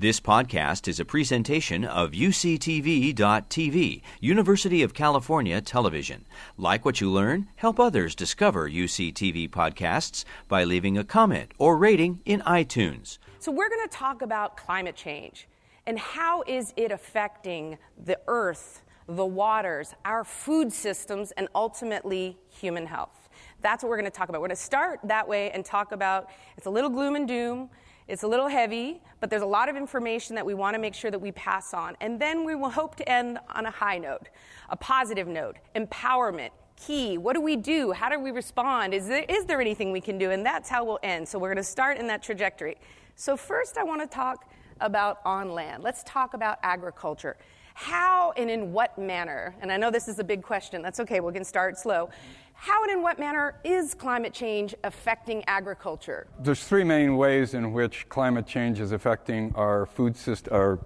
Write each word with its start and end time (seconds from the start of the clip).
This 0.00 0.20
podcast 0.20 0.86
is 0.86 1.00
a 1.00 1.04
presentation 1.04 1.84
of 1.84 2.12
UCTV.tv, 2.12 4.02
University 4.20 4.82
of 4.84 4.94
California 4.94 5.60
Television. 5.60 6.24
Like 6.56 6.84
what 6.84 7.00
you 7.00 7.10
learn, 7.10 7.48
help 7.56 7.80
others 7.80 8.14
discover 8.14 8.70
UCTV 8.70 9.50
podcasts 9.50 10.24
by 10.46 10.62
leaving 10.62 10.96
a 10.96 11.02
comment 11.02 11.50
or 11.58 11.76
rating 11.76 12.20
in 12.24 12.42
iTunes. 12.42 13.18
So 13.40 13.50
we're 13.50 13.68
going 13.68 13.88
to 13.88 13.92
talk 13.92 14.22
about 14.22 14.56
climate 14.56 14.94
change 14.94 15.48
and 15.84 15.98
how 15.98 16.44
is 16.46 16.72
it 16.76 16.92
affecting 16.92 17.76
the 18.04 18.20
earth, 18.28 18.84
the 19.08 19.26
waters, 19.26 19.94
our 20.04 20.22
food 20.22 20.72
systems 20.72 21.32
and 21.32 21.48
ultimately 21.56 22.38
human 22.48 22.86
health. 22.86 23.28
That's 23.62 23.82
what 23.82 23.90
we're 23.90 23.98
going 23.98 24.12
to 24.12 24.16
talk 24.16 24.28
about. 24.28 24.40
We're 24.40 24.46
going 24.46 24.56
to 24.56 24.62
start 24.62 25.00
that 25.02 25.26
way 25.26 25.50
and 25.50 25.64
talk 25.64 25.90
about 25.90 26.30
it's 26.56 26.66
a 26.66 26.70
little 26.70 26.90
gloom 26.90 27.16
and 27.16 27.26
doom 27.26 27.68
it's 28.08 28.22
a 28.22 28.28
little 28.28 28.48
heavy, 28.48 29.02
but 29.20 29.28
there's 29.28 29.42
a 29.42 29.46
lot 29.46 29.68
of 29.68 29.76
information 29.76 30.34
that 30.34 30.44
we 30.44 30.54
want 30.54 30.74
to 30.74 30.80
make 30.80 30.94
sure 30.94 31.10
that 31.10 31.18
we 31.18 31.30
pass 31.32 31.74
on. 31.74 31.96
And 32.00 32.18
then 32.18 32.42
we 32.42 32.54
will 32.54 32.70
hope 32.70 32.96
to 32.96 33.08
end 33.08 33.38
on 33.54 33.66
a 33.66 33.70
high 33.70 33.98
note, 33.98 34.28
a 34.70 34.76
positive 34.76 35.28
note, 35.28 35.56
empowerment, 35.76 36.50
key. 36.76 37.18
What 37.18 37.34
do 37.34 37.40
we 37.40 37.56
do? 37.56 37.92
How 37.92 38.08
do 38.08 38.18
we 38.18 38.30
respond? 38.30 38.94
Is 38.94 39.08
there, 39.08 39.24
is 39.28 39.44
there 39.44 39.60
anything 39.60 39.92
we 39.92 40.00
can 40.00 40.16
do? 40.16 40.30
And 40.30 40.44
that's 40.44 40.70
how 40.70 40.84
we'll 40.84 41.00
end. 41.02 41.28
So 41.28 41.38
we're 41.38 41.48
going 41.48 41.58
to 41.58 41.62
start 41.62 41.98
in 41.98 42.06
that 42.06 42.22
trajectory. 42.22 42.76
So, 43.14 43.36
first, 43.36 43.76
I 43.76 43.82
want 43.82 44.00
to 44.00 44.06
talk 44.06 44.48
about 44.80 45.20
on 45.24 45.52
land. 45.52 45.82
Let's 45.82 46.04
talk 46.04 46.34
about 46.34 46.58
agriculture. 46.62 47.36
How 47.80 48.32
and 48.32 48.50
in 48.50 48.72
what 48.72 48.98
manner, 48.98 49.54
and 49.60 49.70
I 49.70 49.76
know 49.76 49.88
this 49.88 50.08
is 50.08 50.18
a 50.18 50.24
big 50.24 50.42
question, 50.42 50.82
that's 50.82 50.98
okay, 50.98 51.20
we 51.20 51.32
can 51.32 51.44
start 51.44 51.78
slow. 51.78 52.10
How 52.54 52.82
and 52.82 52.90
in 52.90 53.02
what 53.02 53.20
manner 53.20 53.60
is 53.62 53.94
climate 53.94 54.32
change 54.32 54.74
affecting 54.82 55.44
agriculture? 55.46 56.26
There's 56.40 56.64
three 56.64 56.82
main 56.82 57.16
ways 57.16 57.54
in 57.54 57.72
which 57.72 58.08
climate 58.08 58.48
change 58.48 58.80
is 58.80 58.90
affecting 58.90 59.54
our 59.54 59.86
food 59.86 60.16
system, 60.16 60.52
our 60.52 60.80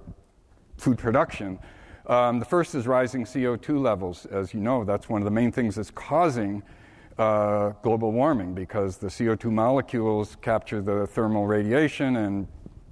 food 0.77 0.99
production. 0.99 1.59
Um, 2.09 2.39
the 2.39 2.45
first 2.45 2.75
is 2.75 2.87
rising 2.87 3.25
CO2 3.25 3.81
levels. 3.81 4.27
As 4.27 4.53
you 4.53 4.61
know, 4.61 4.85
that's 4.85 5.09
one 5.09 5.23
of 5.23 5.25
the 5.25 5.31
main 5.31 5.51
things 5.51 5.77
that's 5.77 5.91
causing 5.91 6.63
uh, 7.17 7.71
global 7.81 8.13
warming 8.13 8.53
because 8.53 8.99
the 8.99 9.07
CO2 9.07 9.47
molecules 9.47 10.37
capture 10.43 10.83
the 10.83 11.07
thermal 11.07 11.47
radiation 11.47 12.17
and 12.17 12.47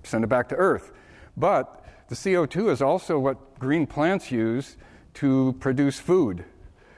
send 0.05 0.25
it 0.25 0.29
back 0.29 0.49
to 0.49 0.55
Earth. 0.55 0.93
But 1.37 1.85
the 2.09 2.15
CO2 2.15 2.73
is 2.73 2.81
also 2.81 3.19
what 3.19 3.50
green 3.61 3.87
plants 3.87 4.33
use 4.33 4.77
to 5.15 5.55
produce 5.61 6.01
food 6.01 6.45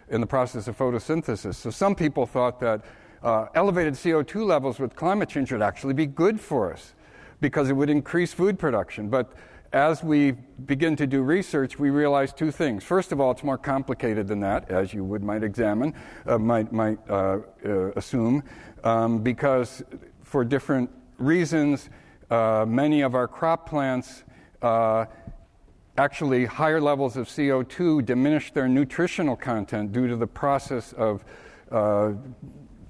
in 0.09 0.21
the 0.21 0.27
process 0.27 0.69
of 0.69 0.79
photosynthesis. 0.79 1.57
So 1.57 1.71
some 1.71 1.95
people 1.95 2.25
thought 2.25 2.61
that 2.61 2.85
uh, 3.23 3.47
elevated 3.55 3.95
CO2 3.95 4.47
levels 4.47 4.79
with 4.79 4.97
climate 4.97 5.29
change 5.29 5.53
would 5.53 5.63
actually 5.63 5.95
be 5.95 6.07
good 6.07 6.41
for 6.41 6.73
us 6.73 6.95
because 7.41 7.69
it 7.69 7.75
would 7.75 7.91
increase 7.91 8.33
food 8.33 8.59
production. 8.59 9.09
But 9.09 9.33
as 9.73 10.05
we 10.05 10.33
begin 10.67 10.97
to 10.97 11.07
do 11.07 11.23
research, 11.23 11.79
we 11.79 11.91
realize 11.91 12.33
two 12.33 12.51
things. 12.51 12.85
First 12.85 13.11
of 13.11 13.21
all, 13.21 13.31
it's 13.31 13.43
more 13.43 13.59
complicated 13.59 14.29
than 14.29 14.41
that, 14.41 14.71
as 14.71 14.93
you 14.93 15.03
would 15.03 15.23
might 15.23 15.43
examine, 15.43 15.95
uh, 16.27 16.39
might, 16.39 16.73
might 16.73 16.99
uh, 17.09 17.39
uh, 17.65 17.91
assume, 17.93 18.45
um, 18.85 19.23
because 19.23 19.83
for 20.23 20.45
different 20.45 20.91
reasons, 21.19 21.89
uh, 22.31 22.65
many 22.69 23.01
of 23.01 23.15
our 23.15 23.27
crop 23.27 23.69
plants 23.69 24.25
uh, 24.61 25.07
actually 25.99 26.47
higher 26.47 26.81
levels 26.81 27.17
of 27.17 27.29
CO2 27.29 28.05
diminish 28.05 28.53
their 28.53 28.69
nutritional 28.69 29.37
content 29.37 29.93
due 29.93 30.09
to 30.09 30.17
the 30.17 30.27
process 30.27 30.93
of 30.95 31.25
uh, 31.71 32.13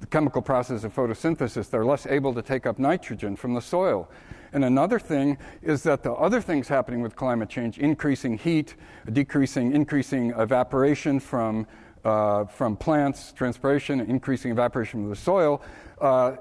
the 0.00 0.06
chemical 0.08 0.42
process 0.42 0.84
of 0.84 0.95
photosynthesis. 0.95 1.70
They're 1.70 1.84
less 1.84 2.06
able 2.06 2.34
to 2.34 2.42
take 2.42 2.67
up 2.67 2.78
nitrogen 2.78 3.36
from 3.36 3.55
the 3.55 3.61
soil. 3.61 4.08
And 4.53 4.64
another 4.64 4.98
thing 4.98 5.39
is 5.62 5.83
that 5.84 6.03
the 6.03 6.12
other 6.12 6.41
things 6.41 6.69
happening 6.69 7.00
with 7.00 7.17
climate 7.17 7.48
change, 7.48 7.78
increasing 7.78 8.36
heat, 8.36 8.75
decreasing, 9.11 9.73
increasing 9.73 10.30
evaporation 10.36 11.20
from, 11.20 11.67
uh, 12.05 12.45
from 12.45 12.77
plants, 12.77 13.33
transpiration, 13.33 14.00
increasing 14.00 14.51
evaporation 14.51 15.02
from 15.02 15.11
the 15.11 15.17
soil, 15.17 15.63
uh, 16.01 16.36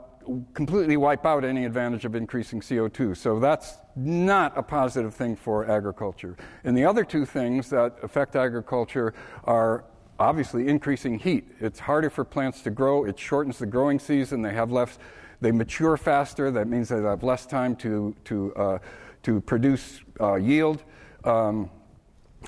completely 0.54 0.98
wipe 0.98 1.26
out 1.26 1.44
any 1.44 1.66
advantage 1.66 2.06
of 2.06 2.16
increasing 2.16 2.62
CO2. 2.62 3.16
So 3.18 3.40
that's 3.40 3.78
not 3.96 4.58
a 4.58 4.64
positive 4.64 5.14
thing 5.14 5.36
for 5.36 5.70
agriculture. 5.70 6.38
And 6.64 6.78
the 6.78 6.86
other 6.86 7.04
two 7.04 7.26
things 7.26 7.70
that 7.70 7.98
affect 8.04 8.36
agriculture 8.36 9.14
are 9.44 9.86
obviously 10.20 10.68
increasing 10.68 11.18
heat. 11.18 11.48
It's 11.60 11.80
harder 11.80 12.10
for 12.10 12.24
plants 12.24 12.62
to 12.62 12.70
grow, 12.70 13.06
it 13.06 13.18
shortens 13.18 13.58
the 13.58 13.66
growing 13.66 14.00
season, 14.00 14.42
they 14.42 14.54
have 14.54 14.72
less, 14.72 15.00
they 15.42 15.52
mature 15.52 15.98
faster, 15.98 16.52
that 16.52 16.68
means 16.68 16.90
they 16.90 17.02
have 17.02 17.24
less 17.24 17.46
time 17.46 17.76
to, 17.78 18.16
to, 18.26 18.54
uh, 18.56 18.78
to 19.24 19.42
produce 19.42 20.02
uh, 20.20 20.36
yield. 20.36 20.84
Um, 21.24 21.70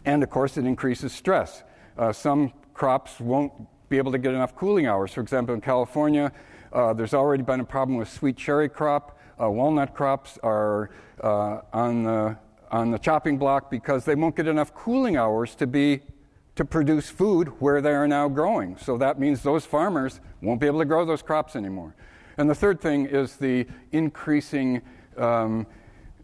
and 0.06 0.22
of 0.22 0.29
course, 0.29 0.57
it 0.57 0.66
increases 0.66 1.13
stress. 1.13 1.63
Uh, 1.97 2.12
some 2.12 2.53
crops 2.73 3.19
won't 3.19 3.51
be 3.89 3.97
able 3.97 4.12
to 4.12 4.17
get 4.17 4.33
enough 4.33 4.56
cooling 4.56 4.88
hours. 4.88 5.13
For 5.13 5.22
example, 5.22 5.53
in 5.53 5.62
California, 5.62 6.31
uh, 6.73 6.94
there's 6.94 7.13
already 7.13 7.44
been 7.44 7.59
a 7.59 7.66
problem 7.66 7.97
with 7.97 8.09
sweet 8.09 8.35
cherry 8.35 8.67
crop. 8.67 9.17
Uh, 9.39 9.50
walnut 9.50 9.94
crops 9.94 10.39
are 10.44 10.89
uh, 11.22 11.61
on, 11.72 12.03
the, 12.03 12.38
on 12.72 12.91
the 12.91 12.97
chopping 12.97 13.38
block 13.38 13.69
because 13.69 14.06
they 14.06 14.16
won't 14.16 14.35
get 14.35 14.47
enough 14.47 14.73
cooling 14.73 15.16
hours 15.16 15.56
to 15.56 15.67
be 15.67 16.01
to 16.56 16.66
produce 16.66 17.09
food 17.09 17.47
where 17.59 17.81
they 17.81 17.91
are 17.91 18.07
now 18.07 18.28
growing. 18.28 18.78
So 18.78 18.97
that 18.97 19.19
means 19.19 19.41
those 19.41 19.66
farmers 19.66 20.19
won't 20.41 20.59
be 20.59 20.67
able 20.67 20.79
to 20.79 20.85
grow 20.85 21.03
those 21.03 21.22
crops 21.22 21.56
anymore. 21.56 21.95
And 22.38 22.50
the 22.50 22.56
third 22.56 22.79
thing 22.79 23.06
is 23.06 23.38
the 23.38 23.67
increasing 23.91 24.81
um, 25.17 25.66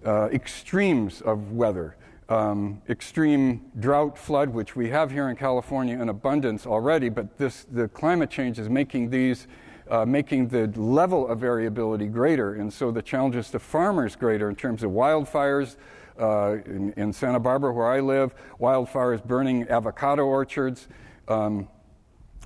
uh, 0.05 0.29
extremes 0.31 1.21
of 1.21 1.51
weather. 1.51 1.95
Um, 2.29 2.83
extreme 2.87 3.71
drought, 3.79 4.15
flood, 4.15 4.49
which 4.49 4.75
we 4.75 4.89
have 4.89 5.09
here 5.09 5.29
in 5.29 5.35
California 5.35 5.99
in 5.99 6.09
abundance 6.09 6.67
already, 6.67 7.09
but 7.09 7.39
this, 7.39 7.65
the 7.71 7.87
climate 7.87 8.29
change 8.29 8.59
is 8.59 8.69
making 8.69 9.09
these 9.09 9.47
uh, 9.89 10.05
making 10.05 10.47
the 10.47 10.67
level 10.79 11.27
of 11.27 11.39
variability 11.39 12.07
greater. 12.07 12.55
And 12.55 12.71
so 12.71 12.91
the 12.91 13.01
challenges 13.01 13.49
to 13.51 13.59
farmers 13.59 14.15
greater 14.15 14.49
in 14.49 14.55
terms 14.55 14.83
of 14.83 14.91
wildfires. 14.91 15.75
Uh, 16.17 16.57
in, 16.65 16.91
in, 16.97 17.13
Santa 17.13 17.39
Barbara, 17.39 17.71
where 17.71 17.87
I 17.87 18.01
live, 18.01 18.35
wildfires 18.59 19.23
burning 19.23 19.65
avocado 19.69 20.25
orchards, 20.25 20.89
um, 21.29 21.69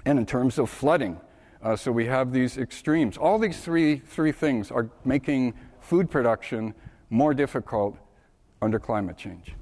and 0.06 0.20
in 0.20 0.28
terms 0.28 0.60
of 0.60 0.70
flooding. 0.70 1.20
Uh, 1.60 1.76
so 1.76 1.92
we 1.92 2.06
have 2.06 2.32
these 2.32 2.60
extremes. 2.60 3.18
All 3.18 3.40
these 3.40 3.62
three, 3.62 3.98
three 3.98 4.32
things 4.32 4.70
are 4.70 4.92
making 5.06 5.56
food 5.80 6.12
production 6.12 6.76
more 7.10 7.34
difficult 7.34 7.98
under 8.62 8.78
climate 8.78 9.18
change. 9.18 9.56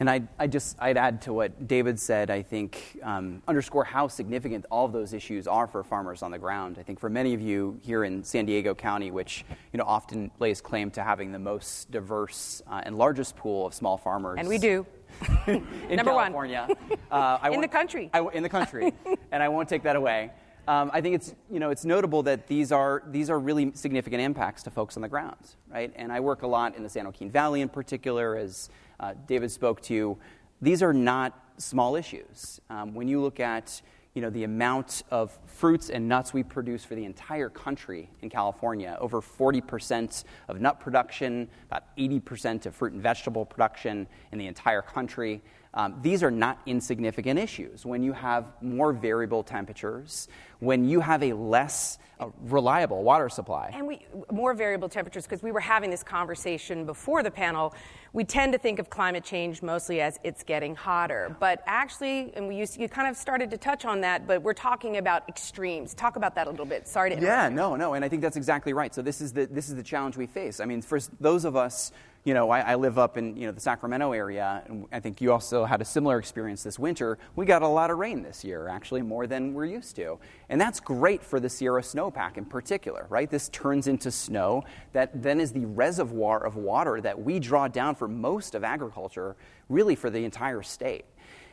And 0.00 0.10
I, 0.10 0.22
I 0.38 0.48
just, 0.48 0.76
I'd 0.80 0.96
add 0.96 1.22
to 1.22 1.32
what 1.32 1.68
David 1.68 2.00
said, 2.00 2.28
I 2.28 2.42
think, 2.42 2.98
um, 3.02 3.42
underscore 3.46 3.84
how 3.84 4.08
significant 4.08 4.66
all 4.70 4.84
of 4.84 4.92
those 4.92 5.12
issues 5.12 5.46
are 5.46 5.68
for 5.68 5.84
farmers 5.84 6.22
on 6.22 6.32
the 6.32 6.38
ground. 6.38 6.78
I 6.80 6.82
think 6.82 6.98
for 6.98 7.08
many 7.08 7.32
of 7.32 7.40
you 7.40 7.78
here 7.80 8.02
in 8.02 8.24
San 8.24 8.44
Diego 8.44 8.74
County, 8.74 9.12
which 9.12 9.44
you 9.72 9.78
know, 9.78 9.84
often 9.84 10.32
lays 10.40 10.60
claim 10.60 10.90
to 10.92 11.02
having 11.02 11.30
the 11.30 11.38
most 11.38 11.92
diverse 11.92 12.60
uh, 12.66 12.82
and 12.84 12.98
largest 12.98 13.36
pool 13.36 13.66
of 13.66 13.74
small 13.74 13.96
farmers. 13.96 14.36
And 14.40 14.48
we 14.48 14.58
do. 14.58 14.84
in 15.46 15.64
Number 15.90 16.10
California. 16.10 16.66
One. 16.66 16.98
Uh, 17.10 17.38
in 17.52 17.60
the 17.60 17.68
country. 17.68 18.10
I, 18.12 18.20
in 18.32 18.42
the 18.42 18.48
country. 18.48 18.92
and 19.30 19.42
I 19.42 19.48
won't 19.48 19.68
take 19.68 19.84
that 19.84 19.94
away. 19.94 20.32
Um, 20.66 20.90
I 20.94 21.02
think 21.02 21.14
it's, 21.14 21.34
you 21.50 21.60
know, 21.60 21.70
it's 21.70 21.84
notable 21.84 22.22
that 22.22 22.46
these 22.46 22.72
are, 22.72 23.02
these 23.06 23.28
are 23.28 23.38
really 23.38 23.70
significant 23.74 24.22
impacts 24.22 24.62
to 24.62 24.70
folks 24.70 24.96
on 24.96 25.02
the 25.02 25.08
ground, 25.08 25.36
right? 25.70 25.92
And 25.94 26.10
I 26.10 26.20
work 26.20 26.42
a 26.42 26.46
lot 26.46 26.74
in 26.74 26.82
the 26.82 26.88
San 26.88 27.04
Joaquin 27.04 27.30
Valley 27.30 27.60
in 27.60 27.68
particular 27.68 28.36
as 28.36 28.70
uh, 29.00 29.14
David 29.26 29.50
spoke 29.50 29.80
to, 29.82 29.94
you. 29.94 30.18
these 30.60 30.82
are 30.82 30.92
not 30.92 31.38
small 31.58 31.96
issues. 31.96 32.60
Um, 32.70 32.94
when 32.94 33.08
you 33.08 33.20
look 33.20 33.40
at 33.40 33.80
you 34.14 34.22
know, 34.22 34.30
the 34.30 34.44
amount 34.44 35.02
of 35.10 35.36
fruits 35.44 35.90
and 35.90 36.08
nuts 36.08 36.32
we 36.32 36.44
produce 36.44 36.84
for 36.84 36.94
the 36.94 37.04
entire 37.04 37.48
country 37.48 38.08
in 38.22 38.30
California, 38.30 38.96
over 39.00 39.20
40% 39.20 40.24
of 40.48 40.60
nut 40.60 40.78
production, 40.78 41.48
about 41.66 41.84
80% 41.96 42.66
of 42.66 42.76
fruit 42.76 42.92
and 42.92 43.02
vegetable 43.02 43.44
production 43.44 44.06
in 44.30 44.38
the 44.38 44.46
entire 44.46 44.82
country. 44.82 45.42
Um, 45.74 45.98
these 46.02 46.22
are 46.22 46.30
not 46.30 46.60
insignificant 46.66 47.38
issues. 47.38 47.84
When 47.84 48.02
you 48.02 48.12
have 48.12 48.46
more 48.62 48.92
variable 48.92 49.42
temperatures, 49.42 50.28
when 50.60 50.88
you 50.88 51.00
have 51.00 51.22
a 51.22 51.32
less 51.32 51.98
uh, 52.20 52.28
reliable 52.42 53.02
water 53.02 53.28
supply. 53.28 53.70
And 53.74 53.88
we, 53.88 54.06
more 54.30 54.54
variable 54.54 54.88
temperatures, 54.88 55.24
because 55.24 55.42
we 55.42 55.50
were 55.50 55.60
having 55.60 55.90
this 55.90 56.04
conversation 56.04 56.86
before 56.86 57.24
the 57.24 57.30
panel, 57.30 57.74
we 58.12 58.22
tend 58.22 58.52
to 58.52 58.58
think 58.58 58.78
of 58.78 58.88
climate 58.88 59.24
change 59.24 59.62
mostly 59.62 60.00
as 60.00 60.20
it's 60.22 60.44
getting 60.44 60.76
hotter. 60.76 61.36
But 61.40 61.64
actually, 61.66 62.32
and 62.36 62.46
we 62.46 62.54
used, 62.54 62.78
you 62.78 62.88
kind 62.88 63.08
of 63.08 63.16
started 63.16 63.50
to 63.50 63.58
touch 63.58 63.84
on 63.84 64.00
that, 64.02 64.28
but 64.28 64.42
we're 64.42 64.54
talking 64.54 64.98
about 64.98 65.28
extremes. 65.28 65.92
Talk 65.92 66.14
about 66.14 66.36
that 66.36 66.46
a 66.46 66.50
little 66.50 66.66
bit. 66.66 66.86
Sorry 66.86 67.10
to 67.10 67.16
interrupt. 67.16 67.36
Yeah, 67.36 67.48
no, 67.48 67.74
no, 67.74 67.94
and 67.94 68.04
I 68.04 68.08
think 68.08 68.22
that's 68.22 68.36
exactly 68.36 68.72
right. 68.72 68.94
So 68.94 69.02
this 69.02 69.20
is 69.20 69.32
the, 69.32 69.46
this 69.46 69.68
is 69.68 69.74
the 69.74 69.82
challenge 69.82 70.16
we 70.16 70.28
face. 70.28 70.60
I 70.60 70.66
mean, 70.66 70.82
for 70.82 71.00
those 71.18 71.44
of 71.44 71.56
us 71.56 71.90
you 72.24 72.32
know, 72.32 72.48
I, 72.48 72.60
I, 72.60 72.74
live 72.76 72.98
up 72.98 73.18
in 73.18 73.36
you 73.36 73.46
know 73.46 73.52
the 73.52 73.60
Sacramento 73.60 74.12
area, 74.12 74.62
and 74.66 74.86
I 74.90 74.98
think 74.98 75.20
you 75.20 75.30
also 75.30 75.66
had 75.66 75.82
a 75.82 75.84
similar 75.84 76.18
experience 76.18 76.62
this 76.62 76.78
winter. 76.78 77.18
We 77.36 77.44
got 77.44 77.60
a 77.60 77.68
lot 77.68 77.90
of 77.90 77.98
rain 77.98 78.22
this 78.22 78.42
year, 78.42 78.66
actually 78.66 79.02
more 79.02 79.26
than 79.26 79.52
we're 79.52 79.66
used 79.66 79.94
to, 79.96 80.18
and 80.48 80.58
that's 80.58 80.80
great 80.80 81.22
for 81.22 81.38
the 81.38 81.50
Sierra 81.50 81.82
snowpack 81.82 82.38
in 82.38 82.46
particular, 82.46 83.06
right? 83.10 83.30
This 83.30 83.50
turns 83.50 83.88
into 83.88 84.10
snow 84.10 84.64
that 84.94 85.22
then 85.22 85.38
is 85.38 85.52
the 85.52 85.66
reservoir 85.66 86.44
of 86.44 86.56
water 86.56 86.98
that 87.02 87.20
we 87.20 87.38
draw 87.38 87.68
down 87.68 87.94
for 87.94 88.08
most 88.08 88.54
of 88.54 88.64
agriculture, 88.64 89.36
really 89.68 89.94
for 89.94 90.08
the 90.08 90.24
entire 90.24 90.62
state, 90.62 91.04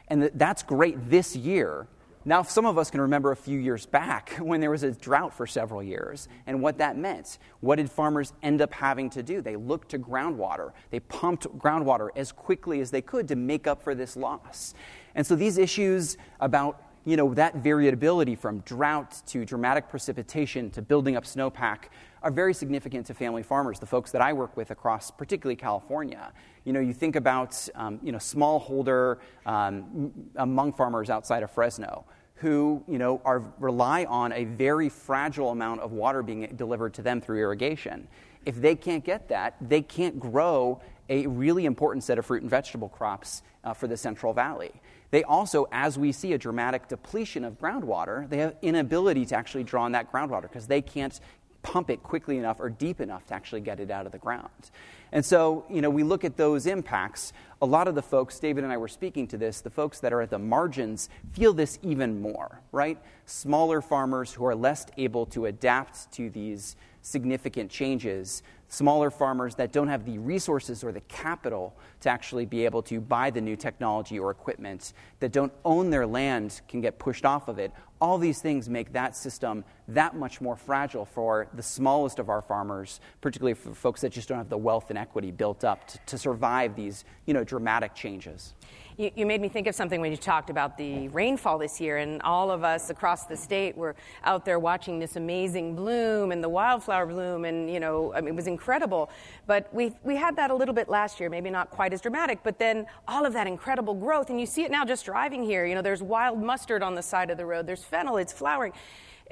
and 0.07 0.31
that's 0.35 0.63
great 0.63 0.95
this 1.09 1.35
year 1.35 1.88
now, 2.23 2.44
some 2.44 2.68
of 2.68 2.77
us 2.77 2.91
can 2.91 3.01
remember 3.01 3.31
a 3.31 3.35
few 3.35 3.59
years 3.59 3.85
back 3.85 4.35
when 4.39 4.62
there 4.62 4.69
was 4.69 4.83
a 4.83 4.91
drought 4.91 5.33
for 5.33 5.47
several 5.47 5.81
years 5.81 6.27
and 6.45 6.62
what 6.62 6.77
that 6.77 6.97
meant. 6.97 7.39
What 7.62 7.77
did 7.77 7.89
farmers 7.89 8.33
end 8.44 8.62
up 8.62 8.73
having 8.73 9.09
to 9.12 9.23
do? 9.23 9.41
They 9.41 9.56
looked 9.56 9.89
to 9.89 10.00
groundwater. 10.00 10.71
They 10.91 11.00
pumped 11.00 11.47
groundwater 11.57 12.09
as 12.15 12.31
quickly 12.31 12.79
as 12.79 12.91
they 12.91 13.01
could 13.01 13.27
to 13.29 13.35
make 13.35 13.65
up 13.65 13.81
for 13.81 13.95
this 13.95 14.15
loss. 14.15 14.75
And 15.15 15.25
so 15.25 15.35
these 15.35 15.57
issues 15.57 16.18
about 16.39 16.83
you 17.03 17.18
know, 17.18 17.33
that 17.33 17.56
variability 17.56 18.35
from 18.35 18.59
drought 18.59 19.24
to 19.25 19.44
dramatic 19.44 19.89
precipitation 19.89 20.69
to 20.69 20.83
building 20.83 21.15
up 21.15 21.24
snowpack 21.24 21.85
are 22.23 22.31
very 22.31 22.53
significant 22.53 23.07
to 23.07 23.13
family 23.13 23.44
farmers, 23.44 23.79
the 23.79 23.85
folks 23.85 24.12
that 24.12 24.21
I 24.21 24.33
work 24.33 24.56
with 24.56 24.71
across 24.71 25.12
particularly 25.12 25.56
California. 25.56 26.31
You 26.65 26.73
know, 26.73 26.79
you 26.79 26.94
think 26.94 27.15
about, 27.15 27.68
um, 27.75 28.00
you 28.03 28.12
know, 28.12 28.19
smallholder 28.19 29.18
um, 29.45 30.12
among 30.35 30.73
farmers 30.73 31.09
outside 31.09 31.44
of 31.44 31.51
Fresno 31.51 32.06
who, 32.41 32.83
you 32.88 32.97
know, 32.97 33.21
are, 33.23 33.44
rely 33.59 34.03
on 34.06 34.31
a 34.33 34.45
very 34.45 34.89
fragile 34.89 35.51
amount 35.51 35.79
of 35.79 35.91
water 35.91 36.23
being 36.23 36.47
delivered 36.56 36.91
to 36.91 37.03
them 37.03 37.21
through 37.21 37.38
irrigation. 37.38 38.07
If 38.47 38.59
they 38.59 38.75
can't 38.75 39.03
get 39.03 39.27
that, 39.29 39.56
they 39.62 39.83
can't 39.83 40.19
grow 40.19 40.81
a 41.07 41.27
really 41.27 41.65
important 41.65 42.03
set 42.03 42.17
of 42.17 42.25
fruit 42.25 42.41
and 42.41 42.50
vegetable 42.50 42.89
crops 42.89 43.44
uh, 43.63 43.74
for 43.74 43.88
the 43.88 43.95
Central 43.95 44.33
Valley. 44.33 44.71
They 45.12 45.24
also, 45.24 45.67
as 45.71 46.00
we 46.00 46.12
see 46.12 46.33
a 46.33 46.38
dramatic 46.38 46.88
depletion 46.88 47.44
of 47.44 47.59
groundwater, 47.59 48.27
they 48.27 48.38
have 48.38 48.56
inability 48.63 49.25
to 49.27 49.35
actually 49.35 49.63
draw 49.63 49.83
on 49.83 49.91
that 49.91 50.12
groundwater 50.12 50.44
because 50.44 50.65
they 50.65 50.81
can't 50.81 51.19
pump 51.63 51.89
it 51.89 52.03
quickly 52.03 52.37
enough 52.37 52.59
or 52.59 52.69
deep 52.69 53.01
enough 53.01 53.25
to 53.27 53.33
actually 53.33 53.61
get 53.61 53.79
it 53.79 53.91
out 53.91 54.05
of 54.05 54.11
the 54.11 54.17
ground. 54.17 54.71
And 55.11 55.25
so, 55.25 55.65
you 55.69 55.81
know, 55.81 55.89
we 55.89 56.03
look 56.03 56.23
at 56.23 56.37
those 56.37 56.65
impacts. 56.65 57.33
A 57.61 57.65
lot 57.65 57.87
of 57.87 57.95
the 57.95 58.01
folks, 58.01 58.39
David 58.39 58.63
and 58.63 58.71
I 58.71 58.77
were 58.77 58.87
speaking 58.87 59.27
to 59.27 59.37
this, 59.37 59.61
the 59.61 59.69
folks 59.69 59.99
that 59.99 60.13
are 60.13 60.21
at 60.21 60.29
the 60.29 60.39
margins 60.39 61.09
feel 61.33 61.53
this 61.53 61.79
even 61.83 62.21
more, 62.21 62.61
right? 62.71 62.97
Smaller 63.25 63.81
farmers 63.81 64.33
who 64.33 64.45
are 64.45 64.55
less 64.55 64.85
able 64.97 65.25
to 65.27 65.47
adapt 65.47 66.11
to 66.13 66.29
these 66.29 66.75
significant 67.01 67.69
changes 67.69 68.41
smaller 68.71 69.11
farmers 69.11 69.55
that 69.55 69.73
don't 69.73 69.89
have 69.89 70.05
the 70.05 70.17
resources 70.17 70.81
or 70.81 70.93
the 70.93 71.01
capital 71.01 71.75
to 71.99 72.09
actually 72.09 72.45
be 72.45 72.63
able 72.63 72.81
to 72.81 73.01
buy 73.01 73.29
the 73.29 73.41
new 73.41 73.57
technology 73.57 74.17
or 74.17 74.31
equipment, 74.31 74.93
that 75.19 75.33
don't 75.33 75.51
own 75.65 75.89
their 75.89 76.07
land 76.07 76.61
can 76.69 76.79
get 76.79 76.97
pushed 76.97 77.25
off 77.25 77.49
of 77.49 77.59
it. 77.59 77.73
All 77.99 78.17
these 78.17 78.41
things 78.41 78.69
make 78.69 78.93
that 78.93 79.15
system 79.15 79.65
that 79.89 80.15
much 80.15 80.39
more 80.39 80.55
fragile 80.55 81.03
for 81.03 81.49
the 81.53 81.61
smallest 81.61 82.17
of 82.17 82.29
our 82.29 82.41
farmers, 82.41 83.01
particularly 83.19 83.55
for 83.55 83.75
folks 83.75 84.01
that 84.01 84.13
just 84.13 84.29
don't 84.29 84.37
have 84.37 84.49
the 84.49 84.57
wealth 84.57 84.89
and 84.89 84.97
equity 85.01 85.31
built 85.31 85.63
up 85.63 85.88
to, 85.88 85.98
to 86.06 86.18
survive 86.18 86.75
these 86.75 87.03
you 87.25 87.33
know, 87.33 87.44
dramatic 87.44 87.95
changes. 87.95 88.53
You, 88.98 89.09
you, 89.15 89.25
made 89.25 89.42
me 89.42 89.50
think 89.50 89.68
of 89.68 89.74
something 89.74 90.00
when 90.00 90.12
you 90.12 90.18
talked 90.18 90.50
about 90.50 90.77
the 90.77 91.07
rainfall 91.07 91.57
this 91.57 91.81
year, 91.81 91.98
and 91.98 92.21
all 92.21 92.51
of 92.51 92.63
us 92.63 92.89
across 92.89 93.25
the 93.25 93.38
state 93.38 93.75
were 93.75 93.95
out 94.24 94.45
there 94.45 94.59
watching 94.59 95.00
this 95.00 95.15
amazing 95.15 95.75
bloom 95.75 96.31
and 96.31 96.44
the 96.44 96.50
wildflower 96.50 97.06
bloom, 97.07 97.45
and 97.45 97.71
you 97.71 97.80
know, 97.80 98.13
I 98.13 98.21
mean, 98.21 98.33
it 98.33 98.36
was 98.36 98.48
incredible. 98.48 99.09
But 99.48 99.74
we 99.74 99.94
we 100.03 100.18
had 100.18 100.36
that 100.36 100.51
a 100.51 100.53
little 100.56 100.75
bit 100.75 100.89
last 100.89 101.19
year, 101.19 101.30
maybe 101.30 101.50
not 101.50 101.69
quite 101.69 101.94
as 101.94 102.01
dramatic, 102.01 102.39
but 102.44 102.59
then 102.59 102.86
all 103.07 103.25
of 103.25 103.33
that 103.33 103.48
incredible 103.48 103.95
growth, 103.95 104.30
and 104.30 104.39
you 104.39 104.45
see 104.45 104.63
it 104.63 104.71
now 104.71 104.86
just 104.86 105.06
driving 105.06 105.44
here. 105.44 105.65
You 105.65 105.74
know, 105.74 105.81
there's 105.81 106.03
wild 106.03 106.39
mustard 106.39 106.83
on 106.83 106.94
the 106.94 107.01
side 107.01 107.31
of 107.31 107.38
the 107.38 107.45
road, 107.45 107.65
there's 107.65 107.83
fennel, 107.83 108.18
it's 108.18 108.33
flowering. 108.33 108.74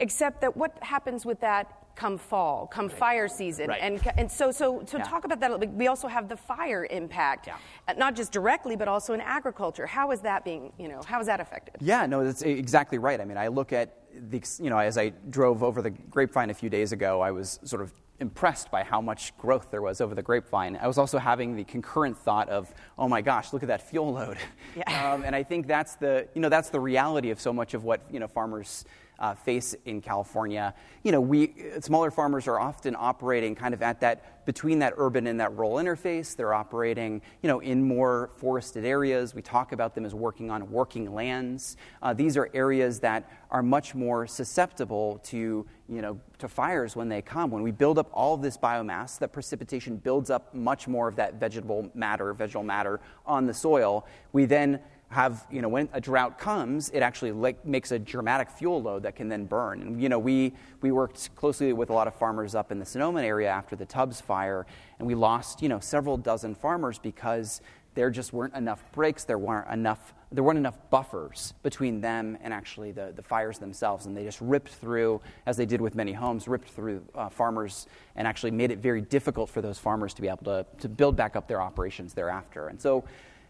Except 0.01 0.39
that 0.41 0.55
what 0.55 0.81
happens 0.81 1.25
with 1.25 1.41
that 1.41 1.78
come 1.99 2.17
fall, 2.17 2.65
come 2.65 2.87
right. 2.87 2.97
fire 2.97 3.27
season. 3.27 3.67
Right. 3.67 3.81
And, 3.81 4.01
and 4.17 4.31
so, 4.31 4.51
so, 4.51 4.83
so 4.87 4.97
yeah. 4.97 5.03
talk 5.03 5.25
about 5.25 5.41
that. 5.41 5.73
We 5.73 5.87
also 5.87 6.07
have 6.07 6.29
the 6.29 6.37
fire 6.37 6.87
impact, 6.89 7.47
yeah. 7.47 7.57
Uh, 7.87 7.93
not 7.93 8.15
just 8.15 8.31
directly, 8.31 8.77
but 8.77 8.87
also 8.87 9.13
in 9.13 9.19
agriculture. 9.19 9.85
How 9.85 10.11
is 10.11 10.21
that 10.21 10.45
being, 10.45 10.71
you 10.79 10.87
know, 10.87 11.01
how 11.05 11.19
is 11.19 11.27
that 11.27 11.41
affected? 11.41 11.75
Yeah, 11.81 12.05
no, 12.05 12.23
that's 12.23 12.41
exactly 12.41 12.97
right. 12.99 13.19
I 13.19 13.25
mean, 13.25 13.37
I 13.37 13.49
look 13.49 13.73
at 13.73 13.97
the, 14.29 14.41
you 14.61 14.69
know, 14.69 14.77
as 14.77 14.97
I 14.97 15.09
drove 15.29 15.61
over 15.61 15.81
the 15.81 15.89
grapevine 15.89 16.49
a 16.49 16.53
few 16.53 16.69
days 16.69 16.93
ago, 16.93 17.19
I 17.19 17.31
was 17.31 17.59
sort 17.63 17.81
of 17.81 17.91
impressed 18.21 18.71
by 18.71 18.83
how 18.83 19.01
much 19.01 19.37
growth 19.37 19.69
there 19.69 19.81
was 19.81 19.99
over 19.99 20.15
the 20.15 20.21
grapevine. 20.23 20.77
I 20.81 20.87
was 20.87 20.97
also 20.97 21.17
having 21.17 21.55
the 21.55 21.65
concurrent 21.65 22.17
thought 22.17 22.49
of, 22.49 22.73
oh 22.97 23.07
my 23.09 23.21
gosh, 23.21 23.51
look 23.51 23.61
at 23.61 23.67
that 23.67 23.89
fuel 23.89 24.13
load. 24.13 24.37
Yeah. 24.75 24.83
Um, 25.09 25.23
and 25.23 25.35
I 25.35 25.43
think 25.43 25.65
that's 25.65 25.95
the, 25.95 26.27
you 26.35 26.41
know, 26.41 26.49
that's 26.49 26.69
the 26.69 26.79
reality 26.79 27.31
of 27.31 27.39
so 27.39 27.51
much 27.53 27.73
of 27.73 27.83
what, 27.83 28.01
you 28.11 28.19
know, 28.19 28.27
farmers 28.27 28.85
uh, 29.19 29.35
face 29.35 29.75
in 29.85 30.01
California. 30.01 30.73
You 31.03 31.11
know, 31.11 31.21
we 31.21 31.53
smaller 31.81 32.11
farmers 32.11 32.47
are 32.47 32.59
often 32.59 32.95
operating 32.97 33.55
kind 33.55 33.73
of 33.73 33.81
at 33.81 33.99
that 34.01 34.45
between 34.45 34.79
that 34.79 34.93
urban 34.97 35.27
and 35.27 35.39
that 35.39 35.55
rural 35.55 35.73
interface. 35.73 36.35
They're 36.35 36.53
operating, 36.53 37.21
you 37.43 37.47
know, 37.47 37.59
in 37.59 37.83
more 37.83 38.31
forested 38.37 38.85
areas. 38.85 39.35
We 39.35 39.41
talk 39.41 39.73
about 39.73 39.93
them 39.93 40.05
as 40.05 40.15
working 40.15 40.49
on 40.49 40.71
working 40.71 41.13
lands. 41.13 41.77
Uh, 42.01 42.13
these 42.13 42.35
are 42.35 42.49
areas 42.53 42.99
that 43.01 43.29
are 43.51 43.61
much 43.61 43.93
more 43.93 44.25
susceptible 44.25 45.19
to, 45.25 45.67
you 45.87 46.01
know, 46.01 46.19
to 46.39 46.47
fires 46.47 46.95
when 46.95 47.09
they 47.09 47.21
come. 47.21 47.51
When 47.51 47.61
we 47.61 47.71
build 47.71 47.99
up 47.99 48.09
all 48.13 48.33
of 48.33 48.41
this 48.41 48.57
biomass, 48.57 49.19
that 49.19 49.33
precipitation 49.33 49.97
builds 49.97 50.29
up 50.29 50.53
much 50.55 50.87
more 50.87 51.07
of 51.07 51.15
that 51.17 51.35
vegetable 51.35 51.91
matter, 51.93 52.33
vegetal 52.33 52.63
matter 52.63 52.99
on 53.25 53.45
the 53.45 53.53
soil. 53.53 54.07
We 54.31 54.45
then 54.45 54.79
have, 55.09 55.45
you 55.51 55.61
know, 55.61 55.69
when 55.69 55.89
a 55.91 55.99
drought 55.99 56.37
comes, 56.37 56.89
it 56.89 57.01
actually 57.01 57.31
like, 57.31 57.65
makes 57.65 57.91
a 57.91 57.97
dramatic 57.97 58.49
fuel 58.49 58.81
load 58.81 59.03
that 59.03 59.15
can 59.15 59.27
then 59.27 59.45
burn. 59.45 59.81
And, 59.81 60.01
you 60.01 60.07
know, 60.07 60.19
we, 60.19 60.53
we 60.81 60.91
worked 60.91 61.35
closely 61.35 61.73
with 61.73 61.89
a 61.89 61.93
lot 61.93 62.07
of 62.07 62.13
farmers 62.13 62.53
up 62.53 62.71
in 62.71 62.77
the 62.77 62.85
Sonoma 62.85 63.23
area 63.23 63.49
after 63.49 63.75
the 63.75 63.85
Tubbs 63.85 64.21
fire, 64.21 64.67
and 64.99 65.07
we 65.07 65.15
lost, 65.15 65.61
you 65.63 65.69
know, 65.69 65.79
several 65.79 66.15
dozen 66.15 66.53
farmers 66.53 66.99
because 66.99 67.61
there 67.95 68.11
just 68.11 68.33
weren't 68.33 68.53
enough 68.53 68.83
breaks, 68.91 69.23
there 69.23 69.39
weren't 69.39 69.67
enough, 69.71 70.13
there 70.31 70.43
weren't 70.43 70.59
enough 70.59 70.77
buffers 70.91 71.55
between 71.63 72.01
them 72.01 72.37
and 72.43 72.53
actually 72.53 72.91
the, 72.91 73.11
the 73.15 73.23
fires 73.23 73.57
themselves. 73.57 74.05
And 74.05 74.15
they 74.15 74.23
just 74.23 74.39
ripped 74.41 74.69
through, 74.69 75.21
as 75.47 75.57
they 75.57 75.65
did 75.65 75.81
with 75.81 75.95
many 75.95 76.13
homes, 76.13 76.47
ripped 76.47 76.69
through 76.69 77.03
uh, 77.15 77.29
farmers 77.29 77.87
and 78.15 78.27
actually 78.27 78.51
made 78.51 78.69
it 78.69 78.77
very 78.77 79.01
difficult 79.01 79.49
for 79.49 79.61
those 79.61 79.79
farmers 79.79 80.13
to 80.13 80.21
be 80.21 80.27
able 80.27 80.45
to, 80.45 80.65
to 80.81 80.87
build 80.87 81.15
back 81.15 81.35
up 81.35 81.47
their 81.47 81.61
operations 81.61 82.13
thereafter. 82.13 82.67
And 82.67 82.79
so 82.79 83.05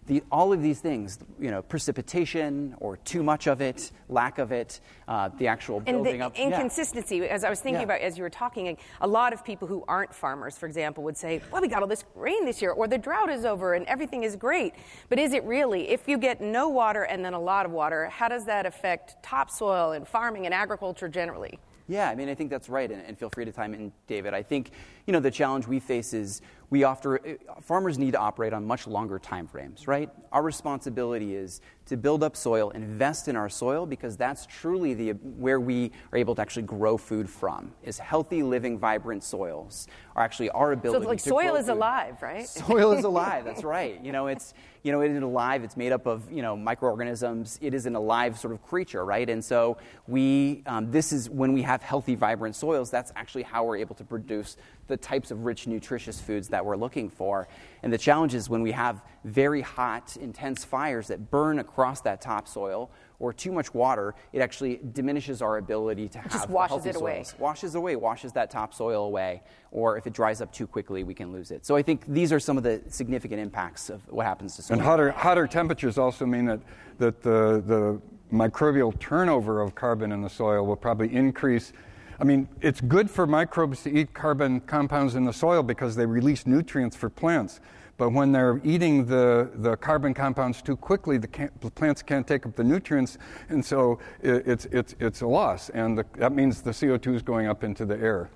the, 0.09 0.23
all 0.31 0.51
of 0.51 0.63
these 0.63 0.79
things, 0.79 1.19
you 1.39 1.51
know, 1.51 1.61
precipitation 1.61 2.75
or 2.79 2.97
too 2.97 3.21
much 3.21 3.45
of 3.45 3.61
it, 3.61 3.91
lack 4.09 4.39
of 4.39 4.51
it, 4.51 4.81
uh, 5.07 5.29
the 5.37 5.47
actual 5.47 5.79
building 5.79 6.13
and 6.13 6.21
the 6.21 6.25
up. 6.25 6.35
Inconsistency, 6.35 7.17
yeah. 7.17 7.25
as 7.25 7.43
I 7.43 7.49
was 7.51 7.59
thinking 7.59 7.81
yeah. 7.81 7.85
about 7.85 8.01
as 8.01 8.17
you 8.17 8.23
were 8.23 8.29
talking, 8.29 8.75
a 9.01 9.07
lot 9.07 9.33
of 9.33 9.45
people 9.45 9.67
who 9.67 9.85
aren't 9.87 10.11
farmers, 10.11 10.57
for 10.57 10.65
example, 10.65 11.03
would 11.03 11.15
say, 11.15 11.41
well, 11.51 11.61
we 11.61 11.67
got 11.67 11.83
all 11.83 11.87
this 11.87 12.05
rain 12.15 12.43
this 12.43 12.59
year, 12.59 12.71
or 12.71 12.87
the 12.87 12.97
drought 12.97 13.29
is 13.29 13.45
over 13.45 13.75
and 13.75 13.85
everything 13.85 14.23
is 14.23 14.35
great. 14.35 14.73
But 15.09 15.19
is 15.19 15.33
it 15.33 15.43
really? 15.43 15.89
If 15.89 16.07
you 16.07 16.17
get 16.17 16.41
no 16.41 16.69
water 16.69 17.03
and 17.03 17.23
then 17.23 17.35
a 17.35 17.39
lot 17.39 17.67
of 17.67 17.71
water, 17.71 18.07
how 18.07 18.29
does 18.29 18.45
that 18.45 18.65
affect 18.65 19.21
topsoil 19.21 19.91
and 19.91 20.07
farming 20.07 20.45
and 20.45 20.55
agriculture 20.55 21.07
generally? 21.07 21.59
Yeah, 21.89 22.07
I 22.07 22.13
mean, 22.13 22.29
I 22.29 22.35
think 22.35 22.51
that's 22.51 22.69
right, 22.69 22.89
and, 22.89 23.01
and 23.01 23.17
feel 23.17 23.31
free 23.31 23.45
to 23.45 23.51
time 23.51 23.73
in, 23.73 23.91
David. 24.05 24.35
I 24.35 24.43
think, 24.43 24.69
you 25.09 25.13
know, 25.13 25.19
the 25.19 25.31
challenge 25.31 25.65
we 25.65 25.79
face 25.79 26.13
is 26.13 26.43
we 26.69 26.83
often, 26.83 27.17
farmers 27.61 27.97
need 27.97 28.11
to 28.11 28.19
operate 28.19 28.53
on 28.53 28.63
much 28.63 28.85
longer 28.85 29.17
time 29.17 29.47
frames, 29.47 29.87
right? 29.87 30.07
Our 30.31 30.43
responsibility 30.43 31.33
is 31.33 31.61
to 31.87 31.97
build 31.97 32.21
up 32.21 32.35
soil, 32.35 32.69
invest 32.69 33.27
in 33.27 33.35
our 33.35 33.49
soil, 33.49 33.87
because 33.87 34.15
that's 34.15 34.45
truly 34.45 34.93
the, 34.93 35.11
where 35.13 35.59
we 35.59 35.91
are 36.11 36.19
able 36.19 36.35
to 36.35 36.41
actually 36.43 36.67
grow 36.67 36.95
food 36.95 37.27
from, 37.27 37.71
is 37.81 37.97
healthy, 37.97 38.43
living, 38.43 38.77
vibrant 38.77 39.23
soils 39.23 39.87
are 40.15 40.23
actually 40.23 40.49
our 40.51 40.73
ability 40.73 41.05
so 41.05 41.09
like 41.09 41.19
soil 41.19 41.55
is 41.55 41.65
food. 41.65 41.71
alive, 41.71 42.21
right? 42.21 42.47
Soil 42.47 42.91
is 42.91 43.03
alive, 43.05 43.45
that's 43.45 43.63
right. 43.63 44.03
You 44.03 44.11
know, 44.11 44.27
it's, 44.27 44.53
you 44.83 44.91
know, 44.91 45.01
it 45.01 45.11
is 45.11 45.23
alive, 45.23 45.63
it's 45.63 45.77
made 45.77 45.91
up 45.91 46.05
of, 46.05 46.31
you 46.31 46.41
know, 46.41 46.55
microorganisms, 46.55 47.57
it 47.61 47.73
is 47.73 47.85
an 47.85 47.95
alive 47.95 48.37
sort 48.37 48.53
of 48.53 48.61
creature, 48.61 49.03
right? 49.05 49.27
And 49.27 49.43
so 49.43 49.77
we, 50.07 50.61
um, 50.67 50.91
this 50.91 51.11
is 51.11 51.29
when 51.29 51.53
we 51.53 51.61
have 51.63 51.81
healthy, 51.81 52.15
vibrant 52.15 52.55
soils, 52.55 52.91
that's 52.91 53.11
actually 53.15 53.43
how 53.43 53.63
we're 53.63 53.77
able 53.77 53.95
to 53.95 54.03
produce 54.03 54.57
the 54.89 54.97
types 54.97 55.31
of 55.31 55.45
rich, 55.45 55.67
nutritious 55.67 56.19
foods 56.19 56.49
that 56.49 56.65
we're 56.65 56.75
looking 56.75 57.09
for. 57.09 57.47
And 57.83 57.93
the 57.93 57.97
challenge 57.97 58.33
is 58.35 58.49
when 58.49 58.61
we 58.61 58.73
have 58.73 59.01
very 59.23 59.61
hot, 59.61 60.17
intense 60.17 60.65
fires 60.65 61.07
that 61.07 61.31
burn 61.31 61.59
across 61.59 62.01
that 62.01 62.19
topsoil 62.19 62.91
or 63.19 63.31
too 63.31 63.51
much 63.51 63.73
water, 63.73 64.15
it 64.33 64.41
actually 64.41 64.79
diminishes 64.93 65.41
our 65.41 65.57
ability 65.57 66.07
to 66.09 66.17
it 66.17 66.21
have 66.23 66.31
just 66.31 66.49
washes 66.49 66.69
healthy 66.69 66.89
it 66.89 66.95
away. 66.95 67.23
Soils. 67.23 67.39
Washes 67.39 67.75
away, 67.75 67.95
washes 67.95 68.31
that 68.33 68.49
topsoil 68.49 69.05
away. 69.05 69.41
Or 69.71 69.97
if 69.97 70.07
it 70.07 70.13
dries 70.13 70.41
up 70.41 70.51
too 70.51 70.67
quickly, 70.67 71.03
we 71.03 71.13
can 71.13 71.31
lose 71.31 71.51
it. 71.51 71.65
So 71.65 71.75
I 71.75 71.81
think 71.81 72.05
these 72.07 72.33
are 72.33 72.39
some 72.39 72.57
of 72.57 72.63
the 72.63 72.81
significant 72.87 73.39
impacts 73.39 73.89
of 73.89 74.01
what 74.09 74.25
happens 74.25 74.55
to 74.55 74.61
soil. 74.61 74.75
And 74.75 74.81
hotter, 74.81 75.11
hotter 75.11 75.47
temperatures 75.47 75.97
also 75.97 76.25
mean 76.25 76.45
that, 76.45 76.59
that 76.97 77.21
the, 77.21 77.63
the 77.65 78.01
microbial 78.33 78.97
turnover 78.99 79.61
of 79.61 79.75
carbon 79.75 80.11
in 80.11 80.21
the 80.21 80.29
soil 80.29 80.65
will 80.65 80.75
probably 80.75 81.13
increase 81.13 81.73
I 82.19 82.25
mean, 82.25 82.49
it's 82.59 82.81
good 82.81 83.09
for 83.09 83.25
microbes 83.25 83.83
to 83.83 83.97
eat 83.97 84.13
carbon 84.13 84.59
compounds 84.61 85.15
in 85.15 85.23
the 85.23 85.31
soil 85.31 85.63
because 85.63 85.95
they 85.95 86.05
release 86.05 86.45
nutrients 86.45 86.95
for 86.95 87.09
plants. 87.09 87.61
But 87.97 88.11
when 88.11 88.31
they're 88.31 88.59
eating 88.63 89.05
the, 89.05 89.49
the 89.55 89.77
carbon 89.77 90.13
compounds 90.13 90.61
too 90.61 90.75
quickly, 90.75 91.17
the, 91.17 91.27
can, 91.27 91.49
the 91.61 91.71
plants 91.71 92.01
can't 92.01 92.27
take 92.27 92.45
up 92.45 92.55
the 92.55 92.63
nutrients, 92.63 93.17
and 93.49 93.63
so 93.63 93.99
it, 94.21 94.47
it's, 94.47 94.65
it's, 94.65 94.95
it's 94.99 95.21
a 95.21 95.27
loss. 95.27 95.69
And 95.69 95.97
the, 95.97 96.05
that 96.17 96.33
means 96.33 96.61
the 96.61 96.71
CO2 96.71 97.15
is 97.15 97.21
going 97.21 97.47
up 97.47 97.63
into 97.63 97.85
the 97.85 97.97
air. 97.97 98.29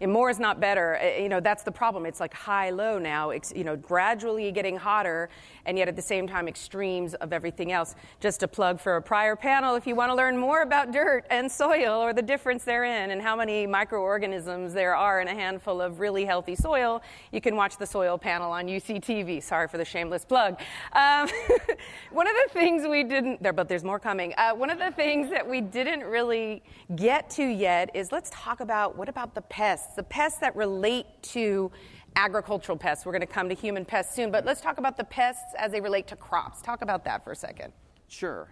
And 0.00 0.12
more 0.12 0.28
is 0.30 0.38
not 0.38 0.60
better. 0.60 0.98
Uh, 0.98 1.20
you 1.20 1.28
know, 1.28 1.40
that's 1.40 1.62
the 1.62 1.72
problem. 1.72 2.06
It's 2.06 2.20
like 2.20 2.34
high 2.34 2.70
low 2.70 2.98
now, 2.98 3.30
it's, 3.30 3.52
you 3.54 3.64
know, 3.64 3.76
gradually 3.76 4.50
getting 4.52 4.76
hotter, 4.76 5.28
and 5.66 5.78
yet 5.78 5.88
at 5.88 5.96
the 5.96 6.02
same 6.02 6.26
time, 6.26 6.48
extremes 6.48 7.14
of 7.14 7.32
everything 7.32 7.72
else. 7.72 7.94
Just 8.20 8.42
a 8.42 8.48
plug 8.48 8.80
for 8.80 8.96
a 8.96 9.02
prior 9.02 9.36
panel 9.36 9.74
if 9.76 9.86
you 9.86 9.94
want 9.94 10.10
to 10.10 10.14
learn 10.14 10.36
more 10.36 10.62
about 10.62 10.92
dirt 10.92 11.24
and 11.30 11.50
soil 11.50 12.02
or 12.02 12.12
the 12.12 12.22
difference 12.22 12.64
therein 12.64 13.10
and 13.10 13.20
how 13.20 13.36
many 13.36 13.66
microorganisms 13.66 14.72
there 14.72 14.94
are 14.94 15.20
in 15.20 15.28
a 15.28 15.34
handful 15.34 15.80
of 15.80 16.00
really 16.00 16.24
healthy 16.24 16.54
soil, 16.54 17.02
you 17.32 17.40
can 17.40 17.56
watch 17.56 17.76
the 17.76 17.86
soil 17.86 18.18
panel 18.18 18.50
on 18.50 18.66
UCTV. 18.66 19.42
Sorry 19.42 19.68
for 19.68 19.78
the 19.78 19.84
shameless 19.84 20.24
plug. 20.24 20.58
Um, 20.92 21.28
one 22.10 22.26
of 22.26 22.34
the 22.44 22.50
things 22.52 22.86
we 22.86 23.04
didn't, 23.04 23.42
there, 23.42 23.52
but 23.52 23.68
there's 23.68 23.84
more 23.84 23.98
coming. 23.98 24.34
Uh, 24.36 24.52
one 24.52 24.70
of 24.70 24.78
the 24.78 24.90
things 24.92 25.30
that 25.30 25.48
we 25.48 25.60
didn't 25.60 26.04
really 26.04 26.62
get 26.96 27.30
to 27.30 27.44
yet 27.44 27.90
is 27.94 28.12
let's 28.12 28.30
talk 28.30 28.60
about 28.60 28.96
what 28.96 29.08
about 29.08 29.34
the 29.34 29.42
pests, 29.42 29.94
the 29.94 30.02
pests 30.02 30.38
that 30.40 30.54
relate 30.56 31.06
to 31.22 31.70
agricultural 32.16 32.78
pests. 32.78 33.04
We're 33.04 33.12
going 33.12 33.20
to 33.20 33.26
come 33.26 33.48
to 33.48 33.54
human 33.54 33.84
pests 33.84 34.14
soon, 34.14 34.30
but 34.30 34.44
let's 34.44 34.60
talk 34.60 34.78
about 34.78 34.96
the 34.96 35.04
pests 35.04 35.54
as 35.58 35.72
they 35.72 35.80
relate 35.80 36.06
to 36.08 36.16
crops. 36.16 36.62
Talk 36.62 36.82
about 36.82 37.04
that 37.04 37.24
for 37.24 37.32
a 37.32 37.36
second. 37.36 37.72
Sure. 38.08 38.48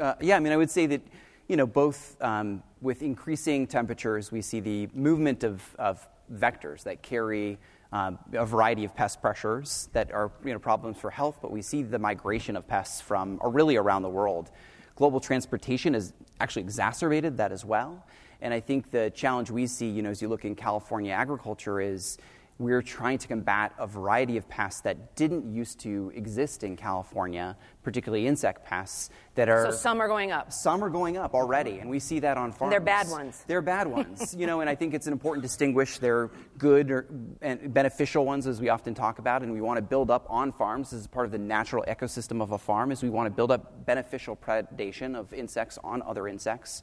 Uh, 0.00 0.14
yeah, 0.20 0.36
I 0.36 0.40
mean, 0.40 0.52
I 0.52 0.56
would 0.56 0.70
say 0.70 0.86
that, 0.86 1.02
you 1.48 1.56
know, 1.56 1.66
both 1.66 2.16
um, 2.20 2.62
with 2.80 3.02
increasing 3.02 3.66
temperatures, 3.66 4.32
we 4.32 4.42
see 4.42 4.60
the 4.60 4.88
movement 4.94 5.44
of, 5.44 5.62
of 5.78 6.06
vectors 6.32 6.82
that 6.82 7.02
carry 7.02 7.58
um, 7.92 8.18
a 8.34 8.44
variety 8.44 8.84
of 8.84 8.94
pest 8.94 9.20
pressures 9.22 9.88
that 9.92 10.12
are, 10.12 10.30
you 10.44 10.52
know, 10.52 10.58
problems 10.58 10.98
for 10.98 11.10
health, 11.10 11.38
but 11.40 11.50
we 11.50 11.62
see 11.62 11.82
the 11.82 11.98
migration 11.98 12.56
of 12.56 12.66
pests 12.66 13.00
from, 13.00 13.38
or 13.40 13.50
really 13.50 13.76
around 13.76 14.02
the 14.02 14.10
world. 14.10 14.50
Global 14.94 15.20
transportation 15.20 15.94
has 15.94 16.12
actually 16.40 16.62
exacerbated 16.62 17.36
that 17.38 17.50
as 17.50 17.64
well. 17.64 18.04
And 18.40 18.52
I 18.52 18.60
think 18.60 18.90
the 18.90 19.10
challenge 19.14 19.50
we 19.50 19.66
see, 19.66 19.88
you 19.88 20.02
know, 20.02 20.10
as 20.10 20.20
you 20.20 20.28
look 20.28 20.44
in 20.44 20.54
California 20.54 21.12
agriculture 21.12 21.80
is 21.80 22.18
we're 22.58 22.82
trying 22.82 23.18
to 23.18 23.28
combat 23.28 23.72
a 23.78 23.86
variety 23.86 24.36
of 24.36 24.48
pests 24.48 24.80
that 24.80 25.14
didn't 25.14 25.54
used 25.54 25.78
to 25.80 26.10
exist 26.14 26.64
in 26.64 26.76
California, 26.76 27.56
particularly 27.84 28.26
insect 28.26 28.64
pests 28.64 29.10
that 29.36 29.48
are. 29.48 29.70
So 29.70 29.76
some 29.76 30.00
are 30.00 30.08
going 30.08 30.32
up. 30.32 30.52
Some 30.52 30.82
are 30.82 30.90
going 30.90 31.16
up 31.16 31.34
already, 31.34 31.78
and 31.78 31.88
we 31.88 32.00
see 32.00 32.18
that 32.18 32.36
on 32.36 32.50
farms. 32.50 32.62
And 32.62 32.72
they're 32.72 32.80
bad 32.80 33.08
ones. 33.08 33.44
They're 33.46 33.62
bad 33.62 33.86
ones, 33.86 34.34
you 34.36 34.48
know, 34.48 34.60
and 34.60 34.68
I 34.68 34.74
think 34.74 34.92
it's 34.92 35.06
an 35.06 35.12
important 35.12 35.42
distinguish. 35.42 35.98
They're 35.98 36.30
good 36.58 36.90
or, 36.90 37.06
and 37.42 37.72
beneficial 37.72 38.24
ones, 38.24 38.48
as 38.48 38.60
we 38.60 38.70
often 38.70 38.92
talk 38.92 39.20
about, 39.20 39.42
and 39.42 39.52
we 39.52 39.60
want 39.60 39.76
to 39.76 39.82
build 39.82 40.10
up 40.10 40.26
on 40.28 40.50
farms. 40.50 40.90
This 40.90 41.00
is 41.00 41.06
part 41.06 41.26
of 41.26 41.32
the 41.32 41.38
natural 41.38 41.84
ecosystem 41.86 42.42
of 42.42 42.50
a 42.50 42.58
farm, 42.58 42.90
is 42.90 43.04
we 43.04 43.10
want 43.10 43.26
to 43.26 43.30
build 43.30 43.52
up 43.52 43.86
beneficial 43.86 44.34
predation 44.34 45.14
of 45.14 45.32
insects 45.32 45.78
on 45.84 46.02
other 46.02 46.26
insects. 46.26 46.82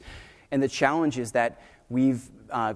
And 0.50 0.62
the 0.62 0.68
challenge 0.68 1.18
is 1.18 1.32
that 1.32 1.60
we've 1.90 2.30
uh, 2.50 2.74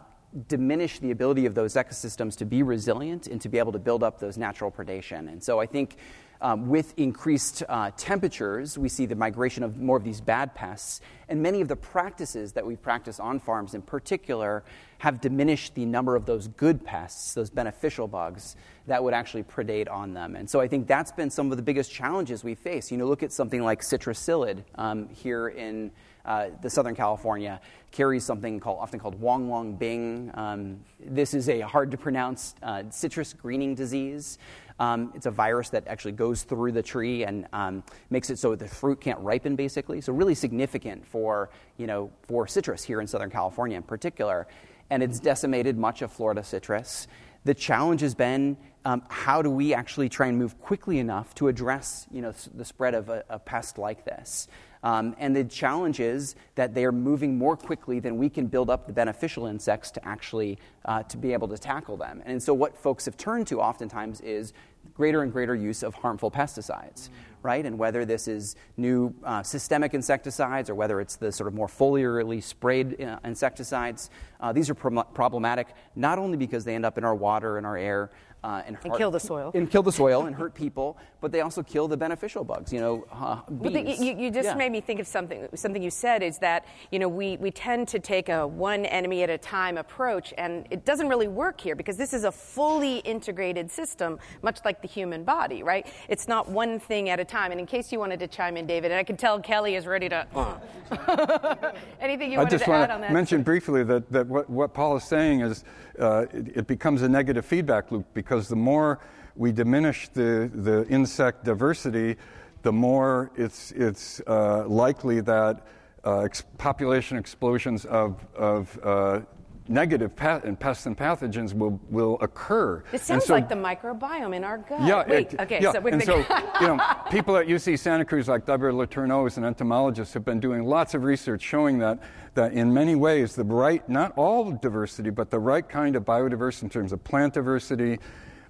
diminish 0.49 0.99
the 1.00 1.10
ability 1.10 1.46
of 1.46 1.54
those 1.54 1.75
ecosystems 1.75 2.37
to 2.37 2.44
be 2.44 2.62
resilient 2.62 3.26
and 3.26 3.40
to 3.40 3.49
be 3.49 3.58
able 3.58 3.72
to 3.72 3.78
build 3.78 4.02
up 4.02 4.20
those 4.20 4.38
natural 4.38 4.70
predation. 4.70 5.28
And 5.28 5.42
so 5.42 5.58
I 5.58 5.66
think 5.66 5.96
um, 6.40 6.68
with 6.68 6.94
increased 6.96 7.62
uh, 7.68 7.90
temperatures, 7.96 8.78
we 8.78 8.88
see 8.88 9.06
the 9.06 9.14
migration 9.14 9.62
of 9.62 9.76
more 9.76 9.96
of 9.96 10.04
these 10.04 10.20
bad 10.20 10.54
pests. 10.54 11.00
And 11.28 11.42
many 11.42 11.60
of 11.60 11.68
the 11.68 11.76
practices 11.76 12.52
that 12.52 12.64
we 12.64 12.76
practice 12.76 13.20
on 13.20 13.40
farms 13.40 13.75
in 13.75 13.82
particular 13.82 14.64
have 14.99 15.20
diminished 15.20 15.75
the 15.75 15.84
number 15.84 16.16
of 16.16 16.26
those 16.26 16.49
good 16.49 16.84
pests, 16.84 17.34
those 17.34 17.50
beneficial 17.50 18.08
bugs 18.08 18.56
that 18.87 19.02
would 19.02 19.14
actually 19.14 19.42
predate 19.42 19.90
on 19.90 20.14
them. 20.14 20.34
And 20.34 20.49
so 20.49 20.60
I 20.60 20.68
think 20.68 20.87
that's 20.87 21.12
been 21.12 21.30
some 21.30 21.50
of 21.50 21.56
the 21.56 21.62
biggest 21.62 21.92
challenges 21.92 22.42
we 22.42 22.54
face. 22.54 22.90
You 22.90 22.96
know, 22.96 23.06
look 23.06 23.22
at 23.22 23.32
something 23.32 23.62
like 23.62 23.82
citrus 23.82 24.18
psyllid 24.18 24.64
um, 24.76 25.08
here 25.08 25.49
in 25.49 25.90
uh, 26.30 26.50
the 26.62 26.70
Southern 26.70 26.94
California 26.94 27.60
carries 27.90 28.25
something 28.25 28.60
called, 28.60 28.78
often 28.78 29.00
called 29.00 29.20
Huanglongbing. 29.20 30.38
Um, 30.38 30.78
this 31.04 31.34
is 31.34 31.49
a 31.49 31.58
hard 31.58 31.90
to 31.90 31.96
pronounce 31.96 32.54
uh, 32.62 32.84
citrus 32.90 33.32
greening 33.32 33.75
disease. 33.75 34.38
Um, 34.78 35.12
it's 35.16 35.26
a 35.26 35.30
virus 35.32 35.70
that 35.70 35.88
actually 35.88 36.12
goes 36.12 36.44
through 36.44 36.70
the 36.70 36.84
tree 36.84 37.25
and 37.25 37.49
um, 37.52 37.82
makes 38.10 38.30
it 38.30 38.38
so 38.38 38.54
the 38.54 38.68
fruit 38.68 39.00
can't 39.00 39.18
ripen, 39.18 39.56
basically. 39.56 40.00
So 40.00 40.12
really 40.12 40.37
significant 40.37 41.04
for 41.04 41.50
you 41.78 41.88
know 41.88 42.12
for 42.22 42.46
citrus 42.46 42.84
here 42.84 43.00
in 43.00 43.08
Southern 43.08 43.30
California 43.30 43.76
in 43.76 43.82
particular, 43.82 44.46
and 44.88 45.02
it's 45.02 45.18
decimated 45.18 45.76
much 45.76 46.00
of 46.00 46.12
Florida 46.12 46.44
citrus. 46.44 47.08
The 47.44 47.54
challenge 47.54 48.00
has 48.02 48.14
been 48.14 48.56
um, 48.85 49.02
how 49.09 49.42
do 49.42 49.50
we 49.50 49.75
actually 49.75 50.09
try 50.09 50.28
and 50.28 50.38
move 50.38 50.59
quickly 50.61 50.99
enough 50.99 51.35
to 51.37 51.49
address 51.49 52.06
you 52.11 52.23
know, 52.23 52.32
the 52.54 52.64
spread 52.64 52.94
of 52.94 53.09
a, 53.09 53.25
a 53.28 53.38
pest 53.38 53.78
like 53.78 54.04
this? 54.04 54.49
Um, 54.82 55.14
and 55.18 55.37
the 55.37 55.44
challenge 55.44 56.00
is 56.00 56.37
that 56.54 56.75
they 56.75 56.85
are 56.85 56.92
moving 56.92 57.37
more 57.37 57.56
quickly 57.56 58.00
than 58.00 58.16
we 58.16 58.30
can 58.30 58.47
build 58.47 58.70
up 58.70 58.87
the 58.87 58.92
beneficial 58.92 59.47
insects 59.47 59.90
to 59.92 60.09
actually 60.09 60.59
uh, 60.87 61.02
to 61.04 61.18
be 61.18 61.35
able 61.35 61.49
to 61.49 61.59
tackle 61.59 61.99
them. 61.99 62.23
And 62.25 62.42
so 62.42 62.54
what 62.54 62.76
folks 62.76 63.04
have 63.04 63.16
turned 63.16 63.47
to 63.49 63.61
oftentimes 63.61 64.23
is 64.23 64.54
greater 64.94 65.23
and 65.23 65.30
greater 65.30 65.54
use 65.54 65.82
of 65.82 65.94
harmful 65.94 66.30
pesticides, 66.30 67.11
right? 67.42 67.64
And 67.64 67.78
whether 67.78 68.04
this 68.04 68.28
is 68.28 68.56
new 68.76 69.14
uh, 69.25 69.42
systemic 69.42 69.94
insecticides 69.94 70.68
or 70.70 70.75
whether 70.75 71.00
it's 71.00 71.16
the 71.16 71.32
sort 71.32 71.49
of 71.49 71.54
more 71.54 71.68
foliarly 71.68 72.42
sprayed 72.42 73.00
uh, 73.00 73.18
insecticides, 73.25 74.11
uh, 74.40 74.52
these 74.52 74.70
are 74.70 74.75
pro- 74.75 75.02
problematic 75.02 75.68
not 75.97 76.18
only 76.18 76.37
because 76.37 76.64
they 76.64 76.75
end 76.75 76.85
up 76.85 76.99
in 76.99 77.04
our 77.04 77.14
water 77.14 77.56
and 77.56 77.66
our 77.66 77.76
air, 77.76 78.11
uh, 78.42 78.62
and, 78.66 78.76
and 78.85 78.94
kill 78.94 79.11
the 79.11 79.20
soil. 79.20 79.50
And 79.54 79.70
kill 79.70 79.82
the 79.82 79.92
soil 79.92 80.26
and 80.26 80.35
hurt 80.40 80.54
people, 80.54 80.97
but 81.20 81.32
they 81.32 81.40
also 81.40 81.62
kill 81.62 81.88
the 81.88 81.97
beneficial 81.97 82.44
bugs, 82.44 82.73
you 82.73 82.80
know, 82.80 83.06
uh, 83.12 83.40
But 83.49 83.73
the, 83.73 83.82
you, 83.82 84.16
you, 84.16 84.30
just 84.30 84.47
yeah. 84.47 84.54
made 84.54 84.73
me 84.73 84.80
think 84.80 85.00
of 85.00 85.06
something, 85.06 85.49
something 85.54 85.82
you 85.82 85.90
said 85.90 86.23
is 86.23 86.38
that, 86.38 86.64
you 86.90 86.99
know, 86.99 87.09
we, 87.09 87.37
we 87.37 87.50
tend 87.50 87.88
to 87.88 87.99
take 87.99 88.28
a 88.28 88.47
one 88.47 88.87
enemy 88.87 89.23
at 89.23 89.30
a 89.30 89.38
time 89.38 89.76
approach, 89.76 90.32
and 90.38 90.66
it 90.70 90.85
doesn't 90.85 91.09
really 91.09 91.28
work 91.28 91.61
here 91.61 91.75
because 91.75 91.97
this 91.97 92.12
is 92.12 92.25
a 92.25 92.32
fully 92.32 92.99
integrated 92.99 93.70
system, 93.70 94.18
much 94.42 94.61
like 94.64 94.80
the 94.80 94.88
human 94.88 95.25
body, 95.25 95.62
right? 95.62 95.87
It's 96.09 96.26
not 96.26 96.49
one 96.49 96.78
thing 96.78 97.11
at 97.11 97.20
a 97.20 97.25
time. 97.25 97.50
And 97.50 97.61
in 97.61 97.66
case 97.66 97.92
you 97.92 97.99
wanted 97.99 98.20
to 98.20 98.26
chime 98.26 98.56
in, 98.56 98.66
David, 98.66 98.90
and 98.90 98.99
I 98.99 99.04
can 99.04 99.16
tell 99.16 99.38
Kelly 99.40 99.75
is 99.75 99.87
ready 99.87 100.09
to. 100.09 100.26
Uh. 100.35 101.73
Anything 102.00 102.32
you 102.32 102.40
I 102.40 102.44
just 102.44 102.64
to 102.64 102.70
want 102.70 102.85
add 102.85 102.90
on 102.90 103.00
that? 103.02 103.09
to 103.09 103.12
mention 103.12 103.42
briefly 103.42 103.85
that, 103.85 104.11
that 104.11 104.26
what, 104.26 104.49
what 104.49 104.73
Paul 104.73 104.97
is 104.97 105.04
saying 105.04 105.40
is 105.42 105.64
uh, 106.00 106.26
it, 106.33 106.57
it 106.57 106.66
becomes 106.66 107.02
a 107.02 107.09
negative 107.09 107.45
feedback 107.45 107.92
loop 107.92 108.07
because 108.14 108.49
the 108.49 108.57
more 108.57 109.00
we 109.37 109.52
diminish 109.52 110.09
the, 110.09 110.50
the 110.54 110.87
insect 110.88 111.45
diversity, 111.45 112.16
the 112.62 112.73
more 112.73 113.30
it's, 113.37 113.73
it's 113.73 114.21
uh, 114.26 114.66
likely 114.66 115.21
that 115.21 115.66
uh, 116.04 116.21
ex- 116.21 116.45
population 116.59 117.16
explosions 117.16 117.85
of, 117.85 118.26
of 118.35 118.78
uh, 118.83 119.21
negative 119.70 120.10
and 120.20 120.58
pests 120.58 120.86
and 120.86 120.96
pathogens 120.96 121.54
will, 121.54 121.80
will 121.88 122.18
occur. 122.20 122.82
It 122.92 123.00
sounds 123.00 123.24
so, 123.24 123.34
like 123.34 123.48
the 123.48 123.54
microbiome 123.54 124.34
in 124.34 124.42
our 124.42 124.58
gut. 124.58 124.82
yeah, 124.82 125.04
Wait, 125.06 125.32
it- 125.32 125.40
okay, 125.40 125.60
yeah. 125.62 125.72
so 125.72 125.86
and 125.86 126.02
so, 126.02 126.18
you 126.60 126.66
know, 126.66 126.80
people 127.10 127.36
at 127.36 127.46
UC 127.46 127.78
Santa 127.78 128.04
Cruz, 128.04 128.28
like 128.28 128.44
W. 128.46 128.72
Letourneau 128.72 129.26
is 129.26 129.38
an 129.38 129.44
entomologist, 129.44 130.12
have 130.14 130.24
been 130.24 130.40
doing 130.40 130.64
lots 130.64 130.94
of 130.94 131.04
research 131.04 131.42
showing 131.42 131.78
that, 131.78 132.00
that 132.34 132.52
in 132.52 132.74
many 132.74 132.96
ways, 132.96 133.34
the 133.36 133.44
right, 133.44 133.88
not 133.88 134.12
all 134.16 134.50
diversity, 134.50 135.10
but 135.10 135.30
the 135.30 135.38
right 135.38 135.68
kind 135.68 135.94
of 135.94 136.04
biodiversity 136.04 136.64
in 136.64 136.70
terms 136.70 136.92
of 136.92 137.02
plant 137.04 137.34
diversity, 137.34 137.98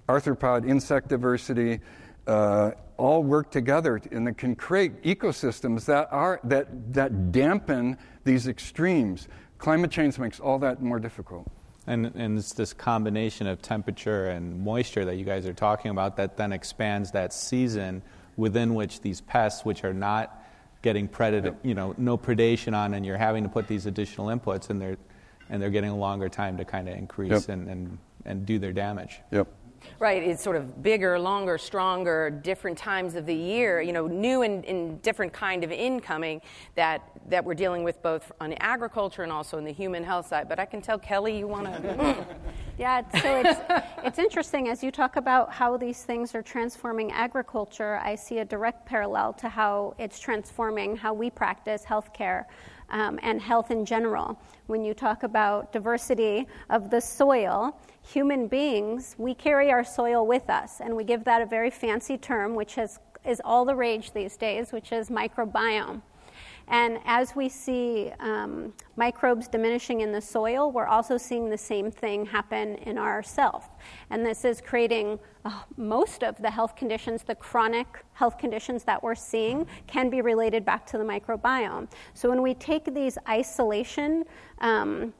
arthropod, 0.09 0.67
insect 0.67 1.07
diversity, 1.07 1.79
uh, 2.27 2.71
all 2.97 3.23
work 3.23 3.49
together 3.51 3.99
and 4.11 4.37
can 4.37 4.55
create 4.55 5.01
ecosystems 5.03 5.85
that, 5.85 6.07
are, 6.11 6.39
that, 6.43 6.93
that 6.93 7.31
dampen 7.31 7.97
these 8.23 8.47
extremes. 8.47 9.27
Climate 9.61 9.91
change 9.91 10.17
makes 10.17 10.39
all 10.39 10.57
that 10.57 10.81
more 10.81 10.99
difficult. 10.99 11.45
And, 11.85 12.07
and 12.15 12.37
it's 12.39 12.53
this 12.53 12.73
combination 12.73 13.45
of 13.45 13.61
temperature 13.61 14.27
and 14.29 14.59
moisture 14.59 15.05
that 15.05 15.17
you 15.17 15.23
guys 15.23 15.45
are 15.45 15.53
talking 15.53 15.91
about 15.91 16.17
that 16.17 16.35
then 16.35 16.51
expands 16.51 17.11
that 17.11 17.31
season 17.31 18.01
within 18.37 18.73
which 18.73 19.01
these 19.01 19.21
pests, 19.21 19.63
which 19.63 19.83
are 19.83 19.93
not 19.93 20.43
getting 20.81 21.07
predated, 21.07 21.55
you 21.61 21.75
know, 21.75 21.93
no 21.99 22.17
predation 22.17 22.75
on, 22.75 22.95
and 22.95 23.05
you're 23.05 23.17
having 23.17 23.43
to 23.43 23.49
put 23.49 23.67
these 23.67 23.85
additional 23.85 24.27
inputs, 24.27 24.71
and 24.71 24.81
they're, 24.81 24.97
and 25.49 25.61
they're 25.61 25.69
getting 25.69 25.91
a 25.91 25.95
longer 25.95 26.27
time 26.27 26.57
to 26.57 26.65
kind 26.65 26.89
of 26.89 26.97
increase 26.97 27.29
Yep. 27.31 27.49
and, 27.49 27.69
and, 27.69 27.97
and 28.25 28.45
do 28.47 28.57
their 28.57 28.73
damage. 28.73 29.19
Yep. 29.29 29.47
Right, 29.99 30.23
it's 30.23 30.41
sort 30.41 30.55
of 30.55 30.81
bigger, 30.81 31.19
longer, 31.19 31.57
stronger, 31.57 32.29
different 32.29 32.77
times 32.77 33.15
of 33.15 33.25
the 33.25 33.35
year, 33.35 33.81
you 33.81 33.93
know, 33.93 34.07
new 34.07 34.41
and, 34.41 34.65
and 34.65 35.01
different 35.01 35.33
kind 35.33 35.63
of 35.63 35.71
incoming 35.71 36.41
that, 36.75 37.03
that 37.29 37.45
we're 37.45 37.53
dealing 37.53 37.83
with 37.83 38.01
both 38.01 38.31
on 38.41 38.53
agriculture 38.53 39.23
and 39.23 39.31
also 39.31 39.57
in 39.57 39.63
the 39.63 39.71
human 39.71 40.03
health 40.03 40.27
side. 40.27 40.49
But 40.49 40.59
I 40.59 40.65
can 40.65 40.81
tell 40.81 40.97
Kelly, 40.97 41.37
you 41.37 41.47
want 41.47 41.67
to. 41.67 42.25
Yeah, 42.77 43.03
so 43.21 43.41
it's, 43.45 43.59
it's 44.03 44.17
interesting 44.17 44.69
as 44.69 44.83
you 44.83 44.89
talk 44.89 45.15
about 45.15 45.51
how 45.51 45.77
these 45.77 46.01
things 46.01 46.33
are 46.33 46.41
transforming 46.41 47.11
agriculture. 47.11 48.01
I 48.03 48.15
see 48.15 48.39
a 48.39 48.45
direct 48.45 48.87
parallel 48.87 49.33
to 49.33 49.49
how 49.49 49.93
it's 49.99 50.19
transforming 50.19 50.95
how 50.95 51.13
we 51.13 51.29
practice 51.29 51.85
healthcare 51.85 52.45
um, 52.89 53.19
and 53.21 53.39
health 53.39 53.69
in 53.69 53.85
general. 53.85 54.39
When 54.65 54.83
you 54.83 54.95
talk 54.95 55.21
about 55.21 55.71
diversity 55.71 56.47
of 56.71 56.89
the 56.89 56.99
soil, 56.99 57.77
human 58.11 58.47
beings, 58.47 59.15
we 59.17 59.33
carry 59.33 59.71
our 59.71 59.83
soil 59.83 60.27
with 60.27 60.49
us, 60.49 60.81
and 60.81 60.95
we 60.95 61.03
give 61.03 61.23
that 61.23 61.41
a 61.41 61.45
very 61.45 61.69
fancy 61.69 62.17
term, 62.17 62.55
which 62.55 62.75
has, 62.75 62.99
is 63.25 63.41
all 63.45 63.63
the 63.63 63.75
rage 63.75 64.11
these 64.11 64.35
days, 64.35 64.71
which 64.71 64.91
is 64.91 65.09
microbiome. 65.09 66.01
And 66.67 66.99
as 67.05 67.35
we 67.35 67.49
see 67.49 68.11
um, 68.19 68.73
microbes 68.95 69.47
diminishing 69.47 70.01
in 70.01 70.11
the 70.11 70.21
soil, 70.21 70.71
we're 70.71 70.87
also 70.87 71.17
seeing 71.17 71.49
the 71.49 71.57
same 71.57 71.91
thing 71.91 72.25
happen 72.25 72.75
in 72.75 72.97
ourself. 72.97 73.69
And 74.09 74.25
this 74.25 74.45
is 74.45 74.61
creating 74.61 75.19
uh, 75.43 75.63
most 75.75 76.23
of 76.23 76.41
the 76.41 76.49
health 76.49 76.75
conditions, 76.75 77.23
the 77.23 77.35
chronic 77.35 77.87
health 78.13 78.37
conditions 78.37 78.83
that 78.85 79.01
we're 79.01 79.15
seeing, 79.15 79.67
can 79.87 80.09
be 80.09 80.21
related 80.21 80.63
back 80.63 80.85
to 80.87 80.97
the 80.97 81.03
microbiome. 81.03 81.89
So 82.13 82.29
when 82.29 82.41
we 82.41 82.53
take 82.53 82.93
these 82.93 83.17
isolation, 83.27 84.23
um, 84.59 85.13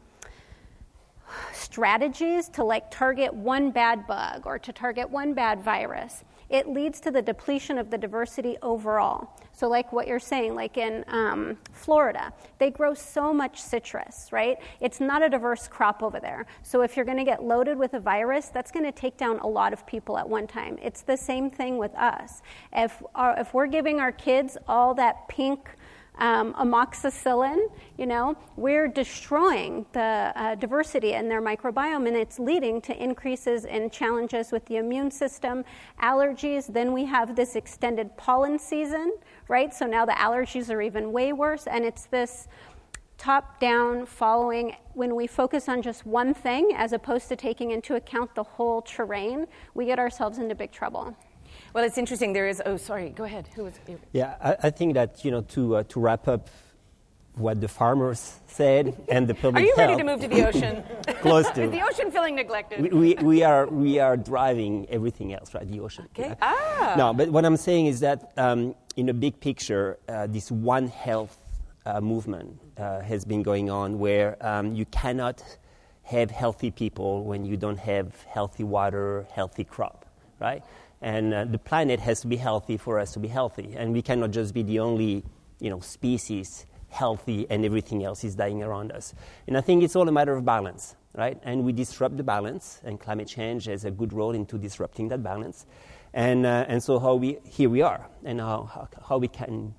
strategies 1.53 2.49
to 2.49 2.63
like 2.63 2.89
target 2.91 3.33
one 3.33 3.71
bad 3.71 4.07
bug 4.07 4.45
or 4.45 4.59
to 4.59 4.73
target 4.73 5.09
one 5.09 5.33
bad 5.33 5.61
virus 5.61 6.23
it 6.51 6.67
leads 6.67 6.99
to 6.99 7.11
the 7.11 7.21
depletion 7.21 7.77
of 7.77 7.89
the 7.89 7.97
diversity 7.97 8.57
overall. 8.61 9.29
So, 9.53 9.69
like 9.69 9.93
what 9.93 10.05
you're 10.05 10.19
saying, 10.19 10.53
like 10.53 10.77
in 10.77 11.05
um, 11.07 11.57
Florida, 11.71 12.33
they 12.57 12.69
grow 12.69 12.93
so 12.93 13.33
much 13.33 13.61
citrus, 13.61 14.27
right? 14.31 14.57
It's 14.81 14.99
not 14.99 15.23
a 15.23 15.29
diverse 15.29 15.69
crop 15.69 16.03
over 16.03 16.19
there. 16.19 16.45
So, 16.61 16.81
if 16.81 16.97
you're 16.97 17.05
going 17.05 17.17
to 17.17 17.23
get 17.23 17.41
loaded 17.41 17.77
with 17.77 17.93
a 17.93 18.01
virus, 18.01 18.47
that's 18.47 18.69
going 18.69 18.85
to 18.85 18.91
take 18.91 19.15
down 19.15 19.39
a 19.39 19.47
lot 19.47 19.71
of 19.71 19.87
people 19.87 20.17
at 20.17 20.27
one 20.27 20.45
time. 20.45 20.77
It's 20.81 21.03
the 21.03 21.15
same 21.15 21.49
thing 21.49 21.77
with 21.77 21.95
us. 21.95 22.41
If, 22.73 23.01
our, 23.15 23.39
if 23.39 23.53
we're 23.53 23.67
giving 23.67 24.01
our 24.01 24.11
kids 24.11 24.57
all 24.67 24.93
that 24.95 25.29
pink, 25.29 25.69
um, 26.21 26.53
amoxicillin, 26.53 27.67
you 27.97 28.05
know, 28.05 28.37
we're 28.55 28.87
destroying 28.87 29.87
the 29.91 30.31
uh, 30.35 30.53
diversity 30.53 31.13
in 31.13 31.27
their 31.27 31.41
microbiome 31.41 32.07
and 32.07 32.15
it's 32.15 32.37
leading 32.37 32.79
to 32.81 33.03
increases 33.03 33.65
in 33.65 33.89
challenges 33.89 34.51
with 34.51 34.63
the 34.67 34.77
immune 34.77 35.09
system, 35.09 35.65
allergies. 35.99 36.71
Then 36.71 36.93
we 36.93 37.05
have 37.05 37.35
this 37.35 37.55
extended 37.55 38.15
pollen 38.17 38.59
season, 38.59 39.15
right? 39.47 39.73
So 39.73 39.87
now 39.87 40.05
the 40.05 40.11
allergies 40.11 40.71
are 40.71 40.81
even 40.81 41.11
way 41.11 41.33
worse 41.33 41.65
and 41.65 41.83
it's 41.83 42.05
this 42.05 42.47
top 43.17 43.59
down 43.59 44.05
following 44.05 44.75
when 44.93 45.15
we 45.15 45.25
focus 45.25 45.67
on 45.67 45.81
just 45.81 46.05
one 46.05 46.35
thing 46.35 46.71
as 46.75 46.93
opposed 46.93 47.29
to 47.29 47.35
taking 47.35 47.71
into 47.71 47.95
account 47.95 48.35
the 48.35 48.43
whole 48.43 48.83
terrain, 48.83 49.47
we 49.73 49.87
get 49.87 49.97
ourselves 49.97 50.37
into 50.37 50.53
big 50.53 50.71
trouble. 50.71 51.15
Well, 51.73 51.83
it's 51.83 51.97
interesting. 51.97 52.33
There 52.33 52.47
is. 52.47 52.61
Oh, 52.65 52.77
sorry. 52.77 53.09
Go 53.09 53.23
ahead. 53.23 53.47
Who 53.55 53.63
was? 53.63 53.73
Yeah, 54.11 54.35
I, 54.43 54.67
I 54.67 54.69
think 54.69 54.93
that 54.95 55.23
you 55.23 55.31
know 55.31 55.41
to 55.41 55.77
uh, 55.77 55.83
to 55.83 55.99
wrap 55.99 56.27
up 56.27 56.49
what 57.35 57.61
the 57.61 57.67
farmers 57.67 58.39
said 58.47 58.93
and 59.07 59.27
the 59.27 59.33
public 59.33 59.63
Are 59.63 59.65
you 59.65 59.73
ready 59.77 59.95
to 59.95 60.03
move 60.03 60.19
to 60.19 60.27
the 60.27 60.45
ocean? 60.45 60.83
close 61.21 61.49
to. 61.51 61.63
Is 61.63 61.71
the 61.71 61.81
ocean 61.81 62.11
feeling 62.11 62.35
neglected? 62.35 62.81
We, 62.81 62.89
we, 62.89 63.23
we, 63.23 63.43
are 63.43 63.67
we 63.67 63.99
are 63.99 64.17
driving 64.17 64.85
everything 64.89 65.33
else, 65.33 65.53
right? 65.53 65.69
The 65.69 65.79
ocean. 65.79 66.07
Okay. 66.11 66.29
Yeah. 66.29 66.35
Ah. 66.41 66.95
No, 66.97 67.13
but 67.13 67.29
what 67.29 67.45
I'm 67.45 67.57
saying 67.57 67.85
is 67.85 68.01
that 68.01 68.33
um, 68.37 68.75
in 68.97 69.09
a 69.09 69.13
big 69.13 69.39
picture, 69.39 69.97
uh, 70.09 70.27
this 70.27 70.51
One 70.51 70.87
Health 70.87 71.37
uh, 71.85 72.01
movement 72.01 72.59
uh, 72.77 72.99
has 72.99 73.23
been 73.23 73.43
going 73.43 73.69
on, 73.69 73.97
where 73.97 74.35
um, 74.45 74.75
you 74.75 74.85
cannot 74.85 75.41
have 76.03 76.29
healthy 76.29 76.71
people 76.71 77.23
when 77.23 77.45
you 77.45 77.55
don't 77.55 77.79
have 77.79 78.21
healthy 78.23 78.63
water, 78.63 79.25
healthy 79.31 79.63
crop, 79.63 80.05
right? 80.39 80.63
And 81.01 81.33
uh, 81.33 81.45
the 81.45 81.57
planet 81.57 81.99
has 81.99 82.21
to 82.21 82.27
be 82.27 82.37
healthy 82.37 82.77
for 82.77 82.99
us 82.99 83.13
to 83.13 83.19
be 83.19 83.27
healthy. 83.27 83.73
And 83.75 83.93
we 83.93 84.01
cannot 84.01 84.31
just 84.31 84.53
be 84.53 84.63
the 84.63 84.79
only 84.79 85.23
you 85.59 85.69
know, 85.69 85.79
species 85.79 86.65
healthy 86.89 87.47
and 87.49 87.65
everything 87.65 88.03
else 88.03 88.23
is 88.23 88.35
dying 88.35 88.61
around 88.61 88.91
us. 88.91 89.13
And 89.47 89.57
I 89.57 89.61
think 89.61 89.81
it's 89.83 89.95
all 89.95 90.07
a 90.07 90.11
matter 90.11 90.35
of 90.35 90.45
balance, 90.45 90.95
right? 91.15 91.39
And 91.43 91.63
we 91.63 91.71
disrupt 91.71 92.17
the 92.17 92.23
balance, 92.23 92.81
and 92.83 92.99
climate 92.99 93.27
change 93.27 93.65
has 93.65 93.85
a 93.85 93.91
good 93.91 94.13
role 94.13 94.31
into 94.31 94.57
disrupting 94.57 95.07
that 95.07 95.23
balance. 95.23 95.65
And, 96.13 96.45
uh, 96.45 96.65
and 96.67 96.83
so 96.83 96.99
how 96.99 97.15
we, 97.15 97.37
here 97.45 97.69
we 97.69 97.81
are, 97.81 98.07
and 98.25 98.39
how, 98.41 98.63
how, 98.63 98.89
how, 99.07 99.17
we 99.17 99.29
can, 99.29 99.73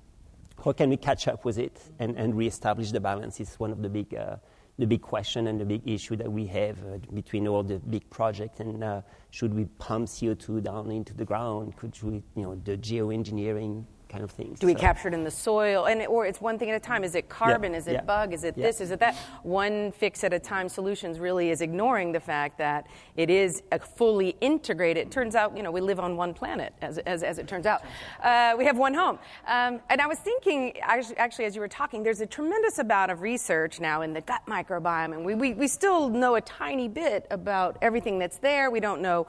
how 0.63 0.71
can 0.71 0.89
we 0.89 0.97
catch 0.97 1.27
up 1.27 1.45
with 1.45 1.59
it 1.59 1.79
and, 1.99 2.17
and 2.17 2.35
reestablish 2.35 2.91
the 2.91 2.99
balance 2.99 3.39
is 3.39 3.53
one 3.59 3.71
of 3.71 3.81
the 3.83 3.89
big, 3.89 4.15
uh, 4.15 4.37
the 4.79 4.87
big 4.87 5.01
question 5.01 5.47
and 5.47 5.59
the 5.59 5.65
big 5.65 5.87
issue 5.87 6.15
that 6.15 6.31
we 6.31 6.45
have 6.47 6.77
uh, 6.85 6.97
between 7.13 7.47
all 7.47 7.63
the 7.63 7.77
big 7.79 8.09
projects 8.09 8.59
and 8.59 8.83
uh, 8.83 9.01
should 9.29 9.53
we 9.53 9.65
pump 9.77 10.07
CO2 10.07 10.63
down 10.63 10.91
into 10.91 11.13
the 11.13 11.25
ground? 11.25 11.75
Could 11.77 12.01
we, 12.01 12.23
you 12.35 12.43
know, 12.43 12.55
the 12.63 12.77
geoengineering 12.77 13.85
kind 14.13 14.23
of 14.23 14.29
things. 14.29 14.59
Do 14.59 14.67
we 14.67 14.73
so. 14.73 14.79
capture 14.79 15.07
it 15.07 15.13
in 15.15 15.23
the 15.23 15.31
soil? 15.31 15.87
And 15.87 16.05
or 16.05 16.27
it's 16.27 16.39
one 16.39 16.59
thing 16.59 16.69
at 16.69 16.75
a 16.75 16.79
time. 16.79 17.03
Is 17.03 17.15
it 17.15 17.29
carbon? 17.29 17.71
Yeah. 17.71 17.79
Is 17.79 17.87
it 17.87 17.93
yeah. 17.93 18.01
bug? 18.01 18.31
Is 18.31 18.43
it 18.43 18.55
yeah. 18.55 18.67
this? 18.67 18.79
Is 18.79 18.91
it 18.91 18.99
that? 18.99 19.15
One 19.41 19.91
fix 19.91 20.23
at 20.23 20.33
a 20.33 20.39
time 20.39 20.69
solutions 20.69 21.19
really 21.19 21.49
is 21.49 21.61
ignoring 21.61 22.11
the 22.11 22.19
fact 22.19 22.59
that 22.59 22.85
it 23.17 23.31
is 23.31 23.63
a 23.71 23.79
fully 23.79 24.35
integrated. 24.39 25.07
It 25.07 25.11
turns 25.11 25.33
out, 25.35 25.57
you 25.57 25.63
know, 25.63 25.71
we 25.71 25.81
live 25.81 25.99
on 25.99 26.15
one 26.15 26.35
planet, 26.35 26.73
as, 26.81 26.99
as, 26.99 27.23
as 27.23 27.39
it 27.39 27.47
turns 27.47 27.65
out. 27.65 27.81
Uh, 28.21 28.53
we 28.55 28.65
have 28.65 28.77
one 28.77 28.93
home. 28.93 29.17
Um, 29.47 29.81
and 29.89 29.99
I 29.99 30.05
was 30.05 30.19
thinking, 30.19 30.79
actually, 30.79 31.45
as 31.45 31.55
you 31.55 31.61
were 31.61 31.67
talking, 31.67 32.03
there's 32.03 32.21
a 32.21 32.27
tremendous 32.27 32.77
amount 32.77 33.11
of 33.11 33.21
research 33.21 33.79
now 33.79 34.03
in 34.03 34.13
the 34.13 34.21
gut 34.21 34.43
microbiome, 34.47 35.13
and 35.13 35.25
we, 35.25 35.33
we, 35.33 35.53
we 35.53 35.67
still 35.67 36.09
know 36.09 36.35
a 36.35 36.41
tiny 36.41 36.87
bit 36.87 37.25
about 37.31 37.77
everything 37.81 38.19
that's 38.19 38.37
there. 38.37 38.69
We 38.69 38.79
don't 38.79 39.01
know 39.01 39.25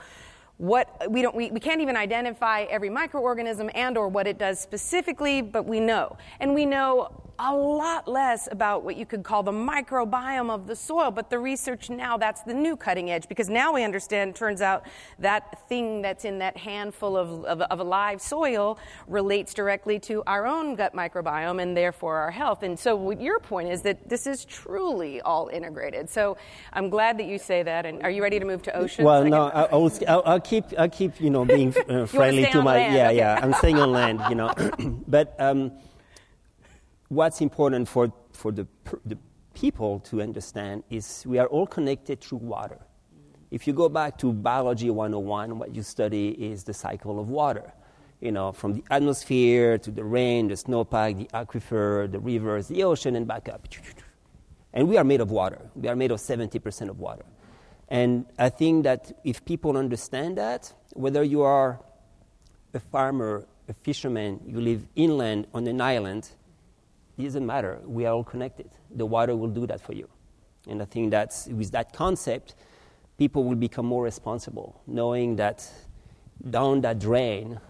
what 0.57 1.11
we 1.11 1.21
don't 1.23 1.35
we, 1.35 1.51
we 1.51 1.61
can't 1.61 1.81
even 1.81 1.97
identify 1.97 2.62
every 2.71 2.88
microorganism 2.88 3.71
and 3.75 3.99
or 3.99 4.09
what 4.09 4.27
it 4.27 4.38
does 4.38 4.61
specifically 4.61 5.43
but 5.43 5.64
we 5.67 5.81
know. 5.81 6.17
And 6.40 6.55
we 6.55 6.64
know 6.64 7.34
a 7.38 7.55
lot 7.55 8.07
less 8.07 8.49
about 8.51 8.85
what 8.85 8.97
you 8.97 9.07
could 9.07 9.23
call 9.23 9.42
the 9.42 9.53
microbiome 9.53 10.51
of 10.51 10.66
the 10.66 10.77
soil, 10.77 11.11
but 11.11 11.31
the 11.31 11.38
research 11.38 11.90
now, 11.90 12.16
that's 12.16 12.42
the 12.42 12.55
new 12.55 12.77
cutting 12.77 13.11
edge 13.11 13.29
because 13.29 13.49
now 13.49 13.73
we 13.73 13.83
understand, 13.83 14.37
turns 14.37 14.61
out, 14.61 14.85
that 15.18 15.68
thing 15.68 16.03
that's 16.03 16.25
in 16.25 16.38
that 16.38 16.57
handful 16.57 17.16
of, 17.16 17.44
of, 17.44 17.61
of 17.62 17.81
alive 17.81 18.20
soil 18.20 18.79
relates 19.07 19.53
directly 19.55 19.99
to 19.99 20.23
our 20.27 20.47
own 20.47 20.75
gut 20.75 20.94
microbiome 20.94 21.61
and 21.61 21.77
therefore 21.77 22.16
our 22.18 22.31
health. 22.31 22.62
And 22.62 22.79
so, 22.79 23.11
your 23.11 23.40
point 23.40 23.70
is 23.70 23.83
that 23.83 24.09
this 24.09 24.27
is 24.27 24.44
truly 24.44 25.20
all 25.20 25.49
integrated. 25.49 26.09
So, 26.09 26.37
I'm 26.73 26.88
glad 26.88 27.18
that 27.18 27.27
you 27.27 27.38
say 27.38 27.62
that. 27.62 27.87
And 27.87 28.03
are 28.03 28.11
you 28.11 28.23
ready 28.23 28.38
to 28.38 28.44
move 28.44 28.62
to 28.62 28.77
ocean? 28.77 29.05
Well, 29.05 29.25
no, 29.25 29.49
I, 29.49 29.62
I'll, 29.64 29.92
I'll, 30.09 30.23
I'll, 30.27 30.40
keep, 30.40 30.64
I'll 30.79 30.88
keep, 30.88 31.20
you 31.20 31.31
know, 31.31 31.44
being 31.44 31.75
uh, 31.88 32.07
friendly 32.07 32.47
to 32.47 32.62
my, 32.62 32.75
land. 32.75 32.94
yeah, 32.94 33.09
okay. 33.09 33.16
yeah, 33.16 33.40
I'm 33.42 33.55
staying 33.55 33.79
on 33.79 33.90
land, 33.90 34.20
you 34.29 34.35
know. 34.35 34.53
but, 35.09 35.35
um, 35.38 35.73
what's 37.14 37.40
important 37.40 37.88
for, 37.88 38.12
for 38.33 38.53
the, 38.53 38.66
the 39.05 39.16
people 39.55 40.00
to 40.00 40.20
understand 40.20 40.83
is 40.90 41.24
we 41.27 41.38
are 41.38 41.46
all 41.46 41.66
connected 41.66 42.20
through 42.20 42.38
water. 42.38 42.79
If 43.50 43.66
you 43.66 43.72
go 43.72 43.88
back 43.88 44.18
to 44.18 44.33
Biology 44.33 44.90
101, 44.90 45.59
what 45.59 45.74
you 45.74 45.83
study 45.83 46.31
is 46.31 46.64
the 46.64 46.74
cycle 46.74 47.20
of 47.20 47.29
water. 47.29 47.72
You 48.20 48.33
know, 48.33 48.53
from 48.53 48.72
the 48.74 48.85
atmosphere 48.90 49.79
to 49.79 49.90
the 49.90 50.03
rain, 50.03 50.48
the 50.48 50.55
snowpack, 50.55 51.18
the 51.18 51.29
aquifer, 51.37 52.11
the 52.11 52.18
rivers, 52.18 52.68
the 52.68 52.83
ocean, 52.83 53.16
and 53.16 53.27
back 53.27 53.48
up. 53.48 53.68
And 54.72 54.88
we 54.88 54.96
are 54.96 55.05
made 55.05 55.20
of 55.20 55.31
water. 55.31 55.70
We 55.74 55.88
are 55.88 55.94
made 55.94 56.11
of 56.11 56.18
70% 56.18 56.88
of 56.88 56.98
water. 56.98 57.24
And 57.88 58.27
I 58.38 58.48
think 58.48 58.85
that 58.85 59.12
if 59.24 59.44
people 59.44 59.77
understand 59.77 60.38
that, 60.38 60.72
whether 60.94 61.22
you 61.22 61.42
are 61.42 61.81
a 62.72 62.81
farmer, 62.81 63.46
a 63.68 63.74
fisherman, 63.74 64.40
you 64.46 64.61
live 64.61 64.87
inland 64.96 65.46
on 65.55 65.66
an 65.66 65.81
island, 65.81 66.31
it 67.16 67.22
doesn't 67.22 67.46
matter. 67.46 67.81
We 67.85 68.07
are 68.07 68.14
all 68.14 68.24
connected. 68.24 68.70
The 68.90 69.07
water 69.07 69.37
will 69.37 69.48
do 69.48 69.66
that 69.66 69.81
for 69.81 69.92
you. 69.92 70.09
And 70.68 70.83
I 70.83 70.85
think 70.85 71.11
that 71.11 71.46
with 71.50 71.70
that 71.72 71.92
concept, 71.92 72.55
people 73.18 73.44
will 73.44 73.57
become 73.57 73.87
more 73.87 74.03
responsible, 74.03 74.81
knowing 74.87 75.37
that 75.37 75.68
down 76.50 76.81
that 76.81 76.98
drain, 76.98 77.61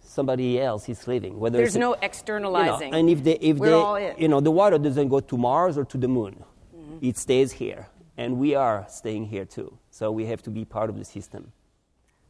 somebody 0.00 0.60
else 0.60 0.88
is 0.88 1.06
living. 1.06 1.38
Whether 1.38 1.58
there's 1.58 1.76
no 1.76 1.94
externalizing. 1.94 2.88
You 2.88 2.92
know, 2.92 2.98
and 2.98 3.10
if 3.10 3.24
they, 3.24 3.34
if 3.34 3.58
We're 3.58 3.66
they, 3.66 3.72
all 3.72 3.96
in. 3.96 4.14
you 4.18 4.28
know, 4.28 4.40
the 4.40 4.50
water 4.50 4.78
doesn't 4.78 5.08
go 5.08 5.20
to 5.20 5.36
Mars 5.36 5.76
or 5.76 5.84
to 5.84 5.98
the 5.98 6.08
moon. 6.08 6.42
Mm-hmm. 6.74 6.98
It 7.02 7.18
stays 7.18 7.52
here, 7.52 7.88
and 8.16 8.38
we 8.38 8.54
are 8.54 8.86
staying 8.88 9.26
here 9.26 9.44
too. 9.44 9.76
So 9.90 10.10
we 10.10 10.26
have 10.26 10.42
to 10.42 10.50
be 10.50 10.64
part 10.64 10.88
of 10.90 10.98
the 10.98 11.04
system. 11.04 11.52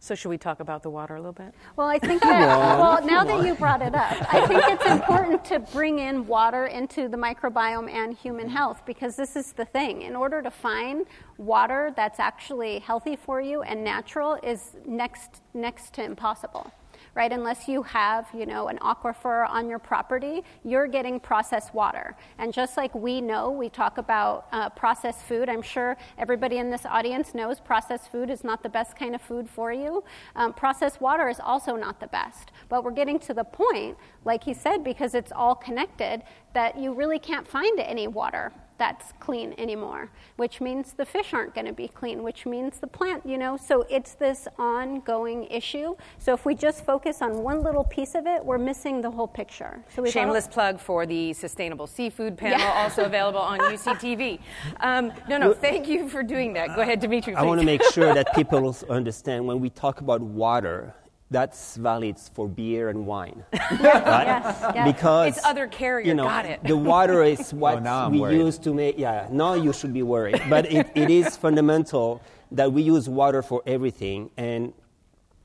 So 0.05 0.15
should 0.15 0.29
we 0.29 0.37
talk 0.37 0.61
about 0.61 0.83
the 0.83 0.91
water 0.91 1.15
a 1.15 1.19
little 1.19 1.33
bit? 1.33 1.55
Well, 1.77 1.87
I 1.87 1.99
think 1.99 2.21
that, 2.21 2.47
well, 2.79 3.03
now 3.07 3.25
that 3.25 3.43
you 3.43 3.55
brought 3.55 3.81
it 3.81 3.95
up, 3.95 4.35
I 4.35 4.47
think 4.47 4.63
it's 4.67 4.85
important 4.85 5.43
to 5.47 5.61
bring 5.61 5.99
in 5.99 6.27
water 6.27 6.67
into 6.67 7.09
the 7.09 7.17
microbiome 7.17 7.91
and 7.91 8.15
human 8.15 8.47
health 8.47 8.83
because 8.85 9.17
this 9.17 9.35
is 9.35 9.53
the 9.53 9.65
thing. 9.65 10.03
In 10.03 10.15
order 10.15 10.43
to 10.43 10.51
find 10.51 11.07
water 11.39 11.95
that's 11.97 12.21
actually 12.21 12.81
healthy 12.81 13.17
for 13.17 13.41
you 13.41 13.63
and 13.63 13.83
natural 13.83 14.35
is 14.43 14.77
next 14.85 15.41
next 15.55 15.95
to 15.95 16.05
impossible. 16.05 16.71
Right? 17.15 17.33
Unless 17.33 17.69
you 17.69 17.83
have, 17.83 18.27
you 18.35 18.47
know, 18.47 18.69
an 18.69 18.79
aquifer 18.79 19.49
on 19.49 19.69
your 19.69 19.79
property, 19.79 20.43
you're 20.65 20.87
getting 20.87 21.21
processed 21.21 21.75
water. 21.75 22.17
And 22.39 22.53
just 22.53 22.77
like 22.77 22.95
we 22.95 23.21
know, 23.21 23.51
we 23.51 23.69
talk 23.69 23.99
about 23.99 24.47
uh, 24.53 24.71
processed 24.71 25.23
food. 25.23 25.49
I'm 25.49 25.63
sure 25.63 25.97
everybody 26.19 26.59
in 26.59 26.71
this 26.71 26.85
audience 26.85 27.35
knows 27.35 27.61
processed 27.61 28.11
food 28.11 28.31
is 28.31 28.43
not 28.43 28.63
the 28.63 28.69
best 28.69 28.97
kind 28.97 29.15
of 29.15 29.23
food 29.23 29.49
for 29.49 29.73
you. 29.73 30.03
Um, 30.35 30.53
processed 30.53 31.01
water 31.01 31.29
is 31.29 31.41
also 31.41 31.77
not 31.77 32.01
the 32.01 32.09
best. 32.09 32.51
But 32.69 32.83
we're 32.85 32.91
getting 32.91 33.19
to 33.21 33.35
the 33.35 33.45
point, 33.45 33.97
like 34.25 34.45
he 34.45 34.55
said, 34.55 34.83
because 34.83 35.15
it's 35.15 35.33
all 35.33 35.55
connected, 35.55 36.23
that 36.55 36.79
you 36.79 36.93
really 36.93 37.19
can't 37.19 37.47
find 37.47 37.79
any 37.81 38.07
water 38.09 38.53
that's 38.79 39.13
clean 39.21 39.55
anymore, 39.59 40.11
which 40.37 40.61
means 40.61 40.93
the 40.93 41.05
fish 41.05 41.33
aren't 41.33 41.55
going 41.55 41.67
to 41.67 41.73
be 41.73 41.89
clean, 41.89 42.23
which 42.23 42.47
means 42.47 42.79
the 42.81 42.87
plant, 42.87 43.25
you 43.25 43.39
know. 43.39 43.57
So 43.57 43.87
it's 43.89 44.15
this 44.15 44.49
ongoing 44.59 45.45
issue. 45.45 45.95
So 46.19 46.35
if 46.35 46.45
we 46.45 46.55
just 46.55 46.85
focus 46.85 47.23
on 47.23 47.43
one 47.43 47.63
little 47.63 47.85
piece 47.85 48.15
of 48.15 48.27
it, 48.27 48.45
we're 48.45 48.59
missing 48.59 49.01
the 49.01 49.11
whole 49.11 49.29
picture. 49.29 49.85
So 49.95 50.05
Shameless 50.05 50.49
plug 50.49 50.81
for 50.81 51.07
the 51.07 51.33
Sustainable 51.33 51.87
Seafood 51.87 52.37
panel, 52.37 52.59
yeah. 52.59 52.83
also 52.83 53.05
available 53.13 53.41
on 53.41 53.59
UCTV. 53.61 54.41
Um, 54.81 55.13
no, 55.29 55.39
no, 55.39 55.55
thank 55.55 55.89
you 55.89 56.09
for 56.09 56.23
doing 56.23 56.53
that. 56.55 56.75
Go 56.75 56.83
ahead, 56.83 57.01
Dimitri. 57.01 57.35
Please. 57.35 57.39
I 57.39 57.43
want 57.45 57.61
to 57.61 57.67
make 57.67 57.83
sure 57.93 58.13
that 58.15 58.35
people 58.35 58.77
understand 58.91 59.47
when 59.47 59.61
we 59.61 59.71
talk 59.71 60.01
about 60.01 60.21
water, 60.21 60.95
that's 61.31 61.77
valid 61.77 62.19
for 62.19 62.49
beer 62.49 62.89
and 62.89 63.07
wine. 63.07 63.45
right? 63.53 63.81
yes, 63.81 64.73
yes. 64.75 64.93
Because 64.93 65.37
it's 65.37 65.47
other 65.47 65.67
carrier. 65.67 66.07
You 66.07 66.15
know, 66.15 66.25
Got 66.25 66.47
it. 66.47 66.63
the 66.65 66.77
water 66.77 67.23
is 67.23 67.53
what 67.63 67.85
oh, 67.87 68.09
we 68.11 68.21
worried. 68.21 68.39
use 68.39 68.59
to 68.59 68.75
make. 68.75 68.99
Yeah, 68.99 69.29
now 69.31 69.55
you 69.55 69.73
should 69.73 69.93
be 69.93 70.03
worried. 70.03 70.43
But 70.49 70.71
it, 70.71 70.91
it 70.95 71.11
is 71.11 71.37
fundamental 71.37 72.21
that 72.53 72.73
we 72.73 72.83
use 72.83 73.09
water 73.09 73.43
for 73.43 73.63
everything, 73.67 74.31
and 74.37 74.73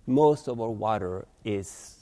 most 0.06 0.48
of 0.48 0.60
our 0.60 0.70
water 0.70 1.26
is 1.46 1.99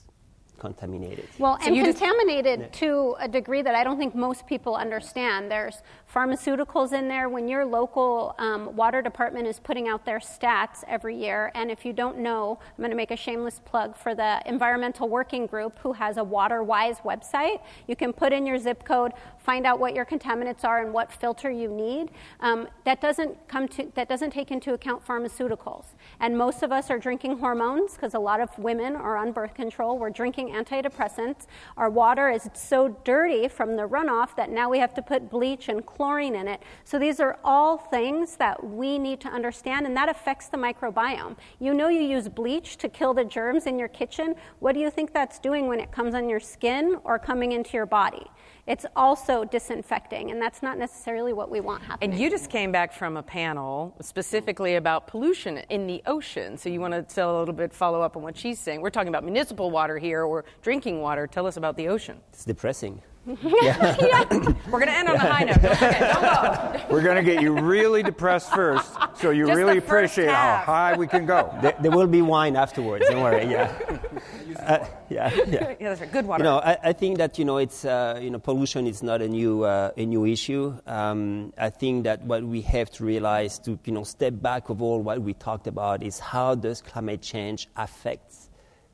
contaminated. 0.57 1.27
Well, 1.39 1.57
so 1.59 1.67
and 1.67 1.85
contaminated 1.85 2.59
just, 2.59 2.73
to 2.79 3.15
a 3.19 3.27
degree 3.27 3.61
that 3.61 3.75
I 3.75 3.83
don't 3.83 3.97
think 3.97 4.15
most 4.15 4.47
people 4.47 4.75
understand. 4.75 5.51
There's 5.51 5.81
pharmaceuticals 6.13 6.93
in 6.93 7.07
there. 7.07 7.29
When 7.29 7.47
your 7.47 7.65
local 7.65 8.35
um, 8.39 8.75
water 8.75 9.01
department 9.01 9.47
is 9.47 9.59
putting 9.59 9.87
out 9.87 10.05
their 10.05 10.19
stats 10.19 10.83
every 10.87 11.15
year, 11.15 11.51
and 11.55 11.69
if 11.69 11.85
you 11.85 11.93
don't 11.93 12.19
know, 12.19 12.59
I'm 12.61 12.77
going 12.81 12.91
to 12.91 12.97
make 12.97 13.11
a 13.11 13.17
shameless 13.17 13.61
plug 13.65 13.95
for 13.95 14.15
the 14.15 14.41
Environmental 14.45 15.09
Working 15.09 15.45
Group, 15.45 15.79
who 15.79 15.93
has 15.93 16.17
a 16.17 16.23
WaterWise 16.23 17.01
website. 17.03 17.61
You 17.87 17.95
can 17.95 18.13
put 18.13 18.33
in 18.33 18.45
your 18.45 18.57
zip 18.57 18.83
code, 18.83 19.13
find 19.37 19.65
out 19.65 19.79
what 19.79 19.93
your 19.93 20.05
contaminants 20.05 20.63
are, 20.63 20.81
and 20.81 20.93
what 20.93 21.11
filter 21.11 21.51
you 21.51 21.69
need. 21.69 22.11
Um, 22.39 22.67
that 22.85 23.01
doesn't 23.01 23.47
come 23.47 23.67
to 23.69 23.91
that 23.95 24.09
doesn't 24.09 24.31
take 24.31 24.51
into 24.51 24.73
account 24.73 25.05
pharmaceuticals. 25.05 25.85
And 26.19 26.37
most 26.37 26.63
of 26.63 26.71
us 26.71 26.89
are 26.89 26.97
drinking 26.97 27.39
hormones 27.39 27.93
because 27.93 28.13
a 28.13 28.19
lot 28.19 28.39
of 28.39 28.57
women 28.57 28.95
are 28.95 29.17
on 29.17 29.31
birth 29.31 29.53
control. 29.53 29.97
We're 29.97 30.09
drinking 30.09 30.46
antidepressants. 30.49 31.47
Our 31.75 31.89
water 31.89 32.29
is 32.29 32.49
so 32.53 32.97
dirty 33.03 33.47
from 33.47 33.75
the 33.75 33.87
runoff 33.87 34.35
that 34.35 34.49
now 34.49 34.69
we 34.69 34.79
have 34.79 34.93
to 34.95 35.01
put 35.01 35.29
bleach 35.29 35.69
and 35.69 35.85
chlorine 35.85 36.35
in 36.35 36.47
it. 36.47 36.61
So 36.83 36.99
these 36.99 37.19
are 37.19 37.37
all 37.43 37.77
things 37.77 38.35
that 38.37 38.63
we 38.63 38.97
need 38.97 39.19
to 39.21 39.29
understand, 39.29 39.85
and 39.85 39.95
that 39.95 40.09
affects 40.09 40.47
the 40.47 40.57
microbiome. 40.57 41.35
You 41.59 41.73
know, 41.73 41.89
you 41.89 42.01
use 42.01 42.27
bleach 42.29 42.77
to 42.77 42.89
kill 42.89 43.13
the 43.13 43.25
germs 43.25 43.65
in 43.65 43.77
your 43.77 43.87
kitchen. 43.87 44.35
What 44.59 44.73
do 44.73 44.79
you 44.79 44.89
think 44.89 45.13
that's 45.13 45.39
doing 45.39 45.67
when 45.67 45.79
it 45.79 45.91
comes 45.91 46.15
on 46.15 46.29
your 46.29 46.39
skin 46.39 46.97
or 47.03 47.19
coming 47.19 47.51
into 47.51 47.73
your 47.73 47.85
body? 47.85 48.27
It's 48.67 48.85
also 48.95 49.45
disinfecting, 49.45 50.31
and 50.31 50.41
that's 50.41 50.61
not 50.61 50.77
necessarily 50.77 51.33
what 51.33 51.49
we 51.49 51.61
want 51.61 51.83
happening. 51.83 52.11
And 52.11 52.19
you 52.19 52.29
just 52.29 52.49
came 52.49 52.71
back 52.71 52.93
from 52.93 53.17
a 53.17 53.23
panel 53.23 53.95
specifically 54.01 54.75
about 54.75 55.07
pollution 55.07 55.59
in 55.69 55.87
the 55.87 56.03
ocean. 56.05 56.57
So 56.57 56.69
you 56.69 56.81
want 56.81 56.93
to 56.93 57.01
tell 57.01 57.37
a 57.37 57.39
little 57.39 57.53
bit, 57.53 57.73
follow 57.73 58.01
up 58.01 58.17
on 58.17 58.23
what 58.23 58.37
she's 58.37 58.59
saying. 58.59 58.81
We're 58.81 58.89
talking 58.89 59.07
about 59.09 59.23
municipal 59.23 59.71
water 59.71 59.97
here 59.97 60.23
or 60.23 60.45
drinking 60.61 61.01
water. 61.01 61.27
Tell 61.27 61.47
us 61.47 61.57
about 61.57 61.77
the 61.77 61.87
ocean. 61.87 62.19
It's 62.33 62.45
depressing. 62.45 63.01
Yeah. 63.27 63.95
yeah. 64.01 64.25
We're 64.69 64.79
going 64.79 64.87
to 64.87 64.97
end 64.97 65.09
on 65.09 65.15
a 65.15 65.19
high 65.19 65.43
note. 65.43 65.61
Don't. 65.61 65.79
Don't 65.79 66.79
go. 66.79 66.85
We're 66.89 67.01
going 67.01 67.17
to 67.17 67.23
get 67.23 67.41
you 67.41 67.57
really 67.59 68.01
depressed 68.01 68.53
first, 68.53 68.89
so 69.15 69.31
you 69.31 69.47
Just 69.47 69.57
really 69.57 69.77
appreciate 69.77 70.29
how 70.29 70.57
high 70.57 70.95
we 70.95 71.07
can 71.07 71.25
go. 71.25 71.53
There, 71.61 71.75
there, 71.81 71.91
will 71.91 72.07
be 72.07 72.21
wine 72.21 72.55
afterwards. 72.55 73.05
Don't 73.09 73.21
worry. 73.21 73.49
Yeah. 73.49 73.73
Uh, 74.57 74.85
yeah. 75.09 75.31
Yeah. 75.47 75.75
yeah. 75.79 75.89
That's 75.89 76.01
right. 76.01 76.11
Good 76.11 76.25
water. 76.25 76.43
You 76.43 76.49
know, 76.49 76.57
I, 76.57 76.77
I 76.85 76.93
think 76.93 77.19
that 77.19 77.37
you 77.37 77.45
know 77.45 77.57
it's 77.57 77.85
uh, 77.85 78.19
you 78.21 78.31
know 78.31 78.39
pollution 78.39 78.87
is 78.87 79.03
not 79.03 79.21
a 79.21 79.27
new 79.27 79.63
uh, 79.63 79.91
a 79.95 80.05
new 80.05 80.25
issue. 80.25 80.73
Um, 80.87 81.53
I 81.57 81.69
think 81.69 82.03
that 82.05 82.23
what 82.23 82.43
we 82.43 82.61
have 82.61 82.89
to 82.91 83.05
realize 83.05 83.59
to 83.59 83.79
you 83.85 83.93
know 83.93 84.03
step 84.03 84.41
back 84.41 84.69
of 84.69 84.81
all 84.81 84.99
what 84.99 85.21
we 85.21 85.35
talked 85.35 85.67
about 85.67 86.01
is 86.01 86.19
how 86.19 86.55
does 86.55 86.81
climate 86.81 87.21
change 87.21 87.69
affect 87.77 88.33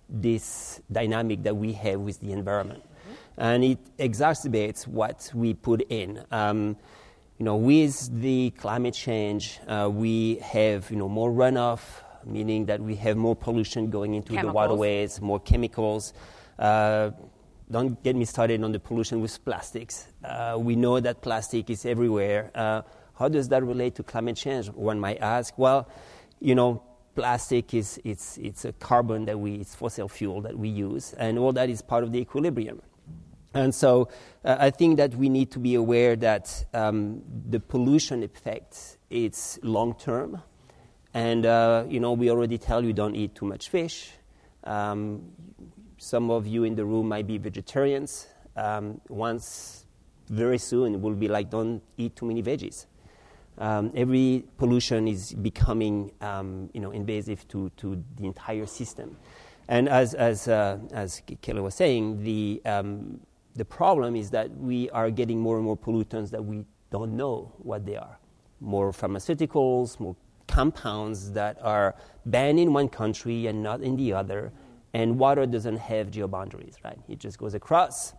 this 0.10 0.82
dynamic 0.92 1.44
that 1.44 1.56
we 1.56 1.72
have 1.74 2.02
with 2.02 2.20
the 2.20 2.34
environment 2.34 2.84
and 3.38 3.64
it 3.64 3.80
exacerbates 3.98 4.88
what 4.88 5.32
we 5.34 5.54
put 5.54 5.82
in. 5.90 6.24
Um, 6.32 6.78
you 7.40 7.46
know, 7.46 7.56
with 7.56 8.22
the 8.22 8.52
climate 8.52 8.94
change, 8.94 9.60
uh, 9.68 9.90
we 9.92 10.36
have 10.36 10.90
you 10.92 10.98
know 10.98 11.10
more 11.10 11.32
runoff, 11.32 11.82
meaning 12.26 12.66
that 12.68 12.80
we 12.80 12.96
have 12.96 13.18
more 13.18 13.36
pollution 13.36 13.90
going 13.90 14.14
into 14.14 14.34
chemicals. 14.34 14.52
the 14.52 14.54
waterways, 14.54 15.22
more 15.22 15.40
chemicals. 15.40 16.14
Uh, 16.60 17.12
don't 17.72 18.02
get 18.04 18.16
me 18.16 18.26
started 18.26 18.64
on 18.64 18.72
the 18.72 18.80
pollution 18.80 19.22
with 19.22 19.44
plastics. 19.44 20.08
Uh, 20.24 20.56
we 20.60 20.76
know 20.76 21.00
that 21.00 21.22
plastic 21.22 21.70
is 21.70 21.86
everywhere. 21.86 22.52
Uh, 22.54 22.82
how 23.18 23.28
does 23.30 23.48
that 23.50 23.64
relate 23.64 23.96
to 23.96 24.04
climate 24.04 24.36
change? 24.36 24.68
One 24.70 25.00
might 25.00 25.20
ask. 25.20 25.58
Well, 25.58 25.90
you 26.40 26.56
know, 26.56 26.84
plastic 27.16 27.74
is 27.74 28.00
it's, 28.04 28.38
it's 28.38 28.66
a 28.66 28.74
carbon 28.74 29.26
that 29.26 29.40
we, 29.40 29.56
it's 29.56 29.76
fossil 29.76 30.08
fuel 30.08 30.42
that 30.42 30.58
we 30.58 30.70
use, 30.70 31.14
and 31.14 31.40
all 31.40 31.54
that 31.54 31.70
is 31.70 31.82
part 31.82 32.04
of 32.04 32.12
the 32.12 32.20
equilibrium. 32.20 32.82
And 33.54 33.74
so 33.74 34.10
uh, 34.44 34.58
I 34.60 34.72
think 34.72 34.98
that 34.98 35.16
we 35.16 35.30
need 35.30 35.52
to 35.52 35.60
be 35.60 35.76
aware 35.76 36.16
that 36.16 36.66
um, 36.74 37.22
the 37.50 37.60
pollution 37.60 38.24
effect 38.24 38.98
is 39.10 39.60
long 39.62 39.94
term. 39.96 40.42
And, 41.14 41.46
uh, 41.46 41.86
you 41.88 42.00
know, 42.00 42.14
we 42.14 42.32
already 42.32 42.58
tell 42.58 42.84
you 42.84 42.94
don't 42.94 43.16
eat 43.16 43.36
too 43.36 43.46
much 43.46 43.70
fish. 43.70 44.12
Um, 44.64 45.32
some 45.98 46.32
of 46.32 46.48
you 46.48 46.64
in 46.64 46.76
the 46.76 46.84
room 46.84 47.08
might 47.08 47.28
be 47.28 47.38
vegetarians. 47.38 48.28
Um, 48.56 49.00
once, 49.10 49.86
very 50.30 50.58
soon, 50.58 50.96
it 50.96 51.02
will 51.02 51.14
be 51.14 51.28
like 51.28 51.50
don't 51.50 51.82
eat 51.98 52.16
too 52.16 52.26
many 52.26 52.42
veggies. 52.42 52.88
Um, 53.58 53.92
every 53.94 54.46
pollution 54.58 55.08
is 55.08 55.34
becoming, 55.34 56.12
um, 56.22 56.70
you 56.74 56.82
know, 56.82 56.90
invasive 56.90 57.48
to, 57.50 57.70
to 57.78 58.04
the 58.18 58.26
entire 58.26 58.66
system. 58.66 59.16
And 59.68 59.88
as, 59.88 60.16
as, 60.16 60.48
uh, 60.48 60.80
as 60.92 61.22
Kelly 61.42 61.62
was 61.62 61.76
saying, 61.76 62.24
the, 62.24 62.62
um, 62.66 63.20
the 63.56 63.66
problem 63.66 64.16
is 64.16 64.30
that 64.32 64.56
we 64.58 64.90
are 64.90 65.12
getting 65.12 65.40
more 65.40 65.58
and 65.58 65.66
more 65.66 65.78
pollutants 65.78 66.30
that 66.32 66.44
we 66.44 66.66
don't 66.92 67.16
know 67.16 67.52
what 67.58 67.86
they 67.86 67.96
are. 67.96 68.18
More 68.60 68.92
pharmaceuticals, 68.92 70.00
more 70.00 70.16
compounds 70.48 71.32
that 71.32 71.58
are 71.62 71.96
banned 72.26 72.60
in 72.60 72.74
one 72.74 72.90
country 72.90 73.48
and 73.48 73.62
not 73.62 73.82
in 73.82 73.96
the 73.96 74.14
other. 74.14 74.52
And 74.94 75.18
water 75.18 75.46
doesn't 75.46 75.78
have 75.78 76.12
geoboundaries, 76.12 76.76
right? 76.84 77.00
It 77.08 77.20
just 77.20 77.38
goes 77.38 77.54
across. 77.54 78.14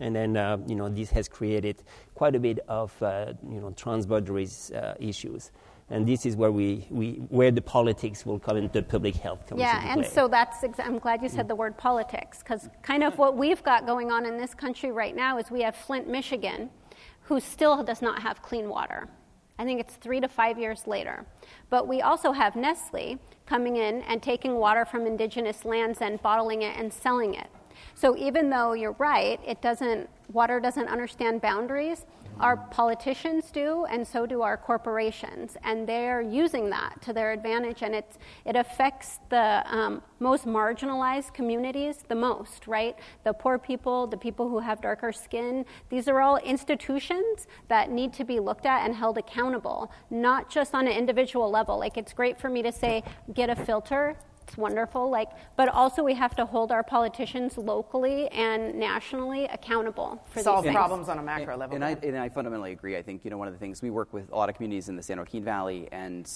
And 0.00 0.16
then, 0.16 0.36
uh, 0.36 0.58
you 0.66 0.74
know, 0.74 0.88
this 0.88 1.10
has 1.10 1.28
created 1.28 1.82
quite 2.14 2.34
a 2.34 2.40
bit 2.40 2.58
of, 2.66 3.00
uh, 3.02 3.34
you 3.48 3.60
know, 3.60 3.70
transboundary 3.70 4.46
uh, 4.74 4.94
issues 4.98 5.52
and 5.92 6.08
this 6.08 6.26
is 6.26 6.34
where 6.34 6.50
we, 6.50 6.86
we 6.90 7.12
where 7.28 7.50
the 7.50 7.60
politics 7.60 8.26
will 8.26 8.38
come 8.38 8.56
into 8.56 8.82
public 8.82 9.14
health 9.14 9.46
comes 9.46 9.60
yeah 9.60 9.92
and 9.92 10.04
so 10.04 10.26
that's 10.26 10.64
ex- 10.64 10.80
i'm 10.80 10.98
glad 10.98 11.22
you 11.22 11.28
said 11.28 11.46
the 11.46 11.54
word 11.54 11.76
politics 11.76 12.38
because 12.38 12.68
kind 12.82 13.02
of 13.04 13.18
what 13.18 13.36
we've 13.36 13.62
got 13.62 13.86
going 13.86 14.10
on 14.10 14.26
in 14.26 14.36
this 14.36 14.54
country 14.54 14.90
right 14.90 15.14
now 15.14 15.38
is 15.38 15.50
we 15.50 15.62
have 15.62 15.76
flint 15.76 16.08
michigan 16.08 16.70
who 17.32 17.40
still 17.40 17.82
does 17.82 18.02
not 18.02 18.22
have 18.22 18.42
clean 18.42 18.68
water. 18.68 19.08
I 19.58 19.64
think 19.64 19.80
it's 19.80 19.94
three 19.94 20.20
to 20.20 20.28
five 20.28 20.58
years 20.58 20.86
later. 20.86 21.24
But 21.70 21.86
we 21.86 22.02
also 22.02 22.32
have 22.32 22.56
nestle 22.56 23.18
coming 23.46 23.76
in 23.76 24.02
and 24.02 24.22
taking 24.22 24.56
water 24.56 24.84
from 24.84 25.06
indigenous 25.06 25.64
lands 25.64 26.00
and 26.00 26.20
bottling 26.22 26.62
it 26.62 26.76
and 26.76 26.92
selling 26.92 27.34
it 27.34 27.48
so 27.94 28.16
even 28.16 28.50
though 28.50 28.72
you're 28.72 28.96
right 28.98 29.40
it 29.46 29.60
doesn't 29.60 30.08
water 30.32 30.60
doesn't 30.60 30.88
understand 30.88 31.40
boundaries 31.40 32.06
our 32.40 32.56
politicians 32.56 33.50
do, 33.50 33.84
and 33.84 34.06
so 34.06 34.26
do 34.26 34.42
our 34.42 34.56
corporations, 34.56 35.56
and 35.62 35.88
they're 35.88 36.22
using 36.22 36.70
that 36.70 37.00
to 37.02 37.12
their 37.12 37.32
advantage, 37.32 37.82
and 37.82 37.94
it 37.94 38.16
it 38.44 38.56
affects 38.56 39.20
the 39.28 39.62
um, 39.66 40.02
most 40.18 40.46
marginalized 40.46 41.34
communities 41.34 42.04
the 42.08 42.14
most, 42.14 42.66
right? 42.66 42.96
The 43.24 43.32
poor 43.32 43.58
people, 43.58 44.06
the 44.06 44.16
people 44.16 44.48
who 44.48 44.58
have 44.58 44.80
darker 44.80 45.12
skin. 45.12 45.64
These 45.88 46.08
are 46.08 46.20
all 46.20 46.38
institutions 46.38 47.46
that 47.68 47.90
need 47.90 48.12
to 48.14 48.24
be 48.24 48.40
looked 48.40 48.66
at 48.66 48.84
and 48.84 48.94
held 48.94 49.18
accountable, 49.18 49.92
not 50.10 50.50
just 50.50 50.74
on 50.74 50.86
an 50.86 50.94
individual 50.94 51.50
level. 51.50 51.78
Like 51.78 51.96
it's 51.96 52.12
great 52.12 52.40
for 52.40 52.48
me 52.48 52.62
to 52.62 52.72
say, 52.72 53.04
get 53.34 53.50
a 53.50 53.56
filter 53.56 54.16
it's 54.46 54.56
wonderful 54.56 55.10
like 55.10 55.28
but 55.56 55.68
also 55.68 56.02
we 56.02 56.14
have 56.14 56.34
to 56.36 56.44
hold 56.44 56.72
our 56.72 56.82
politicians 56.82 57.56
locally 57.56 58.28
and 58.28 58.74
nationally 58.74 59.44
accountable 59.46 60.22
for 60.30 60.40
solve 60.40 60.64
these 60.64 60.72
problems 60.72 61.08
on 61.08 61.18
a 61.18 61.22
macro 61.22 61.52
and, 61.52 61.60
level 61.60 61.74
and 61.76 61.84
I, 61.84 61.90
and 62.02 62.16
I 62.16 62.28
fundamentally 62.28 62.72
agree. 62.72 62.96
I 62.96 63.02
think 63.02 63.24
you 63.24 63.30
know 63.30 63.38
one 63.38 63.48
of 63.48 63.54
the 63.54 63.60
things 63.60 63.82
we 63.82 63.90
work 63.90 64.12
with 64.12 64.30
a 64.30 64.36
lot 64.36 64.48
of 64.48 64.56
communities 64.56 64.88
in 64.88 64.96
the 64.96 65.02
san 65.02 65.18
joaquin 65.18 65.44
valley 65.44 65.88
and 65.92 66.30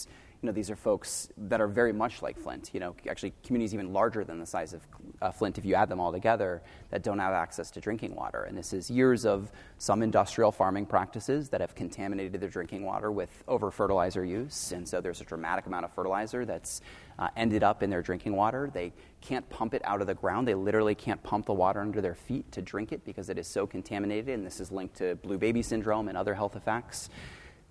know, 0.46 0.52
these 0.52 0.70
are 0.70 0.76
folks 0.76 1.28
that 1.36 1.60
are 1.60 1.68
very 1.68 1.92
much 1.92 2.22
like 2.22 2.38
Flint. 2.38 2.70
You 2.72 2.80
know, 2.80 2.96
actually, 3.08 3.34
communities 3.44 3.74
even 3.74 3.92
larger 3.92 4.24
than 4.24 4.38
the 4.38 4.46
size 4.46 4.72
of 4.72 4.82
uh, 5.20 5.30
Flint, 5.30 5.58
if 5.58 5.64
you 5.64 5.74
add 5.74 5.88
them 5.88 6.00
all 6.00 6.12
together, 6.12 6.62
that 6.90 7.02
don't 7.02 7.18
have 7.18 7.32
access 7.32 7.70
to 7.72 7.80
drinking 7.80 8.14
water. 8.14 8.44
And 8.44 8.56
this 8.56 8.72
is 8.72 8.90
years 8.90 9.26
of 9.26 9.52
some 9.78 10.02
industrial 10.02 10.52
farming 10.52 10.86
practices 10.86 11.48
that 11.50 11.60
have 11.60 11.74
contaminated 11.74 12.40
their 12.40 12.48
drinking 12.48 12.84
water 12.84 13.12
with 13.12 13.44
over 13.46 13.70
fertilizer 13.70 14.24
use. 14.24 14.72
And 14.72 14.88
so 14.88 15.00
there's 15.00 15.20
a 15.20 15.24
dramatic 15.24 15.66
amount 15.66 15.84
of 15.84 15.92
fertilizer 15.92 16.44
that's 16.44 16.80
uh, 17.18 17.28
ended 17.36 17.62
up 17.62 17.82
in 17.82 17.90
their 17.90 18.02
drinking 18.02 18.34
water. 18.34 18.70
They 18.72 18.92
can't 19.20 19.48
pump 19.48 19.74
it 19.74 19.82
out 19.84 20.00
of 20.00 20.06
the 20.06 20.14
ground. 20.14 20.46
They 20.46 20.54
literally 20.54 20.94
can't 20.94 21.22
pump 21.22 21.46
the 21.46 21.54
water 21.54 21.80
under 21.80 22.00
their 22.00 22.14
feet 22.14 22.50
to 22.52 22.62
drink 22.62 22.92
it 22.92 23.04
because 23.04 23.28
it 23.28 23.38
is 23.38 23.46
so 23.46 23.66
contaminated. 23.66 24.34
And 24.34 24.46
this 24.46 24.60
is 24.60 24.70
linked 24.70 24.96
to 24.96 25.16
blue 25.16 25.38
baby 25.38 25.62
syndrome 25.62 26.08
and 26.08 26.16
other 26.16 26.34
health 26.34 26.56
effects. 26.56 27.08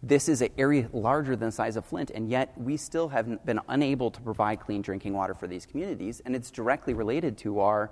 This 0.07 0.29
is 0.29 0.43
an 0.43 0.49
area 0.55 0.87
larger 0.93 1.35
than 1.35 1.47
the 1.47 1.51
size 1.51 1.77
of 1.77 1.83
Flint, 1.83 2.11
and 2.11 2.29
yet 2.29 2.53
we 2.57 2.77
still 2.77 3.09
have 3.09 3.43
been 3.43 3.59
unable 3.69 4.11
to 4.11 4.21
provide 4.21 4.59
clean 4.59 4.83
drinking 4.83 5.13
water 5.13 5.33
for 5.33 5.47
these 5.47 5.65
communities, 5.65 6.21
and 6.27 6.35
it's 6.35 6.51
directly 6.51 6.93
related 6.93 7.39
to 7.39 7.59
our 7.59 7.89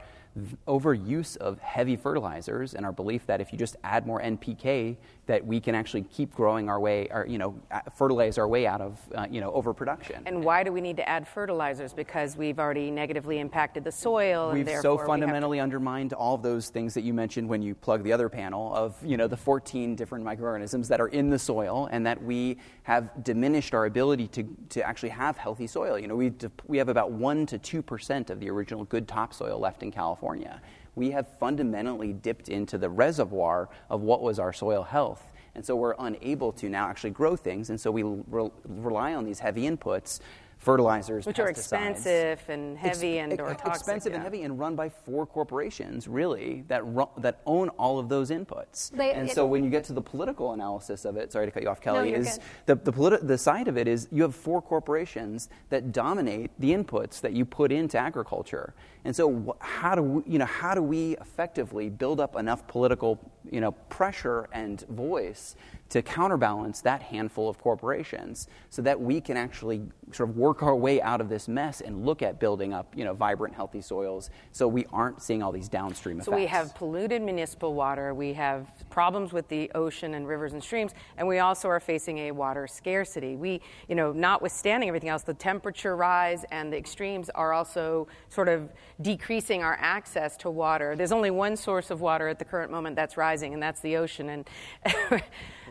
overuse 0.67 1.37
of 1.37 1.59
heavy 1.59 1.95
fertilizers 1.95 2.73
and 2.73 2.85
our 2.85 2.91
belief 2.91 3.25
that 3.27 3.39
if 3.39 3.51
you 3.51 3.57
just 3.57 3.75
add 3.83 4.07
more 4.07 4.21
NPK, 4.21 4.97
that 5.25 5.45
we 5.45 5.59
can 5.59 5.73
actually 5.73 6.01
keep 6.03 6.33
growing 6.33 6.67
our 6.67 6.79
way, 6.79 7.07
or 7.11 7.25
you 7.27 7.37
know, 7.37 7.55
fertilize 7.95 8.37
our 8.37 8.47
way 8.47 8.67
out 8.67 8.81
of 8.81 8.99
uh, 9.15 9.25
you 9.29 9.39
know 9.39 9.51
overproduction. 9.51 10.21
And 10.25 10.43
why 10.43 10.63
do 10.63 10.71
we 10.71 10.81
need 10.81 10.97
to 10.97 11.07
add 11.07 11.27
fertilizers? 11.27 11.93
Because 11.93 12.35
we've 12.35 12.59
already 12.59 12.91
negatively 12.91 13.39
impacted 13.39 13.83
the 13.83 13.91
soil. 13.91 14.51
We've 14.51 14.67
so 14.81 14.97
fundamentally 14.97 15.55
we 15.55 15.59
to... 15.59 15.63
undermined 15.63 16.13
all 16.13 16.35
of 16.35 16.41
those 16.41 16.69
things 16.69 16.93
that 16.95 17.03
you 17.03 17.13
mentioned 17.13 17.47
when 17.47 17.61
you 17.61 17.73
plug 17.75 18.03
the 18.03 18.11
other 18.11 18.27
panel 18.27 18.73
of 18.75 18.95
you 19.05 19.15
know 19.15 19.27
the 19.27 19.37
14 19.37 19.95
different 19.95 20.25
microorganisms 20.25 20.87
that 20.89 20.99
are 20.99 21.09
in 21.09 21.29
the 21.29 21.39
soil, 21.39 21.87
and 21.91 22.05
that 22.05 22.21
we 22.21 22.57
have 22.83 23.23
diminished 23.23 23.73
our 23.73 23.85
ability 23.85 24.27
to, 24.27 24.43
to 24.69 24.85
actually 24.85 25.09
have 25.09 25.37
healthy 25.37 25.67
soil. 25.67 25.97
You 25.97 26.07
know, 26.07 26.15
we 26.15 26.33
we 26.67 26.77
have 26.79 26.89
about 26.89 27.11
one 27.11 27.45
to 27.45 27.57
two 27.57 27.81
percent 27.81 28.29
of 28.29 28.39
the 28.41 28.49
original 28.49 28.83
good 28.85 29.07
topsoil 29.07 29.57
left 29.59 29.83
in 29.83 29.91
California. 29.91 30.22
California. 30.23 30.61
We 30.95 31.11
have 31.11 31.27
fundamentally 31.39 32.13
dipped 32.13 32.49
into 32.49 32.77
the 32.77 32.89
reservoir 32.89 33.69
of 33.89 34.01
what 34.01 34.21
was 34.21 34.39
our 34.39 34.53
soil 34.53 34.83
health. 34.83 35.33
And 35.55 35.65
so 35.65 35.75
we're 35.75 35.95
unable 35.99 36.51
to 36.53 36.69
now 36.69 36.87
actually 36.87 37.11
grow 37.11 37.35
things. 37.35 37.69
And 37.69 37.79
so 37.79 37.91
we 37.91 38.03
re- 38.03 38.49
rely 38.67 39.13
on 39.13 39.25
these 39.25 39.39
heavy 39.39 39.63
inputs 39.63 40.19
fertilizers, 40.63 41.25
which 41.25 41.39
are 41.39 41.49
expensive 41.49 42.41
and 42.47 42.77
heavy 42.77 43.19
Ex- 43.19 43.31
and 43.31 43.41
or 43.41 43.53
toxic, 43.53 43.67
expensive 43.67 44.11
yeah. 44.11 44.15
and 44.15 44.23
heavy, 44.23 44.43
and 44.43 44.57
run 44.57 44.75
by 44.75 44.87
four 44.87 45.25
corporations 45.25 46.07
really 46.07 46.63
that 46.69 46.85
ru- 46.85 47.09
that 47.17 47.41
own 47.45 47.67
all 47.69 47.99
of 47.99 48.07
those 48.07 48.31
inputs. 48.31 48.89
They, 48.91 49.11
and 49.11 49.29
it, 49.29 49.35
so 49.35 49.45
when 49.45 49.63
you 49.63 49.69
get 49.69 49.83
to 49.85 49.93
the 49.93 50.01
political 50.01 50.53
analysis 50.53 51.03
of 51.03 51.17
it, 51.17 51.33
sorry 51.33 51.47
to 51.47 51.51
cut 51.51 51.63
you 51.63 51.69
off, 51.69 51.81
Kelly, 51.81 52.11
no, 52.11 52.17
is 52.17 52.39
the 52.65 52.75
the, 52.75 52.93
politi- 52.93 53.27
the 53.27 53.37
side 53.37 53.67
of 53.67 53.77
it 53.77 53.89
is 53.89 54.07
you 54.11 54.21
have 54.23 54.35
four 54.35 54.61
corporations 54.61 55.49
that 55.69 55.91
dominate 55.91 56.49
the 56.59 56.71
inputs 56.71 57.19
that 57.19 57.33
you 57.33 57.43
put 57.43 57.71
into 57.71 57.97
agriculture. 57.97 58.73
And 59.05 59.15
so 59.15 59.57
how 59.59 59.95
do 59.95 60.01
we, 60.01 60.23
you 60.25 60.39
know 60.39 60.45
how 60.45 60.73
do 60.73 60.81
we 60.81 61.17
effectively 61.17 61.89
build 61.89 62.19
up 62.19 62.35
enough 62.35 62.65
political 62.67 63.19
you 63.51 63.59
know 63.59 63.73
pressure 63.89 64.47
and 64.53 64.81
voice 64.89 65.55
to 65.93 66.01
counterbalance 66.01 66.81
that 66.81 67.03
handful 67.03 67.47
of 67.47 67.59
corporations 67.59 68.47
so 68.71 68.81
that 68.81 68.99
we 68.99 69.21
can 69.21 69.37
actually 69.37 69.79
sort 70.11 70.27
of 70.27 70.35
work 70.35 70.63
our 70.63 70.75
way 70.75 70.99
out 70.99 71.21
of 71.21 71.29
this 71.29 71.47
mess 71.47 71.81
and 71.81 72.03
look 72.03 72.23
at 72.23 72.39
building 72.39 72.73
up 72.73 72.91
you 72.97 73.03
know, 73.05 73.13
vibrant, 73.13 73.53
healthy 73.53 73.79
soils 73.79 74.31
so 74.51 74.67
we 74.67 74.87
aren't 74.91 75.21
seeing 75.21 75.43
all 75.43 75.51
these 75.51 75.69
downstream 75.69 76.17
effects. 76.17 76.25
So 76.25 76.35
we 76.35 76.47
have 76.47 76.73
polluted 76.73 77.21
municipal 77.21 77.75
water, 77.75 78.15
we 78.15 78.33
have 78.33 78.67
problems 78.89 79.33
with 79.33 79.47
the 79.49 79.69
ocean 79.75 80.15
and 80.15 80.27
rivers 80.27 80.53
and 80.53 80.63
streams, 80.63 80.93
and 81.17 81.27
we 81.27 81.37
also 81.37 81.67
are 81.67 81.79
facing 81.79 82.17
a 82.17 82.31
water 82.31 82.65
scarcity. 82.65 83.35
We, 83.35 83.61
you 83.87 83.93
know, 83.93 84.11
notwithstanding 84.11 84.89
everything 84.89 85.09
else, 85.09 85.21
the 85.21 85.35
temperature 85.35 85.95
rise 85.95 86.43
and 86.51 86.73
the 86.73 86.77
extremes 86.77 87.29
are 87.35 87.53
also 87.53 88.07
sort 88.29 88.47
of 88.47 88.71
decreasing 89.01 89.63
our 89.63 89.77
access 89.79 90.37
to 90.37 90.49
water. 90.49 90.95
There's 90.95 91.11
only 91.11 91.31
one 91.31 91.55
source 91.57 91.91
of 91.91 92.01
water 92.01 92.27
at 92.27 92.39
the 92.39 92.45
current 92.45 92.71
moment 92.71 92.95
that's 92.95 93.17
rising, 93.17 93.53
and 93.53 93.61
that's 93.61 93.81
the 93.81 93.97
ocean. 93.97 94.29
And 94.29 94.49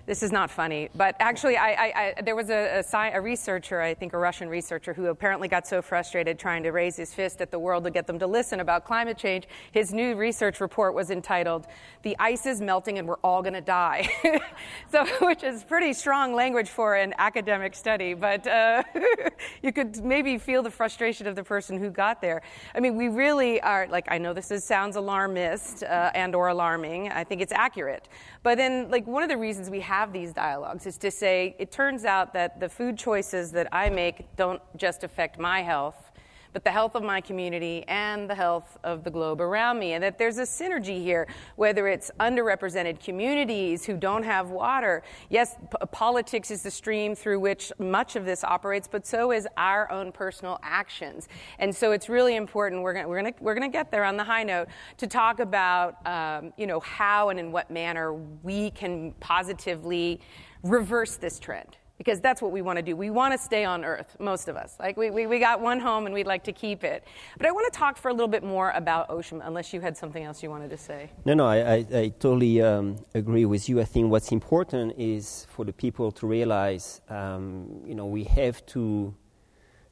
this 0.04 0.24
is 0.24 0.32
not 0.32 0.50
funny, 0.50 0.88
but 0.96 1.14
actually, 1.20 1.56
I, 1.56 1.70
I, 1.70 2.14
I, 2.18 2.22
there 2.22 2.34
was 2.34 2.50
a, 2.50 2.78
a, 2.78 2.82
sci- 2.82 3.10
a, 3.10 3.20
researcher, 3.20 3.80
I 3.80 3.94
think 3.94 4.14
a 4.14 4.18
Russian 4.18 4.48
researcher, 4.48 4.92
who 4.92 5.06
apparently 5.06 5.46
got 5.46 5.64
so 5.64 5.80
frustrated 5.80 6.40
trying 6.40 6.64
to 6.64 6.70
raise 6.72 6.96
his 6.96 7.14
fist 7.14 7.40
at 7.40 7.52
the 7.52 7.58
world 7.58 7.84
to 7.84 7.90
get 7.90 8.08
them 8.08 8.18
to 8.18 8.26
listen 8.26 8.58
about 8.58 8.84
climate 8.84 9.16
change. 9.16 9.46
His 9.70 9.92
new 9.92 10.16
research 10.16 10.60
report 10.60 10.94
was 10.94 11.12
entitled 11.12 11.68
"The 12.02 12.16
Ice 12.18 12.46
is 12.46 12.60
Melting 12.60 12.98
and 12.98 13.06
We're 13.06 13.18
All 13.22 13.44
to 13.44 13.60
Die," 13.60 14.40
so 14.90 15.06
which 15.20 15.44
is 15.44 15.62
pretty 15.62 15.92
strong 15.92 16.34
language 16.34 16.68
for 16.68 16.96
an 16.96 17.14
academic 17.18 17.72
study. 17.72 18.14
But 18.14 18.44
uh, 18.44 18.82
you 19.62 19.72
could 19.72 20.04
maybe 20.04 20.36
feel 20.36 20.64
the 20.64 20.70
frustration 20.70 21.28
of 21.28 21.36
the 21.36 21.44
person 21.44 21.78
who 21.78 21.90
got 21.90 22.20
there. 22.20 22.42
I 22.74 22.80
mean, 22.80 22.96
we 22.96 23.06
really 23.06 23.60
are 23.60 23.86
like 23.88 24.06
I 24.10 24.18
know 24.18 24.32
this 24.32 24.50
is, 24.50 24.64
sounds 24.64 24.96
alarmist 24.96 25.84
uh, 25.84 26.10
and/or 26.12 26.48
alarming. 26.48 27.12
I 27.12 27.22
think 27.22 27.40
it's 27.40 27.52
accurate, 27.52 28.08
but 28.42 28.58
then 28.58 28.90
like 28.90 29.06
one 29.06 29.22
of 29.22 29.28
the 29.28 29.36
reasons 29.36 29.70
we 29.70 29.78
have 29.78 29.91
these 30.12 30.33
dialogues. 30.33 30.87
Is 30.87 30.96
to 30.98 31.11
say 31.11 31.55
it 31.59 31.70
turns 31.70 32.05
out 32.05 32.33
that 32.33 32.61
the 32.61 32.68
food 32.68 32.96
choices 32.96 33.52
that 33.52 33.68
I 33.72 33.90
make 33.90 34.35
don't 34.37 34.62
just 34.76 35.05
affect 35.05 35.38
my 35.38 35.62
health, 35.62 36.12
but 36.52 36.64
the 36.64 36.70
health 36.70 36.94
of 36.94 37.02
my 37.02 37.20
community 37.20 37.84
and 37.88 38.28
the 38.28 38.34
health 38.34 38.78
of 38.84 39.04
the 39.04 39.10
globe 39.10 39.40
around 39.40 39.78
me. 39.78 39.94
And 39.94 40.02
that 40.02 40.18
there's 40.18 40.38
a 40.38 40.42
synergy 40.42 41.02
here, 41.02 41.26
whether 41.56 41.88
it's 41.88 42.10
underrepresented 42.20 43.02
communities 43.02 43.84
who 43.84 43.96
don't 43.96 44.22
have 44.22 44.50
water. 44.50 45.02
Yes, 45.30 45.56
p- 45.70 45.86
politics 45.90 46.50
is 46.50 46.62
the 46.62 46.70
stream 46.70 47.14
through 47.14 47.40
which 47.40 47.72
much 47.78 48.16
of 48.16 48.24
this 48.24 48.44
operates, 48.44 48.88
but 48.88 49.06
so 49.06 49.32
is 49.32 49.48
our 49.56 49.90
own 49.90 50.12
personal 50.12 50.58
actions. 50.62 51.28
And 51.58 51.74
so 51.74 51.92
it's 51.92 52.08
really 52.08 52.36
important, 52.36 52.82
we're 52.82 52.92
going 52.92 53.08
we're 53.08 53.22
gonna, 53.22 53.34
we're 53.40 53.54
gonna 53.54 53.68
get 53.68 53.90
there 53.90 54.04
on 54.04 54.16
the 54.16 54.24
high 54.24 54.44
note, 54.44 54.68
to 54.98 55.06
talk 55.06 55.40
about, 55.40 56.06
um, 56.06 56.52
you 56.56 56.66
know, 56.66 56.80
how 56.80 57.30
and 57.30 57.38
in 57.38 57.52
what 57.52 57.70
manner 57.70 58.14
we 58.14 58.70
can 58.70 59.12
positively 59.20 60.20
reverse 60.62 61.16
this 61.16 61.38
trend 61.38 61.76
because 62.02 62.20
that's 62.20 62.42
what 62.42 62.50
we 62.50 62.62
want 62.62 62.78
to 62.78 62.82
do. 62.82 62.96
We 62.96 63.10
want 63.10 63.32
to 63.32 63.38
stay 63.38 63.64
on 63.64 63.84
Earth, 63.84 64.16
most 64.18 64.48
of 64.48 64.56
us. 64.56 64.74
Like, 64.80 64.96
we, 64.96 65.10
we, 65.10 65.28
we 65.28 65.38
got 65.38 65.60
one 65.60 65.78
home 65.78 66.04
and 66.06 66.12
we'd 66.12 66.26
like 66.26 66.42
to 66.44 66.52
keep 66.52 66.82
it. 66.82 67.04
But 67.38 67.46
I 67.46 67.52
want 67.52 67.72
to 67.72 67.78
talk 67.78 67.96
for 67.96 68.08
a 68.08 68.12
little 68.12 68.26
bit 68.36 68.42
more 68.42 68.72
about 68.72 69.08
ocean, 69.08 69.40
unless 69.44 69.72
you 69.72 69.80
had 69.80 69.96
something 69.96 70.24
else 70.24 70.42
you 70.42 70.50
wanted 70.50 70.70
to 70.70 70.76
say. 70.76 71.10
No, 71.24 71.34
no, 71.34 71.46
I, 71.46 71.58
I, 71.74 71.86
I 71.94 72.08
totally 72.18 72.60
um, 72.60 72.98
agree 73.14 73.44
with 73.44 73.68
you. 73.68 73.80
I 73.80 73.84
think 73.84 74.10
what's 74.10 74.32
important 74.32 74.94
is 74.98 75.46
for 75.48 75.64
the 75.64 75.72
people 75.72 76.10
to 76.10 76.26
realize, 76.26 77.00
um, 77.08 77.82
you 77.86 77.94
know, 77.94 78.06
we 78.06 78.24
have 78.24 78.66
to 78.74 79.14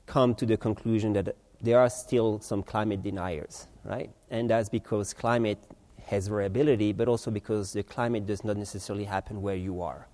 come 0.06 0.34
to 0.34 0.44
the 0.44 0.56
conclusion 0.56 1.12
that 1.12 1.36
there 1.62 1.78
are 1.78 1.90
still 1.90 2.40
some 2.40 2.64
climate 2.64 3.04
deniers, 3.04 3.68
right? 3.84 4.10
And 4.30 4.50
that's 4.50 4.68
because 4.68 5.14
climate 5.14 5.62
has 6.06 6.26
variability, 6.26 6.92
but 6.92 7.06
also 7.06 7.30
because 7.30 7.72
the 7.72 7.84
climate 7.84 8.26
does 8.26 8.42
not 8.42 8.56
necessarily 8.56 9.04
happen 9.04 9.40
where 9.40 9.54
you 9.54 9.80
are. 9.80 10.08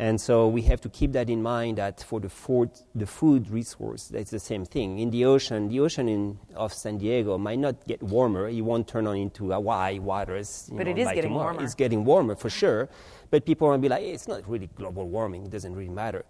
And 0.00 0.18
so 0.18 0.48
we 0.48 0.62
have 0.62 0.80
to 0.80 0.88
keep 0.88 1.12
that 1.12 1.28
in 1.28 1.42
mind 1.42 1.76
that 1.76 2.02
for 2.02 2.20
the 2.20 2.30
food, 2.30 2.70
the 2.94 3.04
food 3.04 3.50
resource, 3.50 4.08
that's 4.08 4.30
the 4.30 4.38
same 4.38 4.64
thing. 4.64 4.98
In 4.98 5.10
the 5.10 5.26
ocean, 5.26 5.68
the 5.68 5.80
ocean 5.80 6.08
in, 6.08 6.38
of 6.54 6.72
San 6.72 6.96
Diego 6.96 7.36
might 7.36 7.58
not 7.58 7.86
get 7.86 8.02
warmer. 8.02 8.48
It 8.48 8.62
won't 8.62 8.88
turn 8.88 9.06
on 9.06 9.18
into 9.18 9.50
Hawaii 9.52 9.98
waters. 9.98 10.70
but 10.72 10.86
know, 10.86 10.92
it 10.92 10.98
is 10.98 11.06
getting 11.08 11.22
tomorrow. 11.24 11.52
warmer. 11.52 11.62
It's 11.62 11.74
getting 11.74 12.06
warmer 12.06 12.34
for 12.34 12.48
sure. 12.48 12.88
But 13.28 13.44
people 13.44 13.68
will 13.68 13.76
be 13.76 13.90
like, 13.90 14.00
hey, 14.00 14.12
it's 14.12 14.26
not 14.26 14.48
really 14.48 14.70
global 14.74 15.06
warming. 15.06 15.44
It 15.44 15.50
doesn't 15.50 15.76
really 15.76 15.90
matter. 15.90 16.24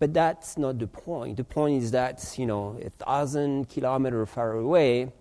But 0.00 0.12
that's 0.12 0.58
not 0.58 0.80
the 0.80 0.88
point. 0.88 1.36
The 1.36 1.44
point 1.44 1.84
is 1.84 1.92
that, 1.92 2.34
you 2.36 2.46
know, 2.46 2.76
a 2.84 2.90
thousand 2.90 3.68
kilometers 3.68 4.30
far 4.30 4.54
away, 4.54 5.12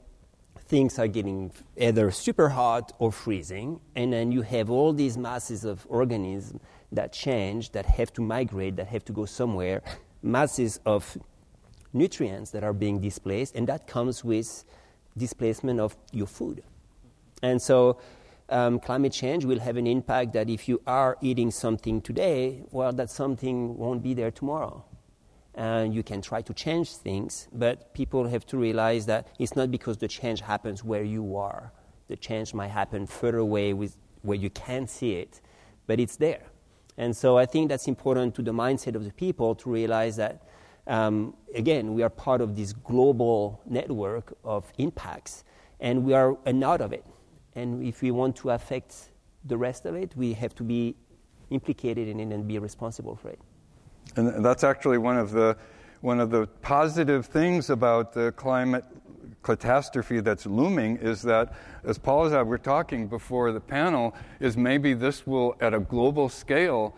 things 0.67 0.97
are 0.97 1.07
getting 1.07 1.51
either 1.77 2.09
super 2.09 2.49
hot 2.49 2.93
or 2.97 3.11
freezing. 3.11 3.79
And 3.95 4.11
then 4.11 4.31
you 4.31 4.41
have 4.41 4.71
all 4.71 4.91
these 4.91 5.19
masses 5.19 5.65
of 5.65 5.85
organisms 5.87 6.59
that 6.91 7.11
change, 7.13 7.71
that 7.71 7.85
have 7.85 8.13
to 8.13 8.21
migrate, 8.21 8.75
that 8.77 8.87
have 8.87 9.05
to 9.05 9.13
go 9.13 9.25
somewhere, 9.25 9.81
masses 10.21 10.79
of 10.85 11.17
nutrients 11.93 12.51
that 12.51 12.63
are 12.63 12.73
being 12.73 12.99
displaced, 12.99 13.55
and 13.55 13.67
that 13.67 13.87
comes 13.87 14.23
with 14.23 14.63
displacement 15.17 15.79
of 15.79 15.95
your 16.11 16.27
food. 16.27 16.63
And 17.41 17.61
so, 17.61 17.99
um, 18.49 18.79
climate 18.79 19.11
change 19.11 19.45
will 19.45 19.59
have 19.59 19.77
an 19.77 19.87
impact 19.87 20.33
that 20.33 20.49
if 20.49 20.67
you 20.67 20.81
are 20.85 21.17
eating 21.21 21.51
something 21.51 22.01
today, 22.01 22.63
well, 22.71 22.93
that 22.93 23.09
something 23.09 23.77
won't 23.77 24.03
be 24.03 24.13
there 24.13 24.31
tomorrow. 24.31 24.83
And 25.55 25.93
you 25.95 26.03
can 26.03 26.21
try 26.21 26.41
to 26.41 26.53
change 26.53 26.95
things, 26.97 27.47
but 27.53 27.93
people 27.93 28.27
have 28.27 28.45
to 28.47 28.57
realize 28.57 29.05
that 29.05 29.29
it's 29.39 29.55
not 29.55 29.71
because 29.71 29.97
the 29.97 30.07
change 30.07 30.41
happens 30.41 30.83
where 30.83 31.03
you 31.03 31.37
are. 31.37 31.71
The 32.07 32.17
change 32.17 32.53
might 32.53 32.67
happen 32.67 33.07
further 33.07 33.37
away 33.37 33.73
with, 33.73 33.95
where 34.21 34.37
you 34.37 34.49
can't 34.49 34.89
see 34.89 35.13
it, 35.13 35.41
but 35.87 35.99
it's 35.99 36.17
there. 36.17 36.43
And 36.97 37.15
so 37.15 37.37
I 37.37 37.45
think 37.45 37.69
that's 37.69 37.87
important 37.87 38.35
to 38.35 38.41
the 38.41 38.51
mindset 38.51 38.95
of 38.95 39.03
the 39.03 39.11
people 39.11 39.55
to 39.55 39.69
realize 39.69 40.15
that, 40.15 40.43
um, 40.87 41.35
again, 41.53 41.93
we 41.93 42.03
are 42.03 42.09
part 42.09 42.41
of 42.41 42.55
this 42.55 42.73
global 42.73 43.61
network 43.65 44.37
of 44.43 44.71
impacts, 44.77 45.43
and 45.79 46.05
we 46.05 46.13
are 46.13 46.37
a 46.45 46.53
node 46.53 46.81
of 46.81 46.93
it. 46.93 47.05
And 47.55 47.83
if 47.83 48.01
we 48.01 48.11
want 48.11 48.35
to 48.37 48.51
affect 48.51 49.11
the 49.43 49.57
rest 49.57 49.85
of 49.85 49.95
it, 49.95 50.15
we 50.15 50.33
have 50.33 50.55
to 50.55 50.63
be 50.63 50.95
implicated 51.49 52.07
in 52.07 52.19
it 52.19 52.33
and 52.33 52.47
be 52.47 52.59
responsible 52.59 53.15
for 53.15 53.29
it. 53.29 53.39
And 54.15 54.43
that's 54.43 54.63
actually 54.63 54.97
one 54.97 55.17
of 55.17 55.31
the 55.31 55.57
one 56.01 56.19
of 56.19 56.29
the 56.29 56.45
positive 56.61 57.25
things 57.25 57.71
about 57.71 58.13
the 58.13 58.31
climate 58.33 58.85
catastrophe 59.45 60.21
that's 60.21 60.47
looming 60.47 60.97
is 60.97 61.21
that, 61.21 61.53
as 61.83 61.99
Paul 61.99 62.25
and 62.25 62.35
I 62.35 62.41
were 62.41 62.57
talking 62.57 63.07
before 63.07 63.51
the 63.51 63.59
panel, 63.59 64.15
is 64.39 64.57
maybe 64.57 64.95
this 64.95 65.27
will, 65.27 65.55
at 65.61 65.71
a 65.71 65.79
global 65.79 66.29
scale, 66.29 66.97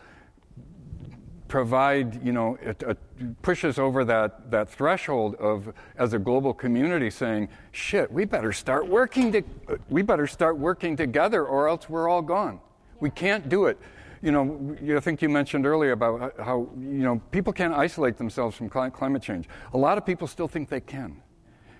provide, 1.49 2.25
you 2.25 2.31
know, 2.31 2.57
it, 2.61 2.81
it 2.83 2.97
pushes 3.41 3.77
over 3.77 4.05
that, 4.05 4.49
that 4.49 4.69
threshold 4.69 5.35
of, 5.35 5.73
as 5.97 6.13
a 6.13 6.19
global 6.19 6.53
community, 6.53 7.09
saying, 7.09 7.49
shit, 7.73 8.09
we 8.09 8.23
better 8.23 8.53
start 8.53 8.87
working, 8.87 9.29
to, 9.33 9.43
we 9.89 10.01
better 10.01 10.25
start 10.25 10.57
working 10.57 10.95
together 10.95 11.45
or 11.45 11.67
else 11.67 11.89
we're 11.89 12.07
all 12.07 12.21
gone. 12.21 12.61
We 13.01 13.09
can't 13.09 13.49
do 13.49 13.65
it. 13.65 13.77
You 14.21 14.31
know, 14.31 14.95
I 14.95 15.01
think 15.01 15.21
you 15.21 15.27
mentioned 15.27 15.65
earlier 15.65 15.91
about 15.91 16.33
how, 16.39 16.69
you 16.79 17.03
know, 17.03 17.21
people 17.31 17.51
can't 17.51 17.73
isolate 17.73 18.17
themselves 18.17 18.55
from 18.55 18.69
climate 18.69 19.21
change. 19.21 19.49
A 19.73 19.77
lot 19.77 19.97
of 19.97 20.05
people 20.05 20.27
still 20.27 20.47
think 20.47 20.69
they 20.69 20.79
can. 20.79 21.21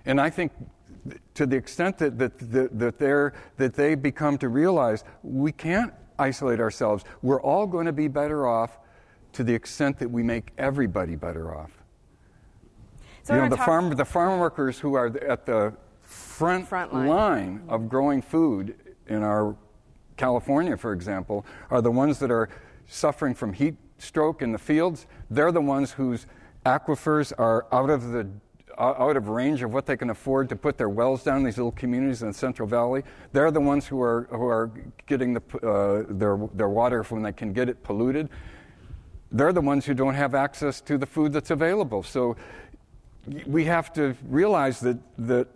And 0.08 0.18
I 0.18 0.30
think 0.30 0.52
to 1.34 1.46
the 1.46 1.54
extent 1.54 1.98
that, 1.98 2.18
that, 2.18 2.38
that, 2.50 2.78
that, 2.78 2.98
they're, 2.98 3.34
that 3.58 3.74
they 3.74 3.94
become 3.94 4.38
to 4.38 4.48
realize 4.48 5.04
we 5.22 5.52
can't 5.52 5.92
isolate 6.18 6.60
ourselves, 6.60 7.04
we're 7.22 7.40
all 7.42 7.66
going 7.66 7.86
to 7.86 7.92
be 7.92 8.08
better 8.08 8.48
off 8.48 8.78
to 9.34 9.44
the 9.44 9.54
extent 9.54 9.98
that 9.98 10.10
we 10.10 10.22
make 10.22 10.50
everybody 10.56 11.14
better 11.14 11.54
off. 11.54 11.70
So 13.22 13.34
you 13.34 13.42
know, 13.42 13.48
the 13.50 13.58
farm, 13.58 13.94
the 13.94 14.04
farm 14.06 14.40
workers 14.40 14.78
who 14.78 14.94
are 14.94 15.14
at 15.28 15.44
the 15.44 15.74
front, 16.00 16.66
front 16.66 16.94
line. 16.94 17.08
line 17.08 17.62
of 17.68 17.90
growing 17.90 18.22
food 18.22 18.74
in 19.08 19.22
our 19.22 19.54
California, 20.16 20.78
for 20.78 20.94
example, 20.94 21.44
are 21.70 21.82
the 21.82 21.90
ones 21.90 22.18
that 22.20 22.30
are 22.30 22.48
suffering 22.86 23.34
from 23.34 23.52
heat 23.52 23.76
stroke 23.98 24.40
in 24.40 24.52
the 24.52 24.58
fields. 24.58 25.06
They're 25.28 25.52
the 25.52 25.60
ones 25.60 25.92
whose 25.92 26.26
aquifers 26.64 27.34
are 27.38 27.66
out 27.70 27.90
of 27.90 28.10
the 28.12 28.26
out 28.78 29.16
of 29.16 29.28
range 29.28 29.62
of 29.62 29.72
what 29.72 29.86
they 29.86 29.96
can 29.96 30.10
afford 30.10 30.48
to 30.48 30.56
put 30.56 30.78
their 30.78 30.88
wells 30.88 31.24
down 31.24 31.42
these 31.42 31.56
little 31.56 31.72
communities 31.72 32.22
in 32.22 32.28
the 32.28 32.34
Central 32.34 32.68
Valley. 32.68 33.02
They're 33.32 33.50
the 33.50 33.60
ones 33.60 33.86
who 33.86 34.00
are 34.00 34.28
who 34.30 34.46
are 34.46 34.70
getting 35.06 35.34
the, 35.34 35.42
uh, 35.66 36.04
their 36.08 36.38
their 36.54 36.68
water 36.68 37.02
when 37.04 37.22
they 37.22 37.32
can 37.32 37.52
get 37.52 37.68
it 37.68 37.82
polluted 37.82 38.28
they're 39.30 39.52
the 39.52 39.60
ones 39.60 39.84
who 39.84 39.94
don't 39.94 40.14
have 40.14 40.34
access 40.34 40.80
to 40.82 40.96
the 40.96 41.06
food 41.06 41.32
that's 41.32 41.50
available. 41.50 42.02
So 42.02 42.36
we 43.46 43.64
have 43.64 43.92
to 43.94 44.16
realize 44.26 44.80
that, 44.80 44.98
that 45.18 45.48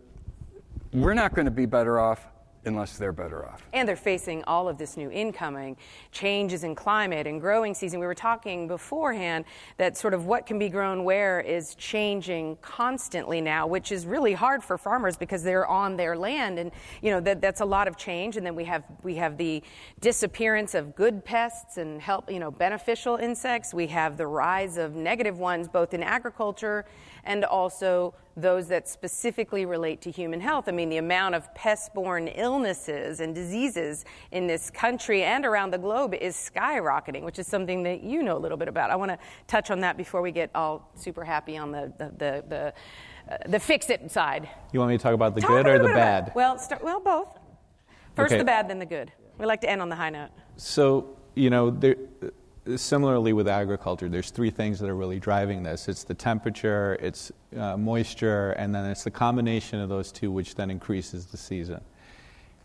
we're 0.93 1.15
not 1.15 1.35
going 1.35 1.47
to 1.47 1.51
be 1.53 1.67
better 1.67 1.99
off 1.99 2.27
unless 2.65 2.97
they're 2.97 3.13
better 3.13 3.47
off. 3.47 3.63
And 3.73 3.89
they're 3.89 3.97
facing 3.97 4.45
all 4.45 4.69
of 4.69 4.79
this 4.79 4.97
new 4.97 5.11
incoming 5.11 5.77
changes 6.13 6.65
in 6.65 6.75
climate 6.75 7.27
and 7.27 7.41
growing 7.41 7.75
season. 7.75 8.01
We 8.01 8.07
were 8.07 8.15
talking 8.15 8.69
beforehand 8.69 9.45
that 9.79 9.97
sort 9.97 10.15
of 10.15 10.27
what 10.27 10.47
can 10.47 10.59
be 10.59 10.69
grown 10.69 11.05
where 11.05 11.41
is 11.41 11.75
changing 11.75 12.59
constantly 12.63 13.41
now, 13.41 13.67
which 13.67 13.91
is 13.91 14.07
really 14.07 14.33
hard 14.33 14.63
for 14.63 14.79
farmers 14.79 15.17
because 15.17 15.43
they're 15.43 15.67
on 15.67 15.97
their 15.97 16.17
land 16.17 16.59
and 16.59 16.71
you 17.01 17.11
know 17.11 17.21
that, 17.21 17.41
that's 17.41 17.61
a 17.61 17.65
lot 17.65 17.89
of 17.89 17.97
change 17.97 18.37
and 18.37 18.47
then 18.47 18.55
we 18.55 18.65
have 18.65 18.85
we 19.03 19.17
have 19.17 19.37
the 19.37 19.63
disappearance 20.01 20.75
of 20.75 20.95
good 20.95 21.25
pests 21.25 21.79
and 21.79 22.01
help 22.01 22.31
you 22.31 22.39
know 22.39 22.51
beneficial 22.51 23.17
insects. 23.17 23.75
We 23.75 23.89
have 23.89 24.17
the 24.17 24.27
rise 24.27 24.77
of 24.77 24.95
negative 24.95 25.39
ones 25.39 25.69
both 25.69 25.95
in 25.95 26.03
agriculture 26.03 26.85
and 27.25 27.45
also 27.45 28.15
those 28.37 28.69
that 28.69 28.89
specifically 28.89 29.67
relate 29.67 30.01
to 30.03 30.11
human 30.11 30.41
health. 30.41 30.69
I 30.69 30.73
mean, 30.73 30.89
the 30.89 30.97
amount 30.97 31.35
of 31.35 31.53
pest 31.55 31.93
borne 31.95 32.29
illnesses 32.29 33.21
and 33.21 33.35
diseases 33.35 34.05
in 34.31 34.47
this 34.47 34.71
country 34.71 35.23
and 35.23 35.45
around 35.45 35.73
the 35.73 35.79
globe 35.79 36.15
is 36.15 36.35
skyrocketing, 36.35 37.23
which 37.23 37.39
is 37.39 37.47
something 37.47 37.83
that 37.83 38.03
you 38.03 38.23
know 38.23 38.37
a 38.37 38.39
little 38.39 38.57
bit 38.57 38.69
about. 38.69 38.91
I 38.91 38.97
want 38.97 39.11
to 39.11 39.19
touch 39.47 39.71
on 39.71 39.81
that 39.81 39.97
before 39.97 40.23
we 40.23 40.33
get 40.33 40.51
all 40.55 40.91
super 40.95 41.25
happy 41.25 41.57
on 41.57 41.73
the, 41.73 41.93
the, 41.99 42.05
the, 42.19 42.45
the 42.49 42.75
uh, 43.31 43.37
the 43.47 43.61
fix 43.61 43.89
it 43.89 44.11
side. 44.11 44.49
You 44.73 44.81
want 44.81 44.91
me 44.91 44.99
to 44.99 45.03
talk 45.03 45.15
about 45.15 45.37
the 45.37 45.41
talk 45.41 45.51
good 45.51 45.67
or 45.67 45.79
the 45.79 45.85
bad? 45.85 46.33
Well, 46.35 46.59
start, 46.59 46.83
well, 46.83 46.99
both. 46.99 47.39
First 48.17 48.33
okay. 48.33 48.39
the 48.39 48.45
bad, 48.45 48.69
then 48.69 48.81
the 48.81 48.87
good. 48.87 49.13
We 49.39 49.47
like 49.47 49.61
to 49.61 49.71
end 49.71 49.81
on 49.81 49.89
the 49.89 49.95
high 49.95 50.11
note. 50.11 50.31
So, 50.57 51.17
you 51.35 51.49
know, 51.49 51.71
there, 51.71 51.97
similarly 52.77 53.33
with 53.33 53.49
agriculture, 53.49 54.09
there's 54.09 54.31
three 54.31 54.51
things 54.51 54.79
that 54.81 54.89
are 54.89 54.95
really 54.95 55.19
driving 55.19 55.63
this. 55.63 55.89
It's 55.89 56.05
the 56.05 56.15
temperature, 56.15 56.97
it's 57.01 57.33
uh, 57.57 57.77
moisture, 57.77 58.53
and 58.53 58.75
then 58.75 58.85
it's 58.91 59.05
the 59.05 59.11
combination 59.11 59.81
of 59.81 59.89
those 59.89 60.13
two 60.13 60.31
which 60.31 60.55
then 60.55 60.71
increases 60.71 61.27
the 61.27 61.37
season. 61.37 61.81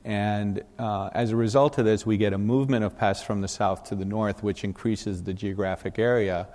And 0.05 0.63
uh, 0.79 1.09
as 1.13 1.31
a 1.31 1.35
result 1.35 1.77
of 1.79 1.85
this, 1.85 2.05
we 2.05 2.17
get 2.17 2.31
a 2.33 2.37
movement 2.37 2.85
of 2.85 2.97
pests 2.97 3.25
from 3.25 3.41
the 3.41 3.47
south 3.47 3.85
to 3.85 3.95
the 3.95 4.05
north, 4.05 4.43
which 4.43 4.63
increases 4.63 5.23
the 5.23 5.33
geographic 5.33 5.99
area. 5.99 6.47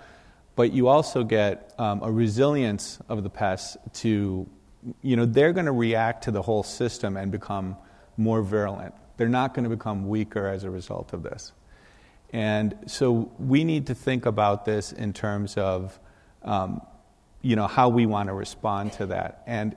But 0.54 0.72
you 0.72 0.88
also 0.88 1.24
get 1.24 1.74
um, 1.78 2.02
a 2.02 2.10
resilience 2.10 2.98
of 3.08 3.22
the 3.22 3.30
pests 3.30 3.76
to, 3.94 4.48
you 5.02 5.16
know, 5.16 5.26
they're 5.26 5.52
going 5.52 5.66
to 5.66 5.72
react 5.72 6.24
to 6.24 6.30
the 6.30 6.42
whole 6.42 6.62
system 6.62 7.16
and 7.16 7.30
become 7.32 7.76
more 8.16 8.42
virulent. 8.42 8.94
They're 9.16 9.28
not 9.28 9.54
going 9.54 9.64
to 9.64 9.70
become 9.70 10.08
weaker 10.08 10.46
as 10.46 10.64
a 10.64 10.70
result 10.70 11.12
of 11.12 11.22
this. 11.22 11.52
And 12.32 12.74
so 12.86 13.30
we 13.38 13.62
need 13.62 13.86
to 13.88 13.94
think 13.94 14.24
about 14.24 14.64
this 14.64 14.92
in 14.92 15.12
terms 15.12 15.56
of, 15.56 15.98
um, 16.42 16.80
you 17.42 17.56
know, 17.56 17.66
how 17.66 17.90
we 17.90 18.06
want 18.06 18.28
to 18.28 18.32
respond 18.32 18.92
to 18.94 19.06
that. 19.06 19.42
And 19.46 19.76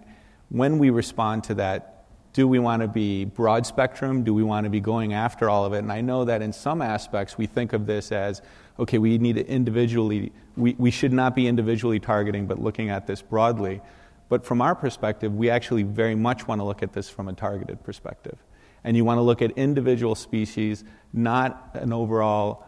when 0.49 0.79
we 0.79 0.89
respond 0.89 1.43
to 1.45 1.55
that, 1.55 2.05
do 2.31 2.47
we 2.47 2.59
want 2.59 2.81
to 2.81 2.87
be 2.87 3.25
broad 3.25 3.65
spectrum? 3.65 4.23
Do 4.23 4.33
we 4.33 4.43
want 4.43 4.65
to 4.65 4.69
be 4.69 4.79
going 4.79 5.13
after 5.13 5.49
all 5.49 5.65
of 5.65 5.73
it? 5.73 5.79
And 5.79 5.91
I 5.91 6.01
know 6.01 6.25
that 6.25 6.41
in 6.41 6.53
some 6.53 6.81
aspects 6.81 7.37
we 7.37 7.45
think 7.45 7.73
of 7.73 7.85
this 7.85 8.11
as, 8.11 8.41
okay, 8.77 8.97
we 8.97 9.17
need 9.17 9.35
to 9.37 9.47
individually, 9.47 10.31
we, 10.55 10.75
we 10.77 10.91
should 10.91 11.13
not 11.13 11.35
be 11.35 11.47
individually 11.47 11.99
targeting, 11.99 12.45
but 12.45 12.59
looking 12.61 12.89
at 12.89 13.07
this 13.07 13.21
broadly. 13.21 13.81
But 14.27 14.45
from 14.45 14.61
our 14.61 14.75
perspective, 14.75 15.33
we 15.33 15.49
actually 15.49 15.83
very 15.83 16.15
much 16.15 16.47
want 16.47 16.59
to 16.59 16.65
look 16.65 16.83
at 16.83 16.93
this 16.93 17.09
from 17.09 17.27
a 17.27 17.33
targeted 17.33 17.83
perspective 17.83 18.37
and 18.85 18.95
you 18.95 19.03
want 19.03 19.17
to 19.17 19.23
look 19.23 19.41
at 19.41 19.51
individual 19.51 20.15
species, 20.15 20.85
not 21.11 21.71
an 21.73 21.91
overall 21.91 22.63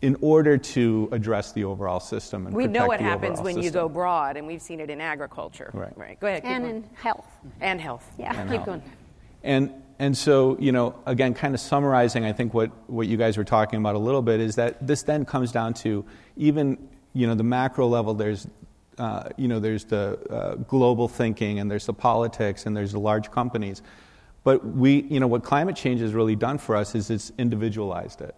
in 0.00 0.16
order 0.20 0.56
to 0.56 1.08
address 1.10 1.50
the 1.52 1.64
overall 1.64 1.98
system 1.98 2.46
and 2.46 2.54
we 2.54 2.68
know 2.68 2.86
what 2.86 3.00
happens 3.00 3.40
when 3.40 3.54
system. 3.54 3.64
you 3.64 3.70
go 3.72 3.88
broad 3.88 4.36
and 4.36 4.46
we've 4.46 4.62
seen 4.62 4.78
it 4.78 4.90
in 4.90 5.00
agriculture 5.00 5.72
right, 5.74 5.98
right. 5.98 6.20
go 6.20 6.28
ahead 6.28 6.44
and 6.44 6.64
in 6.64 6.84
health 6.94 7.26
and 7.60 7.80
health 7.80 8.08
yeah 8.16 8.32
and 8.40 8.48
keep 8.48 8.58
health. 8.58 8.66
going 8.66 8.82
and 9.42 9.72
and 9.98 10.16
so 10.16 10.56
you 10.60 10.70
know 10.70 10.94
again 11.04 11.34
kind 11.34 11.52
of 11.52 11.58
summarizing 11.58 12.24
i 12.24 12.32
think 12.32 12.54
what 12.54 12.70
what 12.88 13.08
you 13.08 13.16
guys 13.16 13.36
were 13.36 13.42
talking 13.42 13.80
about 13.80 13.96
a 13.96 13.98
little 13.98 14.22
bit 14.22 14.38
is 14.38 14.54
that 14.54 14.86
this 14.86 15.02
then 15.02 15.24
comes 15.24 15.50
down 15.50 15.74
to 15.74 16.04
even 16.36 16.78
you 17.12 17.26
know 17.26 17.34
the 17.34 17.42
macro 17.42 17.88
level 17.88 18.14
there's 18.14 18.46
uh, 18.98 19.28
you 19.36 19.48
know 19.48 19.58
there's 19.58 19.84
the 19.86 20.16
uh, 20.30 20.54
global 20.54 21.08
thinking 21.08 21.58
and 21.58 21.68
there's 21.68 21.86
the 21.86 21.92
politics 21.92 22.66
and 22.66 22.76
there's 22.76 22.92
the 22.92 23.00
large 23.00 23.32
companies 23.32 23.82
but 24.48 24.64
we, 24.64 25.02
you 25.10 25.20
know, 25.20 25.26
what 25.26 25.44
climate 25.44 25.76
change 25.76 26.00
has 26.00 26.14
really 26.14 26.34
done 26.34 26.56
for 26.56 26.74
us 26.74 26.94
is 26.94 27.10
it's 27.10 27.30
individualized 27.36 28.22
it. 28.22 28.34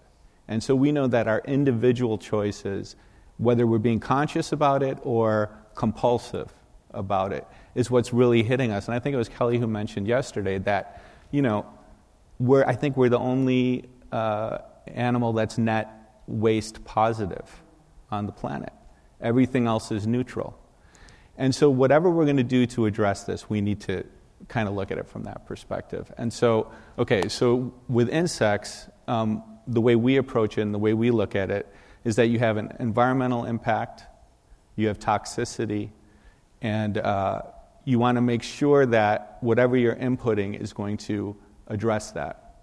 And 0.49 0.61
so 0.61 0.75
we 0.75 0.91
know 0.91 1.07
that 1.07 1.29
our 1.29 1.41
individual 1.45 2.19
choices, 2.19 2.97
whether 3.39 3.65
we're 3.65 3.79
being 3.79 4.01
conscious 4.01 4.51
about 4.51 4.83
it 4.83 4.99
or 5.05 5.51
compulsive 5.77 6.53
about 6.91 7.33
it, 7.33 7.47
is 7.77 7.93
what's 7.93 8.13
really 8.13 8.43
hitting 8.43 8.73
us. 8.73 8.89
And 8.89 8.97
I 8.97 8.99
think 8.99 9.15
it 9.15 9.19
was 9.19 9.29
Kelly 9.29 9.59
who 9.59 9.69
mentioned 9.69 10.09
yesterday 10.09 10.59
that, 10.59 11.01
you 11.31 11.43
know, 11.43 11.65
we're, 12.41 12.65
I 12.65 12.75
think 12.75 12.97
we're 12.97 13.09
the 13.09 13.21
only 13.21 13.85
uh, 14.11 14.59
animal 14.89 15.33
that's 15.33 15.59
net 15.59 16.13
waste 16.27 16.85
positive 16.85 17.49
on 18.11 18.27
the 18.27 18.33
planet. 18.33 18.73
Everything 19.21 19.69
else 19.69 19.93
is 19.93 20.09
neutral. 20.09 20.59
And 21.39 21.55
so, 21.55 21.71
whatever 21.71 22.11
we're 22.11 22.25
going 22.25 22.37
to 22.37 22.43
do 22.43 22.67
to 22.67 22.87
address 22.87 23.23
this, 23.23 23.49
we 23.49 23.61
need 23.61 23.81
to 23.83 24.05
kind 24.49 24.69
of 24.69 24.75
look 24.75 24.91
at 24.91 24.99
it 24.99 25.09
from 25.09 25.25
that 25.25 25.47
perspective. 25.47 26.13
And 26.19 26.33
so, 26.33 26.71
okay, 26.99 27.29
so 27.29 27.73
with 27.89 28.09
insects, 28.09 28.89
um, 29.07 29.43
the 29.67 29.81
way 29.81 29.97
we 29.97 30.17
approach 30.17 30.59
it 30.59 30.63
and 30.63 30.75
the 30.75 30.79
way 30.79 30.95
we 30.95 31.11
look 31.11 31.37
at 31.37 31.51
it 31.51 31.73
is 32.05 32.17
that 32.17 32.29
you 32.29 32.39
have 32.39 32.57
an 32.57 32.77
environmental 32.81 33.45
impact, 33.45 34.05
you 34.77 34.89
have 34.89 34.99
toxicity, 34.99 35.91
and 36.63 36.99
uh, 36.99 37.43
you 37.85 37.99
want 37.99 38.17
to 38.17 38.23
make 38.23 38.43
sure 38.43 38.87
that 38.87 39.39
whatever 39.41 39.77
you're 39.77 39.97
inputting 39.97 40.59
is 40.59 40.73
going 40.73 40.97
to 40.97 41.37
address 41.69 42.13
that. 42.13 42.55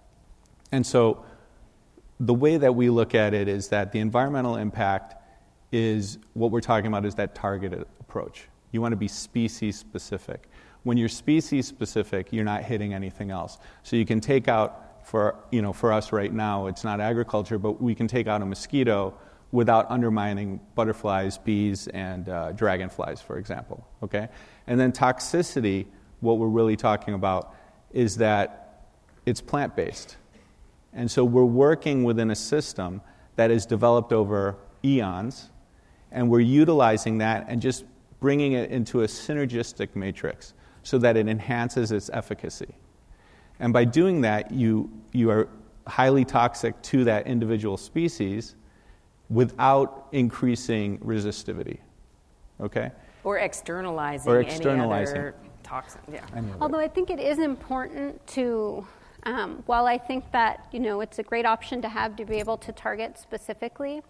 And 0.70 0.86
so, 0.86 1.24
the 2.20 2.34
way 2.34 2.56
that 2.56 2.74
we 2.74 2.90
look 2.90 3.14
at 3.14 3.32
it 3.32 3.46
is 3.46 3.68
that 3.68 3.92
the 3.92 4.00
environmental 4.00 4.56
impact 4.56 5.14
is 5.70 6.18
what 6.34 6.50
we're 6.50 6.60
talking 6.60 6.88
about 6.88 7.04
is 7.04 7.14
that 7.14 7.34
targeted 7.34 7.86
approach. 8.00 8.48
You 8.72 8.80
want 8.80 8.92
to 8.92 8.96
be 8.96 9.08
species 9.08 9.78
specific. 9.78 10.48
When 10.88 10.96
you're 10.96 11.10
species 11.10 11.66
specific, 11.66 12.32
you're 12.32 12.46
not 12.46 12.62
hitting 12.62 12.94
anything 12.94 13.30
else. 13.30 13.58
So 13.82 13.94
you 13.94 14.06
can 14.06 14.22
take 14.22 14.48
out, 14.48 15.04
for, 15.04 15.36
you 15.50 15.60
know, 15.60 15.74
for 15.74 15.92
us 15.92 16.12
right 16.12 16.32
now, 16.32 16.66
it's 16.66 16.82
not 16.82 16.98
agriculture, 16.98 17.58
but 17.58 17.72
we 17.78 17.94
can 17.94 18.08
take 18.08 18.26
out 18.26 18.40
a 18.40 18.46
mosquito 18.46 19.12
without 19.52 19.90
undermining 19.90 20.60
butterflies, 20.74 21.36
bees, 21.36 21.88
and 21.88 22.30
uh, 22.30 22.52
dragonflies, 22.52 23.20
for 23.20 23.36
example. 23.36 23.86
Okay? 24.02 24.30
And 24.66 24.80
then 24.80 24.92
toxicity, 24.92 25.84
what 26.20 26.38
we're 26.38 26.46
really 26.46 26.74
talking 26.74 27.12
about 27.12 27.54
is 27.92 28.16
that 28.16 28.86
it's 29.26 29.42
plant 29.42 29.76
based. 29.76 30.16
And 30.94 31.10
so 31.10 31.22
we're 31.22 31.44
working 31.44 32.02
within 32.02 32.30
a 32.30 32.36
system 32.36 33.02
that 33.36 33.50
is 33.50 33.66
developed 33.66 34.14
over 34.14 34.56
eons, 34.82 35.50
and 36.10 36.30
we're 36.30 36.40
utilizing 36.40 37.18
that 37.18 37.44
and 37.46 37.60
just 37.60 37.84
bringing 38.20 38.52
it 38.52 38.70
into 38.70 39.02
a 39.02 39.06
synergistic 39.06 39.94
matrix 39.94 40.54
so 40.82 40.98
that 40.98 41.16
it 41.16 41.28
enhances 41.28 41.92
its 41.92 42.10
efficacy. 42.12 42.74
And 43.60 43.72
by 43.72 43.84
doing 43.84 44.20
that, 44.22 44.50
you, 44.52 44.90
you 45.12 45.30
are 45.30 45.48
highly 45.86 46.24
toxic 46.24 46.80
to 46.82 47.04
that 47.04 47.26
individual 47.26 47.76
species 47.76 48.54
without 49.30 50.08
increasing 50.12 50.98
resistivity. 50.98 51.78
Okay? 52.60 52.90
Or 53.24 53.38
externalizing, 53.38 54.30
Or 54.30 54.40
externalizing. 54.40 55.16
any 55.16 55.28
other 55.28 55.34
toxin. 55.62 56.00
Yeah. 56.10 56.24
Although 56.60 56.78
I 56.78 56.88
think 56.88 57.10
it 57.10 57.20
is 57.20 57.38
important 57.38 58.24
to, 58.28 58.86
um, 59.24 59.62
while 59.66 59.86
I 59.86 59.98
think 59.98 60.30
that 60.32 60.68
you 60.72 60.80
know 60.80 61.00
it's 61.00 61.18
a 61.18 61.22
great 61.22 61.44
option 61.44 61.82
to 61.82 61.88
have 61.88 62.16
to 62.16 62.24
be 62.24 62.36
able 62.36 62.56
to 62.58 62.72
target 62.72 63.18
specifically, 63.18 64.02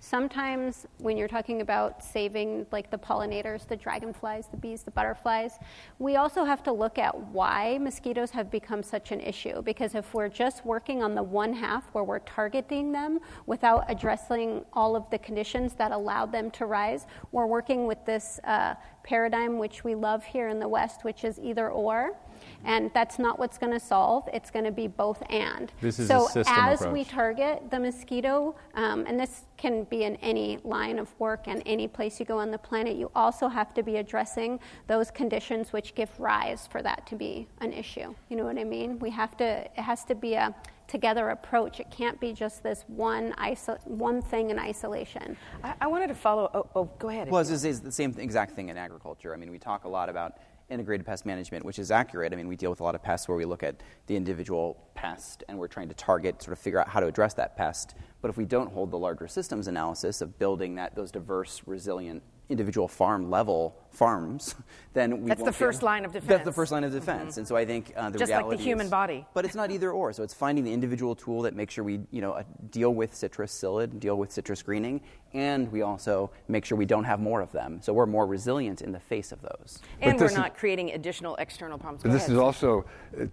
sometimes 0.00 0.86
when 0.98 1.16
you're 1.16 1.28
talking 1.28 1.60
about 1.60 2.02
saving 2.04 2.66
like 2.72 2.90
the 2.90 2.98
pollinators, 2.98 3.66
the 3.66 3.76
dragonflies, 3.76 4.48
the 4.48 4.56
bees, 4.56 4.82
the 4.82 4.90
butterflies, 4.90 5.58
we 5.98 6.16
also 6.16 6.44
have 6.44 6.62
to 6.64 6.72
look 6.72 6.98
at 6.98 7.16
why 7.28 7.78
mosquitoes 7.80 8.30
have 8.30 8.50
become 8.50 8.82
such 8.82 9.12
an 9.12 9.20
issue. 9.20 9.62
Because 9.62 9.94
if 9.94 10.12
we're 10.14 10.28
just 10.28 10.64
working 10.66 11.02
on 11.02 11.14
the 11.14 11.22
one 11.22 11.52
half 11.52 11.84
where 11.92 12.04
we're 12.04 12.18
targeting 12.20 12.92
them 12.92 13.20
without 13.46 13.84
addressing 13.88 14.64
all 14.72 14.96
of 14.96 15.08
the 15.10 15.18
conditions 15.18 15.74
that 15.74 15.92
allow 15.92 16.26
them 16.26 16.50
to 16.52 16.66
rise, 16.66 17.06
we're 17.30 17.46
working 17.46 17.86
with 17.86 18.04
this 18.04 18.40
uh, 18.44 18.74
paradigm 19.04 19.58
which 19.58 19.84
we 19.84 19.94
love 19.94 20.24
here 20.24 20.48
in 20.48 20.58
the 20.58 20.68
West, 20.68 21.04
which 21.04 21.24
is 21.24 21.38
either 21.38 21.70
or. 21.70 22.16
And 22.64 22.90
that's 22.94 23.18
not 23.18 23.38
what's 23.38 23.58
going 23.58 23.72
to 23.72 23.80
solve. 23.80 24.28
It's 24.32 24.50
going 24.50 24.64
to 24.64 24.70
be 24.70 24.88
both 24.88 25.22
and. 25.30 25.72
This 25.80 25.98
is 25.98 26.08
so 26.08 26.26
a 26.26 26.30
system 26.30 26.54
as 26.56 26.86
we 26.86 27.04
target 27.04 27.70
the 27.70 27.78
mosquito, 27.78 28.56
um, 28.74 29.04
and 29.06 29.18
this 29.18 29.44
can 29.56 29.84
be 29.84 30.04
in 30.04 30.16
any 30.16 30.58
line 30.64 30.98
of 30.98 31.08
work 31.18 31.46
and 31.46 31.62
any 31.66 31.88
place 31.88 32.20
you 32.20 32.26
go 32.26 32.38
on 32.38 32.50
the 32.50 32.58
planet, 32.58 32.96
you 32.96 33.10
also 33.14 33.48
have 33.48 33.72
to 33.74 33.82
be 33.82 33.96
addressing 33.96 34.60
those 34.86 35.10
conditions 35.10 35.72
which 35.72 35.94
give 35.94 36.10
rise 36.18 36.66
for 36.66 36.82
that 36.82 37.06
to 37.06 37.16
be 37.16 37.48
an 37.60 37.72
issue. 37.72 38.14
You 38.28 38.36
know 38.36 38.44
what 38.44 38.58
I 38.58 38.64
mean? 38.64 38.98
We 38.98 39.10
have 39.10 39.36
to. 39.38 39.44
It 39.44 39.80
has 39.80 40.04
to 40.06 40.14
be 40.14 40.34
a 40.34 40.54
together 40.88 41.30
approach. 41.30 41.80
It 41.80 41.90
can't 41.90 42.20
be 42.20 42.32
just 42.32 42.62
this 42.62 42.84
one 42.86 43.32
iso- 43.38 43.84
one 43.86 44.22
thing 44.22 44.50
in 44.50 44.58
isolation. 44.58 45.36
I, 45.62 45.74
I 45.80 45.86
wanted 45.86 46.08
to 46.08 46.14
follow. 46.14 46.50
Oh, 46.54 46.68
oh 46.74 46.90
go 46.98 47.08
ahead. 47.08 47.30
Well, 47.30 47.42
this 47.42 47.64
is 47.64 47.80
the 47.80 47.92
same 47.92 48.14
exact 48.18 48.52
thing 48.52 48.68
in 48.68 48.76
agriculture. 48.76 49.34
I 49.34 49.36
mean, 49.36 49.50
we 49.50 49.58
talk 49.58 49.84
a 49.84 49.88
lot 49.88 50.08
about 50.08 50.38
integrated 50.68 51.06
pest 51.06 51.24
management, 51.26 51.64
which 51.64 51.78
is 51.78 51.90
accurate. 51.90 52.32
I 52.32 52.36
mean, 52.36 52.48
we 52.48 52.56
deal 52.56 52.70
with 52.70 52.80
a 52.80 52.82
lot 52.82 52.94
of 52.94 53.02
pests 53.02 53.28
where 53.28 53.36
we 53.36 53.44
look 53.44 53.62
at 53.62 53.82
the 54.06 54.16
individual 54.16 54.76
pest 54.94 55.44
and 55.48 55.58
we're 55.58 55.68
trying 55.68 55.88
to 55.88 55.94
target, 55.94 56.42
sort 56.42 56.52
of 56.52 56.58
figure 56.58 56.80
out 56.80 56.88
how 56.88 57.00
to 57.00 57.06
address 57.06 57.34
that 57.34 57.56
pest. 57.56 57.94
But 58.20 58.30
if 58.30 58.36
we 58.36 58.44
don't 58.44 58.72
hold 58.72 58.90
the 58.90 58.98
larger 58.98 59.28
systems 59.28 59.68
analysis 59.68 60.20
of 60.20 60.38
building 60.38 60.74
that 60.76 60.94
those 60.94 61.12
diverse, 61.12 61.62
resilient 61.66 62.22
individual 62.48 62.86
farm 62.88 63.30
level 63.30 63.76
farms, 63.90 64.54
then 64.92 65.22
we 65.22 65.28
That's 65.28 65.42
the 65.42 65.52
first 65.52 65.82
line 65.82 66.04
of 66.04 66.12
defense. 66.12 66.28
That's 66.28 66.44
the. 66.44 66.50
Mm-hmm. 66.50 66.54
first 66.56 66.72
line 66.72 66.84
of 66.84 66.92
defense. 66.92 67.36
And 67.38 67.48
so 67.48 67.56
I 67.56 67.64
think 67.64 67.92
uh, 67.96 68.10
the 68.10 68.18
Just 68.18 68.30
like 68.30 68.48
the 68.48 68.56
human 68.56 68.86
is- 68.86 68.90
body. 68.90 69.26
But 69.34 69.44
it's 69.44 69.54
not 69.54 69.70
either 69.70 69.90
or. 69.90 70.12
So 70.12 70.22
it's 70.22 70.34
finding 70.34 70.64
the 70.64 70.72
individual 70.72 71.14
tool 71.14 71.42
that 71.42 71.54
makes 71.54 71.74
sure 71.74 71.82
we, 71.84 72.00
you 72.10 72.20
know, 72.20 72.32
uh, 72.32 72.44
deal 72.70 72.94
with 72.94 73.14
citrus 73.14 73.52
psyllid, 73.52 73.98
deal 73.98 74.16
with 74.16 74.30
citrus 74.32 74.62
greening, 74.62 75.00
and 75.34 75.70
we 75.72 75.82
also 75.82 76.30
make 76.48 76.64
sure 76.64 76.78
we 76.78 76.86
don't 76.86 77.04
have 77.04 77.20
more 77.20 77.40
of 77.40 77.50
them. 77.52 77.80
So 77.82 77.92
we're 77.92 78.06
more 78.06 78.26
resilient 78.26 78.82
in 78.82 78.92
the 78.92 79.00
face 79.00 79.32
of 79.32 79.40
those. 79.42 79.80
and 80.00 80.14
we're 80.14 80.24
this 80.26 80.32
is- 80.32 80.38
not 80.38 80.56
creating 80.56 80.92
additional 80.92 81.34
external 81.36 81.78
problems. 81.78 82.02
But 82.02 82.10
Go 82.10 82.12
this 82.14 82.22
ahead. 82.24 82.32
is 82.36 82.38
also, 82.38 82.84
uh, 83.20 83.24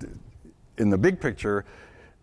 in 0.78 0.90
the 0.90 0.98
big 0.98 1.22
picture, 1.22 1.66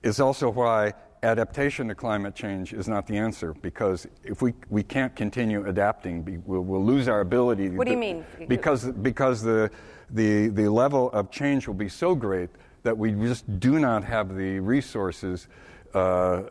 is 0.02 0.18
also 0.18 0.50
why 0.50 0.94
adaptation 1.22 1.88
to 1.88 1.94
climate 1.94 2.34
change 2.34 2.72
is 2.72 2.88
not 2.88 3.06
the 3.06 3.16
answer. 3.16 3.54
Because 3.62 4.06
if 4.24 4.42
we, 4.42 4.54
we 4.68 4.82
can't 4.82 5.14
continue 5.14 5.66
adapting, 5.66 6.42
we'll, 6.46 6.62
we'll 6.62 6.84
lose 6.84 7.08
our 7.08 7.20
ability. 7.20 7.70
What 7.70 7.86
do 7.86 7.92
you 7.92 7.96
to- 7.96 8.00
mean? 8.00 8.24
Because, 8.48 8.84
because 8.86 9.42
the, 9.42 9.70
the, 10.10 10.48
the 10.48 10.68
level 10.68 11.10
of 11.12 11.30
change 11.30 11.66
will 11.66 11.74
be 11.74 11.88
so 11.88 12.14
great 12.14 12.50
that 12.82 12.96
we 12.96 13.12
just 13.12 13.60
do 13.60 13.78
not 13.78 14.02
have 14.04 14.36
the 14.36 14.58
resources 14.60 15.48
uh, 15.94 16.42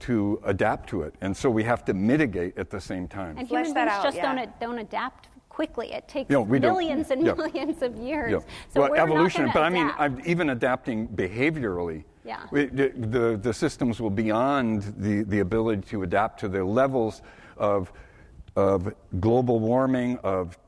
to 0.00 0.40
adapt 0.44 0.88
to 0.90 1.02
it. 1.02 1.14
And 1.20 1.36
so 1.36 1.50
we 1.50 1.64
have 1.64 1.84
to 1.86 1.94
mitigate 1.94 2.56
at 2.56 2.70
the 2.70 2.80
same 2.80 3.08
time. 3.08 3.36
And 3.36 3.48
Flesh 3.48 3.66
human 3.66 3.86
beings 3.86 3.98
out, 3.98 4.04
just 4.04 4.16
yeah. 4.16 4.34
don't 4.34 4.60
don't 4.60 4.78
adapt 4.78 5.28
quickly. 5.48 5.92
It 5.92 6.06
takes 6.06 6.30
No, 6.30 6.42
we 6.42 6.60
millions 6.60 7.10
and 7.10 7.26
Yeah. 7.26 7.34
millions 7.34 7.82
of 7.82 7.96
years. 7.96 8.30
Yeah. 8.30 8.38
So 8.72 8.82
well, 8.82 8.90
we're 8.90 8.96
evolution, 8.98 9.42
gonna 9.46 9.52
but 9.52 9.62
I 9.64 9.70
mean. 9.70 9.90
I'm 9.98 10.22
even 10.24 10.50
adapting 10.50 11.08
behaviorally. 11.08 12.04
Yeah. 12.28 12.46
We- 12.50 12.66
The, 12.66 12.92
the, 12.94 13.38
the 13.42 13.54
systems 13.54 14.00
will 14.00 14.10
beyond 14.10 14.82
the, 14.98 15.22
the 15.22 15.40
ability 15.40 15.82
to 15.88 16.02
adapt 16.02 16.40
to 16.40 16.48
the 16.48 16.62
levels 16.62 17.22
of, 17.56 17.90
of 18.54 18.92
global 19.18 19.58
warming, 19.60 20.18
of, 20.18 20.58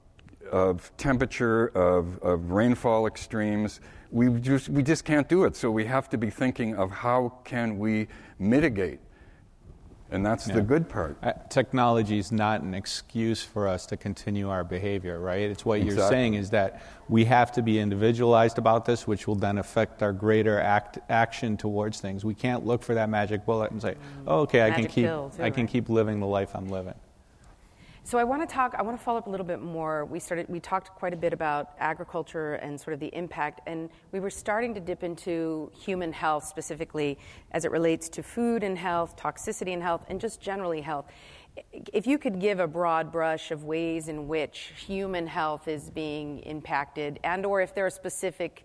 of 0.50 0.90
temperature, 0.96 1.66
of, 1.74 2.18
of 2.22 2.50
rainfall 2.50 3.06
extremes. 3.06 3.80
We 4.10 4.30
just, 4.40 4.70
we 4.70 4.82
just 4.82 5.04
can't 5.04 5.28
do 5.28 5.44
it. 5.44 5.54
So 5.54 5.70
we 5.70 5.84
have 5.84 6.08
to 6.08 6.18
be 6.18 6.30
thinking 6.30 6.76
of 6.76 6.90
how 6.90 7.34
can 7.44 7.78
we 7.78 8.08
mitigate. 8.38 9.00
And 10.12 10.26
that's 10.26 10.46
the 10.46 10.60
good 10.60 10.88
part. 10.88 11.16
Uh, 11.22 11.32
Technology 11.48 12.18
is 12.18 12.32
not 12.32 12.62
an 12.62 12.74
excuse 12.74 13.42
for 13.42 13.68
us 13.68 13.86
to 13.86 13.96
continue 13.96 14.48
our 14.48 14.64
behavior, 14.64 15.20
right? 15.20 15.42
It's 15.50 15.64
what 15.64 15.82
you're 15.82 16.08
saying 16.08 16.34
is 16.34 16.50
that 16.50 16.82
we 17.08 17.24
have 17.26 17.52
to 17.52 17.62
be 17.62 17.78
individualized 17.78 18.58
about 18.58 18.84
this, 18.84 19.06
which 19.06 19.26
will 19.26 19.34
then 19.36 19.58
affect 19.58 20.02
our 20.02 20.12
greater 20.12 20.58
act, 20.60 20.98
action 21.08 21.56
towards 21.56 22.00
things. 22.00 22.24
We 22.24 22.34
can't 22.34 22.66
look 22.66 22.82
for 22.82 22.94
that 22.94 23.08
magic 23.08 23.44
bullet 23.46 23.70
and 23.70 23.80
say, 23.80 23.94
"Oh, 24.26 24.40
okay, 24.40 24.62
I 24.62 24.70
can 24.70 24.86
keep, 24.86 25.06
pill, 25.06 25.30
too, 25.36 25.42
I 25.42 25.50
can 25.50 25.66
keep 25.66 25.88
living 25.88 26.20
the 26.20 26.26
life 26.26 26.54
I'm 26.54 26.68
living." 26.68 26.94
So 28.02 28.18
I 28.18 28.24
want 28.24 28.40
to 28.40 28.52
talk. 28.52 28.74
I 28.76 28.82
want 28.82 28.98
to 28.98 29.04
follow 29.04 29.18
up 29.18 29.26
a 29.26 29.30
little 29.30 29.46
bit 29.46 29.60
more. 29.60 30.04
We 30.06 30.18
started. 30.20 30.48
We 30.48 30.58
talked 30.58 30.88
quite 30.88 31.12
a 31.12 31.16
bit 31.16 31.32
about 31.32 31.72
agriculture 31.78 32.54
and 32.54 32.80
sort 32.80 32.94
of 32.94 33.00
the 33.00 33.14
impact, 33.14 33.60
and 33.66 33.90
we 34.10 34.20
were 34.20 34.30
starting 34.30 34.74
to 34.74 34.80
dip 34.80 35.04
into 35.04 35.70
human 35.78 36.12
health 36.12 36.44
specifically 36.44 37.18
as 37.52 37.64
it 37.64 37.70
relates 37.70 38.08
to 38.08 38.22
food 38.22 38.64
and 38.64 38.78
health, 38.78 39.16
toxicity 39.16 39.74
and 39.74 39.82
health, 39.82 40.04
and 40.08 40.20
just 40.20 40.40
generally 40.40 40.80
health. 40.80 41.06
If 41.92 42.06
you 42.06 42.16
could 42.16 42.40
give 42.40 42.58
a 42.58 42.66
broad 42.66 43.12
brush 43.12 43.50
of 43.50 43.64
ways 43.64 44.08
in 44.08 44.28
which 44.28 44.72
human 44.76 45.26
health 45.26 45.68
is 45.68 45.90
being 45.90 46.38
impacted, 46.40 47.20
and/or 47.22 47.60
if 47.60 47.74
there 47.74 47.86
are 47.86 47.90
specific 47.90 48.64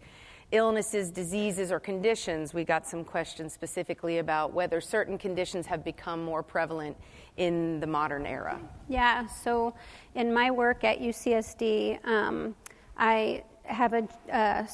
illnesses, 0.52 1.12
diseases, 1.12 1.72
or 1.72 1.80
conditions. 1.80 2.54
We 2.54 2.64
got 2.64 2.88
some 2.88 3.04
questions 3.04 3.54
specifically 3.54 4.20
about 4.20 4.54
whether 4.54 4.80
certain 4.80 5.18
conditions 5.18 5.66
have 5.66 5.84
become 5.84 6.24
more 6.24 6.43
prevalent 6.43 6.96
in 7.38 7.80
the 7.80 7.88
modern 7.88 8.26
era. 8.26 8.60
Yeah, 8.88 9.26
so 9.28 9.74
in 10.14 10.34
my 10.34 10.52
work 10.52 10.84
at 10.84 11.00
UCSD, 11.00 12.06
um, 12.08 12.56
I 12.98 13.43
have 13.64 13.93
a, 13.93 14.08
a, 14.32 14.68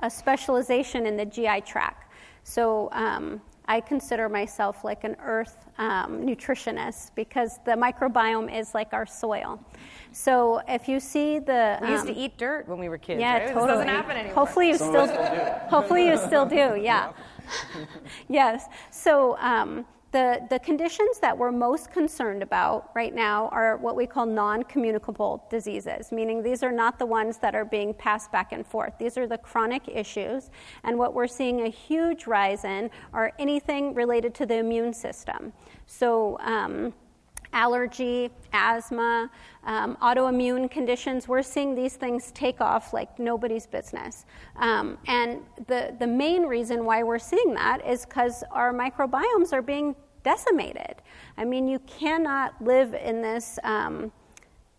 a 0.00 0.10
specialization 0.10 1.06
in 1.06 1.16
the 1.16 1.26
GI 1.26 1.62
tract. 1.62 2.12
So 2.44 2.88
um, 2.92 3.40
I 3.66 3.80
consider 3.80 4.28
myself 4.28 4.84
like 4.84 5.04
an 5.04 5.16
earth 5.20 5.66
um, 5.82 6.24
nutritionist 6.24 7.10
because 7.16 7.58
the 7.64 7.72
microbiome 7.72 8.48
is 8.54 8.72
like 8.74 8.92
our 8.92 9.06
soil. 9.06 9.58
So 10.12 10.60
if 10.68 10.88
you 10.88 11.00
see 11.00 11.38
the. 11.38 11.78
We 11.82 11.88
used 11.88 12.06
to 12.06 12.12
um, 12.12 12.18
eat 12.18 12.38
dirt 12.38 12.68
when 12.68 12.78
we 12.78 12.88
were 12.88 12.98
kids. 12.98 13.20
yeah, 13.20 13.32
right? 13.32 13.48
totally. 13.48 13.66
This 13.66 13.74
doesn't 13.74 13.88
happen 13.88 14.16
anymore. 14.16 14.34
Hopefully 14.34 14.68
you 14.68 14.76
still, 14.76 15.08
hopefully 15.68 16.06
you 16.06 16.16
still 16.18 16.46
do. 16.46 16.76
Yeah. 16.80 17.12
yes. 18.28 18.66
So 18.90 19.36
um, 19.38 19.84
the 20.12 20.40
the 20.50 20.58
conditions 20.58 21.18
that 21.20 21.36
we're 21.36 21.50
most 21.50 21.90
concerned 21.90 22.42
about 22.42 22.90
right 22.94 23.14
now 23.14 23.48
are 23.48 23.76
what 23.78 23.96
we 23.96 24.06
call 24.06 24.26
non-communicable 24.26 25.44
diseases, 25.50 26.12
meaning 26.12 26.42
these 26.42 26.62
are 26.62 26.72
not 26.72 26.98
the 26.98 27.06
ones 27.06 27.38
that 27.38 27.54
are 27.54 27.64
being 27.64 27.92
passed 27.94 28.30
back 28.30 28.52
and 28.52 28.66
forth. 28.66 28.92
These 28.98 29.18
are 29.18 29.26
the 29.26 29.38
chronic 29.38 29.82
issues, 29.88 30.50
and 30.84 30.98
what 30.98 31.14
we're 31.14 31.26
seeing 31.26 31.62
a 31.62 31.68
huge 31.68 32.26
rise 32.26 32.64
in 32.64 32.90
are 33.12 33.32
anything 33.38 33.94
related 33.94 34.34
to 34.34 34.46
the 34.46 34.56
immune 34.56 34.92
system. 34.92 35.52
So. 35.86 36.38
Um, 36.40 36.94
allergy, 37.52 38.30
asthma, 38.52 39.30
um, 39.64 39.96
autoimmune 40.02 40.70
conditions. 40.70 41.28
We're 41.28 41.42
seeing 41.42 41.74
these 41.74 41.96
things 41.96 42.32
take 42.32 42.60
off 42.60 42.92
like 42.92 43.18
nobody's 43.18 43.66
business. 43.66 44.24
Um, 44.56 44.98
and 45.06 45.40
the, 45.66 45.94
the 45.98 46.06
main 46.06 46.42
reason 46.44 46.84
why 46.84 47.02
we're 47.02 47.18
seeing 47.18 47.54
that 47.54 47.86
is 47.86 48.04
because 48.04 48.42
our 48.50 48.72
microbiomes 48.72 49.52
are 49.52 49.62
being 49.62 49.94
decimated. 50.22 50.96
I 51.36 51.44
mean, 51.44 51.68
you 51.68 51.78
cannot 51.80 52.60
live 52.62 52.94
in 52.94 53.22
this. 53.22 53.58
Um, 53.64 54.12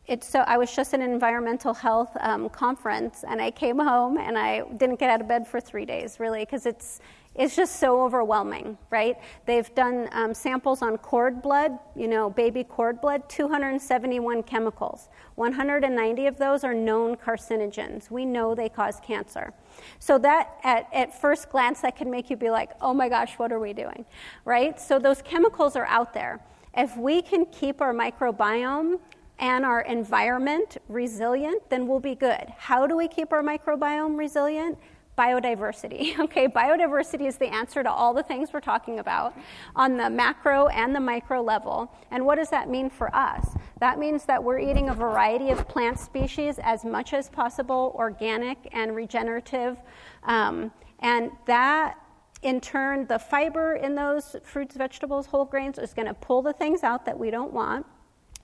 it's 0.06 0.28
so 0.28 0.40
I 0.40 0.58
was 0.58 0.76
just 0.76 0.94
at 0.94 1.00
an 1.00 1.10
environmental 1.10 1.74
health 1.74 2.12
um, 2.20 2.50
conference, 2.50 3.24
and 3.28 3.42
I 3.42 3.52
came 3.52 3.80
home 3.80 4.18
and 4.18 4.38
I 4.38 4.64
didn't 4.76 5.00
get 5.00 5.10
out 5.10 5.22
of 5.22 5.28
bed 5.30 5.48
for 5.48 5.62
three 5.62 5.86
days, 5.86 6.20
really, 6.20 6.42
because 6.42 6.66
it's 6.66 7.00
it's 7.36 7.56
just 7.56 7.80
so 7.80 8.02
overwhelming, 8.04 8.78
right? 8.92 9.18
They've 9.46 9.74
done 9.74 10.08
um, 10.12 10.36
samples 10.36 10.84
on 10.84 10.98
cord 10.98 11.42
blood, 11.42 11.80
you 11.96 12.08
know, 12.08 12.30
baby 12.30 12.64
cord 12.64 13.02
blood, 13.02 13.28
271 13.28 14.44
chemicals. 14.44 15.10
190 15.36 16.28
of 16.28 16.38
those 16.38 16.64
are 16.64 16.76
known 16.76 17.16
carcinogens. 17.16 18.12
We 18.12 18.24
know 18.24 18.54
they 18.54 18.70
cause 18.70 19.00
cancer. 19.04 19.52
So 19.98 20.20
that, 20.20 20.60
at, 20.64 20.88
at 20.94 21.20
first 21.20 21.50
glance, 21.50 21.82
that 21.82 21.96
can 21.96 22.12
make 22.12 22.30
you 22.30 22.38
be 22.38 22.52
like, 22.52 22.72
oh 22.82 22.94
my 22.94 23.10
gosh, 23.10 23.34
what 23.40 23.52
are 23.52 23.60
we 23.60 23.74
doing, 23.74 24.06
right? 24.46 24.80
So 24.80 25.00
those 25.00 25.24
chemicals 25.24 25.76
are 25.76 25.88
out 25.88 26.14
there. 26.14 26.40
If 26.78 26.96
we 26.98 27.24
can 27.24 27.46
keep 27.48 27.82
our 27.82 27.94
microbiome 27.94 29.00
and 29.40 29.66
our 29.66 29.82
environment 29.82 30.78
resilient, 30.88 31.68
then 31.70 31.88
we'll 31.88 32.00
be 32.00 32.16
good. 32.16 32.54
How 32.58 32.86
do 32.86 32.96
we 32.96 33.08
keep 33.08 33.34
our 33.34 33.42
microbiome 33.42 34.18
resilient? 34.18 34.78
Biodiversity. 35.18 36.14
Okay, 36.24 36.48
biodiversity 36.48 37.28
is 37.28 37.36
the 37.38 37.48
answer 37.48 37.84
to 37.84 37.92
all 37.92 38.14
the 38.14 38.24
things 38.24 38.54
we're 38.54 38.62
talking 38.62 39.00
about 39.00 39.38
on 39.76 39.98
the 39.98 40.10
macro 40.10 40.68
and 40.68 40.96
the 40.96 41.00
micro 41.00 41.42
level. 41.42 41.92
And 42.12 42.26
what 42.26 42.36
does 42.36 42.50
that 42.50 42.70
mean 42.70 42.90
for 42.90 43.14
us? 43.16 43.56
That 43.80 44.00
means 44.00 44.26
that 44.26 44.42
we're 44.42 44.60
eating 44.60 44.90
a 44.90 44.94
variety 44.94 45.50
of 45.50 45.68
plant 45.68 46.00
species 46.00 46.60
as 46.64 46.86
much 46.86 47.14
as 47.14 47.30
possible, 47.30 47.94
organic 47.96 48.58
and 48.72 48.96
regenerative. 48.96 49.78
Um, 50.24 50.72
and 51.00 51.32
that 51.46 51.98
in 52.42 52.62
turn, 52.62 53.06
the 53.08 53.20
fiber 53.20 53.76
in 53.76 53.96
those 53.96 54.36
fruits, 54.44 54.76
vegetables, 54.76 55.26
whole 55.26 55.46
grains 55.46 55.78
is 55.78 55.94
going 55.94 56.08
to 56.08 56.14
pull 56.14 56.42
the 56.42 56.54
things 56.54 56.84
out 56.84 57.06
that 57.06 57.18
we 57.18 57.32
don't 57.32 57.54
want. 57.54 57.86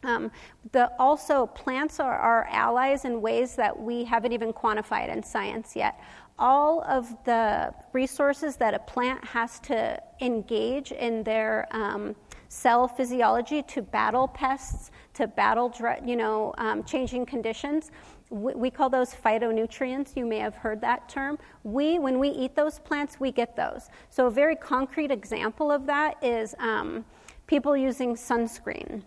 Um, 0.03 0.31
the, 0.71 0.91
also, 0.97 1.45
plants 1.45 1.99
are 1.99 2.17
our 2.17 2.47
allies 2.49 3.03
in 3.03 3.21
ways 3.21 3.55
that 3.57 3.77
we 3.77 4.05
haven't 4.05 4.31
even 4.31 4.53
quantified 4.53 5.09
in 5.09 5.21
science 5.21 5.75
yet 5.75 5.99
all 6.39 6.83
of 6.83 7.15
the 7.25 7.73
resources 7.93 8.55
that 8.55 8.73
a 8.73 8.79
plant 8.79 9.23
has 9.23 9.59
to 9.59 10.01
engage 10.21 10.91
in 10.91 11.23
their 11.23 11.67
um, 11.71 12.15
cell 12.47 12.87
physiology 12.87 13.61
to 13.63 13.81
battle 13.81 14.27
pests, 14.27 14.91
to 15.13 15.27
battle 15.27 15.71
you 16.03 16.15
know 16.15 16.53
um, 16.57 16.83
changing 16.83 17.25
conditions. 17.25 17.91
We, 18.31 18.69
call 18.69 18.91
those 18.91 19.11
phytonutrients. 19.11 20.15
You 20.15 20.25
may 20.27 20.37
have 20.37 20.53
heard 20.53 20.79
that 20.81 21.09
term. 21.09 21.39
We, 21.63 21.97
when 21.97 22.19
we 22.19 22.29
eat 22.29 22.55
those 22.55 22.77
plants, 22.77 23.19
we 23.19 23.31
get 23.31 23.55
those. 23.55 23.89
So 24.11 24.27
a 24.27 24.31
very 24.31 24.55
concrete 24.55 25.09
example 25.09 25.71
of 25.71 25.87
that 25.87 26.23
is 26.23 26.53
um, 26.59 27.03
people 27.47 27.75
using 27.75 28.13
sunscreen. 28.13 29.01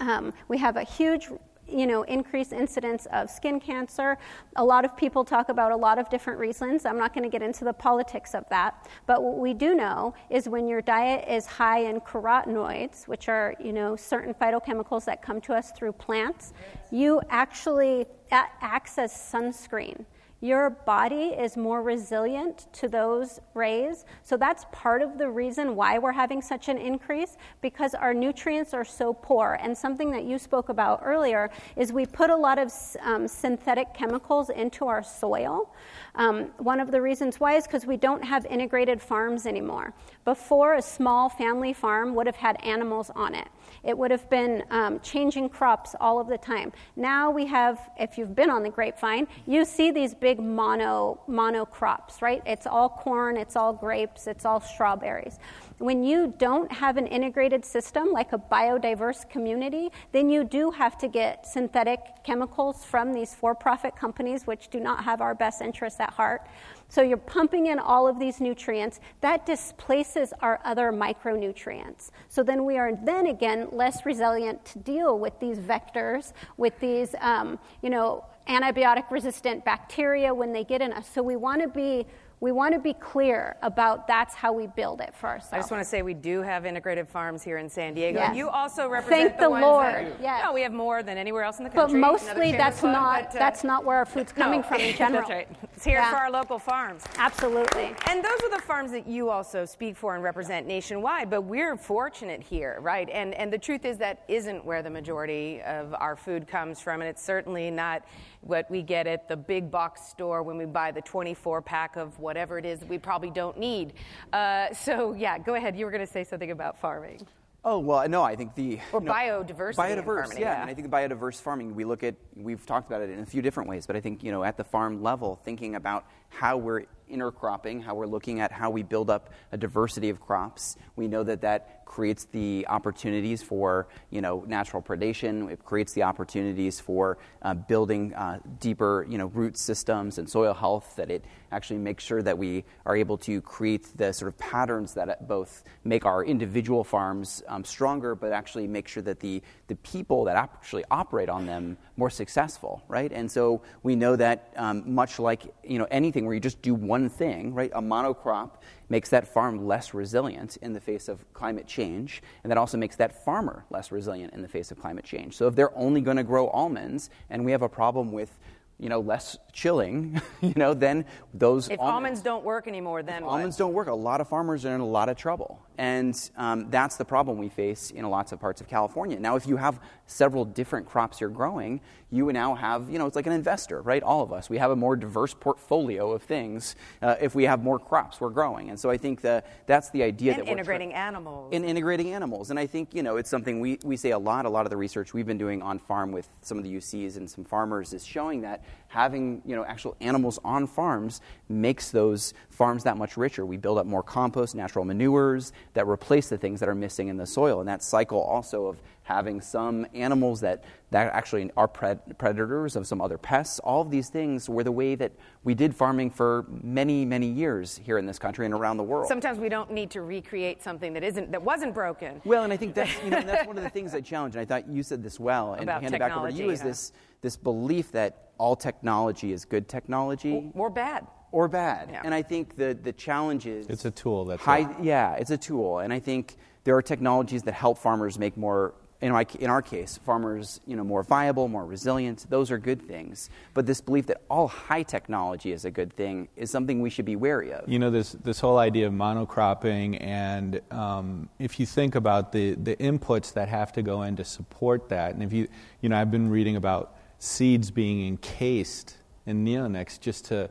Um, 0.00 0.32
we 0.48 0.56
have 0.56 0.78
a 0.78 0.82
huge 0.82 1.28
you 1.68 1.86
know, 1.86 2.02
increased 2.02 2.52
incidence 2.52 3.06
of 3.12 3.30
skin 3.30 3.60
cancer. 3.60 4.18
A 4.56 4.64
lot 4.64 4.84
of 4.84 4.96
people 4.96 5.24
talk 5.24 5.48
about 5.48 5.72
a 5.72 5.76
lot 5.76 5.98
of 5.98 6.08
different 6.08 6.38
reasons. 6.38 6.86
I'm 6.86 6.98
not 6.98 7.12
going 7.12 7.24
to 7.24 7.30
get 7.30 7.42
into 7.42 7.64
the 7.64 7.72
politics 7.72 8.34
of 8.34 8.44
that. 8.50 8.88
But 9.06 9.22
what 9.22 9.38
we 9.38 9.54
do 9.54 9.74
know 9.74 10.14
is 10.30 10.48
when 10.48 10.68
your 10.68 10.80
diet 10.80 11.28
is 11.28 11.46
high 11.46 11.80
in 11.80 12.00
carotenoids, 12.00 13.08
which 13.08 13.28
are, 13.28 13.54
you 13.58 13.72
know, 13.72 13.96
certain 13.96 14.34
phytochemicals 14.34 15.04
that 15.06 15.22
come 15.22 15.40
to 15.42 15.54
us 15.54 15.72
through 15.72 15.92
plants, 15.92 16.52
you 16.90 17.20
actually 17.30 18.06
acts 18.30 18.98
as 18.98 19.12
sunscreen 19.12 20.04
your 20.46 20.70
body 20.70 21.34
is 21.36 21.56
more 21.56 21.82
resilient 21.82 22.68
to 22.72 22.88
those 22.88 23.40
rays. 23.54 24.04
So 24.22 24.36
that's 24.36 24.64
part 24.70 25.02
of 25.02 25.18
the 25.18 25.28
reason 25.28 25.74
why 25.74 25.98
we're 25.98 26.12
having 26.12 26.40
such 26.40 26.68
an 26.68 26.78
increase 26.78 27.36
because 27.60 27.94
our 27.94 28.14
nutrients 28.14 28.72
are 28.72 28.84
so 28.84 29.12
poor. 29.12 29.58
And 29.60 29.76
something 29.76 30.10
that 30.12 30.24
you 30.24 30.38
spoke 30.38 30.68
about 30.68 31.00
earlier 31.04 31.50
is 31.74 31.92
we 31.92 32.06
put 32.06 32.30
a 32.30 32.36
lot 32.36 32.58
of 32.58 32.72
um, 33.02 33.26
synthetic 33.26 33.92
chemicals 33.92 34.50
into 34.50 34.86
our 34.86 35.02
soil. 35.02 35.74
Um, 36.16 36.46
one 36.58 36.80
of 36.80 36.90
the 36.90 37.00
reasons 37.00 37.38
why 37.38 37.54
is 37.54 37.66
because 37.66 37.86
we 37.86 37.96
don't 37.96 38.24
have 38.24 38.46
integrated 38.46 39.00
farms 39.00 39.46
anymore. 39.46 39.94
Before, 40.24 40.74
a 40.74 40.82
small 40.82 41.28
family 41.28 41.72
farm 41.72 42.14
would 42.14 42.26
have 42.26 42.36
had 42.36 42.56
animals 42.64 43.10
on 43.14 43.34
it. 43.34 43.48
It 43.84 43.96
would 43.96 44.10
have 44.10 44.28
been 44.30 44.64
um, 44.70 44.98
changing 45.00 45.50
crops 45.50 45.94
all 46.00 46.18
of 46.18 46.26
the 46.28 46.38
time. 46.38 46.72
Now 46.96 47.30
we 47.30 47.46
have, 47.46 47.90
if 47.98 48.16
you've 48.18 48.34
been 48.34 48.50
on 48.50 48.62
the 48.62 48.70
grapevine, 48.70 49.28
you 49.46 49.64
see 49.64 49.90
these 49.90 50.14
big 50.14 50.40
mono, 50.40 51.20
mono 51.28 51.64
crops, 51.64 52.22
right? 52.22 52.42
It's 52.46 52.66
all 52.66 52.88
corn, 52.88 53.36
it's 53.36 53.54
all 53.54 53.72
grapes, 53.72 54.26
it's 54.26 54.44
all 54.44 54.60
strawberries. 54.60 55.38
When 55.78 56.02
you 56.02 56.32
don't 56.38 56.72
have 56.72 56.96
an 56.96 57.06
integrated 57.06 57.62
system 57.62 58.10
like 58.10 58.32
a 58.32 58.38
biodiverse 58.38 59.28
community, 59.28 59.90
then 60.12 60.30
you 60.30 60.42
do 60.42 60.70
have 60.70 60.96
to 60.98 61.08
get 61.08 61.46
synthetic 61.46 62.00
chemicals 62.24 62.82
from 62.82 63.12
these 63.12 63.34
for 63.34 63.54
profit 63.54 63.94
companies, 63.94 64.46
which 64.46 64.68
do 64.68 64.80
not 64.80 65.04
have 65.04 65.20
our 65.20 65.34
best 65.34 65.60
interests 65.60 66.00
at 66.00 66.10
heart. 66.14 66.46
So 66.88 67.02
you're 67.02 67.18
pumping 67.18 67.66
in 67.66 67.78
all 67.78 68.08
of 68.08 68.18
these 68.18 68.40
nutrients. 68.40 69.00
That 69.20 69.44
displaces 69.44 70.32
our 70.40 70.60
other 70.64 70.92
micronutrients. 70.92 72.10
So 72.28 72.42
then 72.42 72.64
we 72.64 72.78
are 72.78 72.92
then 73.04 73.26
again 73.26 73.68
less 73.70 74.06
resilient 74.06 74.64
to 74.66 74.78
deal 74.78 75.18
with 75.18 75.38
these 75.40 75.58
vectors, 75.58 76.32
with 76.56 76.78
these, 76.80 77.14
um, 77.20 77.58
you 77.82 77.90
know, 77.90 78.24
antibiotic 78.48 79.10
resistant 79.10 79.64
bacteria 79.64 80.32
when 80.32 80.52
they 80.52 80.64
get 80.64 80.80
in 80.80 80.92
us. 80.92 81.08
So 81.08 81.22
we 81.22 81.36
want 81.36 81.60
to 81.60 81.68
be 81.68 82.06
we 82.40 82.52
want 82.52 82.74
to 82.74 82.78
be 82.78 82.92
clear 82.92 83.56
about 83.62 84.06
that's 84.06 84.34
how 84.34 84.52
we 84.52 84.66
build 84.66 85.00
it 85.00 85.14
for 85.14 85.28
ourselves. 85.28 85.52
I 85.54 85.56
just 85.58 85.70
want 85.70 85.82
to 85.82 85.88
say 85.88 86.02
we 86.02 86.12
do 86.12 86.42
have 86.42 86.66
integrated 86.66 87.08
farms 87.08 87.42
here 87.42 87.56
in 87.56 87.68
San 87.68 87.94
Diego. 87.94 88.18
Yes. 88.18 88.36
You 88.36 88.50
also 88.50 88.88
represent 88.88 89.30
Thank 89.30 89.40
the, 89.40 89.48
the 89.48 89.60
Lord. 89.60 89.94
That, 89.94 90.20
yes. 90.20 90.44
No, 90.44 90.52
we 90.52 90.60
have 90.60 90.72
more 90.72 91.02
than 91.02 91.16
anywhere 91.16 91.44
else 91.44 91.58
in 91.58 91.64
the 91.64 91.70
country. 91.70 91.98
But 91.98 92.12
mostly 92.12 92.52
that's 92.52 92.80
club, 92.80 92.92
not 92.92 93.22
but, 93.24 93.36
uh, 93.36 93.38
that's 93.38 93.64
not 93.64 93.84
where 93.84 93.96
our 93.96 94.04
food's 94.04 94.32
coming 94.32 94.60
no, 94.60 94.66
from 94.66 94.80
in 94.80 94.94
general. 94.98 95.26
that's 95.26 95.30
right. 95.30 95.48
It's 95.76 95.84
here 95.84 95.98
yeah. 95.98 96.08
for 96.08 96.16
our 96.16 96.30
local 96.30 96.58
farms. 96.58 97.04
Absolutely. 97.18 97.94
And 98.08 98.24
those 98.24 98.40
are 98.42 98.48
the 98.50 98.62
farms 98.62 98.92
that 98.92 99.06
you 99.06 99.28
also 99.28 99.66
speak 99.66 99.94
for 99.94 100.14
and 100.14 100.24
represent 100.24 100.66
nationwide. 100.66 101.28
But 101.28 101.42
we're 101.42 101.76
fortunate 101.76 102.42
here, 102.42 102.78
right? 102.80 103.10
And 103.10 103.34
and 103.34 103.52
the 103.52 103.58
truth 103.58 103.84
is 103.84 103.98
that 103.98 104.24
isn't 104.26 104.64
where 104.64 104.82
the 104.82 104.88
majority 104.88 105.60
of 105.62 105.94
our 105.98 106.16
food 106.16 106.48
comes 106.48 106.80
from, 106.80 107.02
and 107.02 107.10
it's 107.10 107.22
certainly 107.22 107.70
not 107.70 108.06
what 108.40 108.70
we 108.70 108.80
get 108.82 109.06
at 109.06 109.28
the 109.28 109.36
big 109.36 109.70
box 109.70 110.00
store 110.08 110.42
when 110.42 110.56
we 110.56 110.64
buy 110.64 110.92
the 110.92 111.02
24 111.02 111.60
pack 111.60 111.96
of 111.96 112.18
whatever 112.18 112.58
it 112.58 112.64
is 112.64 112.82
we 112.84 112.96
probably 112.96 113.30
don't 113.30 113.58
need. 113.58 113.92
Uh, 114.32 114.72
so, 114.72 115.12
yeah, 115.12 115.36
go 115.38 115.56
ahead. 115.56 115.76
You 115.76 115.84
were 115.84 115.90
going 115.90 116.06
to 116.06 116.10
say 116.10 116.24
something 116.24 116.52
about 116.52 116.78
farming. 116.78 117.26
Oh 117.68 117.80
well, 117.80 118.08
no. 118.08 118.22
I 118.22 118.36
think 118.36 118.54
the 118.54 118.78
or 118.92 119.00
no, 119.00 119.12
biodiversity. 119.12 119.74
Biodiverse, 119.74 120.04
farming, 120.04 120.38
yeah. 120.38 120.52
yeah. 120.52 120.60
And 120.62 120.70
I 120.70 120.74
think 120.74 120.88
the 120.88 120.96
biodiverse 120.96 121.40
farming. 121.40 121.74
We 121.74 121.84
look 121.84 122.04
at. 122.04 122.14
We've 122.36 122.64
talked 122.64 122.86
about 122.86 123.02
it 123.02 123.10
in 123.10 123.18
a 123.18 123.26
few 123.26 123.42
different 123.42 123.68
ways, 123.68 123.88
but 123.88 123.96
I 123.96 124.00
think 124.00 124.22
you 124.22 124.30
know 124.30 124.44
at 124.44 124.56
the 124.56 124.62
farm 124.62 125.02
level, 125.02 125.40
thinking 125.44 125.74
about 125.74 126.06
how 126.28 126.58
we're 126.58 126.84
intercropping, 127.10 127.82
how 127.82 127.96
we're 127.96 128.06
looking 128.06 128.38
at 128.38 128.52
how 128.52 128.70
we 128.70 128.84
build 128.84 129.10
up 129.10 129.30
a 129.50 129.56
diversity 129.56 130.10
of 130.10 130.20
crops. 130.20 130.76
We 130.94 131.08
know 131.08 131.24
that 131.24 131.40
that 131.40 131.84
creates 131.86 132.26
the 132.26 132.66
opportunities 132.68 133.42
for 133.42 133.88
you 134.10 134.20
know 134.20 134.44
natural 134.46 134.80
predation. 134.80 135.50
It 135.50 135.64
creates 135.64 135.92
the 135.92 136.04
opportunities 136.04 136.78
for 136.78 137.18
uh, 137.42 137.54
building 137.54 138.14
uh, 138.14 138.38
deeper 138.60 139.04
you 139.10 139.18
know 139.18 139.26
root 139.26 139.58
systems 139.58 140.18
and 140.18 140.30
soil 140.30 140.54
health. 140.54 140.94
That 140.94 141.10
it 141.10 141.24
actually 141.52 141.78
make 141.78 142.00
sure 142.00 142.22
that 142.22 142.36
we 142.36 142.64
are 142.84 142.96
able 142.96 143.18
to 143.18 143.40
create 143.40 143.96
the 143.96 144.12
sort 144.12 144.28
of 144.28 144.38
patterns 144.38 144.94
that 144.94 145.28
both 145.28 145.64
make 145.84 146.04
our 146.04 146.24
individual 146.24 146.84
farms 146.84 147.42
um, 147.48 147.64
stronger, 147.64 148.14
but 148.14 148.32
actually 148.32 148.66
make 148.66 148.88
sure 148.88 149.02
that 149.02 149.20
the 149.20 149.42
the 149.68 149.76
people 149.76 150.24
that 150.24 150.36
actually 150.36 150.84
operate 150.90 151.28
on 151.28 151.46
them 151.46 151.76
more 151.96 152.10
successful, 152.10 152.82
right? 152.88 153.10
And 153.12 153.30
so 153.30 153.62
we 153.82 153.96
know 153.96 154.16
that 154.16 154.52
um, 154.56 154.94
much 154.94 155.18
like 155.18 155.42
you 155.64 155.78
know 155.78 155.86
anything 155.90 156.24
where 156.24 156.34
you 156.34 156.40
just 156.40 156.62
do 156.62 156.74
one 156.74 157.08
thing, 157.08 157.54
right? 157.54 157.70
A 157.74 157.82
monocrop 157.82 158.52
makes 158.88 159.08
that 159.10 159.26
farm 159.26 159.66
less 159.66 159.94
resilient 159.94 160.56
in 160.62 160.72
the 160.72 160.80
face 160.80 161.08
of 161.08 161.32
climate 161.32 161.66
change, 161.66 162.22
and 162.44 162.50
that 162.50 162.58
also 162.58 162.76
makes 162.76 162.96
that 162.96 163.24
farmer 163.24 163.64
less 163.70 163.90
resilient 163.90 164.32
in 164.32 164.42
the 164.42 164.48
face 164.48 164.70
of 164.70 164.78
climate 164.80 165.04
change. 165.04 165.36
So 165.36 165.48
if 165.48 165.56
they're 165.56 165.76
only 165.76 166.00
going 166.00 166.16
to 166.16 166.22
grow 166.22 166.48
almonds, 166.48 167.10
and 167.30 167.44
we 167.44 167.52
have 167.52 167.62
a 167.62 167.68
problem 167.68 168.12
with 168.12 168.38
you 168.78 168.88
know, 168.88 169.00
less 169.00 169.38
chilling, 169.52 170.20
you 170.40 170.52
know, 170.56 170.74
then 170.74 171.04
those 171.32 171.68
if 171.68 171.80
almonds, 171.80 171.94
almonds 171.94 172.20
don't 172.20 172.44
work 172.44 172.68
anymore, 172.68 173.02
then 173.02 173.22
almonds 173.22 173.56
don't 173.56 173.72
work. 173.72 173.88
A 173.88 173.94
lot 173.94 174.20
of 174.20 174.28
farmers 174.28 174.64
are 174.64 174.74
in 174.74 174.80
a 174.80 174.86
lot 174.86 175.08
of 175.08 175.16
trouble, 175.16 175.60
and 175.78 176.30
um, 176.36 176.70
that's 176.70 176.96
the 176.96 177.04
problem 177.04 177.38
we 177.38 177.48
face 177.48 177.90
in 177.90 178.08
lots 178.08 178.32
of 178.32 178.40
parts 178.40 178.60
of 178.60 178.68
California. 178.68 179.18
Now, 179.18 179.36
if 179.36 179.46
you 179.46 179.56
have 179.56 179.80
several 180.06 180.44
different 180.44 180.86
crops 180.86 181.20
you're 181.20 181.30
growing, 181.30 181.80
you 182.10 182.32
now 182.32 182.54
have, 182.54 182.88
you 182.88 182.98
know, 182.98 183.06
it's 183.06 183.16
like 183.16 183.26
an 183.26 183.32
investor, 183.32 183.82
right? 183.82 184.02
All 184.02 184.22
of 184.22 184.32
us, 184.32 184.48
we 184.48 184.58
have 184.58 184.70
a 184.70 184.76
more 184.76 184.96
diverse 184.96 185.34
portfolio 185.34 186.12
of 186.12 186.22
things 186.22 186.76
uh, 187.02 187.16
if 187.20 187.34
we 187.34 187.44
have 187.44 187.62
more 187.62 187.78
crops 187.78 188.20
we're 188.20 188.30
growing, 188.30 188.70
and 188.70 188.78
so 188.78 188.90
I 188.90 188.96
think 188.96 189.20
that 189.22 189.66
that's 189.66 189.90
the 189.90 190.02
idea 190.02 190.32
that 190.32 190.44
we're 190.44 190.50
and 190.50 190.60
integrating 190.60 190.94
animals 190.94 191.52
in 191.52 191.64
integrating 191.64 192.12
animals, 192.12 192.50
and 192.50 192.58
I 192.58 192.66
think 192.66 192.94
you 192.94 193.02
know 193.02 193.16
it's 193.16 193.28
something 193.28 193.60
we 193.60 193.78
we 193.84 193.96
say 193.96 194.10
a 194.10 194.18
lot. 194.18 194.46
A 194.46 194.48
lot 194.48 194.66
of 194.66 194.70
the 194.70 194.76
research 194.76 195.12
we've 195.14 195.26
been 195.26 195.38
doing 195.38 195.62
on 195.62 195.78
farm 195.78 196.12
with 196.12 196.28
some 196.42 196.58
of 196.58 196.64
the 196.64 196.76
UCs 196.76 197.16
and 197.16 197.28
some 197.28 197.44
farmers 197.44 197.92
is 197.92 198.04
showing 198.04 198.40
that 198.42 198.64
having 198.96 199.42
you 199.44 199.54
know 199.54 199.62
actual 199.66 199.94
animals 200.00 200.38
on 200.42 200.66
farms 200.66 201.20
makes 201.50 201.90
those 201.90 202.32
farms 202.48 202.82
that 202.84 202.96
much 202.96 203.18
richer. 203.18 203.44
We 203.44 203.58
build 203.58 203.76
up 203.76 203.84
more 203.84 204.02
compost, 204.02 204.54
natural 204.54 204.86
manures 204.86 205.52
that 205.74 205.86
replace 205.86 206.30
the 206.30 206.38
things 206.38 206.60
that 206.60 206.68
are 206.68 206.74
missing 206.74 207.08
in 207.08 207.18
the 207.18 207.26
soil, 207.26 207.60
and 207.60 207.68
that 207.68 207.82
cycle 207.82 208.22
also 208.22 208.66
of 208.66 208.80
having 209.02 209.40
some 209.40 209.86
animals 209.94 210.40
that, 210.40 210.64
that 210.90 211.12
actually 211.12 211.48
are 211.56 211.68
pred- 211.68 212.18
predators 212.18 212.74
of 212.74 212.88
some 212.88 213.00
other 213.00 213.16
pests. 213.16 213.60
All 213.60 213.80
of 213.80 213.88
these 213.88 214.08
things 214.08 214.48
were 214.48 214.64
the 214.64 214.72
way 214.72 214.96
that 214.96 215.12
we 215.44 215.54
did 215.54 215.76
farming 215.76 216.10
for 216.10 216.44
many, 216.62 217.04
many 217.04 217.28
years 217.28 217.80
here 217.84 217.98
in 217.98 218.06
this 218.06 218.18
country 218.18 218.46
and 218.46 218.54
around 218.54 218.78
the 218.78 218.82
world. 218.82 219.06
Sometimes 219.06 219.38
we 219.38 219.48
don't 219.48 219.70
need 219.70 219.90
to 219.90 220.00
recreate 220.00 220.60
something 220.62 220.92
that 220.94 221.04
isn't 221.04 221.30
that 221.30 221.42
wasn't 221.42 221.74
broken. 221.74 222.22
Well, 222.24 222.44
and 222.44 222.52
I 222.52 222.56
think 222.56 222.74
that's 222.74 222.90
you 223.04 223.10
know 223.10 223.20
that's 223.20 223.46
one 223.46 223.58
of 223.58 223.62
the 223.62 223.70
things 223.70 223.94
I 223.94 224.00
challenge. 224.00 224.34
And 224.36 224.42
I 224.42 224.46
thought 224.46 224.68
you 224.68 224.82
said 224.82 225.02
this 225.02 225.20
well, 225.20 225.52
and 225.52 225.64
About 225.64 225.82
hand 225.82 225.94
it 225.94 225.98
back 225.98 226.16
over 226.16 226.30
to 226.30 226.34
you. 226.34 226.50
Is 226.50 226.62
this 226.62 226.92
this 227.20 227.36
belief 227.36 227.92
that 227.92 228.25
all 228.38 228.56
technology 228.56 229.32
is 229.32 229.44
good 229.44 229.68
technology 229.68 230.50
Or 230.54 230.70
bad. 230.70 231.06
or 231.32 231.48
bad? 231.48 231.88
Yeah. 231.90 232.02
And 232.04 232.14
I 232.14 232.22
think 232.22 232.56
the 232.56 232.74
the 232.80 232.92
challenge 232.92 233.46
is 233.46 233.66
It's 233.68 233.84
a 233.84 233.90
tool, 233.90 234.24
that's 234.26 234.42
high, 234.42 234.70
it. 234.70 234.76
yeah, 234.82 235.14
it's 235.14 235.30
a 235.30 235.38
tool, 235.38 235.78
and 235.78 235.92
I 235.92 235.98
think 236.00 236.36
there 236.64 236.76
are 236.76 236.82
technologies 236.82 237.42
that 237.44 237.54
help 237.54 237.78
farmers 237.78 238.18
make 238.18 238.36
more 238.36 238.74
in, 239.02 239.12
my, 239.12 239.26
in 239.40 239.50
our 239.50 239.60
case, 239.60 239.98
farmers, 240.06 240.58
you 240.66 240.74
know, 240.74 240.82
more 240.82 241.02
viable, 241.02 241.48
more 241.48 241.66
resilient, 241.66 242.24
those 242.30 242.50
are 242.50 242.56
good 242.56 242.80
things. 242.88 243.28
But 243.52 243.66
this 243.66 243.82
belief 243.82 244.06
that 244.06 244.22
all 244.30 244.48
high 244.48 244.84
technology 244.84 245.52
is 245.52 245.66
a 245.66 245.70
good 245.70 245.92
thing 245.92 246.28
is 246.34 246.50
something 246.50 246.80
we 246.80 246.88
should 246.88 247.04
be 247.04 247.14
wary 247.14 247.52
of. 247.52 247.68
You 247.68 247.78
know, 247.78 247.90
this, 247.90 248.12
this 248.12 248.40
whole 248.40 248.56
idea 248.56 248.86
of 248.86 248.94
monocropping, 248.94 249.98
and 250.00 250.62
um, 250.70 251.28
if 251.38 251.60
you 251.60 251.66
think 251.66 251.94
about 251.94 252.32
the, 252.32 252.54
the 252.54 252.74
inputs 252.76 253.34
that 253.34 253.48
have 253.48 253.70
to 253.74 253.82
go 253.82 254.00
in 254.00 254.16
to 254.16 254.24
support 254.24 254.88
that, 254.88 255.12
and 255.12 255.22
if 255.22 255.30
you, 255.30 255.46
you 255.82 255.90
know, 255.90 255.98
I've 256.00 256.10
been 256.10 256.30
reading 256.30 256.56
about 256.56 256.95
seeds 257.18 257.70
being 257.70 258.06
encased 258.06 258.96
in 259.26 259.44
neonics 259.44 259.98
just 259.98 260.26
to 260.26 260.50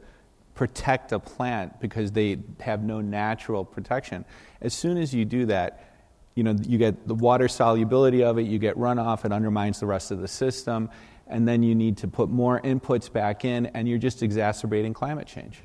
protect 0.54 1.12
a 1.12 1.20
plant 1.20 1.80
because 1.80 2.12
they 2.12 2.38
have 2.60 2.84
no 2.84 3.02
natural 3.02 3.64
protection. 3.66 4.26
As 4.62 4.74
soon 4.74 4.98
as 4.98 5.14
you 5.14 5.26
do 5.26 5.46
that, 5.48 5.92
you 6.36 6.44
know, 6.44 6.56
you 6.64 6.78
get 6.78 7.08
the 7.08 7.16
water 7.16 7.48
solubility 7.48 8.24
of 8.24 8.38
it, 8.38 8.44
you 8.44 8.60
get 8.60 8.76
runoff, 8.78 9.26
it 9.26 9.32
undermines 9.32 9.80
the 9.80 9.86
rest 9.86 10.12
of 10.12 10.20
the 10.20 10.28
system, 10.28 10.90
and 11.28 11.48
then 11.48 11.64
you 11.64 11.76
need 11.76 11.98
to 11.98 12.08
put 12.08 12.30
more 12.30 12.62
inputs 12.62 13.12
back 13.12 13.46
in, 13.46 13.68
and 13.68 13.88
you're 13.88 13.98
just 13.98 14.22
exacerbating 14.24 14.94
climate 14.94 15.28
change 15.28 15.62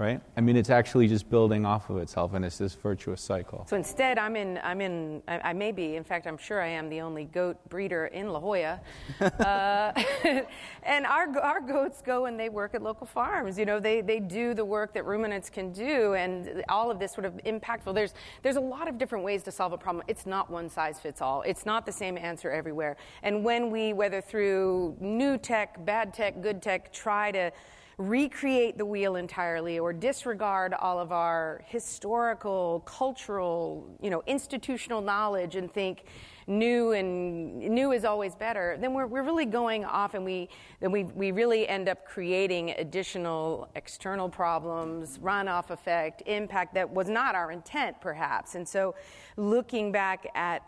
right? 0.00 0.22
I 0.34 0.40
mean, 0.40 0.56
it's 0.56 0.70
actually 0.70 1.08
just 1.08 1.28
building 1.28 1.66
off 1.66 1.90
of 1.90 1.98
itself, 1.98 2.32
and 2.32 2.42
it's 2.42 2.56
this 2.56 2.74
virtuous 2.74 3.20
cycle. 3.20 3.66
So 3.68 3.76
instead, 3.76 4.18
I'm 4.18 4.34
in, 4.34 4.58
I'm 4.64 4.80
in, 4.80 5.22
I, 5.28 5.50
I 5.50 5.52
may 5.52 5.72
be, 5.72 5.96
in 5.96 6.04
fact, 6.04 6.26
I'm 6.26 6.38
sure 6.38 6.62
I 6.62 6.68
am 6.68 6.88
the 6.88 7.02
only 7.02 7.26
goat 7.26 7.58
breeder 7.68 8.06
in 8.06 8.32
La 8.32 8.40
Jolla. 8.40 8.80
uh, 9.20 9.92
and 10.84 11.04
our, 11.04 11.38
our 11.38 11.60
goats 11.60 12.00
go 12.00 12.24
and 12.24 12.40
they 12.40 12.48
work 12.48 12.74
at 12.74 12.82
local 12.82 13.06
farms. 13.06 13.58
You 13.58 13.66
know, 13.66 13.78
they, 13.78 14.00
they 14.00 14.20
do 14.20 14.54
the 14.54 14.64
work 14.64 14.94
that 14.94 15.04
ruminants 15.04 15.50
can 15.50 15.70
do, 15.70 16.14
and 16.14 16.64
all 16.70 16.90
of 16.90 16.98
this 16.98 17.12
sort 17.12 17.26
of 17.26 17.34
impactful. 17.44 17.94
There's, 17.94 18.14
there's 18.42 18.56
a 18.56 18.60
lot 18.60 18.88
of 18.88 18.96
different 18.96 19.22
ways 19.22 19.42
to 19.42 19.52
solve 19.52 19.74
a 19.74 19.78
problem. 19.78 20.02
It's 20.08 20.24
not 20.24 20.48
one 20.48 20.70
size 20.70 20.98
fits 20.98 21.20
all, 21.20 21.42
it's 21.42 21.66
not 21.66 21.84
the 21.84 21.92
same 21.92 22.16
answer 22.16 22.50
everywhere. 22.50 22.96
And 23.22 23.44
when 23.44 23.70
we, 23.70 23.92
whether 23.92 24.22
through 24.22 24.96
new 24.98 25.36
tech, 25.36 25.84
bad 25.84 26.14
tech, 26.14 26.40
good 26.40 26.62
tech, 26.62 26.90
try 26.90 27.30
to 27.32 27.52
recreate 28.00 28.78
the 28.78 28.84
wheel 28.84 29.16
entirely 29.16 29.78
or 29.78 29.92
disregard 29.92 30.72
all 30.72 30.98
of 30.98 31.12
our 31.12 31.62
historical, 31.66 32.80
cultural, 32.86 33.86
you 34.00 34.08
know, 34.08 34.22
institutional 34.26 35.02
knowledge 35.02 35.54
and 35.54 35.70
think 35.70 36.04
new 36.46 36.92
and 36.92 37.58
new 37.58 37.92
is 37.92 38.06
always 38.06 38.34
better, 38.34 38.78
then 38.80 38.94
we're, 38.94 39.06
we're 39.06 39.22
really 39.22 39.44
going 39.44 39.84
off 39.84 40.14
and 40.14 40.24
we, 40.24 40.48
then 40.80 40.90
we, 40.90 41.04
we 41.04 41.30
really 41.30 41.68
end 41.68 41.90
up 41.90 42.06
creating 42.06 42.70
additional 42.70 43.68
external 43.76 44.30
problems, 44.30 45.18
runoff 45.18 45.68
effect, 45.68 46.22
impact 46.24 46.72
that 46.72 46.88
was 46.88 47.10
not 47.10 47.34
our 47.34 47.52
intent 47.52 48.00
perhaps. 48.00 48.54
And 48.54 48.66
so 48.66 48.94
looking 49.36 49.92
back 49.92 50.26
at 50.34 50.62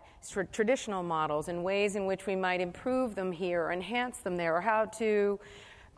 traditional 0.53 1.03
models 1.03 1.49
and 1.49 1.65
ways 1.65 1.97
in 1.97 2.05
which 2.05 2.27
we 2.27 2.37
might 2.37 2.61
improve 2.61 3.15
them 3.15 3.33
here 3.33 3.65
or 3.65 3.73
enhance 3.73 4.19
them 4.19 4.37
there 4.37 4.55
or 4.55 4.61
how 4.61 4.85
to 4.85 5.41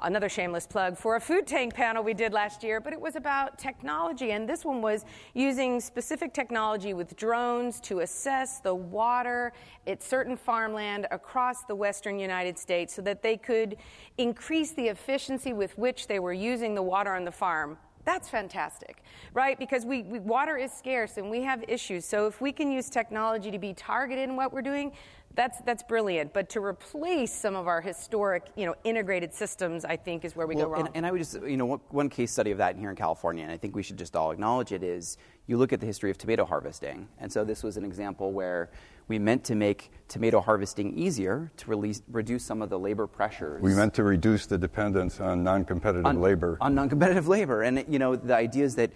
another 0.05 0.29
shameless 0.29 0.67
plug 0.67 0.97
for 0.97 1.17
a 1.17 1.21
food 1.21 1.47
tank 1.47 1.75
panel 1.75 2.03
we 2.05 2.15
did 2.15 2.33
last 2.33 2.63
year, 2.63 2.81
but 2.81 2.93
it 2.93 3.01
was 3.01 3.17
about 3.17 3.59
technology. 3.59 4.33
And 4.33 4.49
this 4.49 4.65
one 4.65 4.83
was 4.83 5.05
using 5.33 5.81
specific 5.81 6.33
technology 6.33 6.95
with 6.95 7.17
drones 7.17 7.81
to 7.81 8.01
assess 8.01 8.61
the 8.61 8.75
water 8.75 9.53
at 9.87 10.03
certain 10.03 10.37
farmland 10.37 11.07
across 11.11 11.65
the 11.65 11.75
western 11.75 12.19
United 12.19 12.59
States 12.59 12.95
so 12.95 13.03
that 13.03 13.23
they 13.23 13.37
could 13.37 13.77
increase 14.19 14.73
the 14.73 14.89
efficiency 14.89 15.53
with 15.53 15.77
which 15.79 16.07
they 16.07 16.19
were 16.19 16.33
using 16.33 16.75
the 16.75 16.83
water 16.83 17.15
on 17.15 17.25
the 17.25 17.33
farm. 17.33 17.79
That's 18.05 18.29
fantastic, 18.29 19.03
right? 19.33 19.59
Because 19.59 19.87
we, 19.87 20.03
we, 20.03 20.19
water 20.19 20.59
is 20.59 20.71
scarce 20.71 21.17
and 21.17 21.31
we 21.31 21.43
have 21.43 21.65
issues. 21.67 22.05
So 22.05 22.27
if 22.27 22.41
we 22.41 22.53
can 22.53 22.71
use 22.71 22.91
technology 22.91 23.51
to 23.51 23.59
be 23.59 23.73
targeted 23.73 24.29
in 24.29 24.37
what 24.37 24.53
we're 24.53 24.63
doing, 24.63 24.93
that's 25.35 25.61
that's 25.63 25.83
brilliant. 25.83 26.33
But 26.33 26.49
to 26.51 26.65
replace 26.65 27.33
some 27.33 27.57
of 27.57 27.67
our 27.67 27.81
historic, 27.81 28.45
you 28.57 28.67
know, 28.67 28.75
integrated 28.85 29.35
systems, 29.35 29.85
I 29.85 29.97
think 29.97 30.25
is 30.25 30.37
where 30.37 30.47
we 30.47 30.55
well, 30.55 30.67
go 30.67 30.71
wrong. 30.73 30.87
And, 30.87 30.97
and, 30.97 31.07
I 31.07 31.11
would 31.11 31.19
just, 31.19 31.41
you 31.43 31.57
know, 31.57 31.81
one 31.91 32.09
case 32.09 32.31
study 32.31 32.51
of 32.51 32.59
that 32.59 32.77
here 32.77 32.91
in 32.91 32.97
California, 32.97 33.43
and 33.43 33.53
I 33.53 33.57
think 33.57 33.75
we 33.75 33.83
should 33.83 33.99
just 33.99 34.17
all 34.17 34.31
acknowledge 34.31 34.73
it 34.73 34.83
is 34.83 35.19
you 35.47 35.57
look 35.57 35.73
at 35.73 35.81
the 35.81 35.87
history 35.87 36.11
of 36.11 36.19
tomato 36.19 36.45
harvesting, 36.45 37.09
and 37.19 37.33
so 37.33 37.45
this 37.45 37.63
was 37.63 37.77
an 37.77 37.85
example 37.85 38.33
where 38.33 38.71
we 39.09 39.19
meant 39.19 39.45
to 39.45 39.55
make 39.55 39.91
tomato 40.15 40.41
harvesting 40.41 40.97
easier 40.97 41.51
to 41.57 41.69
release, 41.69 42.01
reduce 42.09 42.45
some 42.45 42.63
of 42.63 42.71
the 42.71 42.79
labor 42.79 43.05
pressures. 43.05 43.61
We 43.61 43.75
meant 43.75 43.95
to 43.95 44.05
reduce 44.05 44.47
the 44.47 44.57
dependence 44.57 45.19
on 45.19 45.43
non-competitive 45.43 46.07
on, 46.07 46.21
labor. 46.21 46.57
On 46.61 46.73
non-competitive 46.73 47.27
labor, 47.27 47.63
and 47.63 47.85
you 47.89 47.99
know 47.99 48.15
the 48.15 48.37
idea 48.37 48.65
is 48.65 48.77
that 48.77 48.93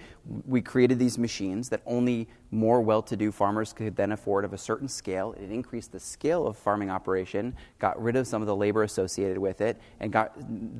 we 0.46 0.62
created 0.62 1.00
these 1.00 1.18
machines 1.18 1.68
that 1.70 1.82
only 1.86 2.28
more 2.52 2.80
well-to-do 2.80 3.32
farmers 3.32 3.72
could 3.72 3.96
then 3.96 4.12
afford 4.12 4.44
of 4.44 4.52
a 4.52 4.58
certain 4.58 4.86
scale. 4.86 5.34
It 5.42 5.50
increased 5.50 5.90
the 5.90 5.98
scale 5.98 6.46
of 6.46 6.56
farming 6.56 6.88
operation, 6.88 7.54
got 7.80 8.00
rid 8.00 8.14
of 8.14 8.28
some 8.28 8.40
of 8.40 8.46
the 8.46 8.56
labor 8.56 8.84
associated 8.84 9.38
with 9.38 9.60
it, 9.60 9.76
and 9.98 10.12
got 10.12 10.38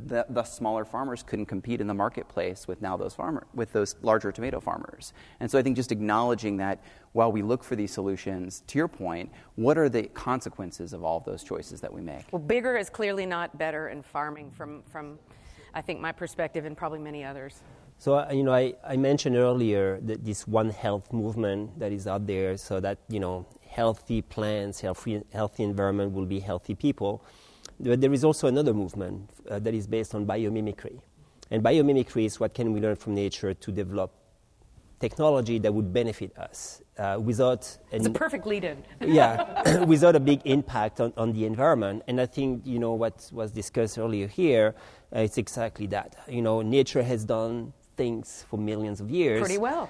the, 0.09 0.25
the 0.31 0.45
smaller 0.45 0.85
farmers 0.85 1.25
couldn't 1.25 1.47
compete 1.47 1.81
in 1.81 1.89
the 1.89 1.95
marketplace 1.95 2.69
with 2.69 2.81
now 2.81 2.97
those 2.97 3.13
farmer 3.13 3.45
with 3.55 3.73
those 3.73 3.97
larger 4.03 4.31
tomato 4.31 4.61
farmers. 4.61 5.13
And 5.41 5.51
so 5.51 5.59
I 5.59 5.63
think 5.63 5.75
just 5.75 5.91
acknowledging 5.91 6.59
that 6.59 6.81
while 7.13 7.33
we 7.33 7.43
look 7.43 7.65
for 7.65 7.75
these 7.75 7.91
solutions, 7.91 8.63
to 8.69 8.79
your 8.79 8.87
point, 8.87 9.33
what 9.57 9.77
are 9.77 9.89
the 9.89 10.05
consequences 10.33 10.93
of 10.93 11.01
all 11.07 11.17
of 11.17 11.25
those 11.25 11.43
choices 11.43 11.81
that 11.81 11.93
we 11.97 12.03
make? 12.03 12.25
Well, 12.33 12.47
bigger 12.57 12.77
is 12.77 12.89
clearly 12.91 13.27
not 13.37 13.57
better 13.57 13.89
in 13.89 14.03
farming 14.03 14.51
from, 14.51 14.83
from 14.93 15.19
I 15.73 15.81
think, 15.81 16.01
my 16.09 16.13
perspective 16.13 16.63
and 16.69 16.77
probably 16.77 17.03
many 17.11 17.25
others. 17.25 17.63
So, 18.05 18.09
uh, 18.19 18.31
you 18.39 18.45
know, 18.47 18.53
I, 18.53 18.75
I 18.87 18.97
mentioned 18.97 19.37
earlier 19.37 19.87
that 20.03 20.19
this 20.29 20.47
One 20.47 20.71
Health 20.85 21.07
movement 21.13 21.79
that 21.81 21.93
is 21.93 22.07
out 22.07 22.27
there 22.27 22.59
so 22.59 22.79
that, 22.81 22.99
you 23.09 23.21
know, 23.21 23.47
healthy 23.67 24.21
plants, 24.21 24.83
healthy, 24.83 25.23
healthy 25.33 25.63
environment 25.63 26.13
will 26.13 26.27
be 26.27 26.41
healthy 26.41 26.75
people. 26.75 27.25
But 27.81 28.03
there 28.03 28.13
is 28.13 28.23
also 28.23 28.49
another 28.49 28.75
movement 28.75 29.31
uh, 29.49 29.59
that 29.61 29.73
is 29.73 29.87
based 29.87 30.15
on 30.15 30.27
biomimicry. 30.27 31.01
And 31.51 31.63
biomimicry 31.63 32.27
is 32.27 32.39
what 32.39 32.53
can 32.53 32.75
we 32.75 32.81
learn 32.81 32.97
from 32.97 33.15
nature 33.15 33.55
to 33.55 33.73
develop 33.73 34.11
technology 35.01 35.59
that 35.59 35.73
would 35.73 35.93
benefit 35.93 36.37
us 36.39 36.83
uh, 36.99 37.19
without 37.21 37.79
an, 37.93 37.99
it's 37.99 38.07
a 38.07 38.11
perfect 38.11 38.47
lead-in. 38.47 38.83
yeah, 39.01 39.85
without 39.85 40.17
a 40.17 40.21
big 40.21 40.41
impact 40.45 41.01
on, 41.01 41.13
on 41.17 41.33
the 41.33 41.45
environment. 41.45 42.03
And 42.09 42.21
I 42.21 42.27
think 42.27 42.67
you 42.67 42.79
know 42.79 42.93
what 42.95 43.29
was 43.33 43.53
discussed 43.53 43.99
earlier 43.99 44.27
here. 44.27 44.75
Uh, 45.15 45.21
it's 45.21 45.39
exactly 45.39 45.87
that. 45.89 46.17
You 46.29 46.43
know, 46.43 46.63
nature 46.63 47.03
has 47.03 47.25
done 47.25 47.73
things 47.97 48.45
for 48.49 48.59
millions 48.59 49.01
of 49.01 49.11
years 49.11 49.41
pretty 49.41 49.59
well, 49.59 49.89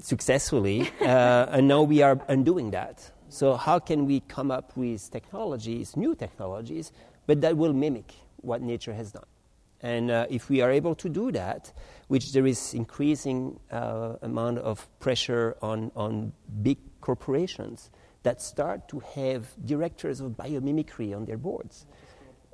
successfully, 0.00 0.90
uh, 1.00 1.04
and 1.50 1.68
now 1.68 1.82
we 1.82 2.02
are 2.02 2.20
undoing 2.28 2.70
that. 2.72 3.10
So 3.28 3.56
how 3.56 3.78
can 3.78 4.04
we 4.06 4.20
come 4.20 4.50
up 4.50 4.76
with 4.76 5.10
technologies, 5.10 5.96
new 5.96 6.14
technologies, 6.14 6.92
but 7.26 7.40
that 7.40 7.56
will 7.56 7.72
mimic 7.72 8.12
what 8.36 8.60
nature 8.60 8.92
has 8.92 9.12
done? 9.12 9.24
And 9.82 10.10
uh, 10.10 10.26
if 10.30 10.48
we 10.48 10.60
are 10.60 10.70
able 10.70 10.94
to 10.94 11.08
do 11.08 11.32
that, 11.32 11.72
which 12.08 12.32
there 12.32 12.46
is 12.46 12.74
increasing 12.74 13.58
uh, 13.70 14.14
amount 14.22 14.58
of 14.58 14.86
pressure 15.00 15.56
on, 15.60 15.90
on 15.96 16.32
big 16.62 16.78
corporations 17.00 17.90
that 18.22 18.40
start 18.40 18.88
to 18.88 19.00
have 19.00 19.46
directors 19.66 20.20
of 20.20 20.32
biomimicry 20.32 21.14
on 21.16 21.24
their 21.24 21.36
boards, 21.36 21.86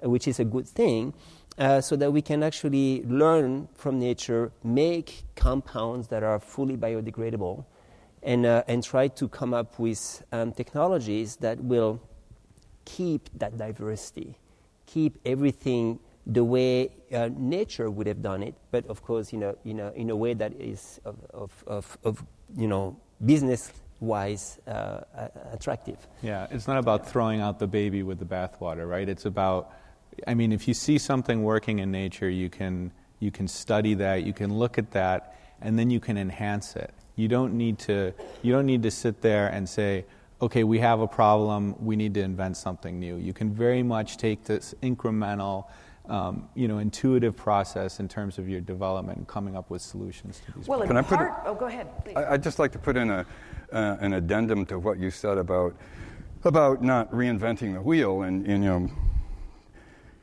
which 0.03 0.26
is 0.26 0.41
a 0.41 0.45
good 0.45 0.66
thing, 0.66 1.12
uh, 1.59 1.81
so 1.81 1.97
that 1.97 2.12
we 2.12 2.22
can 2.22 2.43
actually 2.43 3.03
learn 3.05 3.68
from 3.74 3.99
nature, 3.99 4.53
make 4.62 5.24
compounds 5.35 6.09
that 6.09 6.22
are 6.22 6.39
fully 6.39 6.76
biodegradable, 6.76 7.64
and, 8.22 8.47
uh, 8.47 8.62
and 8.68 8.83
try 8.83 9.09
to 9.09 9.29
come 9.29 9.53
up 9.53 9.79
with 9.79 10.22
um, 10.33 10.53
technologies 10.53 11.37
that 11.37 11.62
will 11.62 12.01
keep 12.85 13.29
that 13.39 13.59
diversity, 13.59 14.39
keep 14.87 15.18
everything 15.26 15.99
the 16.29 16.45
way 16.45 16.91
uh, 17.12 17.31
nature 17.37 17.91
would 17.91 18.07
have 18.07 18.22
done 18.22 18.43
it, 18.43 18.55
but 18.70 18.87
of 18.87 19.03
course, 19.03 19.33
in 19.33 19.43
a, 19.43 19.55
in 19.64 19.81
a, 19.81 19.91
in 19.93 20.11
a 20.11 20.16
way 20.16 20.35
that 20.35 20.53
is 20.61 21.01
of, 21.05 21.16
of, 21.33 21.64
of, 21.66 21.99
of 22.05 22.24
you 22.57 22.68
know, 22.68 22.97
business 23.24 23.72
wise 24.01 24.59
uh, 24.66 25.01
attractive. 25.53 26.07
Yeah, 26.22 26.47
it's 26.51 26.68
not 26.68 26.79
about 26.79 27.09
throwing 27.09 27.41
out 27.41 27.59
the 27.59 27.66
baby 27.66 28.03
with 28.03 28.18
the 28.18 28.26
bathwater, 28.26 28.89
right? 28.89 29.09
It's 29.09 29.24
about, 29.24 29.72
I 30.26 30.35
mean, 30.35 30.53
if 30.53 30.68
you 30.68 30.74
see 30.74 30.99
something 30.99 31.43
working 31.43 31.79
in 31.79 31.91
nature, 31.91 32.29
you 32.29 32.51
can, 32.51 32.93
you 33.20 33.31
can 33.31 33.49
study 33.49 33.95
that, 33.95 34.22
you 34.22 34.33
can 34.33 34.57
look 34.57 34.79
at 34.79 34.91
that, 34.93 35.35
and 35.62 35.79
then 35.79 35.91
you 35.91 35.99
can 35.99 36.16
enhance 36.16 36.76
it. 36.76 36.93
You 37.16 37.26
don't 37.26 37.55
need 37.55 37.79
to, 37.81 38.12
you 38.43 38.53
don't 38.53 38.66
need 38.66 38.83
to 38.83 38.91
sit 38.91 39.22
there 39.22 39.49
and 39.49 39.68
say, 39.68 40.05
okay, 40.41 40.62
we 40.62 40.79
have 40.79 41.01
a 41.01 41.09
problem, 41.09 41.74
we 41.85 41.97
need 41.97 42.14
to 42.14 42.20
invent 42.20 42.57
something 42.57 43.01
new. 43.01 43.16
You 43.16 43.33
can 43.33 43.53
very 43.53 43.83
much 43.83 44.18
take 44.18 44.45
this 44.45 44.74
incremental, 44.83 45.64
um, 46.09 46.48
you 46.54 46.68
know, 46.68 46.78
intuitive 46.78 47.36
process 47.36 48.00
in 48.00 48.09
terms 48.09 48.38
of 48.38 48.48
your 48.48 48.61
development 48.61 49.18
and 49.18 49.28
coming 49.28 49.56
up 49.56 49.70
with 49.70 49.82
solutions 49.82 50.40
to 50.46 50.52
these 50.52 50.66
well, 50.66 50.80
problems. 50.80 51.06
Can 51.09 51.18
I 51.18 51.24
put 51.24 51.26
a, 51.26 51.48
oh, 51.48 51.54
go 51.54 51.66
ahead, 51.66 52.04
please. 52.04 52.16
I, 52.16 52.30
would 52.30 52.42
just 52.42 52.59
like 52.59 52.72
to 52.72 52.78
put 52.78 52.96
in 52.96 53.11
a, 53.11 53.26
uh, 53.72 53.96
an 54.00 54.14
addendum 54.14 54.64
to 54.66 54.78
what 54.78 54.98
you 54.98 55.11
said 55.11 55.36
about, 55.36 55.76
about 56.44 56.82
not 56.82 57.11
reinventing 57.12 57.74
the 57.74 57.82
wheel 57.82 58.22
and, 58.22 58.46
and 58.46 58.64
you 58.64 58.70
know, 58.70 58.90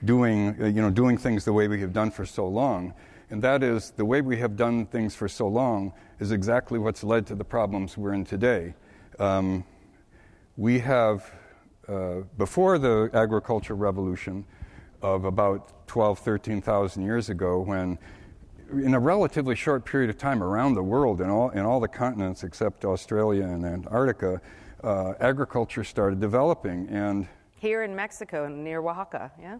doing, 0.03 0.55
uh, 0.61 0.65
you 0.65 0.81
know, 0.81 0.89
doing 0.89 1.17
things 1.17 1.45
the 1.45 1.53
way 1.53 1.67
we 1.67 1.79
have 1.81 1.93
done 1.93 2.09
for 2.09 2.25
so 2.25 2.47
long. 2.47 2.93
And 3.29 3.41
that 3.43 3.63
is 3.63 3.91
the 3.91 4.05
way 4.05 4.21
we 4.21 4.37
have 4.37 4.55
done 4.55 4.85
things 4.87 5.15
for 5.15 5.27
so 5.27 5.47
long 5.47 5.93
is 6.19 6.31
exactly 6.31 6.79
what's 6.79 7.03
led 7.03 7.27
to 7.27 7.35
the 7.35 7.43
problems 7.43 7.97
we're 7.97 8.13
in 8.13 8.23
today. 8.23 8.73
Um, 9.19 9.63
we 10.57 10.79
have 10.79 11.31
uh, 11.87 12.21
before 12.37 12.79
the 12.79 13.09
agriculture 13.13 13.75
revolution 13.75 14.45
of 15.01 15.25
about 15.25 15.87
12, 15.87 16.19
13,000 16.19 17.03
years 17.03 17.29
ago, 17.29 17.59
when 17.59 17.97
in 18.71 18.93
a 18.93 18.99
relatively 18.99 19.55
short 19.55 19.85
period 19.85 20.09
of 20.09 20.17
time 20.17 20.41
around 20.41 20.73
the 20.73 20.83
world, 20.83 21.21
in 21.21 21.29
all, 21.29 21.49
in 21.51 21.59
all 21.65 21.79
the 21.79 21.87
continents 21.87 22.43
except 22.43 22.83
Australia 22.83 23.43
and 23.43 23.63
Antarctica, 23.65 24.41
uh, 24.83 25.13
agriculture 25.19 25.83
started 25.83 26.19
developing. 26.19 26.87
And 26.89 27.27
here 27.59 27.83
in 27.83 27.95
Mexico, 27.95 28.47
near 28.47 28.79
Oaxaca, 28.81 29.31
yeah? 29.39 29.59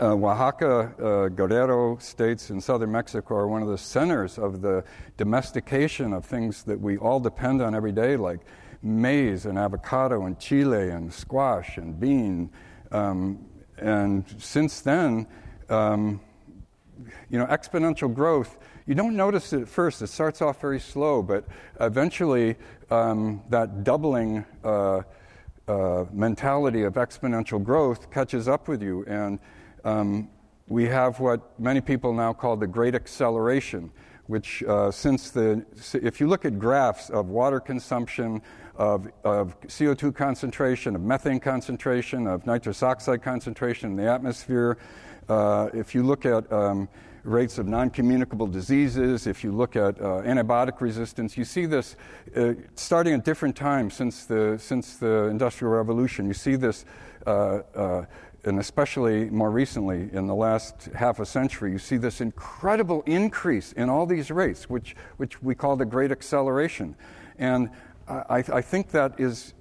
Uh, 0.00 0.14
Oaxaca, 0.14 0.94
uh, 1.02 1.28
Guerrero 1.28 1.98
states 1.98 2.50
in 2.50 2.60
southern 2.60 2.92
Mexico 2.92 3.34
are 3.34 3.48
one 3.48 3.62
of 3.62 3.68
the 3.68 3.78
centers 3.78 4.38
of 4.38 4.62
the 4.62 4.84
domestication 5.16 6.12
of 6.12 6.24
things 6.24 6.62
that 6.64 6.80
we 6.80 6.96
all 6.96 7.20
depend 7.20 7.60
on 7.60 7.74
every 7.74 7.92
day, 7.92 8.16
like 8.16 8.40
maize 8.82 9.46
and 9.46 9.58
avocado 9.58 10.26
and 10.26 10.38
chile 10.38 10.90
and 10.90 11.12
squash 11.12 11.76
and 11.78 11.98
bean. 11.98 12.50
Um, 12.92 13.44
and 13.78 14.24
since 14.38 14.80
then, 14.80 15.26
um, 15.68 16.20
you 17.30 17.38
know, 17.38 17.46
exponential 17.46 18.12
growth, 18.12 18.56
you 18.86 18.94
don't 18.94 19.16
notice 19.16 19.52
it 19.52 19.62
at 19.62 19.68
first. 19.68 20.00
It 20.00 20.06
starts 20.06 20.40
off 20.40 20.60
very 20.60 20.80
slow, 20.80 21.22
but 21.22 21.44
eventually 21.80 22.56
um, 22.90 23.42
that 23.50 23.84
doubling 23.84 24.44
uh, 24.64 25.02
uh, 25.68 26.04
mentality 26.12 26.82
of 26.82 26.94
exponential 26.94 27.62
growth 27.62 28.10
catches 28.10 28.46
up 28.48 28.68
with 28.68 28.82
you. 28.82 29.04
And 29.06 29.40
um, 29.84 30.28
we 30.68 30.84
have 30.86 31.20
what 31.20 31.58
many 31.58 31.80
people 31.80 32.12
now 32.12 32.32
call 32.32 32.56
the 32.56 32.66
great 32.66 32.94
acceleration, 32.94 33.90
which 34.26 34.62
uh, 34.62 34.90
since 34.90 35.30
the, 35.30 35.64
if 35.94 36.20
you 36.20 36.28
look 36.28 36.44
at 36.44 36.58
graphs 36.58 37.10
of 37.10 37.28
water 37.28 37.60
consumption, 37.60 38.40
of, 38.78 39.08
of 39.24 39.58
CO2 39.62 40.14
concentration, 40.14 40.94
of 40.94 41.02
methane 41.02 41.40
concentration, 41.40 42.26
of 42.26 42.46
nitrous 42.46 42.82
oxide 42.82 43.22
concentration 43.22 43.90
in 43.90 43.96
the 43.96 44.10
atmosphere, 44.10 44.78
uh, 45.28 45.68
if 45.74 45.94
you 45.94 46.02
look 46.02 46.24
at 46.24 46.50
um, 46.52 46.88
rates 47.26 47.58
of 47.58 47.66
non 47.66 47.90
communicable 47.90 48.46
diseases, 48.46 49.26
if 49.26 49.42
you 49.42 49.52
look 49.52 49.76
at 49.76 50.00
uh, 50.00 50.22
antibiotic 50.22 50.80
resistance, 50.80 51.36
you 51.36 51.44
see 51.44 51.66
this 51.66 51.96
uh, 52.36 52.54
starting 52.74 53.14
at 53.14 53.24
different 53.24 53.56
times 53.56 53.94
since 53.94 54.24
the, 54.24 54.56
since 54.58 54.96
the 54.96 55.24
Industrial 55.24 55.72
Revolution. 55.72 56.26
You 56.26 56.34
see 56.34 56.56
this, 56.56 56.84
uh, 57.26 57.60
uh, 57.74 58.04
and 58.44 58.60
especially 58.60 59.28
more 59.30 59.50
recently 59.50 60.08
in 60.12 60.28
the 60.28 60.34
last 60.34 60.88
half 60.94 61.18
a 61.18 61.26
century, 61.26 61.72
you 61.72 61.78
see 61.78 61.96
this 61.96 62.20
incredible 62.20 63.02
increase 63.06 63.72
in 63.72 63.88
all 63.90 64.06
these 64.06 64.30
rates, 64.30 64.70
which, 64.70 64.94
which 65.16 65.42
we 65.42 65.54
call 65.54 65.76
the 65.76 65.84
Great 65.84 66.12
Acceleration. 66.12 66.94
And 67.38 67.70
I, 68.08 68.44
I 68.52 68.60
think 68.60 68.90
that 68.90 69.18
is 69.18 69.54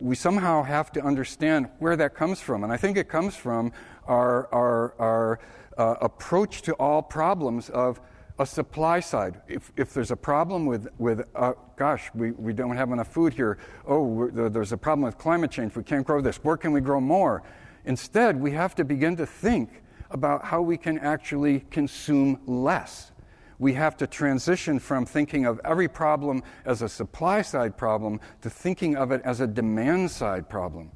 we 0.00 0.14
somehow 0.14 0.62
have 0.62 0.90
to 0.92 1.02
understand 1.02 1.68
where 1.78 1.96
that 1.96 2.14
comes 2.14 2.40
from. 2.40 2.64
And 2.64 2.72
I 2.72 2.76
think 2.76 2.96
it 2.96 3.08
comes 3.08 3.36
from 3.36 3.72
our, 4.06 4.52
our, 4.52 4.94
our 4.98 5.40
uh, 5.78 5.94
approach 6.00 6.62
to 6.62 6.72
all 6.74 7.02
problems 7.02 7.70
of 7.70 8.00
a 8.38 8.46
supply 8.46 8.98
side. 8.98 9.40
If, 9.46 9.72
if 9.76 9.94
there's 9.94 10.10
a 10.10 10.16
problem 10.16 10.66
with, 10.66 10.88
with 10.98 11.22
uh, 11.36 11.52
gosh, 11.76 12.10
we, 12.14 12.32
we 12.32 12.52
don't 12.52 12.76
have 12.76 12.90
enough 12.90 13.12
food 13.12 13.32
here, 13.32 13.58
oh, 13.86 14.28
there's 14.28 14.72
a 14.72 14.76
problem 14.76 15.04
with 15.04 15.16
climate 15.18 15.50
change, 15.52 15.76
we 15.76 15.84
can't 15.84 16.04
grow 16.04 16.20
this, 16.20 16.36
where 16.38 16.56
can 16.56 16.72
we 16.72 16.80
grow 16.80 17.00
more? 17.00 17.42
Instead, 17.84 18.40
we 18.40 18.50
have 18.50 18.74
to 18.74 18.84
begin 18.84 19.16
to 19.16 19.26
think 19.26 19.82
about 20.10 20.44
how 20.44 20.60
we 20.62 20.76
can 20.76 20.98
actually 20.98 21.60
consume 21.70 22.40
less. 22.46 23.12
We 23.58 23.74
have 23.74 23.96
to 23.98 24.06
transition 24.06 24.78
from 24.78 25.06
thinking 25.06 25.46
of 25.46 25.60
every 25.64 25.88
problem 25.88 26.42
as 26.64 26.82
a 26.82 26.88
supply 26.88 27.42
side 27.42 27.76
problem 27.76 28.20
to 28.42 28.50
thinking 28.50 28.96
of 28.96 29.12
it 29.12 29.22
as 29.24 29.40
a 29.40 29.46
demand 29.46 30.10
side 30.10 30.48
problem. 30.48 30.90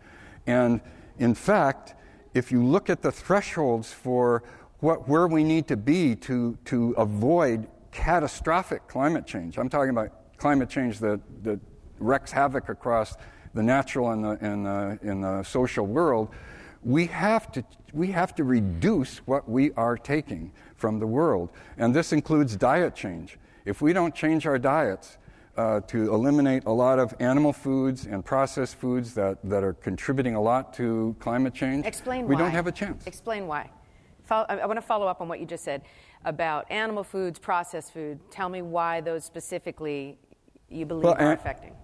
And 0.46 0.80
in 1.18 1.34
fact, 1.34 1.94
if 2.34 2.52
you 2.52 2.64
look 2.64 2.90
at 2.90 3.02
the 3.02 3.12
thresholds 3.12 3.92
for 3.92 4.42
what, 4.80 5.08
where 5.08 5.26
we 5.26 5.44
need 5.44 5.66
to 5.68 5.76
be 5.76 6.14
to, 6.14 6.56
to 6.66 6.92
avoid 6.92 7.66
catastrophic 7.90 8.86
climate 8.86 9.26
change. 9.26 9.58
I'm 9.58 9.68
talking 9.68 9.90
about 9.90 10.36
climate 10.36 10.68
change 10.68 11.00
that, 11.00 11.20
that 11.42 11.60
havoc 12.30 12.68
across 12.68 13.16
the 13.54 13.62
natural 13.62 14.10
and 14.10 14.24
the, 14.24 14.38
and 14.40 14.66
the, 14.66 14.98
and 15.02 15.24
the 15.24 15.42
social 15.42 15.86
world. 15.86 16.28
We 16.84 17.06
have, 17.06 17.50
to, 17.52 17.64
we 17.92 18.08
have 18.12 18.34
to 18.36 18.44
reduce 18.44 19.18
what 19.18 19.48
we 19.48 19.72
are 19.72 19.96
taking 19.96 20.52
from 20.78 20.98
the 20.98 21.06
world. 21.06 21.50
And 21.76 21.94
this 21.94 22.12
includes 22.12 22.56
diet 22.56 22.94
change. 22.94 23.38
If 23.66 23.82
we 23.82 23.92
don't 23.92 24.14
change 24.14 24.46
our 24.46 24.58
diets, 24.58 25.18
uh, 25.56 25.80
to 25.80 26.14
eliminate 26.14 26.64
a 26.66 26.70
lot 26.72 27.00
of 27.00 27.12
animal 27.18 27.52
foods 27.52 28.06
and 28.06 28.24
processed 28.24 28.76
foods 28.76 29.12
that, 29.14 29.38
that 29.42 29.64
are 29.64 29.72
contributing 29.72 30.36
a 30.36 30.40
lot 30.40 30.72
to 30.72 31.16
climate 31.18 31.52
change, 31.52 31.84
Explain 31.84 32.28
we 32.28 32.36
why. 32.36 32.42
don't 32.42 32.52
have 32.52 32.68
a 32.68 32.72
chance. 32.72 33.04
Explain 33.08 33.48
why. 33.48 33.68
I 34.30 34.66
want 34.66 34.76
to 34.76 34.86
follow 34.86 35.06
up 35.06 35.20
on 35.20 35.26
what 35.28 35.40
you 35.40 35.46
just 35.46 35.64
said 35.64 35.82
about 36.24 36.70
animal 36.70 37.02
foods, 37.02 37.38
processed 37.38 37.92
food. 37.92 38.20
Tell 38.30 38.48
me 38.48 38.62
why 38.62 39.00
those 39.00 39.24
specifically 39.24 40.18
you 40.68 40.86
believe 40.86 41.04
well, 41.04 41.14
are 41.14 41.32
an- 41.32 41.38
affecting. 41.38 41.74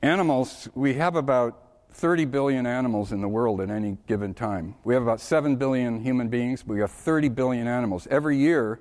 Animals, 0.00 0.68
we 0.74 0.94
have 0.94 1.16
about 1.16 1.65
30 1.96 2.26
billion 2.26 2.66
animals 2.66 3.10
in 3.10 3.22
the 3.22 3.28
world 3.28 3.58
at 3.58 3.70
any 3.70 3.96
given 4.06 4.34
time. 4.34 4.74
We 4.84 4.92
have 4.92 5.02
about 5.02 5.18
7 5.18 5.56
billion 5.56 6.02
human 6.02 6.28
beings. 6.28 6.66
We 6.66 6.80
have 6.80 6.90
30 6.90 7.30
billion 7.30 7.66
animals. 7.66 8.06
Every 8.10 8.36
year, 8.36 8.80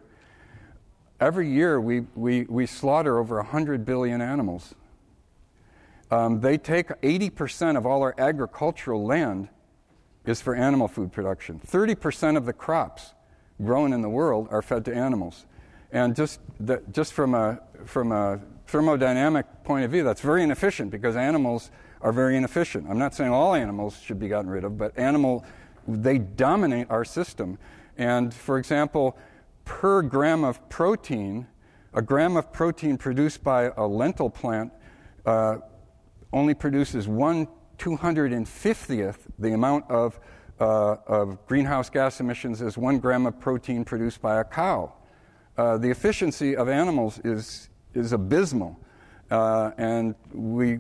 every 1.22 1.50
year 1.50 1.80
we, 1.80 2.02
we, 2.14 2.44
we 2.44 2.66
slaughter 2.66 3.18
over 3.18 3.38
100 3.38 3.86
billion 3.86 4.22
animals. 4.22 4.76
Um, 6.12 6.42
they 6.42 6.58
take 6.58 6.90
80% 6.90 7.78
of 7.78 7.86
all 7.86 8.02
our 8.02 8.14
agricultural 8.18 9.06
land 9.06 9.48
is 10.26 10.42
for 10.42 10.54
animal 10.54 10.90
food 10.90 11.14
production. 11.14 11.62
30% 11.66 12.36
of 12.36 12.46
the 12.46 12.54
crops 12.54 13.14
grown 13.64 13.94
in 13.94 14.02
the 14.02 14.10
world 14.10 14.50
are 14.52 14.62
fed 14.62 14.84
to 14.86 14.94
animals. 14.94 15.46
And 15.90 16.18
just, 16.18 16.42
the, 16.60 16.84
just 16.92 17.14
from, 17.14 17.34
a, 17.34 17.62
from 17.86 18.12
a 18.12 18.42
thermodynamic 18.68 19.46
point 19.64 19.86
of 19.86 19.92
view, 19.92 20.04
that's 20.04 20.20
very 20.20 20.44
inefficient 20.44 20.92
because 20.92 21.16
animals 21.16 21.72
are 22.02 22.12
very 22.12 22.38
inefficient. 22.38 22.88
I'm 22.90 23.00
not 23.00 23.14
saying 23.14 23.32
all 23.32 23.56
animals 23.56 24.00
should 24.00 24.20
be 24.20 24.28
gotten 24.28 24.50
rid 24.50 24.64
of, 24.64 24.78
but 24.78 24.98
animal, 24.98 25.46
they 25.88 26.18
dominate 26.18 26.90
our 26.90 27.06
system. 27.06 27.58
And 27.98 28.34
for 28.34 28.58
example, 28.58 29.18
per 29.64 30.02
gram 30.02 30.44
of 30.44 30.68
protein, 30.70 31.48
a 31.94 32.02
gram 32.02 32.38
of 32.38 32.52
protein 32.52 32.98
produced 32.98 33.44
by 33.44 33.72
a 33.78 33.86
lentil 33.86 34.30
plant 34.30 34.72
uh, 35.26 35.58
only 36.32 36.54
produces 36.54 37.08
one 37.08 37.48
250th 37.78 39.18
the 39.40 39.54
amount 39.54 39.90
of, 39.90 40.20
uh, 40.60 40.96
of 41.08 41.46
greenhouse 41.48 41.90
gas 41.90 42.20
emissions 42.20 42.62
as 42.62 42.78
one 42.78 43.00
gram 43.00 43.26
of 43.26 43.40
protein 43.40 43.84
produced 43.84 44.22
by 44.22 44.40
a 44.40 44.44
cow. 44.44 44.94
Uh, 45.58 45.78
the 45.78 45.90
efficiency 45.90 46.56
of 46.56 46.70
animals 46.70 47.20
is, 47.24 47.70
is 47.94 48.12
abysmal. 48.14 48.80
Uh, 49.32 49.72
and 49.78 50.16
we 50.34 50.80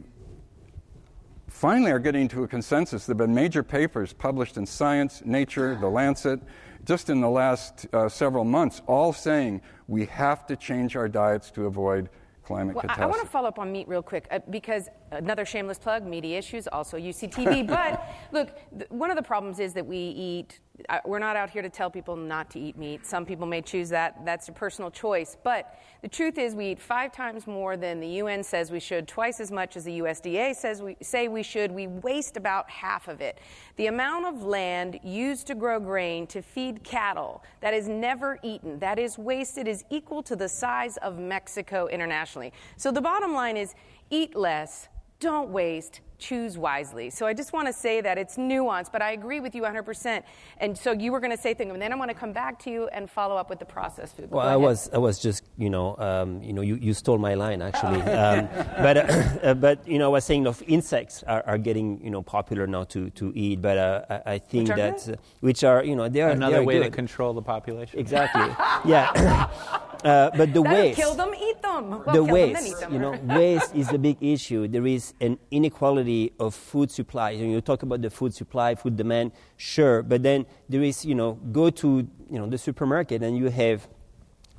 finally 1.56 1.90
are 1.90 2.00
getting 2.00 2.28
to 2.28 2.44
a 2.44 2.48
consensus. 2.48 3.06
There 3.06 3.14
have 3.14 3.18
been 3.18 3.34
major 3.34 3.64
papers 3.64 4.12
published 4.12 4.58
in 4.58 4.66
Science, 4.66 5.22
Nature, 5.24 5.78
The 5.80 5.88
Lancet, 5.88 6.42
just 6.84 7.10
in 7.10 7.22
the 7.22 7.30
last 7.30 7.88
uh, 7.94 8.10
several 8.10 8.44
months, 8.44 8.82
all 8.88 9.14
saying 9.14 9.62
we 9.88 10.06
have 10.08 10.46
to 10.48 10.58
change 10.58 10.98
our 10.98 11.08
diets 11.08 11.50
to 11.52 11.66
avoid 11.66 12.10
climate 12.44 12.76
well, 12.76 12.82
catastrophe. 12.82 13.02
I, 13.02 13.06
I 13.06 13.10
want 13.10 13.22
to 13.22 13.30
follow 13.30 13.48
up 13.48 13.58
on 13.58 13.72
meat 13.72 13.88
real 13.88 14.04
quick 14.04 14.28
uh, 14.32 14.40
because 14.50 14.90
another 15.12 15.46
shameless 15.46 15.78
plug, 15.78 16.06
media 16.06 16.38
issues, 16.38 16.68
also 16.68 16.98
UCTV. 16.98 17.68
but 17.68 18.08
look, 18.32 18.50
th- 18.78 18.90
one 18.90 19.10
of 19.10 19.16
the 19.16 19.24
problems 19.24 19.60
is 19.60 19.74
that 19.74 19.86
we 19.86 19.98
eat 19.98 20.60
uh, 20.90 21.00
we're 21.06 21.20
not 21.20 21.36
out 21.36 21.50
here 21.50 21.62
to 21.62 21.70
tell 21.70 21.90
people 21.90 22.16
not 22.16 22.50
to 22.52 22.60
eat 22.60 22.78
meat. 22.78 23.06
Some 23.06 23.26
people 23.26 23.46
may 23.46 23.62
choose 23.62 23.90
that. 23.90 24.26
That's 24.26 24.50
a 24.50 24.52
personal 24.52 24.92
choice. 24.92 25.38
But 25.42 25.80
the 26.02 26.10
truth 26.10 26.38
is, 26.38 26.54
we 26.54 26.72
eat 26.72 26.80
five 26.80 27.14
times 27.14 27.48
more 27.48 27.78
than 27.78 28.00
the 28.00 28.08
UN 28.08 28.44
says 28.44 28.72
we 28.72 28.80
should, 28.80 29.08
twice 29.08 29.40
as 29.40 29.52
much 29.52 29.78
as 29.78 29.86
the 29.86 30.00
USDA 30.00 30.56
says 30.56 30.82
we 30.82 30.98
say 31.02 31.28
we 31.28 31.44
should. 31.44 31.72
We 31.72 31.88
waste 31.88 32.36
about 32.36 32.70
half 32.70 33.08
of 33.08 33.22
it. 33.22 33.40
The 33.78 33.88
amount 33.88 34.26
of 34.26 34.44
land 34.44 35.00
used 35.04 35.48
to 35.48 35.56
grow 35.56 35.80
grain 35.80 36.28
to 36.28 36.42
feed 36.42 36.84
cattle 36.84 37.44
that 37.62 37.74
is 37.74 37.88
never 37.88 38.38
eaten, 38.44 38.80
that 38.80 39.00
is 39.00 39.18
wasted, 39.18 39.68
is 39.68 39.84
equal 39.90 40.22
to 40.24 40.36
the 40.36 40.50
size 40.50 40.98
of 40.98 41.18
Mexico 41.18 41.88
internationally. 41.88 42.52
So 42.76 42.92
the 42.92 43.02
bottom 43.02 43.34
line 43.34 43.56
is 43.56 43.76
eat 44.10 44.36
less, 44.36 44.90
don't 45.20 45.50
waste, 45.50 46.02
choose 46.28 46.58
wisely. 46.58 47.10
So 47.10 47.26
I 47.26 47.34
just 47.34 47.54
want 47.54 47.68
to 47.68 47.74
say 47.74 48.02
that 48.02 48.18
it's 48.18 48.36
nuanced, 48.38 48.92
but 48.92 49.02
I 49.02 49.12
agree 49.12 49.40
with 49.40 49.54
you 49.56 49.62
100%. 49.62 50.24
And 50.58 50.78
so 50.78 50.92
you 50.92 51.12
were 51.12 51.20
going 51.20 51.36
to 51.36 51.42
say 51.46 51.54
things, 51.54 51.72
and 51.74 51.82
then 51.82 51.94
I 51.94 51.96
want 51.96 52.10
to 52.10 52.16
come 52.24 52.34
back 52.34 52.58
to 52.64 52.72
you 52.72 52.88
and 52.88 53.10
follow 53.10 53.36
up 53.36 53.50
with 53.50 53.60
the 53.60 53.66
processed 53.66 54.18
food. 54.18 54.32
Well, 54.32 54.48
I 54.48 54.56
was, 54.56 54.90
I 54.92 54.98
was 54.98 55.20
just, 55.20 55.44
you 55.58 55.70
know, 55.70 55.96
um, 55.98 56.42
you 56.42 56.54
know, 56.54 56.62
you, 56.62 56.76
you 56.76 56.94
stole 56.94 57.18
my 57.18 57.36
line 57.36 57.62
actually. 57.62 58.02
um, 58.02 58.48
but, 58.86 58.98
uh, 58.98 59.54
but 59.66 59.88
you 59.88 60.00
know, 60.00 60.06
I 60.06 60.14
was 60.18 60.26
saying, 60.26 60.48
of 60.48 60.64
insects 60.68 61.24
are, 61.24 61.44
are 61.46 61.58
getting, 61.58 62.04
you 62.04 62.10
know, 62.10 62.22
popular 62.22 62.66
now 62.68 62.86
to, 62.86 63.10
to 63.12 63.32
eat. 63.36 63.62
But 63.62 63.78
uh, 63.78 64.06
I, 64.10 64.34
I, 64.34 64.38
think 64.40 64.70
that, 64.70 65.08
uh, 65.08 65.16
which 65.42 65.64
are, 65.64 65.84
you 65.84 65.96
know, 65.96 66.10
they 66.10 66.22
are 66.22 66.32
another 66.32 66.58
they 66.58 66.62
are 66.62 66.64
way 66.64 66.80
good. 66.80 66.86
to 66.86 66.92
control 66.92 67.34
the 67.34 67.42
population. 67.42 68.00
Exactly. 68.00 68.50
yeah. 68.86 69.50
Uh, 70.06 70.30
but 70.38 70.54
the 70.54 70.62
That'll 70.62 70.64
waste. 70.66 71.00
kill 71.00 71.16
them, 71.16 71.32
eat 71.34 71.60
them. 71.64 71.90
Well, 71.90 72.00
the 72.00 72.12
kill 72.12 72.26
them, 72.26 72.26
then 72.26 72.54
waste, 72.54 72.68
eat 72.68 72.80
them. 72.80 72.94
you 72.94 73.00
know, 73.00 73.20
waste 73.40 73.76
is 73.76 73.92
a 73.92 73.98
big 73.98 74.18
issue. 74.22 74.68
There 74.68 74.86
is 74.86 75.16
an 75.20 75.40
inequality 75.50 76.15
of 76.40 76.54
food 76.56 76.90
supply. 76.92 77.32
You, 77.32 77.46
know, 77.46 77.54
you 77.56 77.62
talk 77.62 77.84
about 77.84 78.02
the 78.02 78.10
food 78.10 78.34
supply, 78.34 78.76
food 78.76 78.96
demand, 78.98 79.32
sure, 79.58 80.02
but 80.04 80.22
then 80.24 80.46
there 80.70 80.84
is, 80.84 81.06
you 81.06 81.16
know, 81.16 81.34
go 81.52 81.70
to 81.82 81.88
you 82.32 82.40
know 82.40 82.48
the 82.48 82.58
supermarket 82.58 83.22
and 83.24 83.38
you 83.38 83.50
have 83.50 83.88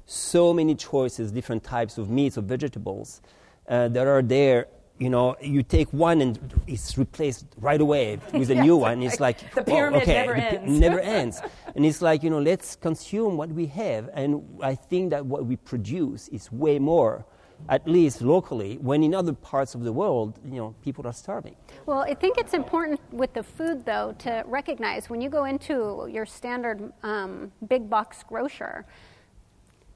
so 0.07 0.55
many 0.55 0.75
choices, 0.75 1.33
different 1.33 1.63
types 1.65 1.99
of 1.99 2.09
meats 2.09 2.39
or 2.39 2.43
vegetables 2.43 3.21
uh, 3.69 3.89
that 3.89 4.07
are 4.07 4.23
there. 4.23 4.67
You 4.99 5.11
know, 5.11 5.37
you 5.43 5.63
take 5.63 5.93
one 5.93 6.23
and 6.23 6.39
it's 6.67 6.97
replaced 6.97 7.45
right 7.59 7.81
away 7.81 8.19
with 8.33 8.51
a 8.51 8.55
Yes, 8.61 8.65
new 8.65 8.77
one. 8.89 9.03
It's 9.03 9.21
like, 9.21 9.43
like 9.43 9.55
the 9.55 9.61
oh, 9.61 9.75
pyramid 9.75 10.03
okay, 10.03 10.15
never 10.15 10.35
ends. 10.35 10.81
never 10.81 11.01
ends. 11.19 11.43
And 11.75 11.85
it's 11.85 12.01
like, 12.01 12.23
you 12.23 12.31
know, 12.31 12.41
let's 12.41 12.77
consume 12.77 13.37
what 13.37 13.51
we 13.51 13.67
have. 13.67 14.09
And 14.15 14.43
I 14.63 14.75
think 14.75 15.11
that 15.11 15.27
what 15.27 15.45
we 15.45 15.57
produce 15.57 16.29
is 16.29 16.51
way 16.51 16.79
more, 16.79 17.27
at 17.69 17.87
least 17.89 18.23
locally, 18.23 18.79
when 18.81 19.03
in 19.03 19.15
other 19.15 19.33
parts 19.33 19.75
of 19.75 19.83
the 19.83 19.93
world, 19.93 20.39
you 20.45 20.57
know, 20.57 20.75
people 20.83 21.07
are 21.07 21.13
starving. 21.13 21.57
Well, 21.87 22.01
I 22.01 22.15
think 22.15 22.39
it's 22.39 22.55
important 22.55 23.01
with 23.13 23.33
the 23.35 23.43
food, 23.43 23.85
though, 23.85 24.15
to 24.21 24.45
recognize 24.47 25.11
when 25.11 25.21
you 25.21 25.29
go 25.29 25.45
into 25.45 26.09
your 26.11 26.27
standard 26.27 26.93
um, 27.03 27.53
big 27.67 27.91
box 27.91 28.23
grocer, 28.23 28.87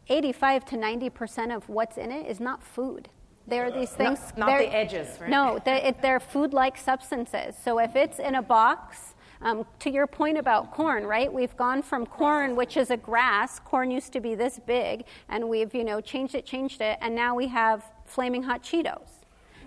85 0.08 0.64
to 0.66 0.76
90 0.76 1.10
percent 1.10 1.52
of 1.52 1.68
what's 1.68 1.96
in 1.96 2.10
it 2.10 2.26
is 2.26 2.40
not 2.40 2.62
food. 2.62 3.08
There 3.46 3.64
are 3.66 3.70
these 3.70 3.90
things. 3.90 4.32
not 4.36 4.46
they're- 4.46 4.60
the 4.60 4.74
edges, 4.74 5.20
right? 5.20 5.30
No, 5.30 5.58
they're, 5.64 5.76
it, 5.76 6.02
they're 6.02 6.20
food-like 6.20 6.76
substances. 6.76 7.56
So 7.62 7.78
if 7.78 7.96
it's 7.96 8.18
in 8.18 8.34
a 8.34 8.42
box, 8.42 9.14
um, 9.42 9.64
to 9.80 9.90
your 9.90 10.06
point 10.06 10.38
about 10.38 10.72
corn, 10.72 11.04
right? 11.04 11.32
We've 11.32 11.56
gone 11.56 11.82
from 11.82 12.06
corn, 12.06 12.56
which 12.56 12.76
is 12.76 12.90
a 12.90 12.96
grass. 12.96 13.58
Corn 13.58 13.90
used 13.90 14.12
to 14.12 14.20
be 14.20 14.34
this 14.34 14.58
big, 14.66 15.04
and 15.28 15.48
we've 15.48 15.74
you 15.74 15.84
know 15.84 16.00
changed 16.00 16.34
it, 16.34 16.44
changed 16.44 16.80
it, 16.80 16.98
and 17.00 17.14
now 17.14 17.34
we 17.34 17.48
have 17.48 17.84
flaming 18.04 18.42
hot 18.42 18.62
Cheetos. 18.62 19.19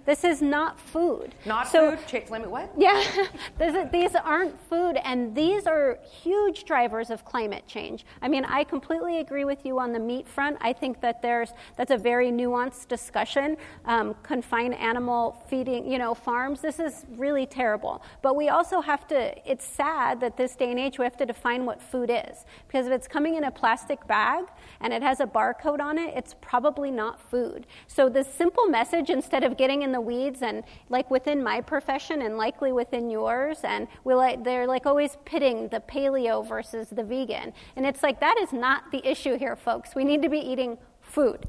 This 0.06 0.24
is 0.24 0.42
not 0.42 0.80
food. 0.80 1.34
Not 1.46 1.68
So- 1.68 1.96
food. 1.96 2.08
Ch- 2.08 2.28
flame 2.28 2.42
it 2.44 2.52
what? 2.52 2.72
yeah, 2.78 3.02
This 3.58 3.74
is- 3.76 3.92
these 3.92 4.16
aren't 4.16 4.60
food, 4.70 4.98
and 5.04 5.34
these 5.34 5.66
are 5.66 5.98
huge 6.24 6.66
drivers 6.66 7.10
of 7.10 7.24
climate 7.24 7.66
change. 7.68 8.06
I 8.22 8.28
mean, 8.28 8.44
I 8.46 8.64
completely 8.66 9.20
agree 9.20 9.46
with 9.46 9.66
you 9.66 9.80
on 9.80 9.94
the 9.94 10.00
meat 10.00 10.28
front. 10.28 10.58
I 10.60 10.74
think 10.74 11.00
that 11.02 11.22
there's 11.22 11.54
that's 11.78 11.92
a 11.92 11.98
very 11.98 12.32
nuanced 12.32 12.88
discussion. 12.90 13.56
Um, 13.86 14.16
confined 14.24 14.74
animal 14.76 15.44
feeding, 15.48 15.90
you 15.90 15.98
know, 15.98 16.14
farms. 16.14 16.60
This 16.62 16.80
is 16.80 17.06
really 17.16 17.46
terrible. 17.46 18.04
But 18.22 18.36
we 18.36 18.50
also 18.50 18.82
have 18.82 19.08
to. 19.08 19.34
It's 19.50 19.66
sad 19.66 20.20
that 20.20 20.36
this 20.36 20.56
day 20.56 20.70
and 20.72 20.80
age 20.80 21.00
we 21.00 21.06
have 21.06 21.18
to 21.18 21.26
define 21.26 21.66
what 21.66 21.82
food 21.82 22.10
is 22.10 22.46
because 22.68 22.88
if 22.88 22.92
it's 22.94 23.08
coming 23.08 23.36
in 23.36 23.44
a 23.46 23.52
plastic 23.52 24.06
bag 24.08 24.46
and 24.82 24.92
it 24.92 25.02
has 25.02 25.20
a 25.22 25.26
barcode 25.26 25.80
on 25.80 25.98
it, 25.98 26.14
it's 26.16 26.36
probably 26.42 26.92
not 26.92 27.22
food. 27.22 27.66
So 27.88 28.10
the 28.10 28.24
simple 28.24 28.66
message, 28.68 29.10
instead 29.10 29.44
of 29.46 29.56
getting 29.56 29.82
in 29.84 29.93
the 29.94 30.02
weeds 30.02 30.42
and 30.42 30.64
like 30.90 31.10
within 31.10 31.42
my 31.42 31.62
profession 31.62 32.24
and 32.24 32.38
likely 32.38 32.74
within 32.74 33.10
yours, 33.10 33.60
and 33.64 33.88
we 34.04 34.14
like 34.14 34.44
they're 34.44 34.68
like 34.68 34.86
always 34.86 35.18
pitting 35.24 35.70
the 35.70 35.80
paleo 35.80 36.46
versus 36.46 36.90
the 36.90 37.04
vegan, 37.04 37.54
and 37.78 37.86
it's 37.86 38.04
like 38.04 38.20
that 38.20 38.38
is 38.40 38.52
not 38.52 38.92
the 38.92 39.08
issue 39.08 39.38
here, 39.38 39.56
folks. 39.56 39.96
We 39.96 40.04
need 40.04 40.22
to 40.24 40.30
be 40.30 40.40
eating 40.40 40.78
food. 41.02 41.48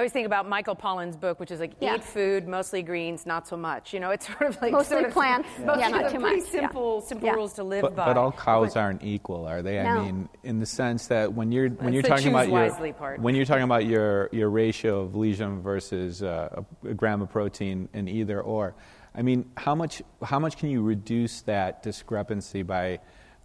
I 0.00 0.02
always 0.02 0.12
think 0.12 0.24
about 0.24 0.48
Michael 0.48 0.74
Pollan's 0.74 1.14
book, 1.14 1.38
which 1.38 1.50
is 1.50 1.60
like 1.60 1.72
Yeah. 1.78 1.96
eat 1.96 2.02
food, 2.02 2.48
mostly 2.48 2.80
greens, 2.82 3.26
not 3.26 3.46
so 3.46 3.54
much. 3.54 3.92
You 3.92 4.00
know, 4.00 4.08
it's 4.12 4.26
sort 4.26 4.40
of 4.48 4.62
like 4.62 4.72
Mostly 4.72 4.94
sort 4.96 5.04
of, 5.08 5.12
plants. 5.12 5.46
Most 5.62 5.78
Yeah, 5.80 5.88
not 5.88 6.10
too 6.10 6.18
pretty 6.20 6.36
much. 6.40 6.54
Yeah. 6.54 6.60
simple, 6.62 7.00
simple 7.02 7.26
Yeah. 7.26 7.34
rules 7.34 7.52
to 7.54 7.64
live 7.64 7.82
But, 7.82 7.96
by. 7.96 8.06
but 8.06 8.16
all 8.16 8.32
cows 8.32 8.72
But- 8.72 8.80
aren't 8.80 9.04
equal, 9.04 9.44
are 9.44 9.60
they? 9.60 9.74
No. 9.82 9.90
I 9.90 9.98
mean, 10.06 10.30
in 10.42 10.58
the 10.58 10.64
sense 10.64 11.08
that 11.08 11.34
when 11.34 11.52
you're 11.52 11.68
when 11.68 11.76
That's 11.76 11.92
you're 11.92 12.02
the 12.02 12.08
talking 12.08 12.28
about 12.28 12.48
your 12.48 12.92
part. 12.94 13.20
when 13.20 13.34
you're 13.34 13.44
talking 13.44 13.64
about 13.64 13.84
your 13.84 14.30
your 14.32 14.48
ratio 14.48 15.00
of 15.02 15.14
lesion 15.14 15.60
versus 15.60 16.22
uh, 16.22 16.62
a, 16.82 16.88
a 16.88 16.94
gram 16.94 17.20
of 17.20 17.28
protein 17.28 17.90
in 17.92 18.08
either 18.08 18.40
or, 18.40 18.74
I 19.14 19.20
mean, 19.20 19.50
how 19.58 19.74
much 19.74 20.00
how 20.22 20.38
much 20.38 20.56
can 20.56 20.70
you 20.70 20.80
reduce 20.80 21.42
that 21.42 21.82
discrepancy 21.82 22.62
by 22.62 23.00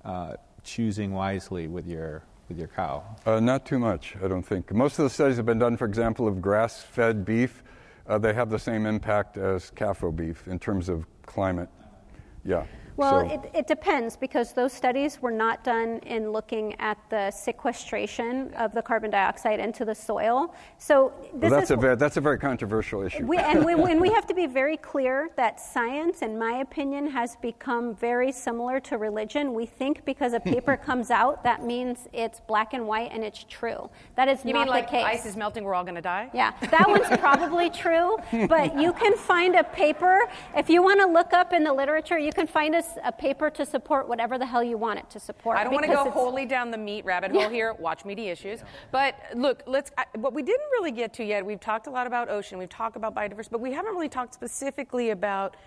uh, 0.06 0.36
choosing 0.64 1.12
wisely 1.14 1.68
with 1.68 1.86
your 1.86 2.24
with 2.48 2.58
your 2.58 2.68
cow? 2.68 3.04
Uh, 3.26 3.40
not 3.40 3.66
too 3.66 3.80
much, 3.80 4.16
I 4.24 4.28
don't 4.28 4.44
think. 4.44 4.72
Most 4.74 5.00
of 5.00 5.04
the 5.04 5.10
studies 5.10 5.38
have 5.38 5.46
been 5.46 5.60
done, 5.60 5.78
for 5.78 5.86
example, 5.86 6.28
of 6.28 6.42
grass 6.42 6.82
fed 6.82 7.26
beef. 7.26 7.64
Uh, 8.08 8.18
they 8.18 8.34
have 8.34 8.50
the 8.50 8.60
same 8.60 8.86
impact 8.86 9.38
as 9.38 9.72
CAFO 9.72 10.16
beef 10.16 10.48
in 10.48 10.60
terms 10.60 10.90
of 10.90 11.06
climate. 11.26 11.70
Yeah. 12.44 12.66
Well, 12.98 13.28
so- 13.28 13.34
it, 13.34 13.52
it 13.54 13.68
depends 13.68 14.16
because 14.16 14.54
those 14.54 14.72
studies 14.72 15.22
were 15.22 15.32
not 15.32 15.64
done 15.64 16.00
in 16.06 16.32
looking 16.32 16.80
at 16.80 16.98
the 17.10 17.32
sequestration 17.32 18.54
of 18.54 18.74
the 18.74 18.82
carbon 18.82 19.12
dioxide 19.12 19.60
into 19.60 19.86
the 19.86 19.96
soil. 19.96 20.54
So 20.78 21.14
this 21.34 21.52
well, 21.52 21.60
that's, 21.60 21.64
is 21.66 21.72
a 21.72 21.78
very, 21.78 21.96
that's 21.96 22.18
a 22.18 22.22
very 22.22 22.38
controversial 22.38 23.02
issue. 23.02 23.26
We, 23.26 23.38
and, 23.38 23.66
we, 23.66 23.74
and 23.92 24.00
we 24.00 24.12
have 24.12 24.26
to 24.28 24.34
be 24.34 24.48
very 24.48 24.78
clear 24.78 25.30
that 25.36 25.60
science, 25.60 26.22
in 26.22 26.38
my 26.38 26.60
opinion, 26.60 27.08
has 27.08 27.36
become 27.38 27.96
very 27.96 28.32
similar 28.32 28.80
to 28.82 28.98
religion. 28.98 29.54
We 29.54 29.66
think 29.66 30.06
because 30.06 30.34
a 30.34 30.40
paper 30.40 30.78
comes 30.86 31.12
out, 31.12 31.44
that 31.44 31.64
means 31.64 32.08
it's 32.14 32.40
black 32.42 32.74
and 32.74 32.88
white 32.88 33.12
and 33.12 33.24
it's 33.24 33.46
true. 33.50 33.90
That 34.16 34.28
is 34.28 34.46
You 34.46 34.54
not 34.54 34.62
mean 34.62 34.70
like 34.70 34.86
the 34.86 34.92
case. 34.92 35.06
ice 35.06 35.26
is 35.26 35.36
melting, 35.36 35.64
we're 35.64 35.74
all 35.74 35.84
going 35.84 35.96
to 35.96 36.02
die? 36.02 36.30
Yeah, 36.34 36.54
that 36.72 36.88
one's 36.88 37.08
probably 37.20 37.70
true, 37.70 38.18
but 38.48 38.80
you 38.80 38.94
can 38.94 39.16
find 39.16 39.56
a 39.56 39.64
paper. 39.64 40.22
If 40.56 40.70
you 40.70 40.82
want 40.82 41.00
to 41.02 41.08
look 41.08 41.34
up 41.34 41.54
in 41.54 41.64
the 41.64 41.74
literature, 41.74 42.18
you 42.18 42.32
can 42.32 42.48
find 42.48 42.76
a, 42.76 42.84
s- 42.86 42.98
a 43.04 43.12
paper 43.12 43.50
to 43.50 43.66
support 43.66 44.08
whatever 44.08 44.38
the 44.38 44.46
hell 44.46 44.64
you 44.64 44.78
want 44.78 45.00
it 45.00 45.10
to 45.12 45.20
support. 45.20 45.58
I 45.58 45.64
don't 45.64 45.74
want 45.74 45.86
to 45.86 45.92
go 45.92 46.10
wholly 46.12 46.46
down 46.46 46.72
the 46.72 46.78
meat 46.78 47.04
rabbit 47.06 47.32
hole 47.32 47.42
Yeah. 47.42 47.50
here. 47.50 47.74
Watch 47.74 48.06
meaty 48.06 48.30
issues. 48.30 48.64
But 48.92 49.16
look, 49.36 49.64
let's. 49.68 49.92
I, 49.98 50.06
what 50.16 50.34
we 50.34 50.42
didn't 50.44 50.70
really 50.74 50.92
get 50.92 51.14
to 51.16 51.24
yet. 51.24 51.46
We've 51.46 51.60
talked 51.60 51.88
a 51.88 51.92
lot 51.92 52.08
about 52.08 52.30
ocean. 52.30 52.58
We've 52.58 52.70
talked 52.70 52.96
about 52.96 53.14
biodiversity, 53.16 53.52
but 53.52 53.62
we 53.62 53.74
haven't 53.74 53.94
really 53.94 54.10
talked 54.10 54.34
specifically 54.34 55.10
about 55.10 55.58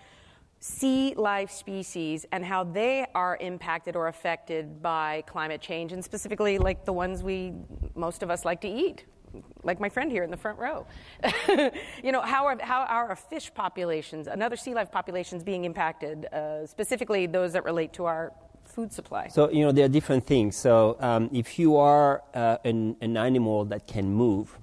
sea 0.61 1.13
life 1.15 1.51
species 1.51 2.25
and 2.33 2.43
how 2.43 2.65
they 2.65 3.05
are 3.15 3.37
impacted 3.39 3.95
or 3.95 4.07
affected 4.09 4.81
by 4.81 5.23
climate 5.25 5.61
change, 5.61 5.93
and 5.93 6.03
specifically 6.03 6.57
like 6.57 6.83
the 6.83 6.91
ones 6.93 7.23
we 7.23 7.53
most 7.95 8.23
of 8.23 8.29
us 8.29 8.43
like 8.43 8.59
to 8.61 8.67
eat. 8.67 9.05
Like 9.63 9.79
my 9.79 9.89
friend 9.89 10.11
here 10.11 10.23
in 10.23 10.31
the 10.31 10.37
front 10.37 10.59
row. 10.59 10.85
you 12.03 12.11
know, 12.11 12.21
how 12.21 12.45
are, 12.45 12.57
how 12.61 12.81
are 12.81 13.09
our 13.09 13.15
fish 13.15 13.51
populations, 13.53 14.27
another 14.27 14.55
sea 14.55 14.73
life 14.73 14.91
populations 14.91 15.43
being 15.43 15.65
impacted, 15.65 16.25
uh, 16.25 16.65
specifically 16.65 17.27
those 17.27 17.53
that 17.53 17.63
relate 17.63 17.93
to 17.93 18.05
our 18.05 18.33
food 18.65 18.93
supply? 18.93 19.27
So, 19.27 19.49
you 19.49 19.63
know, 19.65 19.71
there 19.71 19.85
are 19.85 19.89
different 19.89 20.25
things. 20.25 20.55
So, 20.55 20.97
um, 20.99 21.29
if 21.33 21.59
you 21.59 21.77
are 21.77 22.23
uh, 22.33 22.57
an, 22.63 22.95
an 23.01 23.17
animal 23.17 23.65
that 23.65 23.87
can 23.87 24.11
move, 24.11 24.57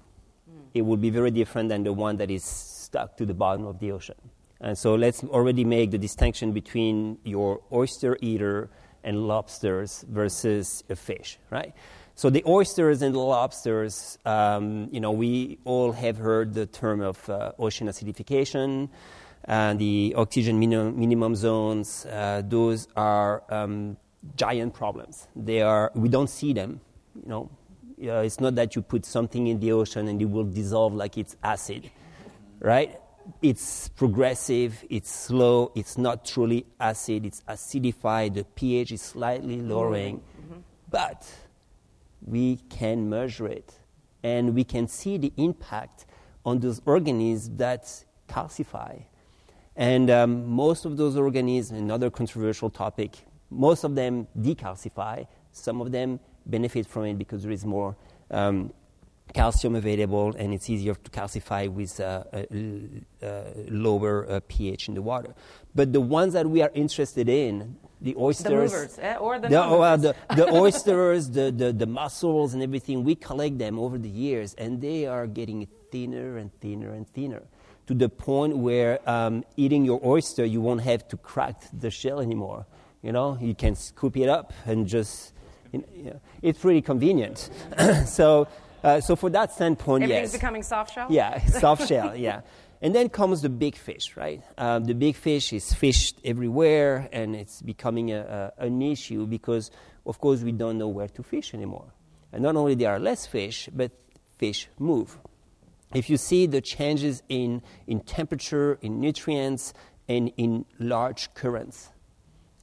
it 0.75 0.83
will 0.83 0.97
be 0.97 1.11
very 1.11 1.31
different 1.31 1.69
than 1.69 1.83
the 1.83 1.93
one 1.93 2.17
that 2.19 2.31
is 2.31 2.45
stuck 2.45 3.17
to 3.17 3.27
the 3.27 3.35
bottom 3.35 3.67
of 3.67 3.79
the 3.79 3.93
ocean. 3.93 4.17
And 4.61 4.77
so, 4.77 4.95
let's 4.95 5.23
already 5.25 5.65
make 5.65 5.91
the 5.91 5.99
distinction 5.99 6.53
between 6.53 7.19
your 7.25 7.61
oyster 7.73 8.17
eater 8.21 8.71
and 9.05 9.27
lobsters 9.29 10.05
versus 10.09 10.83
a 10.91 10.97
fish, 10.97 11.39
right? 11.51 11.73
So, 12.19 12.31
the 12.31 12.43
oysters 12.47 13.03
and 13.03 13.15
the 13.15 13.19
lobsters, 13.19 14.19
um, 14.25 14.89
you 14.91 15.01
know, 15.01 15.13
we 15.13 15.59
all 15.67 15.93
have 15.93 16.17
heard 16.17 16.55
the 16.55 16.65
term 16.65 17.03
of 17.03 17.29
uh, 17.29 17.53
ocean 17.59 17.89
acidification 17.89 18.89
and 19.45 19.79
the 19.79 20.15
oxygen 20.17 20.59
minimum, 20.59 20.99
minimum 20.99 21.35
zones, 21.35 22.07
uh, 22.07 22.41
those 22.43 22.89
are 22.97 23.43
um, 23.51 23.99
giant 24.35 24.73
problems. 24.73 25.29
They 25.37 25.61
are, 25.61 25.93
we 25.95 26.09
don't 26.09 26.31
see 26.31 26.55
them. 26.55 26.81
You 27.23 27.29
know, 27.29 27.51
uh, 28.03 28.21
it's 28.21 28.41
not 28.41 28.55
that 28.55 28.75
you 28.75 28.81
put 28.81 29.05
something 29.05 29.47
in 29.47 29.61
the 29.61 29.73
ocean 29.73 30.09
and 30.09 30.21
it 30.21 30.25
will 30.25 30.45
dissolve 30.45 30.95
like 30.95 31.19
it's 31.19 31.37
acid, 31.43 31.91
right? 32.61 32.99
It's 33.43 33.89
progressive, 33.91 34.83
it's 34.89 35.11
slow, 35.11 35.71
it's 35.75 35.99
not 35.99 36.25
truly 36.25 36.65
acid, 36.81 37.27
it's 37.27 37.43
acidified, 37.43 38.35
the 38.35 38.45
pH 38.45 38.93
is 38.93 39.03
slightly 39.03 39.61
lowering, 39.61 40.23
but 40.89 41.29
we 42.23 42.57
can 42.69 43.09
measure 43.09 43.47
it 43.47 43.79
and 44.23 44.55
we 44.55 44.65
can 44.65 44.89
see 44.89 45.19
the 45.19 45.33
impact 45.37 46.07
on 46.45 46.61
those 46.61 46.81
organisms 46.87 47.51
that 47.57 48.05
calcify. 48.29 49.03
And 49.77 50.11
um, 50.11 50.47
most 50.49 50.85
of 50.85 50.97
those 50.97 51.17
organisms, 51.17 51.79
another 51.79 52.11
controversial 52.11 52.71
topic, 52.71 53.17
most 53.51 53.85
of 53.85 53.95
them 53.95 54.27
decalcify. 54.39 55.27
Some 55.53 55.81
of 55.81 55.93
them 55.93 56.19
benefit 56.47 56.87
from 56.87 57.05
it 57.05 57.19
because 57.19 57.43
there 57.43 57.53
is 57.53 57.65
more 57.65 57.97
um, 58.31 58.73
calcium 59.33 59.75
available 59.75 60.35
and 60.37 60.55
it's 60.55 60.71
easier 60.71 60.95
to 60.95 61.11
calcify 61.11 61.69
with 61.69 62.01
uh, 62.01 62.25
a, 62.33 62.47
l- 62.55 63.29
uh, 63.29 63.43
lower 63.69 64.29
uh, 64.31 64.41
pH 64.49 64.89
in 64.89 64.95
the 64.95 65.03
water. 65.03 65.35
But 65.75 65.93
the 65.93 66.01
ones 66.01 66.33
that 66.33 66.49
we 66.49 66.63
are 66.63 66.71
interested 66.75 67.29
in, 67.29 67.77
the 68.01 68.15
oysters, 68.17 68.73
movers, 68.73 68.99
eh, 69.01 69.17
or 69.17 69.39
the 69.39 69.49
oh, 69.49 69.79
well, 69.79 69.97
non-movers. 69.97 70.15
the, 70.29 70.35
the 70.37 70.53
oysters, 70.63 71.31
the, 71.31 71.51
the, 71.51 71.73
the 71.73 71.87
mussels 71.87 72.55
and 72.55 72.63
everything, 72.63 73.05
we 73.05 73.15
collect 73.15 73.59
them 73.59 73.79
over 73.79 73.99
the 73.99 74.09
years 74.09 74.55
and 74.55 74.81
they 74.81 75.07
are 75.07 75.27
getting 75.27 75.67
thinner 75.91 76.37
and 76.37 76.53
thinner 76.61 76.93
and 76.93 77.09
thinner 77.09 77.43
to 77.87 77.95
the 77.95 78.09
point 78.09 78.57
where 78.57 78.99
um, 79.09 79.45
eating 79.57 79.85
your 79.85 80.01
oyster, 80.05 80.45
you 80.45 80.61
won't 80.61 80.83
have 80.83 81.07
to 81.09 81.17
crack 81.17 81.63
the 81.73 81.91
shell 81.91 82.21
anymore. 82.21 82.67
You 83.03 83.13
know, 83.13 83.39
you 83.41 83.55
can 83.55 83.77
scoop 83.77 84.17
it 84.17 84.29
up 84.29 84.53
and 84.67 84.87
just, 84.87 85.33
you 85.73 85.85
know, 85.97 86.21
it's 86.43 86.59
pretty 86.59 86.83
convenient. 86.83 87.51
so 88.07 88.49
Uh, 88.87 89.01
so 89.01 89.17
for 89.17 89.31
that 89.31 89.53
standpoint, 89.53 90.05
Everything's 90.05 90.33
yes. 90.33 90.41
becoming 90.41 90.63
soft 90.63 90.95
shell? 90.95 91.09
Yeah, 91.11 91.45
soft 91.47 91.89
shell, 91.89 92.15
yeah. 92.15 92.43
And 92.83 92.95
then 92.95 93.09
comes 93.09 93.43
the 93.43 93.49
big 93.49 93.77
fish, 93.77 94.17
right? 94.17 94.43
Um, 94.59 94.85
the 94.85 94.95
big 94.95 95.17
fish 95.17 95.53
is 95.53 95.73
fished 95.73 96.21
everywhere, 96.25 97.09
and 97.11 97.35
it's 97.35 97.63
becoming 97.63 98.13
a, 98.13 98.53
a, 98.59 98.65
an 98.67 98.83
issue 98.83 99.27
because, 99.27 99.71
of 100.05 100.21
course, 100.21 100.43
we 100.43 100.53
don't 100.53 100.77
know 100.77 100.89
where 100.89 101.09
to 101.09 101.23
fish 101.23 101.55
anymore. 101.55 101.95
And 102.33 102.43
not 102.43 102.57
only 102.57 102.75
there 102.75 102.91
are 102.91 102.99
less 102.99 103.27
fish, 103.27 103.69
but 103.73 103.93
fish 104.37 104.69
move. 104.79 105.19
If 105.95 106.11
you 106.11 106.17
see 106.17 106.47
the 106.47 106.61
changes 106.61 107.23
in, 107.29 107.63
in 107.87 108.01
temperature, 108.01 108.79
in 108.83 109.01
nutrients, 109.01 109.73
and 110.09 110.33
in 110.37 110.67
large 110.79 111.33
currents, 111.35 111.89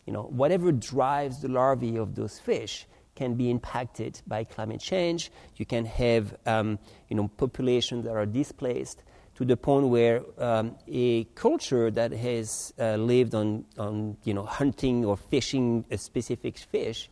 you 0.05 0.13
know, 0.13 0.23
whatever 0.23 0.71
drives 0.71 1.41
the 1.41 1.47
larvae 1.47 1.97
of 1.97 2.15
those 2.15 2.39
fish 2.39 2.87
can 3.15 3.35
be 3.35 3.49
impacted 3.49 4.21
by 4.27 4.43
climate 4.43 4.81
change. 4.81 5.31
You 5.55 5.65
can 5.65 5.85
have, 5.85 6.35
um, 6.45 6.79
you 7.09 7.15
know, 7.15 7.27
populations 7.37 8.05
that 8.05 8.11
are 8.11 8.25
displaced 8.25 9.03
to 9.43 9.47
the 9.47 9.57
point 9.57 9.89
where 9.89 10.23
um, 10.37 10.75
a 10.87 11.25
culture 11.35 11.91
that 11.91 12.13
has 12.13 12.73
uh, 12.79 12.95
lived 12.95 13.35
on, 13.35 13.65
on, 13.77 14.15
you 14.23 14.33
know, 14.33 14.45
hunting 14.45 15.03
or 15.03 15.17
fishing 15.17 15.83
a 15.91 15.97
specific 15.97 16.57
fish 16.57 17.09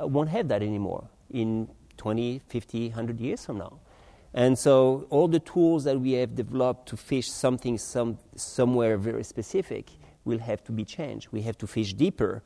uh, 0.00 0.06
won't 0.06 0.28
have 0.28 0.48
that 0.48 0.62
anymore 0.62 1.08
in 1.30 1.68
20, 1.96 2.40
50, 2.48 2.88
100 2.88 3.20
years 3.20 3.44
from 3.46 3.58
now. 3.58 3.78
And 4.34 4.58
so 4.58 5.06
all 5.10 5.28
the 5.28 5.38
tools 5.38 5.84
that 5.84 6.00
we 6.00 6.12
have 6.12 6.34
developed 6.34 6.88
to 6.88 6.96
fish 6.96 7.30
something 7.30 7.78
some, 7.78 8.18
somewhere 8.34 8.96
very 8.96 9.22
specific 9.22 9.90
will 10.24 10.38
have 10.38 10.64
to 10.64 10.72
be 10.72 10.84
changed. 10.84 11.28
We 11.30 11.42
have 11.42 11.56
to 11.58 11.68
fish 11.68 11.94
deeper, 11.94 12.42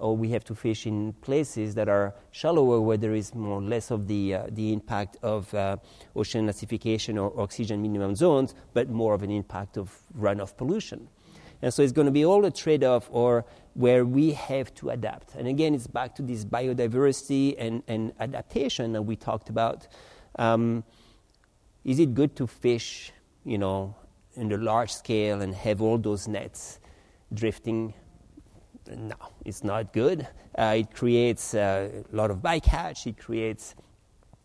or 0.00 0.16
we 0.16 0.30
have 0.30 0.44
to 0.44 0.54
fish 0.54 0.86
in 0.86 1.12
places 1.20 1.74
that 1.74 1.88
are 1.88 2.14
shallower 2.30 2.80
where 2.80 2.96
there 2.96 3.14
is 3.14 3.34
more 3.34 3.58
or 3.58 3.62
less 3.62 3.90
of 3.90 4.06
the, 4.06 4.34
uh, 4.34 4.46
the 4.50 4.72
impact 4.72 5.16
of 5.22 5.52
uh, 5.54 5.76
ocean 6.16 6.48
acidification 6.48 7.20
or 7.20 7.38
oxygen 7.40 7.82
minimum 7.82 8.14
zones, 8.14 8.54
but 8.74 8.88
more 8.88 9.14
of 9.14 9.22
an 9.22 9.30
impact 9.30 9.76
of 9.76 9.96
runoff 10.16 10.56
pollution. 10.56 11.08
And 11.60 11.74
so 11.74 11.82
it's 11.82 11.92
going 11.92 12.06
to 12.06 12.12
be 12.12 12.24
all 12.24 12.44
a 12.44 12.50
trade 12.50 12.84
off 12.84 13.08
or 13.10 13.44
where 13.74 14.04
we 14.04 14.32
have 14.32 14.74
to 14.74 14.90
adapt. 14.90 15.34
And 15.34 15.48
again, 15.48 15.74
it's 15.74 15.86
back 15.86 16.14
to 16.16 16.22
this 16.22 16.44
biodiversity 16.44 17.56
and, 17.58 17.82
and 17.88 18.12
adaptation 18.20 18.92
that 18.92 19.02
we 19.02 19.16
talked 19.16 19.48
about. 19.48 19.88
Um, 20.38 20.84
is 21.84 21.98
it 21.98 22.14
good 22.14 22.36
to 22.36 22.46
fish, 22.46 23.12
you 23.44 23.58
know, 23.58 23.96
in 24.34 24.48
the 24.48 24.58
large 24.58 24.92
scale 24.92 25.40
and 25.42 25.54
have 25.54 25.82
all 25.82 25.98
those 25.98 26.28
nets 26.28 26.78
drifting? 27.32 27.94
No, 28.96 29.16
it's 29.44 29.62
not 29.62 29.92
good. 29.92 30.26
Uh, 30.56 30.76
it 30.78 30.94
creates 30.94 31.54
a 31.54 32.04
lot 32.10 32.30
of 32.30 32.38
bycatch. 32.38 33.06
It 33.06 33.18
creates 33.18 33.74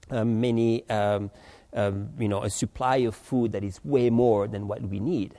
uh, 0.09 0.25
many, 0.25 0.87
um, 0.89 1.31
um, 1.73 2.09
you 2.19 2.27
know, 2.27 2.43
a 2.43 2.49
supply 2.49 2.97
of 2.97 3.15
food 3.15 3.53
that 3.53 3.63
is 3.63 3.83
way 3.85 4.09
more 4.09 4.47
than 4.47 4.67
what 4.67 4.81
we 4.81 4.99
need. 4.99 5.35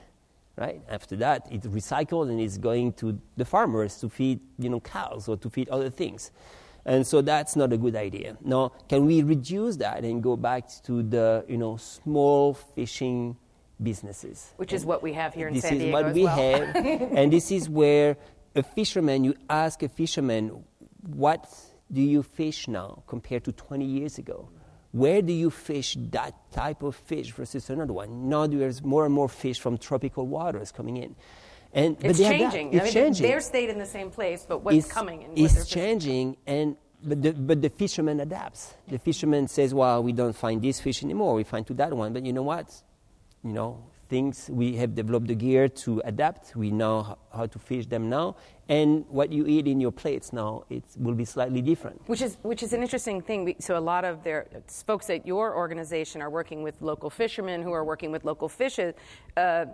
Right 0.57 0.81
after 0.89 1.17
that, 1.17 1.47
it's 1.51 1.67
recycled 1.67 2.29
and 2.29 2.39
it's 2.39 2.57
going 2.57 2.93
to 2.93 3.19
the 3.35 3.45
farmers 3.45 3.97
to 3.99 4.09
feed, 4.09 4.39
you 4.57 4.69
know, 4.69 4.79
cows 4.79 5.27
or 5.27 5.35
to 5.37 5.49
feed 5.49 5.67
other 5.69 5.89
things. 5.89 6.31
And 6.85 7.05
so 7.05 7.21
that's 7.21 7.55
not 7.55 7.73
a 7.73 7.77
good 7.77 7.95
idea. 7.95 8.37
Now, 8.43 8.71
can 8.87 9.05
we 9.05 9.23
reduce 9.23 9.75
that 9.77 10.03
and 10.03 10.21
go 10.21 10.37
back 10.37 10.69
to 10.83 11.01
the 11.01 11.43
you 11.47 11.57
know 11.57 11.77
small 11.77 12.53
fishing 12.53 13.35
businesses? 13.81 14.53
Which 14.57 14.71
is 14.71 14.85
what 14.85 15.01
we 15.01 15.11
have 15.13 15.33
here 15.33 15.47
in 15.47 15.59
San 15.59 15.79
Diego. 15.79 15.83
this 15.83 15.87
is 15.87 15.93
what 15.93 16.05
as 16.05 16.15
we 16.15 16.23
well. 16.23 16.35
have, 16.37 17.11
and 17.17 17.33
this 17.33 17.51
is 17.51 17.67
where 17.67 18.17
a 18.55 18.63
fisherman. 18.63 19.23
You 19.23 19.35
ask 19.49 19.83
a 19.83 19.89
fisherman, 19.89 20.63
what 21.07 21.47
do 21.91 22.01
you 22.01 22.23
fish 22.23 22.67
now 22.67 23.03
compared 23.07 23.43
to 23.45 23.51
20 23.51 23.85
years 23.85 24.17
ago? 24.17 24.49
Where 24.91 25.21
do 25.21 25.33
you 25.33 25.49
fish 25.49 25.97
that 26.11 26.33
type 26.51 26.81
of 26.81 26.95
fish 26.95 27.31
versus 27.31 27.69
another 27.69 27.93
one? 27.93 28.29
Now 28.29 28.47
there's 28.47 28.81
more 28.81 29.05
and 29.05 29.13
more 29.13 29.27
fish 29.27 29.59
from 29.59 29.77
tropical 29.77 30.25
waters 30.25 30.71
coming 30.71 30.97
in. 30.97 31.15
And, 31.73 31.99
but 31.99 32.11
It's 32.11 32.19
changing. 32.19 32.73
It's 32.73 32.81
I 32.81 32.83
mean, 32.85 32.93
changing 32.93 33.27
They're 33.27 33.41
stayed 33.41 33.69
in 33.69 33.77
the 33.77 33.85
same 33.85 34.09
place, 34.09 34.45
but 34.47 34.63
what's 34.63 34.77
it's, 34.77 34.91
coming 34.91 35.25
and 35.25 35.37
it's 35.37 35.67
changing 35.67 36.37
and 36.47 36.77
but 37.03 37.21
the, 37.21 37.33
but 37.33 37.61
the 37.61 37.69
fisherman 37.69 38.19
adapts 38.19 38.73
the 38.87 38.97
fisherman 38.97 39.47
says 39.47 39.73
well 39.73 40.01
we 40.01 40.11
don't 40.11 40.35
find 40.35 40.61
this 40.61 40.79
fish 40.79 41.03
anymore 41.03 41.35
we 41.35 41.43
find 41.43 41.67
to 41.67 41.73
that 41.73 41.93
one 41.93 42.13
but 42.13 42.25
you 42.25 42.33
know 42.33 42.41
what 42.41 42.73
you 43.43 43.51
know 43.51 43.83
things 44.07 44.49
we 44.51 44.75
have 44.75 44.95
developed 44.95 45.27
the 45.27 45.35
gear 45.35 45.67
to 45.67 46.01
adapt. 46.05 46.55
We 46.55 46.71
know 46.71 47.17
how 47.33 47.45
to 47.47 47.59
fish 47.59 47.85
them 47.87 48.09
now. 48.09 48.35
And 48.67 49.05
what 49.09 49.31
you 49.31 49.45
eat 49.45 49.67
in 49.67 49.79
your 49.79 49.91
plates 49.91 50.33
now 50.33 50.63
it 50.69 50.83
will 50.97 51.13
be 51.13 51.25
slightly 51.25 51.61
different. 51.61 52.01
Which 52.07 52.21
is 52.21 52.37
which 52.41 52.63
is 52.63 52.73
an 52.73 52.81
interesting 52.81 53.21
thing. 53.21 53.55
So 53.59 53.77
a 53.77 53.85
lot 53.93 54.05
of 54.05 54.23
their 54.23 54.47
folks 54.85 55.09
at 55.09 55.25
your 55.27 55.55
organization 55.55 56.21
are 56.21 56.29
working 56.29 56.63
with 56.63 56.81
local 56.81 57.09
fishermen 57.09 57.61
who 57.61 57.71
are 57.71 57.83
working 57.83 58.11
with 58.11 58.25
local 58.25 58.49
fish, 58.49 58.79
uh, 58.79 59.65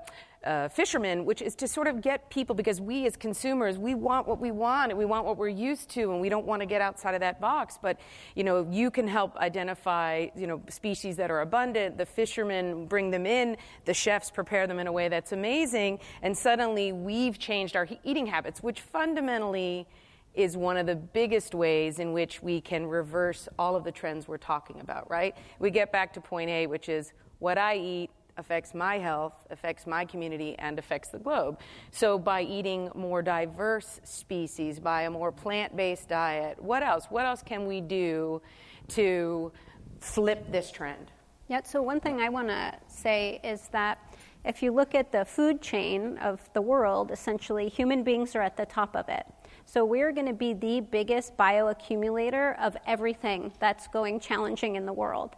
uh, 0.43 0.67
fishermen, 0.69 1.25
which 1.25 1.41
is 1.41 1.53
to 1.55 1.67
sort 1.67 1.87
of 1.87 2.01
get 2.01 2.29
people 2.29 2.55
because 2.55 2.81
we 2.81 3.05
as 3.05 3.15
consumers 3.15 3.77
we 3.77 3.93
want 3.93 4.27
what 4.27 4.39
we 4.39 4.51
want 4.51 4.91
and 4.91 4.97
we 4.97 5.05
want 5.05 5.25
what 5.25 5.37
we're 5.37 5.47
used 5.47 5.89
to 5.89 6.11
and 6.11 6.19
we 6.19 6.29
don't 6.29 6.45
want 6.45 6.61
to 6.61 6.65
get 6.65 6.81
outside 6.81 7.13
of 7.13 7.19
that 7.19 7.39
box. 7.39 7.77
But 7.81 7.99
you 8.35 8.43
know 8.43 8.67
you 8.69 8.89
can 8.89 9.07
help 9.07 9.37
identify 9.37 10.27
you 10.35 10.47
know 10.47 10.61
species 10.69 11.15
that 11.17 11.29
are 11.29 11.41
abundant. 11.41 11.97
The 11.97 12.05
fishermen 12.05 12.87
bring 12.87 13.11
them 13.11 13.25
in. 13.25 13.57
The 13.85 13.93
chefs 13.93 14.31
prepare 14.31 14.67
them 14.67 14.79
in 14.79 14.87
a 14.87 14.91
way 14.91 15.09
that's 15.09 15.31
amazing, 15.31 15.99
and 16.21 16.35
suddenly 16.37 16.91
we've 16.91 17.37
changed 17.37 17.75
our 17.75 17.87
eating 18.03 18.25
habits, 18.25 18.63
which 18.63 18.81
fundamentally 18.81 19.87
is 20.33 20.55
one 20.55 20.77
of 20.77 20.85
the 20.85 20.95
biggest 20.95 21.53
ways 21.53 21.99
in 21.99 22.13
which 22.13 22.41
we 22.41 22.61
can 22.61 22.85
reverse 22.85 23.49
all 23.59 23.75
of 23.75 23.83
the 23.83 23.91
trends 23.91 24.27
we're 24.27 24.37
talking 24.37 24.79
about, 24.79 25.09
right? 25.09 25.35
We 25.59 25.71
get 25.71 25.91
back 25.91 26.13
to 26.13 26.21
point 26.21 26.49
A, 26.49 26.67
which 26.67 26.87
is 26.87 27.11
what 27.39 27.57
I 27.57 27.75
eat 27.75 28.09
affects 28.37 28.73
my 28.73 28.97
health, 28.97 29.33
affects 29.49 29.85
my 29.85 30.05
community, 30.05 30.55
and 30.59 30.79
affects 30.79 31.09
the 31.09 31.19
globe. 31.19 31.59
So, 31.91 32.17
by 32.17 32.41
eating 32.41 32.89
more 32.95 33.21
diverse 33.21 33.99
species, 34.03 34.79
by 34.79 35.03
a 35.03 35.09
more 35.09 35.31
plant 35.31 35.75
based 35.75 36.09
diet, 36.09 36.61
what 36.61 36.83
else? 36.83 37.05
What 37.09 37.25
else 37.25 37.43
can 37.43 37.67
we 37.67 37.81
do 37.81 38.41
to 38.89 39.51
flip 39.99 40.51
this 40.51 40.71
trend? 40.71 41.11
Yeah, 41.47 41.61
so 41.63 41.81
one 41.81 41.99
thing 41.99 42.21
I 42.21 42.29
want 42.29 42.47
to 42.47 42.73
say 42.87 43.41
is 43.43 43.67
that 43.73 43.99
if 44.43 44.63
you 44.63 44.71
look 44.71 44.95
at 44.95 45.11
the 45.11 45.25
food 45.25 45.61
chain 45.61 46.17
of 46.17 46.41
the 46.53 46.61
world, 46.61 47.11
essentially 47.11 47.69
human 47.69 48.03
beings 48.03 48.35
are 48.35 48.41
at 48.41 48.57
the 48.57 48.65
top 48.65 48.95
of 48.95 49.07
it. 49.09 49.25
So 49.65 49.85
we're 49.85 50.11
going 50.11 50.27
to 50.27 50.33
be 50.33 50.53
the 50.53 50.81
biggest 50.81 51.37
bioaccumulator 51.37 52.59
of 52.59 52.75
everything 52.87 53.51
that's 53.59 53.87
going 53.87 54.19
challenging 54.19 54.75
in 54.75 54.85
the 54.85 54.93
world. 54.93 55.35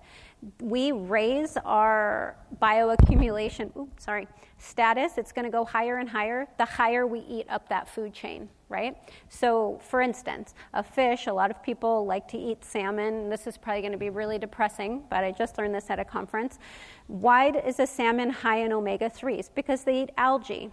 We 0.60 0.92
raise 0.92 1.58
our 1.66 2.36
bioaccumulation, 2.62 3.88
sorry, 3.98 4.28
status. 4.58 5.18
It's 5.18 5.32
going 5.32 5.46
to 5.46 5.52
go 5.52 5.64
higher 5.64 5.98
and 5.98 6.10
higher 6.10 6.48
the 6.58 6.66
higher 6.66 7.08
we 7.08 7.20
eat 7.20 7.46
up 7.50 7.70
that 7.70 7.88
food 7.88 8.14
chain, 8.14 8.50
right? 8.68 8.98
So, 9.30 9.80
for 9.88 10.02
instance, 10.02 10.54
a 10.74 10.84
fish, 10.84 11.28
a 11.28 11.34
lot 11.34 11.50
of 11.50 11.64
people 11.64 12.06
like 12.06 12.28
to 12.30 12.38
eat 12.38 12.66
salmon. 12.66 13.30
This 13.30 13.48
is 13.48 13.58
probably 13.58 13.82
going 13.82 13.94
to 13.94 13.98
be 13.98 14.10
really 14.10 14.38
depressing, 14.38 15.04
but 15.10 15.24
I 15.24 15.32
just 15.32 15.58
learned 15.58 15.76
this 15.76 15.90
at 15.90 16.00
a 16.00 16.06
conference. 16.06 16.60
Why 17.08 17.50
is 17.50 17.80
a 17.80 17.88
salmon 17.88 18.30
high 18.30 18.60
in 18.60 18.74
omega 18.74 19.10
3s? 19.10 19.50
Because 19.54 19.84
they 19.84 20.04
eat 20.04 20.10
algae 20.18 20.72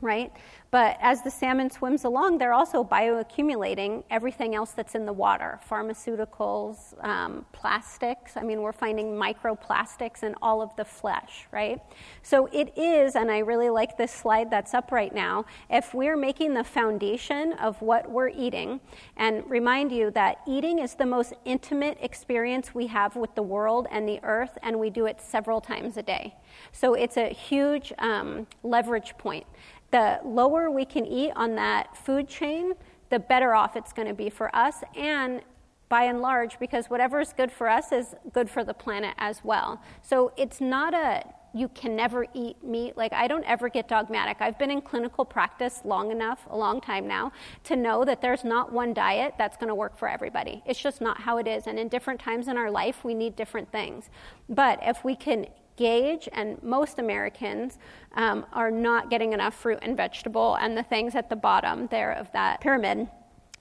right? 0.00 0.32
But 0.70 0.98
as 1.00 1.22
the 1.22 1.30
salmon 1.30 1.70
swims 1.70 2.04
along, 2.04 2.38
they're 2.38 2.52
also 2.52 2.82
bioaccumulating 2.82 4.02
everything 4.10 4.54
else 4.54 4.72
that's 4.72 4.94
in 4.94 5.06
the 5.06 5.12
water 5.12 5.60
pharmaceuticals, 5.70 7.02
um, 7.04 7.46
plastics. 7.52 8.36
I 8.36 8.42
mean, 8.42 8.62
we're 8.62 8.72
finding 8.72 9.12
microplastics 9.12 10.22
in 10.22 10.34
all 10.42 10.60
of 10.60 10.74
the 10.76 10.84
flesh, 10.84 11.46
right? 11.52 11.80
So 12.22 12.46
it 12.52 12.76
is, 12.76 13.14
and 13.14 13.30
I 13.30 13.38
really 13.38 13.70
like 13.70 13.96
this 13.96 14.12
slide 14.12 14.50
that's 14.50 14.74
up 14.74 14.90
right 14.90 15.14
now, 15.14 15.46
if 15.70 15.94
we're 15.94 16.16
making 16.16 16.54
the 16.54 16.64
foundation 16.64 17.52
of 17.54 17.80
what 17.80 18.10
we're 18.10 18.30
eating, 18.30 18.80
and 19.16 19.48
remind 19.48 19.92
you 19.92 20.10
that 20.12 20.38
eating 20.46 20.80
is 20.80 20.94
the 20.94 21.06
most 21.06 21.32
intimate 21.44 21.98
experience 22.00 22.74
we 22.74 22.88
have 22.88 23.14
with 23.14 23.34
the 23.36 23.42
world 23.42 23.86
and 23.90 24.08
the 24.08 24.18
earth, 24.24 24.58
and 24.62 24.78
we 24.78 24.90
do 24.90 25.06
it 25.06 25.20
several 25.20 25.60
times 25.60 25.96
a 25.96 26.02
day. 26.02 26.34
So 26.72 26.94
it's 26.94 27.16
a 27.16 27.28
huge 27.28 27.92
um, 27.98 28.46
leverage 28.62 29.16
point 29.18 29.46
the 29.90 30.18
lower 30.24 30.65
we 30.70 30.84
can 30.84 31.06
eat 31.06 31.32
on 31.36 31.54
that 31.56 31.96
food 31.96 32.28
chain, 32.28 32.72
the 33.10 33.18
better 33.18 33.54
off 33.54 33.76
it's 33.76 33.92
going 33.92 34.08
to 34.08 34.14
be 34.14 34.30
for 34.30 34.54
us 34.54 34.82
and 34.96 35.40
by 35.88 36.04
and 36.04 36.20
large 36.20 36.58
because 36.58 36.86
whatever 36.86 37.20
is 37.20 37.32
good 37.32 37.52
for 37.52 37.68
us 37.68 37.92
is 37.92 38.14
good 38.32 38.50
for 38.50 38.64
the 38.64 38.74
planet 38.74 39.14
as 39.18 39.44
well. 39.44 39.80
So 40.02 40.32
it's 40.36 40.60
not 40.60 40.94
a 40.94 41.24
you 41.56 41.68
can 41.68 41.96
never 41.96 42.26
eat 42.34 42.62
meat. 42.62 42.98
Like, 42.98 43.14
I 43.14 43.26
don't 43.26 43.44
ever 43.44 43.70
get 43.70 43.88
dogmatic. 43.88 44.36
I've 44.40 44.58
been 44.58 44.70
in 44.70 44.82
clinical 44.82 45.24
practice 45.24 45.80
long 45.86 46.10
enough, 46.10 46.46
a 46.50 46.56
long 46.56 46.82
time 46.82 47.08
now, 47.08 47.32
to 47.64 47.76
know 47.76 48.04
that 48.04 48.20
there's 48.20 48.44
not 48.44 48.74
one 48.74 48.92
diet 48.92 49.34
that's 49.38 49.56
going 49.56 49.68
to 49.68 49.74
work 49.74 49.96
for 49.96 50.06
everybody. 50.06 50.62
It's 50.66 50.78
just 50.78 51.00
not 51.00 51.22
how 51.22 51.38
it 51.38 51.48
is. 51.48 51.66
And 51.66 51.78
in 51.78 51.88
different 51.88 52.20
times 52.20 52.48
in 52.48 52.58
our 52.58 52.70
life, 52.70 53.04
we 53.04 53.14
need 53.14 53.36
different 53.36 53.72
things. 53.72 54.10
But 54.50 54.80
if 54.82 55.02
we 55.02 55.16
can 55.16 55.46
gauge, 55.76 56.28
and 56.32 56.62
most 56.62 56.98
Americans 56.98 57.78
um, 58.14 58.46
are 58.52 58.70
not 58.70 59.10
getting 59.10 59.32
enough 59.32 59.54
fruit 59.54 59.78
and 59.82 59.96
vegetable 59.96 60.56
and 60.56 60.76
the 60.76 60.82
things 60.82 61.14
at 61.14 61.28
the 61.28 61.36
bottom 61.36 61.86
there 61.88 62.12
of 62.12 62.30
that 62.32 62.60
pyramid. 62.60 63.08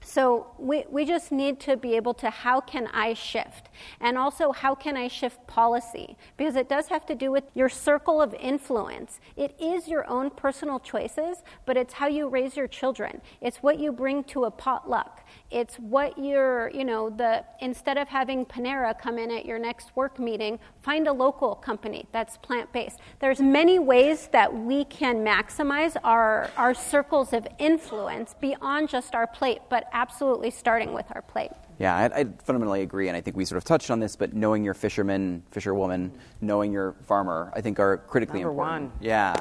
So 0.08 0.46
we, 0.60 0.86
we 0.92 1.04
just 1.04 1.32
need 1.32 1.60
to 1.62 1.76
be 1.76 1.96
able 1.96 2.14
to 2.16 2.30
how 2.30 2.62
can 2.62 2.88
I 2.94 3.16
shift? 3.16 3.70
And 4.00 4.20
also, 4.20 4.52
how 4.52 4.76
can 4.76 4.96
I 4.96 5.08
shift 5.08 5.46
policy? 5.48 6.16
Because 6.38 6.56
it 6.56 6.70
does 6.70 6.88
have 6.90 7.08
to 7.08 7.16
do 7.16 7.32
with 7.32 7.46
your 7.56 7.70
circle 7.70 8.22
of 8.22 8.36
influence. 8.36 9.20
It 9.36 9.60
is 9.60 9.88
your 9.88 10.08
own 10.08 10.30
personal 10.30 10.80
choices, 10.80 11.40
but 11.66 11.76
it's 11.76 11.96
how 11.96 12.08
you 12.08 12.28
raise 12.28 12.56
your 12.56 12.68
children. 12.68 13.20
It's 13.42 13.58
what 13.58 13.80
you 13.80 13.92
bring 13.92 14.24
to 14.26 14.44
a 14.46 14.52
potluck. 14.52 15.26
It's 15.50 15.78
what 15.78 16.20
you're, 16.20 16.70
you 16.70 16.86
know, 16.86 17.10
the 17.10 17.44
instead 17.60 17.98
of 17.98 18.08
having 18.08 18.46
Panera 18.46 18.98
come 18.98 19.18
in 19.18 19.32
at 19.32 19.44
your 19.44 19.58
next 19.58 19.96
work 19.96 20.20
meeting, 20.20 20.60
find 20.84 21.08
a 21.08 21.14
local 21.14 21.56
company 21.56 22.06
that's 22.12 22.38
plant-based. 22.38 23.00
There's 23.20 23.42
many 23.42 23.80
ways 23.80 24.28
that 24.32 24.54
we 24.54 24.86
can 24.86 25.26
maximize 25.26 25.98
our, 26.04 26.52
our 26.58 26.76
circles 26.76 27.34
of 27.34 27.48
influence 27.58 28.36
beyond 28.40 28.90
just 28.90 29.16
our 29.16 29.26
plate, 29.26 29.62
but 29.68 29.90
absolutely 29.96 30.52
starting 30.52 30.94
with 30.94 31.06
our 31.16 31.22
plate. 31.22 31.52
Yeah, 31.80 31.96
I, 31.96 32.20
I, 32.20 32.26
fundamentally 32.44 32.82
agree, 32.82 33.08
and 33.08 33.18
I 33.18 33.22
think 33.22 33.36
we 33.38 33.46
sort 33.46 33.58
of 33.58 33.64
touched 33.64 33.90
on 33.90 34.00
this, 34.00 34.16
but 34.16 34.34
knowing 34.34 34.64
your 34.64 34.74
fisherman, 34.74 35.42
fisherwoman, 35.52 36.12
knowing 36.42 36.72
your 36.72 36.96
farmer, 37.08 37.52
I 37.56 37.62
think 37.62 37.80
are 37.80 37.98
critically 37.98 38.42
Number 38.42 38.52
important. 38.52 38.92
one. 38.92 39.00
Yeah. 39.02 39.36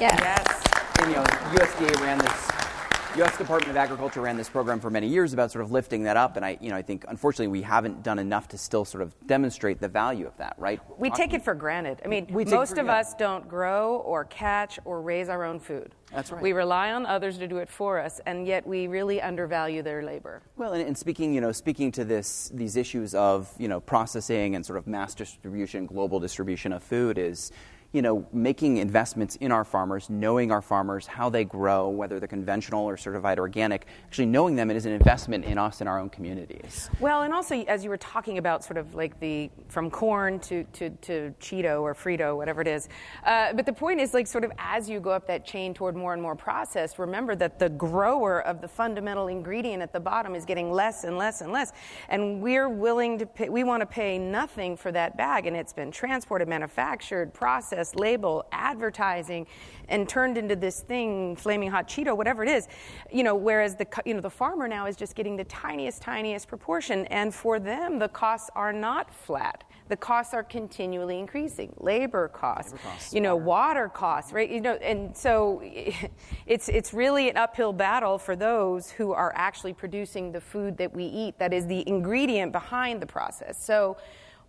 Yeah. 0.00 0.16
Yes. 0.20 0.62
And, 0.98 1.10
you 1.10 1.16
know, 1.16 1.24
USDA 1.24 2.00
ran 2.00 2.18
this. 2.18 2.73
U.S. 3.16 3.38
Department 3.38 3.70
of 3.70 3.76
Agriculture 3.76 4.22
ran 4.22 4.36
this 4.36 4.48
program 4.48 4.80
for 4.80 4.90
many 4.90 5.06
years 5.06 5.32
about 5.32 5.52
sort 5.52 5.64
of 5.64 5.70
lifting 5.70 6.02
that 6.02 6.16
up, 6.16 6.34
and 6.36 6.44
I, 6.44 6.58
you 6.60 6.70
know, 6.70 6.76
I 6.76 6.82
think 6.82 7.04
unfortunately 7.06 7.46
we 7.46 7.62
haven't 7.62 8.02
done 8.02 8.18
enough 8.18 8.48
to 8.48 8.58
still 8.58 8.84
sort 8.84 9.02
of 9.02 9.14
demonstrate 9.28 9.78
the 9.78 9.86
value 9.86 10.26
of 10.26 10.36
that, 10.38 10.56
right? 10.58 10.80
We 10.98 11.10
take 11.10 11.32
it 11.32 11.40
for 11.40 11.54
granted. 11.54 12.00
I 12.04 12.08
mean, 12.08 12.26
We 12.32 12.44
most 12.44 12.74
for- 12.74 12.80
of 12.80 12.86
yeah. 12.86 12.96
us 12.96 13.14
don't 13.14 13.48
grow 13.48 13.98
or 13.98 14.24
catch 14.24 14.80
or 14.84 15.00
raise 15.00 15.28
our 15.28 15.44
own 15.44 15.60
food. 15.60 15.94
That's 16.12 16.32
right. 16.32 16.42
We 16.42 16.52
rely 16.52 16.90
on 16.90 17.06
others 17.06 17.38
to 17.38 17.46
do 17.46 17.58
it 17.58 17.68
for 17.68 18.00
us, 18.00 18.20
and 18.26 18.48
yet 18.48 18.66
we 18.66 18.88
really 18.88 19.22
undervalue 19.22 19.82
their 19.82 20.02
labor. 20.02 20.42
Well, 20.56 20.72
and, 20.72 20.84
and 20.84 20.98
speaking, 20.98 21.32
you 21.32 21.40
know, 21.40 21.52
speaking 21.52 21.92
to 21.92 22.04
this, 22.04 22.50
these 22.52 22.76
issues 22.76 23.14
of, 23.14 23.48
you 23.58 23.68
know, 23.68 23.78
processing 23.78 24.56
and 24.56 24.66
sort 24.66 24.76
of 24.76 24.88
mass 24.88 25.14
distribution, 25.14 25.86
global 25.86 26.18
distribution 26.18 26.72
of 26.72 26.82
food 26.82 27.16
is, 27.18 27.52
you 27.94 28.02
know, 28.02 28.26
making 28.32 28.78
investments 28.78 29.36
in 29.36 29.52
our 29.52 29.64
farmers, 29.64 30.10
knowing 30.10 30.50
our 30.50 30.60
farmers, 30.60 31.06
how 31.06 31.30
they 31.30 31.44
grow, 31.44 31.88
whether 31.88 32.18
they're 32.18 32.26
conventional 32.26 32.84
or 32.84 32.96
certified 32.96 33.38
organic, 33.38 33.86
actually 34.04 34.26
knowing 34.26 34.56
them 34.56 34.68
is 34.68 34.84
an 34.84 34.90
investment 34.90 35.44
in 35.44 35.58
us 35.58 35.80
and 35.80 35.88
our 35.88 36.00
own 36.00 36.10
communities. 36.10 36.90
Well, 36.98 37.22
and 37.22 37.32
also 37.32 37.62
as 37.66 37.84
you 37.84 37.90
were 37.90 37.96
talking 37.96 38.38
about, 38.38 38.64
sort 38.64 38.78
of 38.78 38.96
like 38.96 39.20
the 39.20 39.48
from 39.68 39.92
corn 39.92 40.40
to 40.40 40.64
to, 40.64 40.90
to 40.90 41.32
Cheeto 41.40 41.82
or 41.82 41.94
Frito, 41.94 42.36
whatever 42.36 42.60
it 42.62 42.66
is. 42.66 42.88
Uh, 43.24 43.52
but 43.52 43.64
the 43.64 43.72
point 43.72 44.00
is, 44.00 44.12
like, 44.12 44.26
sort 44.26 44.42
of 44.42 44.50
as 44.58 44.90
you 44.90 44.98
go 44.98 45.10
up 45.10 45.28
that 45.28 45.46
chain 45.46 45.72
toward 45.72 45.94
more 45.94 46.14
and 46.14 46.20
more 46.20 46.34
processed, 46.34 46.98
remember 46.98 47.36
that 47.36 47.60
the 47.60 47.68
grower 47.68 48.40
of 48.40 48.60
the 48.60 48.66
fundamental 48.66 49.28
ingredient 49.28 49.82
at 49.82 49.92
the 49.92 50.00
bottom 50.00 50.34
is 50.34 50.44
getting 50.44 50.72
less 50.72 51.04
and 51.04 51.16
less 51.16 51.42
and 51.42 51.52
less, 51.52 51.72
and 52.08 52.42
we're 52.42 52.68
willing 52.68 53.18
to 53.18 53.26
pay. 53.26 53.48
We 53.48 53.62
want 53.62 53.82
to 53.82 53.86
pay 53.86 54.18
nothing 54.18 54.76
for 54.76 54.90
that 54.90 55.16
bag, 55.16 55.46
and 55.46 55.56
it's 55.56 55.72
been 55.72 55.92
transported, 55.92 56.48
manufactured, 56.48 57.32
processed, 57.32 57.83
label, 57.94 58.46
advertising, 58.52 59.46
and 59.88 60.08
turned 60.08 60.38
into 60.38 60.56
this 60.56 60.80
thing, 60.80 61.36
flaming 61.36 61.70
hot 61.70 61.88
Cheeto, 61.88 62.16
whatever 62.16 62.42
it 62.42 62.48
is. 62.48 62.68
You 63.12 63.22
know, 63.22 63.34
whereas 63.34 63.76
the 63.76 63.86
you 64.04 64.14
know 64.14 64.20
the 64.20 64.30
farmer 64.30 64.68
now 64.68 64.86
is 64.86 64.96
just 64.96 65.14
getting 65.14 65.36
the 65.36 65.44
tiniest, 65.44 66.02
tiniest 66.02 66.48
proportion, 66.48 67.06
and 67.06 67.34
for 67.34 67.58
them 67.58 67.98
the 67.98 68.08
costs 68.08 68.50
are 68.54 68.72
not 68.72 69.12
flat. 69.12 69.64
The 69.88 69.96
costs 69.96 70.32
are 70.32 70.42
continually 70.42 71.18
increasing. 71.18 71.74
Labor 71.78 72.28
costs, 72.28 72.72
you 73.12 73.20
know, 73.20 73.36
water 73.36 73.90
costs, 73.90 74.32
right? 74.32 74.48
You 74.48 74.62
know, 74.62 74.74
and 74.74 75.14
so 75.14 75.60
it's 76.46 76.68
it's 76.68 76.94
really 76.94 77.28
an 77.28 77.36
uphill 77.36 77.72
battle 77.72 78.18
for 78.18 78.34
those 78.36 78.90
who 78.90 79.12
are 79.12 79.32
actually 79.36 79.74
producing 79.74 80.32
the 80.32 80.40
food 80.40 80.78
that 80.78 80.94
we 80.94 81.04
eat. 81.04 81.38
That 81.38 81.52
is 81.52 81.66
the 81.66 81.86
ingredient 81.86 82.52
behind 82.52 83.02
the 83.02 83.06
process. 83.06 83.62
So 83.62 83.98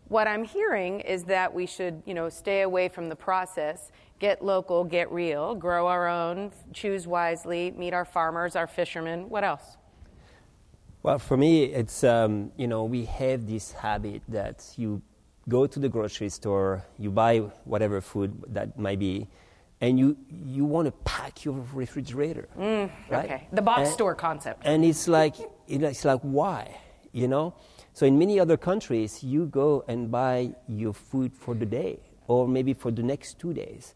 what 0.08 0.28
I'm 0.28 0.44
hearing 0.44 1.00
is 1.02 1.24
that 1.26 1.54
we 1.54 1.66
should, 1.66 2.02
you 2.06 2.14
know, 2.14 2.30
stay 2.30 2.62
away 2.62 2.90
from 2.90 3.10
the 3.10 3.16
process, 3.16 3.92
get 4.20 4.44
local, 4.44 4.84
get 4.84 5.12
real, 5.12 5.56
grow 5.56 5.88
our 5.88 6.08
own, 6.08 6.52
choose 6.74 7.08
wisely, 7.08 7.72
meet 7.72 7.94
our 7.94 8.06
farmers, 8.06 8.56
our 8.56 8.68
fishermen. 8.68 9.30
What 9.30 9.44
else? 9.44 9.78
Well, 11.04 11.20
for 11.20 11.38
me, 11.38 11.66
it's, 11.66 12.04
um, 12.04 12.52
you 12.58 12.68
know, 12.68 12.84
we 12.84 13.06
have 13.06 13.48
this 13.48 13.72
habit 13.72 14.22
that 14.30 14.74
you 14.76 15.02
go 15.48 15.68
to 15.68 15.80
the 15.80 15.90
grocery 15.90 16.30
store, 16.30 16.84
you 16.98 17.12
buy 17.12 17.40
whatever 17.66 18.02
food 18.02 18.44
that 18.48 18.80
might 18.80 18.98
be, 18.98 19.28
and 19.82 20.00
you, 20.00 20.18
you 20.32 20.66
want 20.66 20.88
to 20.88 20.92
pack 21.04 21.46
your 21.46 21.64
refrigerator. 21.74 22.48
right? 22.58 22.92
Okay, 23.26 23.48
the 23.52 23.62
box 23.62 23.82
And- 23.82 23.90
store 23.90 24.16
concept. 24.16 24.64
And 24.66 24.84
it's 24.84 25.08
like, 25.08 25.36
it's 25.68 26.06
like, 26.06 26.22
why? 26.22 26.76
You 27.12 27.28
know? 27.28 27.54
So 27.96 28.06
in 28.06 28.20
many 28.20 28.42
other 28.42 28.58
countries, 28.58 29.24
you 29.24 29.46
go 29.46 29.86
and 29.88 30.12
buy 30.12 30.54
your 30.68 30.92
food 30.92 31.32
for 31.34 31.56
the 31.56 31.66
day 31.66 32.02
or 32.28 32.46
maybe 32.46 32.74
for 32.74 32.92
the 32.92 33.02
next 33.02 33.40
two 33.40 33.54
days. 33.54 33.96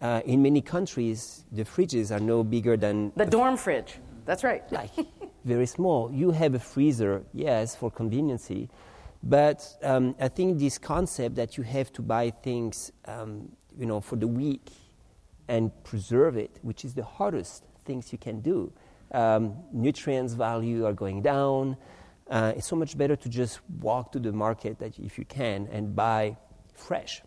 Uh, 0.00 0.20
in 0.24 0.42
many 0.42 0.60
countries, 0.60 1.44
the 1.52 1.62
fridges 1.62 2.10
are 2.10 2.18
no 2.18 2.42
bigger 2.42 2.76
than 2.76 3.12
The 3.14 3.24
dorm 3.24 3.56
fridge. 3.56 4.00
That's 4.24 4.42
right. 4.42 4.64
like 4.72 4.90
very 5.44 5.66
small. 5.66 6.10
You 6.12 6.32
have 6.32 6.56
a 6.56 6.58
freezer, 6.58 7.22
yes, 7.32 7.76
for 7.76 7.88
conveniency, 7.88 8.68
but 9.22 9.64
um, 9.84 10.16
I 10.18 10.26
think 10.26 10.58
this 10.58 10.76
concept 10.76 11.36
that 11.36 11.56
you 11.56 11.62
have 11.62 11.92
to 11.92 12.02
buy 12.02 12.30
things, 12.30 12.90
um, 13.04 13.52
you 13.78 13.86
know, 13.86 14.00
for 14.00 14.16
the 14.16 14.26
week 14.26 14.72
and 15.46 15.70
preserve 15.84 16.36
it, 16.36 16.58
which 16.62 16.84
is 16.84 16.94
the 16.94 17.04
hardest 17.04 17.62
things 17.84 18.10
you 18.10 18.18
can 18.18 18.40
do. 18.40 18.72
Um, 19.12 19.54
nutrients 19.72 20.32
value 20.32 20.84
are 20.84 20.92
going 20.92 21.22
down. 21.22 21.76
Uh, 22.30 22.52
it's 22.56 22.66
so 22.66 22.76
much 22.76 22.98
better 22.98 23.16
to 23.16 23.28
just 23.28 23.60
walk 23.80 24.12
to 24.12 24.18
the 24.18 24.32
market 24.32 24.78
that 24.78 24.98
if 24.98 25.18
you 25.18 25.24
can 25.24 25.68
and 25.70 25.94
buy 25.94 26.36
fresh. 26.74 27.22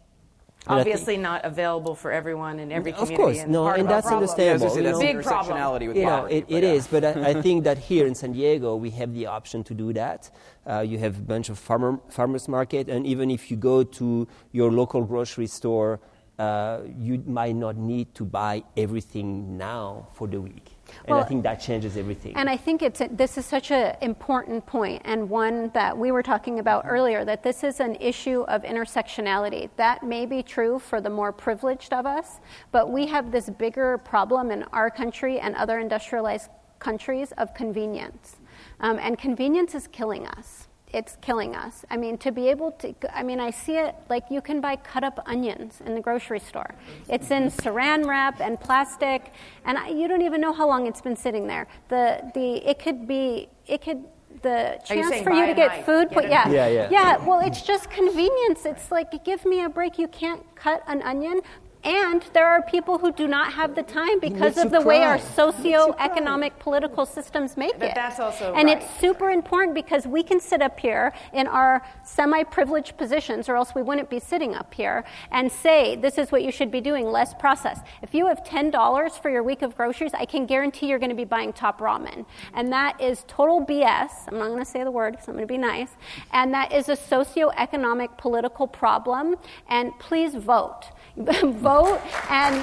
And 0.67 0.79
I 0.79 0.83
think- 0.83 0.93
Obviously, 0.93 1.17
not 1.17 1.45
available 1.45 1.95
for 1.95 2.11
everyone 2.11 2.59
in 2.59 2.71
every 2.71 2.91
Of 2.91 3.13
course, 3.13 3.39
and 3.39 3.51
no, 3.51 3.67
and 3.67 3.89
that's 3.89 4.07
problem. 4.07 4.29
Yeah, 4.37 4.51
understandable. 4.51 4.67
gonna 4.67 4.75
say, 4.75 4.83
that's 4.83 4.99
know. 4.99 5.13
Big 5.13 5.23
problem. 5.23 5.87
with 5.87 5.97
you 5.97 6.03
know, 6.03 6.09
poverty, 6.09 6.35
it, 6.35 6.47
but 6.49 6.57
it 6.57 6.63
yeah. 6.63 6.73
is, 6.73 6.87
but 6.87 7.05
I, 7.05 7.29
I 7.29 7.41
think 7.45 7.63
that 7.63 7.77
here 7.77 8.05
in 8.05 8.13
San 8.13 8.33
Diego 8.33 8.75
we 8.75 8.89
have 8.89 9.13
the 9.13 9.25
option 9.25 9.63
to 9.63 9.73
do 9.73 9.93
that. 9.93 10.29
Uh, 10.69 10.81
you 10.81 10.97
have 10.99 11.17
a 11.17 11.21
bunch 11.21 11.47
of 11.49 11.57
farmer, 11.57 11.97
farmers 12.09 12.49
market, 12.49 12.89
and 12.89 13.07
even 13.07 13.31
if 13.31 13.49
you 13.49 13.55
go 13.55 13.83
to 13.83 14.27
your 14.51 14.69
local 14.69 15.01
grocery 15.05 15.47
store, 15.47 16.01
uh, 16.37 16.81
you 16.97 17.23
might 17.25 17.55
not 17.55 17.77
need 17.77 18.13
to 18.15 18.25
buy 18.25 18.61
everything 18.75 19.57
now 19.57 20.09
for 20.13 20.27
the 20.27 20.41
week. 20.41 20.71
And 21.07 21.17
I 21.17 21.23
think 21.23 21.43
that 21.43 21.55
changes 21.55 21.97
everything. 21.97 22.35
And 22.35 22.49
I 22.49 22.57
think 22.57 22.81
it's 22.81 23.01
this 23.11 23.37
is 23.37 23.45
such 23.45 23.71
an 23.71 23.95
important 24.01 24.65
point, 24.65 25.01
and 25.05 25.29
one 25.29 25.69
that 25.73 25.97
we 25.97 26.11
were 26.11 26.23
talking 26.23 26.59
about 26.59 26.85
earlier. 26.87 27.25
That 27.25 27.43
this 27.43 27.63
is 27.63 27.79
an 27.79 27.95
issue 27.95 28.41
of 28.43 28.63
intersectionality. 28.63 29.69
That 29.75 30.03
may 30.03 30.25
be 30.25 30.41
true 30.41 30.79
for 30.79 31.01
the 31.01 31.09
more 31.09 31.31
privileged 31.31 31.93
of 31.93 32.05
us, 32.05 32.39
but 32.71 32.89
we 32.91 33.07
have 33.07 33.31
this 33.31 33.49
bigger 33.49 33.97
problem 33.97 34.51
in 34.51 34.63
our 34.71 34.89
country 34.89 35.39
and 35.39 35.55
other 35.55 35.79
industrialized 35.79 36.49
countries 36.79 37.33
of 37.37 37.53
convenience, 37.53 38.37
um, 38.79 38.97
and 38.99 39.17
convenience 39.17 39.75
is 39.75 39.87
killing 39.87 40.25
us. 40.25 40.68
It's 40.91 41.17
killing 41.21 41.55
us. 41.55 41.85
I 41.91 41.97
mean, 41.97 42.17
to 42.19 42.31
be 42.31 42.49
able 42.49 42.71
to, 42.73 42.95
I 43.15 43.21
mean, 43.21 43.39
I 43.39 43.51
see 43.51 43.77
it 43.77 43.95
like 44.09 44.23
you 44.31 44.41
can 44.41 44.59
buy 44.59 44.75
cut 44.75 45.03
up 45.03 45.19
onions 45.27 45.81
in 45.85 45.93
the 45.93 46.01
grocery 46.01 46.39
store. 46.39 46.73
It's 47.07 47.29
in 47.29 47.51
saran 47.51 48.07
wrap 48.07 48.41
and 48.41 48.59
plastic, 48.59 49.31
and 49.65 49.77
I, 49.77 49.89
you 49.89 50.07
don't 50.07 50.23
even 50.23 50.41
know 50.41 50.51
how 50.51 50.67
long 50.67 50.87
it's 50.87 51.01
been 51.01 51.15
sitting 51.15 51.45
there. 51.45 51.67
The, 51.89 52.31
the, 52.33 52.67
it 52.67 52.79
could 52.79 53.07
be, 53.07 53.49
it 53.67 53.83
could, 53.83 54.03
the 54.41 54.79
Are 54.89 54.95
you 54.95 55.09
chance 55.09 55.23
for 55.23 55.31
you 55.31 55.45
to 55.45 55.53
get 55.53 55.67
knife, 55.67 55.85
food, 55.85 56.09
get 56.09 56.15
but 56.15 56.29
yeah. 56.29 56.49
Yeah, 56.49 56.67
yeah. 56.67 56.87
yeah. 56.89 57.17
Well, 57.17 57.39
it's 57.41 57.61
just 57.61 57.91
convenience. 57.91 58.65
It's 58.65 58.91
like, 58.91 59.23
give 59.23 59.45
me 59.45 59.63
a 59.63 59.69
break. 59.69 59.99
You 59.99 60.07
can't 60.07 60.43
cut 60.55 60.81
an 60.87 61.01
onion. 61.03 61.41
And 61.83 62.23
there 62.33 62.45
are 62.45 62.61
people 62.61 62.97
who 62.97 63.13
do 63.13 63.25
not 63.25 63.53
have 63.53 63.73
the 63.73 63.83
time 63.83 64.19
because 64.19 64.57
of 64.57 64.69
the 64.69 64.81
way 64.81 64.97
our 64.97 65.17
cry. 65.17 65.47
It 65.47 65.55
makes 65.55 65.63
you 65.63 65.93
cry. 65.95 66.09
socioeconomic 66.09 66.59
political 66.59 67.05
systems 67.05 67.55
make 67.55 67.79
But 67.79 67.89
it. 67.89 67.95
that's 67.95 68.19
also 68.19 68.53
and 68.53 68.67
right. 68.67 68.81
it's 68.81 68.99
super 68.99 69.29
important 69.29 69.73
because 69.73 70.05
we 70.05 70.21
can 70.21 70.41
sit 70.41 70.61
up 70.61 70.77
here 70.77 71.13
in 71.31 71.47
our 71.47 71.81
semi 72.03 72.43
privileged 72.43 72.97
positions, 72.97 73.47
or 73.47 73.55
else 73.55 73.73
we 73.73 73.81
wouldn't 73.81 74.09
be 74.09 74.19
sitting 74.19 74.55
up 74.55 74.73
here, 74.73 75.05
and 75.31 75.49
say, 75.49 75.95
this 75.95 76.17
is 76.17 76.33
what 76.33 76.43
you 76.43 76.51
should 76.51 76.69
be 76.69 76.81
doing, 76.81 77.05
less 77.05 77.33
processed. 77.33 77.83
If 78.01 78.13
you 78.13 78.27
have 78.27 78.43
$10 78.43 79.21
for 79.21 79.29
your 79.29 79.43
week 79.43 79.61
of 79.61 79.77
groceries, 79.77 80.13
I 80.13 80.25
can 80.25 80.45
guarantee 80.45 80.87
you're 80.87 80.99
going 80.99 81.11
to 81.11 81.15
be 81.15 81.23
buying 81.23 81.53
top 81.53 81.79
ramen. 81.79 82.25
And 82.53 82.73
that 82.73 82.99
is 82.99 83.23
total 83.29 83.65
BS. 83.65 84.27
I'm 84.27 84.37
not 84.37 84.47
going 84.47 84.59
to 84.59 84.65
say 84.65 84.83
the 84.83 84.91
word 84.91 85.11
because 85.13 85.29
I'm 85.29 85.35
going 85.35 85.47
to 85.47 85.53
be 85.53 85.57
nice. 85.57 85.91
And 86.33 86.53
that 86.53 86.73
is 86.73 86.89
a 86.89 86.97
socioeconomic 86.97 88.17
political 88.17 88.67
problem. 88.67 89.37
And 89.69 89.97
please 89.99 90.35
vote. 90.35 90.91
vote 91.43 91.99
and 92.29 92.55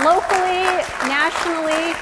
locally, 0.00 0.64
nationally, 1.04 1.92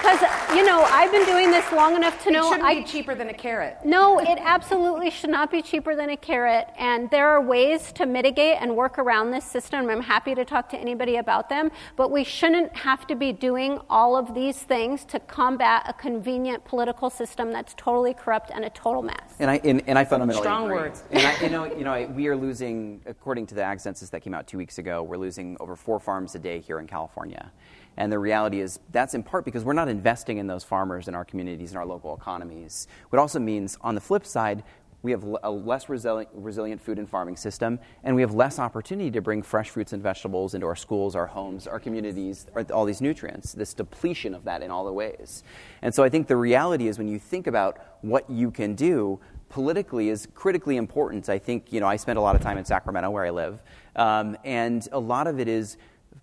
because 0.00 0.20
you 0.56 0.64
know 0.64 0.82
I've 0.84 1.10
been 1.12 1.26
doing 1.26 1.50
this 1.50 1.70
long 1.72 1.96
enough 1.96 2.22
to 2.24 2.28
It 2.30 2.32
know 2.32 2.46
It 2.48 2.50
shouldn't 2.56 2.64
I 2.68 2.74
be 2.76 2.84
cheaper 2.84 3.14
than 3.14 3.28
a 3.28 3.34
carrot. 3.34 3.78
no, 3.84 4.18
it 4.20 4.38
absolutely 4.40 5.10
should 5.10 5.30
not 5.30 5.50
be 5.50 5.60
cheaper 5.62 5.94
than 5.96 6.10
a 6.10 6.16
carrot. 6.16 6.68
And 6.78 7.10
there 7.10 7.28
are 7.28 7.40
ways 7.40 7.92
to 7.92 8.06
mitigate 8.06 8.56
and 8.60 8.76
work 8.76 8.98
around 8.98 9.30
this 9.30 9.44
system. 9.44 9.88
I'm 9.90 10.00
happy 10.02 10.34
to 10.34 10.44
talk 10.44 10.68
to 10.70 10.78
anybody 10.78 11.16
about 11.16 11.48
them. 11.48 11.70
But 11.96 12.10
we 12.10 12.24
shouldn't 12.24 12.74
have 12.76 13.06
to 13.08 13.14
be 13.14 13.32
doing 13.32 13.78
all 13.90 14.16
of 14.16 14.34
these 14.34 14.58
things 14.58 15.04
to 15.06 15.20
combat 15.20 15.84
a 15.86 15.92
convenient 15.92 16.64
political 16.64 17.10
system 17.10 17.52
that's 17.52 17.74
totally 17.76 18.14
corrupt 18.14 18.50
and 18.50 18.64
a 18.64 18.70
total 18.70 19.02
mess. 19.02 19.34
And 19.38 19.50
I, 19.50 19.60
and, 19.64 19.82
and 19.86 19.98
I 19.98 20.04
fundamentally 20.04 20.42
Strong 20.44 20.64
agree. 20.64 20.76
words. 20.76 21.04
And 21.10 21.26
I, 21.26 21.40
you 21.42 21.50
know, 21.50 21.64
you 21.78 21.84
know, 21.84 21.92
I- 21.92 22.06
we 22.06 22.28
are 22.28 22.36
losing, 22.36 23.00
according 23.06 23.46
to 23.48 23.54
the 23.54 23.62
Ag 23.62 23.80
Census 23.80 24.10
that 24.10 24.20
came 24.20 24.34
out 24.34 24.46
two 24.46 24.58
weeks 24.58 24.78
ago, 24.78 25.02
we're 25.02 25.16
losing 25.16 25.56
over 25.60 25.76
four 25.76 25.98
farms 26.00 26.34
a 26.34 26.38
day 26.38 26.60
here 26.60 26.78
in 26.78 26.86
California. 26.86 27.50
And 27.98 28.12
the 28.12 28.18
reality 28.18 28.60
is 28.60 28.78
that's 28.92 29.12
in 29.12 29.24
part 29.24 29.44
because 29.44 29.64
we're 29.64 29.72
not 29.72 29.88
investing 29.88 30.38
in 30.38 30.46
those 30.46 30.64
farmers 30.64 31.08
in 31.08 31.14
our 31.14 31.24
communities 31.24 31.72
and 31.72 31.78
our 31.78 31.84
local 31.84 32.16
economies. 32.16 32.86
What 33.10 33.18
also 33.18 33.40
means, 33.40 33.76
on 33.80 33.96
the 33.96 34.00
flip 34.00 34.24
side, 34.24 34.62
we 35.02 35.10
have 35.10 35.24
a 35.42 35.50
less 35.50 35.88
resilient, 35.88 36.80
food 36.80 36.98
and 36.98 37.08
farming 37.08 37.36
system, 37.36 37.78
and 38.02 38.16
we 38.16 38.22
have 38.22 38.34
less 38.34 38.58
opportunity 38.58 39.10
to 39.12 39.20
bring 39.20 39.42
fresh 39.42 39.70
fruits 39.70 39.92
and 39.92 40.02
vegetables 40.02 40.54
into 40.54 40.66
our 40.66 40.76
schools, 40.76 41.14
our 41.14 41.26
homes, 41.26 41.66
our 41.66 41.78
communities, 41.78 42.46
all 42.72 42.84
these 42.84 43.00
nutrients, 43.00 43.52
this 43.52 43.74
depletion 43.74 44.34
of 44.34 44.44
that 44.44 44.62
in 44.62 44.70
all 44.70 44.84
the 44.84 44.92
ways. 44.92 45.44
And 45.82 45.94
so 45.94 46.02
I 46.02 46.08
think 46.08 46.26
the 46.26 46.36
reality 46.36 46.88
is 46.88 46.98
when 46.98 47.08
you 47.08 47.18
think 47.18 47.46
about 47.46 47.78
what 48.02 48.28
you 48.28 48.50
can 48.50 48.74
do, 48.74 49.20
politically 49.48 50.08
is 50.08 50.28
critically 50.34 50.76
important. 50.76 51.28
I 51.28 51.38
think, 51.38 51.72
you 51.72 51.80
know, 51.80 51.86
I 51.86 51.96
spend 51.96 52.18
a 52.18 52.22
lot 52.22 52.36
of 52.36 52.42
time 52.42 52.58
in 52.58 52.64
Sacramento 52.64 53.10
where 53.10 53.24
I 53.24 53.30
live, 53.30 53.60
um, 53.96 54.36
and 54.44 54.86
a 54.92 54.98
lot 54.98 55.26
of 55.26 55.38
it 55.40 55.48
is 55.48 55.78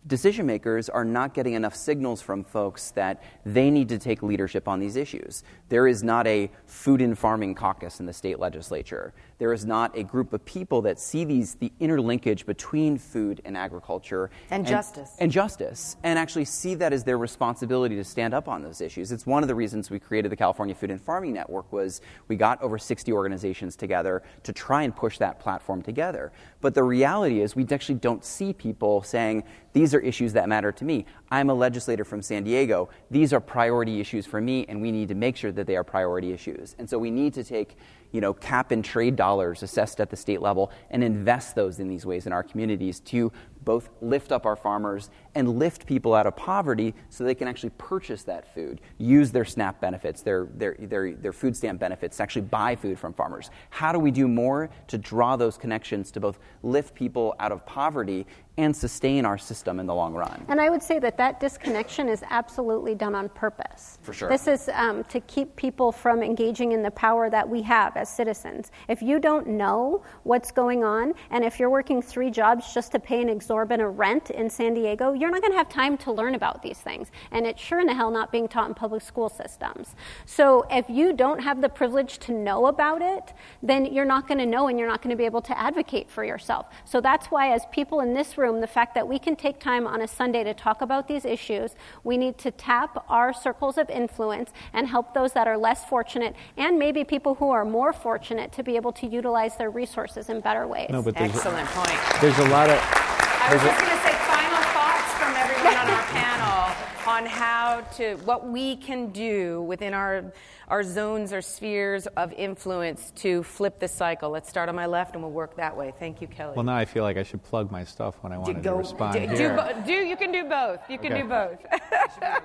decision 0.08 0.46
makers 0.46 0.90
are 0.90 1.06
not 1.06 1.34
getting 1.34 1.54
enough 1.54 1.76
signals 1.76 2.22
from 2.22 2.44
folks 2.44 2.92
that 2.92 3.24
they 3.46 3.70
need 3.70 3.90
to 3.90 3.98
take 3.98 4.22
leadership 4.24 4.68
on 4.68 4.80
these 4.80 4.96
issues. 4.96 5.44
There 5.70 5.88
is 5.88 6.04
not 6.04 6.28
a 6.28 6.52
food 6.66 7.02
and 7.02 7.18
farming 7.18 7.56
caucus 7.56 8.00
in 8.00 8.06
the 8.06 8.14
state 8.14 8.40
legislature. 8.40 9.14
There 9.38 9.52
is 9.52 9.66
not 9.66 9.98
a 9.98 10.04
group 10.04 10.32
of 10.32 10.46
people 10.46 10.82
that 10.84 11.00
see 11.00 11.26
these 11.26 11.56
the 11.56 11.72
interlinkage 11.82 12.46
between 12.46 12.98
food 12.98 13.42
and 13.44 13.58
agriculture 13.58 14.30
And 14.50 14.66
justice. 14.66 15.12
and 15.20 15.32
justice 15.32 15.98
and 16.04 16.18
actually 16.18 16.46
see 16.46 16.76
that 16.76 16.94
as 16.94 17.04
their 17.04 17.18
responsibility 17.18 17.96
to 17.96 18.04
stand 18.04 18.34
up 18.34 18.48
on 18.48 18.62
those 18.62 18.80
issues. 18.80 19.12
It's 19.12 19.26
one 19.26 19.44
of 19.44 19.48
the 19.48 19.56
reasons 19.56 19.90
we 19.90 20.00
created 20.00 20.32
the 20.32 20.38
California 20.38 20.74
Food 20.74 20.92
and 20.92 21.02
Farming 21.02 21.34
Network 21.34 21.72
was 21.74 22.02
we 22.28 22.38
got 22.38 22.62
over 22.62 22.78
60 22.78 23.12
organizations 23.12 23.76
together 23.76 24.24
to 24.44 24.54
try 24.54 24.84
and 24.84 24.96
push 24.96 25.18
that 25.18 25.40
platform 25.40 25.82
together. 25.82 26.32
But 26.62 26.74
the 26.74 26.84
reality 26.84 27.42
is 27.42 27.56
we 27.56 27.68
actually 27.72 27.96
don't 27.96 28.24
see 28.24 28.54
people 28.54 29.04
saying 29.04 29.44
these 29.74 29.94
are 29.94 30.00
issues 30.00 30.32
that 30.34 30.48
matter 30.48 30.72
to 30.72 30.86
me. 30.86 31.06
I'm 31.30 31.50
a 31.50 31.54
legislator 31.54 32.06
from 32.06 32.22
San 32.22 32.46
Diego. 32.46 32.88
These 33.12 33.34
are 33.34 33.42
priority 33.42 34.00
issues 34.00 34.26
for 34.26 34.40
me 34.40 34.66
and 34.70 34.82
we 34.82 34.92
need 34.92 35.10
to 35.10 35.16
make 35.16 35.36
sure 35.36 35.52
that 35.52 35.68
they 35.68 35.76
are 35.76 35.84
priority 35.84 36.32
issues. 36.32 36.76
And 36.80 36.90
so 36.90 36.98
we 36.98 37.12
need 37.12 37.34
to 37.34 37.44
take 37.44 37.76
you 38.16 38.22
know, 38.22 38.34
cap 38.34 38.72
and 38.72 38.84
trade 38.84 39.18
dollars 39.18 39.62
assessed 39.62 40.00
at 40.00 40.10
the 40.10 40.16
state 40.16 40.42
level 40.42 40.72
and 40.90 41.04
invest 41.04 41.54
those 41.54 41.82
in 41.82 41.90
these 41.90 42.06
ways 42.06 42.26
in 42.26 42.32
our 42.32 42.44
communities 42.44 43.02
to 43.02 43.30
both 43.66 43.90
lift 44.02 44.32
up 44.32 44.46
our 44.46 44.56
farmers 44.56 45.10
and 45.34 45.60
lift 45.60 45.86
people 45.86 46.14
out 46.14 46.28
of 46.28 46.36
poverty 46.36 46.94
so 47.10 47.24
they 47.24 47.36
can 47.36 47.48
actually 47.48 47.72
purchase 47.72 48.24
that 48.24 48.54
food, 48.54 48.80
use 48.98 49.32
their 49.32 49.44
SNAP 49.44 49.82
benefits, 49.82 50.22
their, 50.22 50.48
their, 50.56 50.76
their, 50.80 51.14
their 51.14 51.34
food 51.34 51.58
stamp 51.58 51.80
benefits 51.80 52.18
to 52.18 52.24
actually 52.24 52.44
buy 52.44 52.76
food 52.76 52.98
from 52.98 53.14
farmers. 53.14 53.50
How 53.72 53.92
do 53.92 54.00
we 54.00 54.12
do 54.12 54.28
more 54.28 54.70
to 54.88 54.98
draw 54.98 55.36
those 55.36 55.58
connections 55.58 56.12
to 56.12 56.20
both 56.20 56.40
lift 56.64 56.94
people 56.96 57.36
out 57.40 57.52
of 57.52 57.66
poverty 57.66 58.26
and 58.58 58.74
sustain 58.74 59.26
our 59.26 59.38
system 59.38 59.82
in 59.82 59.86
the 59.86 59.94
long 59.94 60.14
run? 60.14 60.46
And 60.48 60.62
I 60.62 60.70
would 60.70 60.82
say 60.82 61.00
that 61.00 61.18
that 61.18 61.42
disconnection 61.42 62.08
is 62.08 62.24
absolutely 62.30 62.96
done 62.96 63.14
on 63.14 63.28
purpose. 63.30 63.98
For 64.04 64.14
sure. 64.14 64.30
This 64.30 64.48
is 64.48 64.70
um, 64.74 65.04
to 65.06 65.20
keep 65.22 65.54
people 65.58 65.92
from 65.92 66.24
engaging 66.24 66.72
in 66.72 66.82
the 66.82 66.92
power 66.92 67.30
that 67.30 67.48
we 67.48 67.62
have 67.64 67.98
as 67.98 68.08
citizens. 68.08 68.72
If 68.88 69.02
you 69.02 69.20
don't 69.20 69.48
know 69.48 70.04
what's 70.24 70.52
going 70.52 70.86
on, 70.86 71.14
and 71.32 71.44
if 71.44 71.60
you're 71.60 71.70
working 71.70 72.02
three 72.02 72.30
jobs 72.30 72.74
just 72.74 72.94
to 72.94 73.00
pay 73.00 73.22
an 73.22 73.28
exorbitant 73.28 73.55
rent 73.64 74.30
in 74.30 74.50
San 74.50 74.74
Diego, 74.74 75.14
you're 75.14 75.32
not 75.32 75.42
going 75.42 75.54
to 75.54 75.58
have 75.58 75.70
time 75.70 75.98
to 75.98 76.12
learn 76.12 76.36
about 76.36 76.62
these 76.62 76.80
things. 76.80 77.12
And 77.32 77.46
it's 77.48 77.62
sure 77.62 77.80
in 77.80 77.88
the 77.88 77.94
hell 77.94 78.12
not 78.12 78.32
being 78.32 78.48
taught 78.48 78.68
in 78.68 78.74
public 78.74 79.02
school 79.02 79.30
systems. 79.30 79.96
So 80.26 80.66
if 80.70 80.90
you 80.90 81.14
don't 81.14 81.40
have 81.40 81.62
the 81.62 81.70
privilege 81.70 82.18
to 82.20 82.34
know 82.34 82.66
about 82.66 83.02
it, 83.02 83.34
then 83.64 83.86
you're 83.86 84.06
not 84.06 84.28
going 84.28 84.40
to 84.40 84.46
know 84.46 84.68
and 84.68 84.78
you're 84.78 84.88
not 84.88 85.02
going 85.02 85.12
to 85.12 85.16
be 85.16 85.26
able 85.26 85.42
to 85.44 85.58
advocate 85.58 86.10
for 86.10 86.24
yourself. 86.24 86.66
So 86.84 87.00
that's 87.00 87.28
why, 87.28 87.54
as 87.54 87.66
people 87.72 88.02
in 88.02 88.14
this 88.14 88.38
room, 88.38 88.62
the 88.62 88.68
fact 88.68 88.96
that 88.96 89.08
we 89.08 89.20
can 89.20 89.36
take 89.36 89.60
time 89.60 89.88
on 89.88 90.02
a 90.02 90.08
Sunday 90.08 90.44
to 90.44 90.54
talk 90.54 90.82
about 90.82 91.08
these 91.08 91.26
issues, 91.26 91.76
we 92.04 92.18
need 92.18 92.38
to 92.40 92.52
tap 92.52 93.06
our 93.10 93.34
circles 93.34 93.78
of 93.78 93.90
influence 93.90 94.52
and 94.74 94.88
help 94.88 95.14
those 95.14 95.34
that 95.34 95.48
are 95.48 95.58
less 95.58 95.86
fortunate 95.86 96.36
and 96.58 96.78
maybe 96.80 97.04
people 97.04 97.36
who 97.36 97.50
are 97.50 97.66
more 97.66 97.94
fortunate 97.94 98.52
to 98.54 98.64
be 98.64 98.76
able 98.76 98.92
to 98.94 99.08
utilize 99.08 99.56
their 99.58 99.70
resources 99.70 100.30
in 100.30 100.40
better 100.42 100.68
ways. 100.68 100.90
No, 100.90 101.02
but 101.02 101.16
there's, 101.16 101.36
Excellent 101.36 101.68
point. 101.70 102.22
there's 102.22 102.40
a 102.40 102.50
lot 102.50 102.70
of. 102.70 103.25
I 103.48 103.54
was 103.54 103.62
just 103.62 103.80
going 103.80 103.92
to 103.92 104.04
say 104.04 104.14
final 104.26 104.64
thoughts 104.74 105.14
from 105.14 105.36
everyone 105.36 105.78
on 105.78 105.90
our 105.90 106.04
panel 106.08 106.76
on 107.08 107.26
how 107.28 107.82
to 107.98 108.16
what 108.26 108.48
we 108.50 108.76
can 108.76 109.12
do 109.12 109.62
within 109.62 109.94
our 109.94 110.34
our 110.68 110.82
zones 110.82 111.32
or 111.32 111.44
spheres 111.44 112.08
of 112.18 112.34
influence 112.34 113.12
to 113.18 113.44
flip 113.44 113.78
the 113.80 113.88
cycle. 113.88 114.32
Let's 114.32 114.50
start 114.50 114.68
on 114.68 114.76
my 114.76 114.88
left 114.88 115.14
and 115.14 115.22
we'll 115.24 115.32
work 115.32 115.58
that 115.58 115.78
way. 115.78 115.94
Thank 116.00 116.22
you, 116.22 116.28
Kelly. 116.28 116.54
Well, 116.56 116.66
now 116.66 116.76
I 116.76 116.86
feel 116.86 117.04
like 117.04 117.18
I 117.18 117.24
should 117.24 117.44
plug 117.44 117.70
my 117.70 117.84
stuff 117.84 118.16
when 118.22 118.34
I 118.34 118.40
wanted 118.40 118.64
to 118.64 118.74
respond. 118.74 119.14
do, 119.14 119.28
do, 119.28 119.36
here. 119.36 119.56
bo- 119.56 119.84
do 119.86 119.94
you 119.94 120.18
can 120.18 120.32
do 120.32 120.46
both. 120.46 120.80
You 120.90 120.98
can 120.98 121.14
Okay. 121.14 121.22
do 121.22 121.28
both. 121.30 121.60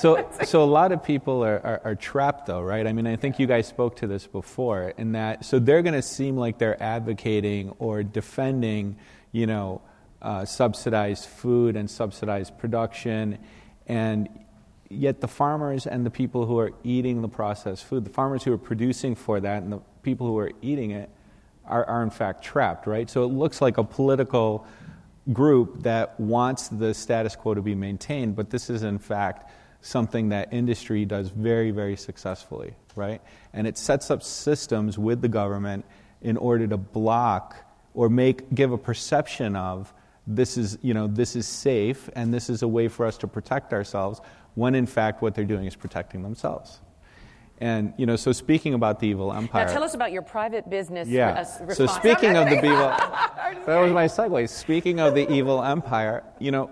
So, 0.00 0.26
so 0.44 0.62
a 0.62 0.64
lot 0.64 0.90
of 0.90 1.04
people 1.04 1.44
are, 1.44 1.60
are, 1.62 1.80
are 1.84 1.94
trapped, 1.94 2.46
though, 2.46 2.62
right? 2.62 2.86
I 2.86 2.94
mean, 2.94 3.06
I 3.06 3.16
think 3.16 3.38
you 3.38 3.46
guys 3.46 3.66
spoke 3.66 3.96
to 3.96 4.06
this 4.06 4.26
before, 4.26 4.94
in 4.96 5.12
that 5.12 5.44
so 5.44 5.58
they're 5.58 5.82
going 5.82 5.92
to 5.94 6.00
seem 6.00 6.34
like 6.38 6.56
they're 6.56 6.82
advocating 6.82 7.74
or 7.78 8.02
defending, 8.02 8.96
you 9.32 9.46
know, 9.46 9.82
uh, 10.22 10.44
subsidized 10.44 11.26
food 11.26 11.76
and 11.76 11.90
subsidized 11.90 12.56
production, 12.58 13.38
and 13.86 14.28
yet 14.88 15.20
the 15.20 15.28
farmers 15.28 15.86
and 15.86 16.06
the 16.06 16.10
people 16.10 16.46
who 16.46 16.58
are 16.58 16.72
eating 16.84 17.20
the 17.22 17.28
processed 17.28 17.84
food, 17.84 18.04
the 18.04 18.10
farmers 18.10 18.44
who 18.44 18.52
are 18.52 18.58
producing 18.58 19.14
for 19.14 19.40
that, 19.40 19.62
and 19.62 19.72
the 19.72 19.80
people 20.02 20.26
who 20.26 20.38
are 20.38 20.52
eating 20.62 20.92
it, 20.92 21.10
are, 21.64 21.84
are 21.84 22.02
in 22.02 22.10
fact 22.10 22.42
trapped, 22.42 22.86
right? 22.86 23.08
So 23.10 23.24
it 23.24 23.28
looks 23.28 23.60
like 23.60 23.78
a 23.78 23.84
political 23.84 24.66
group 25.32 25.82
that 25.82 26.18
wants 26.18 26.68
the 26.68 26.94
status 26.94 27.36
quo 27.36 27.54
to 27.54 27.62
be 27.62 27.74
maintained, 27.74 28.36
but 28.36 28.50
this 28.50 28.70
is 28.70 28.82
in 28.82 28.98
fact 28.98 29.50
something 29.80 30.28
that 30.28 30.52
industry 30.52 31.04
does 31.04 31.28
very, 31.30 31.70
very 31.70 31.96
successfully, 31.96 32.74
right? 32.94 33.20
And 33.52 33.66
it 33.66 33.76
sets 33.76 34.10
up 34.10 34.22
systems 34.22 34.98
with 34.98 35.20
the 35.20 35.28
government 35.28 35.84
in 36.20 36.36
order 36.36 36.66
to 36.68 36.76
block 36.76 37.56
or 37.94 38.08
make 38.08 38.54
give 38.54 38.72
a 38.72 38.78
perception 38.78 39.56
of 39.56 39.92
this 40.26 40.56
is 40.56 40.78
you 40.82 40.94
know 40.94 41.06
this 41.08 41.34
is 41.34 41.46
safe 41.46 42.08
and 42.14 42.32
this 42.32 42.48
is 42.48 42.62
a 42.62 42.68
way 42.68 42.88
for 42.88 43.06
us 43.06 43.16
to 43.18 43.26
protect 43.26 43.72
ourselves 43.72 44.20
when 44.54 44.74
in 44.74 44.86
fact 44.86 45.22
what 45.22 45.34
they're 45.34 45.44
doing 45.44 45.66
is 45.66 45.76
protecting 45.76 46.22
themselves. 46.22 46.80
And 47.58 47.94
you 47.96 48.06
know, 48.06 48.16
so 48.16 48.32
speaking 48.32 48.74
about 48.74 48.98
the 48.98 49.06
evil 49.06 49.32
empire. 49.32 49.66
now 49.66 49.72
tell 49.72 49.84
us 49.84 49.94
about 49.94 50.10
your 50.10 50.22
private 50.22 50.68
business. 50.68 51.06
Yeah. 51.08 51.44
So 51.44 51.86
speaking 51.86 52.36
of 52.36 52.50
the 52.50 52.56
evil, 52.56 52.88
that 53.66 53.78
was 53.80 53.92
my 53.92 54.06
segue. 54.06 54.48
Speaking 54.48 54.98
of 54.98 55.14
the 55.14 55.30
evil 55.32 55.62
empire, 55.62 56.24
you 56.40 56.50
know, 56.50 56.70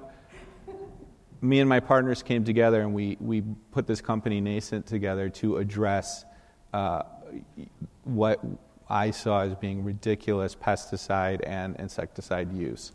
me 1.40 1.60
and 1.60 1.68
my 1.68 1.80
partners 1.80 2.22
came 2.22 2.44
together 2.44 2.82
and 2.82 2.92
we, 2.92 3.16
we 3.20 3.42
put 3.70 3.86
this 3.86 4.00
company 4.00 4.40
Nascent 4.40 4.86
together 4.86 5.28
to 5.30 5.58
address 5.58 6.24
uh, 6.72 7.02
what 8.04 8.44
I 8.88 9.12
saw 9.12 9.42
as 9.42 9.54
being 9.54 9.84
ridiculous 9.84 10.54
pesticide 10.54 11.40
and 11.46 11.76
insecticide 11.76 12.52
use. 12.52 12.92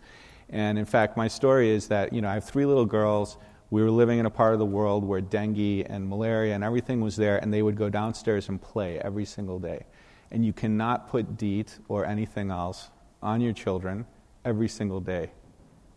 And 0.49 0.77
in 0.77 0.85
fact, 0.85 1.17
my 1.17 1.27
story 1.27 1.69
is 1.69 1.87
that 1.87 2.13
you 2.13 2.21
know 2.21 2.29
I 2.29 2.35
have 2.35 2.43
three 2.43 2.65
little 2.65 2.85
girls. 2.85 3.37
We 3.71 3.81
were 3.81 3.91
living 3.91 4.19
in 4.19 4.25
a 4.25 4.29
part 4.29 4.53
of 4.53 4.59
the 4.59 4.65
world 4.65 5.03
where 5.03 5.21
dengue 5.21 5.85
and 5.89 6.07
malaria 6.07 6.53
and 6.53 6.63
everything 6.63 7.01
was 7.01 7.15
there, 7.15 7.37
and 7.37 7.53
they 7.53 7.61
would 7.61 7.75
go 7.75 7.89
downstairs 7.89 8.47
and 8.49 8.61
play 8.61 8.99
every 8.99 9.25
single 9.25 9.59
day. 9.59 9.85
And 10.31 10.45
you 10.45 10.53
cannot 10.53 11.09
put 11.09 11.37
DEET 11.37 11.79
or 11.87 12.05
anything 12.05 12.51
else 12.51 12.89
on 13.21 13.41
your 13.41 13.53
children 13.53 14.05
every 14.43 14.67
single 14.67 14.99
day. 14.99 15.31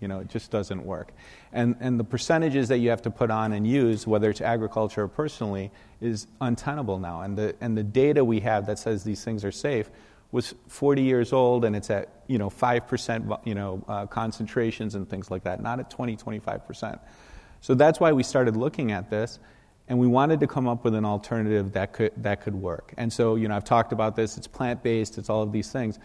You 0.01 0.09
know, 0.09 0.21
it 0.21 0.29
just 0.29 0.51
doesn't 0.51 0.85
work. 0.85 1.13
And, 1.53 1.77
and 1.81 1.99
the 1.99 2.05
percentages 2.05 2.69
that 2.69 2.79
you 2.79 2.91
have 2.91 3.03
to 3.03 3.11
put 3.11 3.31
on 3.31 3.53
and 3.53 3.67
use, 3.67 4.07
whether 4.07 4.31
it's 4.31 4.41
agriculture 4.41 5.03
or 5.03 5.09
personally, 5.09 5.73
is 6.01 6.29
untenable 6.41 6.99
now. 6.99 7.23
And 7.23 7.37
the, 7.37 7.57
and 7.61 7.77
the 7.77 7.83
data 7.83 8.25
we 8.25 8.41
have 8.41 8.67
that 8.67 8.79
says 8.79 9.03
these 9.03 9.25
things 9.25 9.45
are 9.45 9.53
safe 9.53 9.91
was 10.31 10.55
40 10.69 11.03
years 11.03 11.33
old 11.33 11.65
and 11.65 11.75
it's 11.75 11.91
at, 11.91 12.23
you 12.27 12.39
know, 12.39 12.51
5% 12.51 13.47
you 13.47 13.55
know, 13.55 13.83
uh, 13.89 14.07
concentrations 14.07 14.95
and 14.95 15.09
things 15.09 15.31
like 15.31 15.45
that, 15.45 15.63
not 15.63 15.81
at 15.81 15.91
20, 15.91 16.17
25%. 16.17 16.99
So 17.61 17.75
that's 17.75 17.99
why 17.99 18.13
we 18.13 18.23
started 18.23 18.57
looking 18.57 18.93
at 18.93 19.11
this. 19.11 19.39
And 19.89 19.99
we 19.99 20.07
wanted 20.07 20.41
to 20.41 20.47
come 20.47 20.69
up 20.69 20.85
with 20.85 20.95
an 20.95 21.07
alternative 21.07 21.73
that 21.73 21.95
could, 21.95 22.13
that 22.19 22.43
could 22.43 22.55
work. 22.55 22.93
And 22.99 23.11
so, 23.11 23.37
you 23.37 23.49
know, 23.49 23.57
I've 23.57 23.65
talked 23.65 23.93
about 23.93 24.17
this. 24.17 24.37
It's 24.37 24.47
plant 24.47 24.83
based, 24.83 25.17
it's 25.17 25.31
all 25.31 25.43
of 25.43 25.51
these 25.51 25.73
things. 25.73 25.99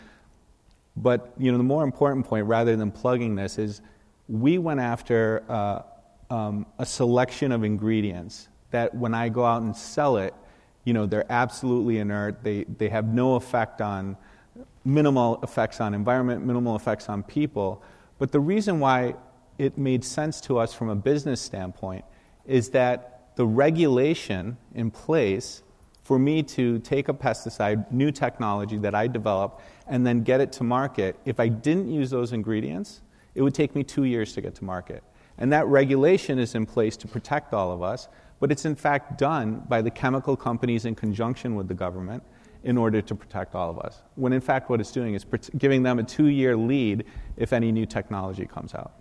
But 0.96 1.34
you 1.38 1.52
know, 1.52 1.58
the 1.58 1.64
more 1.64 1.84
important 1.84 2.26
point, 2.26 2.46
rather 2.46 2.76
than 2.76 2.92
plugging 2.92 3.36
this, 3.36 3.58
is 3.58 3.82
we 4.28 4.58
went 4.58 4.80
after 4.80 5.44
uh, 5.50 5.82
um, 6.30 6.66
a 6.80 6.86
selection 6.86 7.52
of 7.52 7.64
ingredients 7.64 8.48
that 8.72 8.94
when 8.96 9.14
I 9.14 9.30
go 9.30 9.44
out 9.44 9.62
and 9.64 9.76
sell 9.76 10.18
it, 10.18 10.34
you 10.84 10.94
know, 10.94 11.06
they're 11.06 11.32
absolutely 11.32 11.98
inert. 12.00 12.44
They, 12.44 12.64
they 12.64 12.90
have 12.90 13.06
no 13.06 13.36
effect 13.36 13.82
on, 13.82 14.18
minimal 14.86 15.40
effects 15.44 15.80
on 15.80 15.94
environment, 15.94 16.46
minimal 16.46 16.76
effects 16.76 17.10
on 17.10 17.24
people. 17.24 17.82
But 18.20 18.32
the 18.32 18.40
reason 18.40 18.80
why 18.80 19.16
it 19.58 19.78
made 19.78 20.04
sense 20.04 20.42
to 20.42 20.58
us 20.58 20.74
from 20.74 20.90
a 20.90 20.96
business 20.96 21.42
standpoint 21.42 22.06
is 22.46 22.70
that 22.70 23.36
the 23.36 23.46
regulation 23.46 24.58
in 24.76 24.92
place 24.92 25.64
for 26.04 26.20
me 26.20 26.44
to 26.44 26.80
take 26.80 27.08
a 27.08 27.14
pesticide, 27.14 27.90
new 27.92 28.12
technology 28.12 28.78
that 28.78 28.94
I 28.94 29.08
develop, 29.08 29.62
and 29.88 30.06
then 30.06 30.24
get 30.24 30.42
it 30.42 30.52
to 30.54 30.64
market, 30.64 31.16
if 31.26 31.40
I 31.40 31.48
didn't 31.48 31.90
use 31.90 32.10
those 32.10 32.34
ingredients, 32.34 33.02
it 33.36 33.42
would 33.42 33.56
take 33.56 33.74
me 33.74 33.84
two 33.84 34.04
years 34.04 34.34
to 34.34 34.42
get 34.42 34.54
to 34.56 34.66
market. 34.66 35.04
And 35.38 35.52
that 35.54 35.66
regulation 35.68 36.40
is 36.40 36.56
in 36.56 36.66
place 36.66 36.98
to 36.98 37.08
protect 37.08 37.54
all 37.54 37.72
of 37.72 37.82
us, 37.82 38.10
but 38.40 38.52
it's 38.52 38.66
in 38.66 38.76
fact 38.76 39.18
done 39.18 39.64
by 39.68 39.82
the 39.82 39.92
chemical 39.92 40.36
companies 40.36 40.86
in 40.86 40.96
conjunction 40.96 41.56
with 41.56 41.68
the 41.68 41.74
government 41.74 42.24
in 42.64 42.78
order 42.78 43.02
to 43.02 43.14
protect 43.14 43.56
all 43.56 43.70
of 43.70 43.80
us. 43.80 44.02
When 44.16 44.34
in 44.34 44.42
fact, 44.42 44.70
what 44.70 44.80
it's 44.80 44.92
doing 44.92 45.16
is 45.16 45.26
giving 45.58 45.84
them 45.84 46.00
a 46.00 46.04
two 46.04 46.28
year 46.28 46.56
lead 46.56 47.06
if 47.38 47.54
any 47.54 47.72
new 47.72 47.86
technology 47.86 48.46
comes 48.46 48.74
out. 48.74 48.94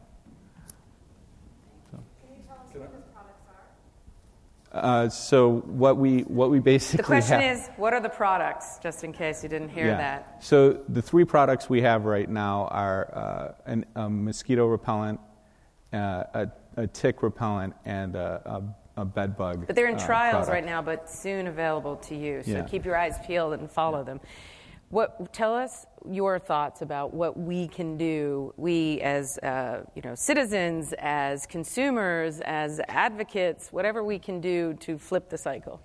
Uh, 4.72 5.06
so 5.06 5.60
what 5.66 5.98
we 5.98 6.20
what 6.20 6.50
we 6.50 6.58
basically 6.58 6.96
the 6.96 7.02
question 7.02 7.40
have, 7.40 7.58
is 7.58 7.68
what 7.76 7.92
are 7.92 8.00
the 8.00 8.08
products 8.08 8.78
just 8.82 9.04
in 9.04 9.12
case 9.12 9.42
you 9.42 9.48
didn't 9.50 9.68
hear 9.68 9.88
yeah. 9.88 9.96
that 9.98 10.42
so 10.42 10.72
the 10.88 11.02
three 11.02 11.26
products 11.26 11.68
we 11.68 11.82
have 11.82 12.06
right 12.06 12.30
now 12.30 12.66
are 12.68 13.10
uh, 13.14 13.70
an, 13.70 13.84
a 13.96 14.08
mosquito 14.08 14.64
repellent 14.64 15.20
uh, 15.92 16.24
a, 16.32 16.50
a, 16.78 16.86
tick 16.86 17.22
repellent 17.22 17.74
and 17.84 18.16
a, 18.16 18.40
a, 18.46 18.62
a 18.96 19.04
bed 19.04 19.36
bug 19.36 19.66
but 19.66 19.74
they're 19.76 19.88
in 19.88 19.94
uh, 19.96 20.06
trials 20.06 20.46
product. 20.46 20.52
right 20.52 20.66
now 20.66 20.82
but 20.82 21.08
soon 21.10 21.46
available 21.46 21.96
to 21.96 22.14
you 22.14 22.42
so 22.42 22.50
Yeah. 22.50 22.62
keep 22.62 22.84
your 22.84 22.96
eyes 22.96 23.16
peeled 23.26 23.54
and 23.54 23.70
follow 23.70 24.04
them 24.04 24.20
what 24.90 25.32
tell 25.32 25.54
us 25.54 25.86
your 26.10 26.38
thoughts 26.38 26.82
about 26.82 27.14
what 27.14 27.38
we 27.38 27.68
can 27.68 27.96
do 27.96 28.52
we 28.56 29.00
as 29.00 29.38
uh, 29.38 29.84
you 29.94 30.02
know 30.02 30.14
citizens 30.14 30.92
as 30.98 31.46
consumers 31.46 32.40
as 32.42 32.80
advocates 32.88 33.72
whatever 33.72 34.04
we 34.04 34.18
can 34.18 34.40
do 34.40 34.74
to 34.80 34.98
flip 34.98 35.30
the 35.30 35.38
cycle 35.38 35.80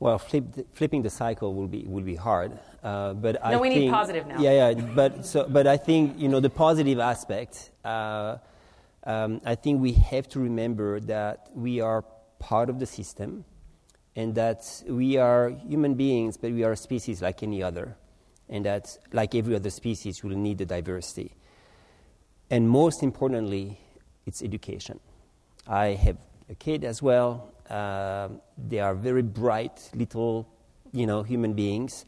Well, 0.00 0.18
flip 0.18 0.44
flipping 0.78 1.02
the 1.02 1.10
cycle 1.10 1.54
will 1.58 1.68
be 1.76 1.82
will 1.92 2.06
be 2.12 2.16
hard, 2.28 2.50
uh, 2.82 3.14
but 3.24 3.34
I 3.46 3.52
No, 3.52 3.58
we 3.66 3.68
need 3.68 3.78
think, 3.86 3.92
positive 4.00 4.24
now. 4.26 4.38
Yeah, 4.46 4.54
yeah, 4.60 4.70
but 5.00 5.24
so, 5.24 5.38
but 5.56 5.64
I 5.66 5.76
think 5.78 6.02
you 6.22 6.28
know 6.32 6.40
the 6.40 6.50
positive 6.66 6.98
aspect. 7.12 7.70
Uh, 7.84 8.36
um, 9.04 9.40
I 9.44 9.54
think 9.54 9.80
we 9.80 9.92
have 9.92 10.28
to 10.30 10.40
remember 10.40 11.00
that 11.00 11.50
we 11.54 11.80
are 11.80 12.04
part 12.38 12.68
of 12.70 12.78
the 12.78 12.86
system, 12.86 13.44
and 14.16 14.34
that 14.34 14.82
we 14.88 15.16
are 15.16 15.50
human 15.50 15.94
beings, 15.94 16.36
but 16.36 16.52
we 16.52 16.64
are 16.64 16.72
a 16.72 16.76
species 16.76 17.20
like 17.20 17.42
any 17.42 17.62
other, 17.62 17.96
and 18.48 18.64
that 18.64 18.96
like 19.12 19.34
every 19.34 19.54
other 19.54 19.70
species, 19.70 20.22
we 20.22 20.30
will 20.30 20.36
need 20.36 20.58
the 20.58 20.66
diversity. 20.66 21.34
And 22.50 22.68
most 22.68 23.02
importantly, 23.02 23.80
it's 24.26 24.42
education. 24.42 25.00
I 25.66 25.86
have 25.88 26.16
a 26.48 26.54
kid 26.54 26.84
as 26.84 27.02
well. 27.02 27.50
Um 27.70 28.40
they 28.68 28.78
are 28.78 28.94
very 28.94 29.22
bright 29.22 29.90
little, 29.94 30.46
you 30.92 31.06
know, 31.06 31.22
human 31.22 31.54
beings, 31.54 32.04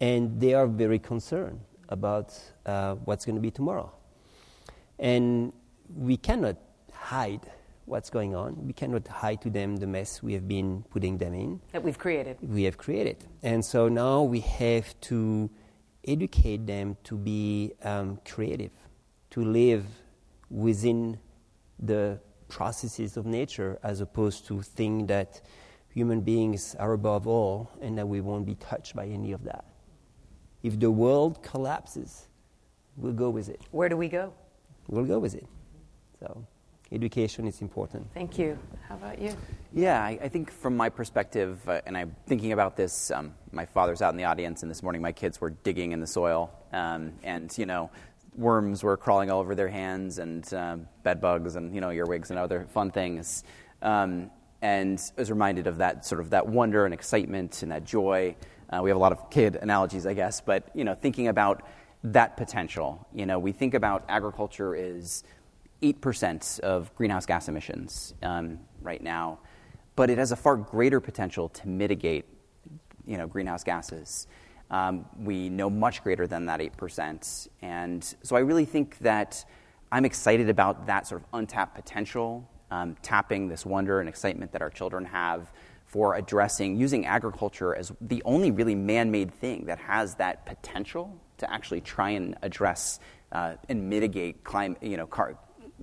and 0.00 0.40
they 0.40 0.54
are 0.54 0.66
very 0.66 0.98
concerned 0.98 1.60
about 1.88 2.34
uh, 2.66 2.96
what's 3.04 3.24
going 3.24 3.36
to 3.36 3.40
be 3.40 3.50
tomorrow. 3.50 3.92
And 4.98 5.52
we 5.94 6.16
cannot 6.16 6.56
hide 6.92 7.50
what's 7.84 8.10
going 8.10 8.34
on. 8.34 8.66
We 8.66 8.72
cannot 8.72 9.06
hide 9.06 9.40
to 9.42 9.50
them 9.50 9.76
the 9.76 9.86
mess 9.86 10.22
we 10.22 10.32
have 10.34 10.48
been 10.48 10.84
putting 10.90 11.18
them 11.18 11.34
in 11.34 11.60
that 11.72 11.82
we've 11.82 11.98
created 11.98 12.36
we 12.42 12.64
have 12.64 12.76
created. 12.76 13.24
And 13.42 13.64
so 13.64 13.88
now 13.88 14.22
we 14.22 14.40
have 14.40 14.98
to 15.02 15.50
educate 16.06 16.66
them 16.66 16.96
to 17.04 17.16
be 17.16 17.72
um, 17.82 18.18
creative, 18.24 18.72
to 19.30 19.44
live 19.44 19.84
within 20.50 21.18
the 21.78 22.20
processes 22.48 23.16
of 23.16 23.26
nature 23.26 23.78
as 23.82 24.00
opposed 24.00 24.46
to 24.46 24.62
think 24.62 25.08
that 25.08 25.40
human 25.92 26.20
beings 26.20 26.74
are 26.78 26.92
above 26.92 27.26
all 27.26 27.70
and 27.80 27.98
that 27.98 28.06
we 28.06 28.20
won't 28.20 28.46
be 28.46 28.54
touched 28.56 28.94
by 28.94 29.06
any 29.06 29.32
of 29.32 29.44
that. 29.44 29.64
If 30.62 30.78
the 30.78 30.90
world 30.90 31.42
collapses, 31.42 32.28
we'll 32.96 33.12
go 33.12 33.30
with 33.30 33.48
it. 33.48 33.60
where 33.70 33.88
do 33.88 33.96
we 33.96 34.08
go 34.08 34.32
We'll 34.88 35.04
go 35.04 35.18
with 35.18 35.34
it. 35.34 35.46
So, 36.20 36.46
education 36.92 37.46
is 37.46 37.60
important. 37.60 38.06
thank 38.14 38.38
you 38.38 38.58
how 38.88 38.94
about 38.94 39.20
you 39.20 39.34
Yeah, 39.74 40.02
I, 40.02 40.18
I 40.22 40.28
think 40.28 40.50
from 40.50 40.76
my 40.76 40.88
perspective, 40.88 41.60
uh, 41.68 41.80
and 41.84 41.96
I'm 41.96 42.14
thinking 42.26 42.52
about 42.52 42.76
this. 42.76 43.10
Um, 43.10 43.34
my 43.52 43.66
father's 43.66 44.00
out 44.00 44.14
in 44.14 44.16
the 44.16 44.24
audience, 44.24 44.62
and 44.62 44.70
this 44.70 44.82
morning 44.82 45.02
my 45.02 45.12
kids 45.12 45.40
were 45.40 45.50
digging 45.50 45.92
in 45.92 46.00
the 46.00 46.06
soil, 46.06 46.50
um, 46.72 47.12
and 47.22 47.56
you 47.58 47.66
know, 47.66 47.90
worms 48.34 48.82
were 48.82 48.96
crawling 48.96 49.30
all 49.30 49.40
over 49.40 49.54
their 49.54 49.68
hands, 49.68 50.18
and 50.18 50.52
um, 50.54 50.88
bed 51.02 51.20
bugs, 51.20 51.56
and 51.56 51.74
you 51.74 51.80
know, 51.80 51.90
earwigs, 51.90 52.30
and 52.30 52.38
other 52.38 52.66
fun 52.70 52.90
things. 52.90 53.44
Um, 53.82 54.30
and 54.62 54.98
I 55.18 55.20
was 55.20 55.30
reminded 55.30 55.66
of 55.66 55.78
that 55.78 56.06
sort 56.06 56.20
of 56.20 56.30
that 56.30 56.46
wonder 56.46 56.86
and 56.86 56.94
excitement 56.94 57.62
and 57.62 57.72
that 57.72 57.84
joy. 57.84 58.36
Uh, 58.70 58.80
we 58.82 58.90
have 58.90 58.96
a 58.96 59.00
lot 59.00 59.12
of 59.12 59.28
kid 59.30 59.56
analogies, 59.56 60.06
I 60.06 60.14
guess, 60.14 60.40
but 60.40 60.70
you 60.74 60.84
know, 60.84 60.94
thinking 60.94 61.28
about 61.28 61.62
that 62.04 62.36
potential. 62.36 63.06
You 63.12 63.26
know, 63.26 63.38
we 63.38 63.52
think 63.52 63.74
about 63.74 64.04
agriculture 64.08 64.74
is 64.74 65.24
8% 65.82 66.60
of 66.60 66.94
greenhouse 66.94 67.26
gas 67.26 67.48
emissions 67.48 68.14
um, 68.22 68.58
right 68.80 69.02
now, 69.02 69.38
but 69.94 70.10
it 70.10 70.18
has 70.18 70.32
a 70.32 70.36
far 70.36 70.56
greater 70.56 71.00
potential 71.00 71.48
to 71.50 71.68
mitigate 71.68 72.26
you 73.06 73.16
know, 73.16 73.26
greenhouse 73.26 73.64
gases. 73.64 74.26
Um, 74.70 75.06
we 75.18 75.48
know 75.48 75.70
much 75.70 76.02
greater 76.02 76.26
than 76.26 76.46
that 76.46 76.60
8%. 76.60 77.48
And 77.62 78.02
so 78.22 78.36
I 78.36 78.40
really 78.40 78.64
think 78.64 78.98
that 78.98 79.44
I'm 79.92 80.04
excited 80.04 80.48
about 80.48 80.86
that 80.86 81.06
sort 81.06 81.22
of 81.22 81.28
untapped 81.32 81.76
potential, 81.76 82.48
um, 82.70 82.96
tapping 83.02 83.48
this 83.48 83.64
wonder 83.64 84.00
and 84.00 84.08
excitement 84.08 84.52
that 84.52 84.62
our 84.62 84.70
children 84.70 85.04
have 85.04 85.52
for 85.84 86.16
addressing, 86.16 86.76
using 86.76 87.06
agriculture 87.06 87.76
as 87.76 87.92
the 88.00 88.20
only 88.24 88.50
really 88.50 88.74
man 88.74 89.10
made 89.10 89.32
thing 89.32 89.66
that 89.66 89.78
has 89.78 90.16
that 90.16 90.44
potential 90.44 91.16
to 91.38 91.50
actually 91.52 91.80
try 91.80 92.10
and 92.10 92.36
address 92.42 92.98
uh, 93.30 93.54
and 93.68 93.88
mitigate 93.88 94.42
climate, 94.42 94.82
you 94.82 94.96
know, 94.96 95.06
car- 95.06 95.38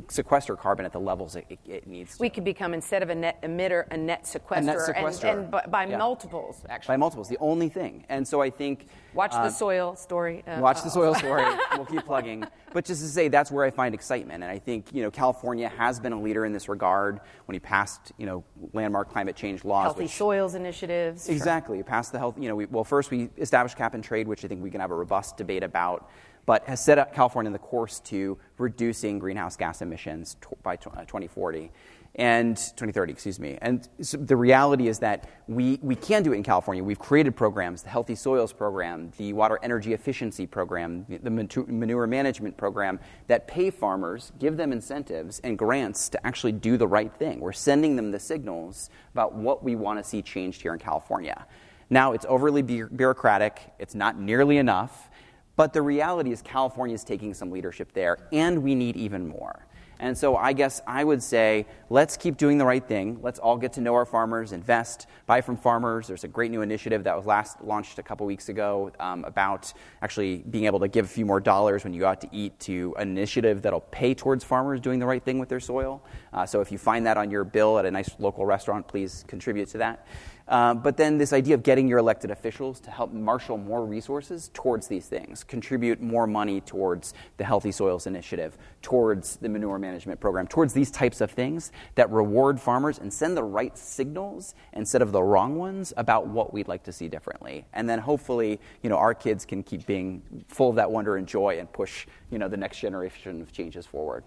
sequester 0.07 0.55
carbon 0.55 0.85
at 0.85 0.91
the 0.91 0.99
levels 0.99 1.35
it, 1.35 1.45
it, 1.49 1.59
it 1.67 1.87
needs 1.87 2.17
to. 2.17 2.21
we 2.21 2.29
could 2.29 2.43
become 2.43 2.73
instead 2.73 3.03
of 3.03 3.09
a 3.09 3.15
net 3.15 3.39
emitter 3.43 3.85
a 3.91 3.97
net 3.97 4.25
sequester, 4.25 4.65
net 4.65 4.81
sequester. 4.81 5.27
and, 5.27 5.39
and 5.41 5.51
by, 5.51 5.63
by 5.67 5.85
Yeah. 5.85 5.97
multiples 5.97 6.63
actually 6.67 6.93
by 6.93 6.97
multiples, 6.97 7.29
the 7.29 7.37
only 7.39 7.69
thing. 7.69 8.03
And 8.09 8.27
so 8.27 8.41
I 8.41 8.49
think 8.49 8.87
watch 9.13 9.33
uh, 9.33 9.43
the 9.43 9.49
soil 9.51 9.95
story 9.95 10.43
uh, 10.47 10.59
Watch 10.59 10.81
the 10.81 10.87
uh, 10.87 10.91
soil 10.91 11.13
story. 11.23 11.45
we'll 11.75 11.85
keep 11.85 12.05
plugging. 12.05 12.43
But 12.73 12.85
just 12.85 13.01
to 13.01 13.07
say, 13.07 13.27
that's 13.27 13.51
where 13.51 13.65
I 13.65 13.69
find 13.69 13.93
excitement. 13.93 14.41
And 14.43 14.51
I 14.51 14.57
think, 14.57 14.87
you 14.93 15.03
know, 15.03 15.11
California 15.11 15.69
has 15.69 15.99
been 15.99 16.11
a 16.13 16.19
leader 16.19 16.45
in 16.45 16.53
this 16.53 16.67
regard 16.67 17.19
when 17.45 17.53
he 17.53 17.59
passed, 17.59 18.11
you 18.17 18.25
know, 18.25 18.43
landmark 18.73 19.09
climate 19.11 19.35
change 19.35 19.63
laws. 19.63 19.83
healthy 19.83 20.03
which, 20.03 20.11
soils 20.11 20.55
initiatives 20.55 21.29
Exactly. 21.29 21.77
He 21.77 21.83
Passed 21.83 22.11
the 22.11 22.17
health, 22.19 22.35
you 22.39 22.49
know, 22.49 22.55
we, 22.55 22.65
well, 22.65 22.83
first 22.83 23.11
we 23.11 23.29
established 23.37 23.77
cap 23.77 23.93
and 23.93 24.03
trade, 24.03 24.27
which 24.27 24.43
I 24.43 24.47
think 24.47 24.63
we 24.63 24.71
can 24.71 24.81
have 24.81 24.89
a 24.91 24.95
robust 24.95 25.37
debate 25.37 25.61
about, 25.63 26.09
but 26.45 26.65
has 26.65 26.83
set 26.83 26.97
up 26.97 27.13
California 27.13 27.47
on 27.49 27.53
the 27.53 27.59
course 27.59 27.99
to 28.01 28.37
reducing 28.57 29.19
greenhouse 29.19 29.55
gas 29.55 29.81
emissions 29.81 30.37
t- 30.41 30.47
by 30.61 30.75
tw- 30.75 30.87
uh, 30.87 31.01
2040 31.01 31.71
and 32.15 32.55
2030, 32.55 33.11
excuse 33.11 33.39
me. 33.39 33.57
And 33.61 33.87
so 34.01 34.17
the 34.17 34.35
reality 34.35 34.87
is 34.87 34.99
that 34.99 35.27
we, 35.47 35.79
we 35.81 35.95
can 35.95 36.21
do 36.21 36.31
it 36.31 36.35
in 36.35 36.43
California. 36.43 36.83
We've 36.83 36.99
created 36.99 37.35
programs, 37.35 37.81
the 37.81 37.89
Healthy 37.89 38.15
Soils 38.15 38.53
Program, 38.53 39.11
the 39.17 39.33
Water 39.33 39.57
Energy 39.63 39.93
Efficiency 39.93 40.45
Program, 40.45 41.07
the, 41.09 41.17
the 41.17 41.65
Manure 41.67 42.05
Management 42.05 42.55
Program, 42.55 42.99
that 43.27 43.47
pay 43.47 43.71
farmers, 43.71 44.31
give 44.37 44.57
them 44.57 44.71
incentives 44.71 45.39
and 45.39 45.57
grants 45.57 46.07
to 46.09 46.23
actually 46.25 46.51
do 46.51 46.77
the 46.77 46.87
right 46.87 47.11
thing. 47.11 47.39
We're 47.39 47.51
sending 47.51 47.95
them 47.95 48.11
the 48.11 48.19
signals 48.19 48.91
about 49.13 49.33
what 49.33 49.63
we 49.63 49.75
want 49.75 49.97
to 49.97 50.03
see 50.03 50.21
changed 50.21 50.61
here 50.61 50.73
in 50.73 50.79
California. 50.79 51.47
Now, 51.89 52.13
it's 52.13 52.25
overly 52.29 52.61
bu- 52.61 52.89
bureaucratic, 52.89 53.59
it's 53.79 53.95
not 53.95 54.19
nearly 54.19 54.57
enough, 54.57 55.09
but 55.55 55.73
the 55.73 55.81
reality 55.81 56.31
is 56.31 56.41
California 56.41 56.95
is 56.95 57.03
taking 57.03 57.33
some 57.33 57.51
leadership 57.51 57.93
there, 57.93 58.17
and 58.31 58.63
we 58.63 58.75
need 58.75 58.95
even 58.97 59.27
more. 59.27 59.65
And 59.99 60.17
so 60.17 60.35
I 60.35 60.51
guess 60.51 60.81
I 60.85 61.03
would 61.03 61.23
say 61.23 61.65
let's 61.89 62.17
keep 62.17 62.35
doing 62.35 62.57
the 62.57 62.65
right 62.65 62.85
thing. 62.85 63.19
Let's 63.21 63.39
all 63.39 63.57
get 63.57 63.71
to 63.73 63.81
know 63.81 63.93
our 63.93 64.05
farmers, 64.05 64.51
invest, 64.51 65.07
buy 65.27 65.39
from 65.39 65.55
farmers. 65.55 66.07
There's 66.07 66.25
a 66.25 66.27
great 66.27 66.51
new 66.51 66.61
initiative 66.61 67.05
that 67.05 67.15
was 67.15 67.25
last 67.25 67.61
launched 67.63 67.99
a 67.99 68.03
couple 68.03 68.25
weeks 68.25 68.49
ago 68.49 68.91
um, 68.99 69.23
about 69.23 69.71
actually 70.01 70.39
being 70.49 70.65
able 70.65 70.81
to 70.81 70.89
give 70.89 71.05
a 71.05 71.07
few 71.07 71.25
more 71.25 71.39
dollars 71.39 71.85
when 71.85 71.93
you 71.93 72.01
go 72.01 72.07
out 72.07 72.19
to 72.19 72.29
eat 72.33 72.59
to 72.61 72.93
an 72.97 73.07
initiative 73.09 73.61
that'll 73.61 73.79
pay 73.79 74.13
towards 74.13 74.43
farmers 74.43 74.81
doing 74.81 74.99
the 74.99 75.05
right 75.05 75.23
thing 75.23 75.39
with 75.39 75.47
their 75.47 75.61
soil. 75.61 76.03
Uh, 76.33 76.45
so 76.45 76.59
if 76.59 76.69
you 76.69 76.77
find 76.77 77.05
that 77.05 77.15
on 77.15 77.31
your 77.31 77.45
bill 77.45 77.79
at 77.79 77.85
a 77.85 77.91
nice 77.91 78.09
local 78.19 78.45
restaurant, 78.45 78.85
please 78.85 79.23
contribute 79.27 79.69
to 79.69 79.77
that. 79.77 80.05
Uh, 80.53 80.71
but 80.71 80.97
then 80.97 81.17
this 81.17 81.33
idea 81.33 81.55
of 81.55 81.63
getting 81.63 81.87
your 81.87 81.97
elected 81.97 82.29
officials 82.29 82.79
to 82.79 82.91
help 82.91 83.11
marshal 83.11 83.57
more 83.57 83.83
resources 83.83 84.51
towards 84.53 84.87
these 84.87 85.07
things, 85.07 85.43
contribute 85.43 85.99
more 85.99 86.27
money 86.27 86.61
towards 86.61 87.15
the 87.37 87.43
Healthy 87.43 87.71
Soils 87.71 88.05
Initiative, 88.05 88.55
towards 88.83 89.37
the 89.37 89.49
manure 89.49 89.79
management 89.79 90.19
program, 90.19 90.45
towards 90.45 90.71
these 90.71 90.91
types 90.91 91.21
of 91.21 91.31
things 91.31 91.71
that 91.95 92.07
reward 92.11 92.61
farmers 92.61 92.99
and 92.99 93.11
send 93.11 93.35
the 93.35 93.43
right 93.43 93.75
signals 93.75 94.53
instead 94.73 95.01
of 95.01 95.11
the 95.11 95.23
wrong 95.23 95.55
ones 95.55 95.91
about 95.97 96.27
what 96.27 96.53
we'd 96.53 96.67
like 96.67 96.83
to 96.83 96.91
see 96.91 97.07
differently. 97.07 97.65
And 97.73 97.89
then 97.89 97.97
hopefully, 97.97 98.59
you 98.83 98.91
know, 98.91 98.97
our 98.97 99.15
kids 99.15 99.45
can 99.45 99.63
keep 99.63 99.87
being 99.87 100.21
full 100.49 100.69
of 100.69 100.75
that 100.75 100.91
wonder 100.91 101.17
and 101.17 101.27
joy 101.27 101.57
and 101.57 101.73
push, 101.73 102.05
you 102.29 102.37
know, 102.37 102.47
the 102.47 102.57
next 102.57 102.77
generation 102.77 103.41
of 103.41 103.51
changes 103.51 103.87
forward. 103.87 104.23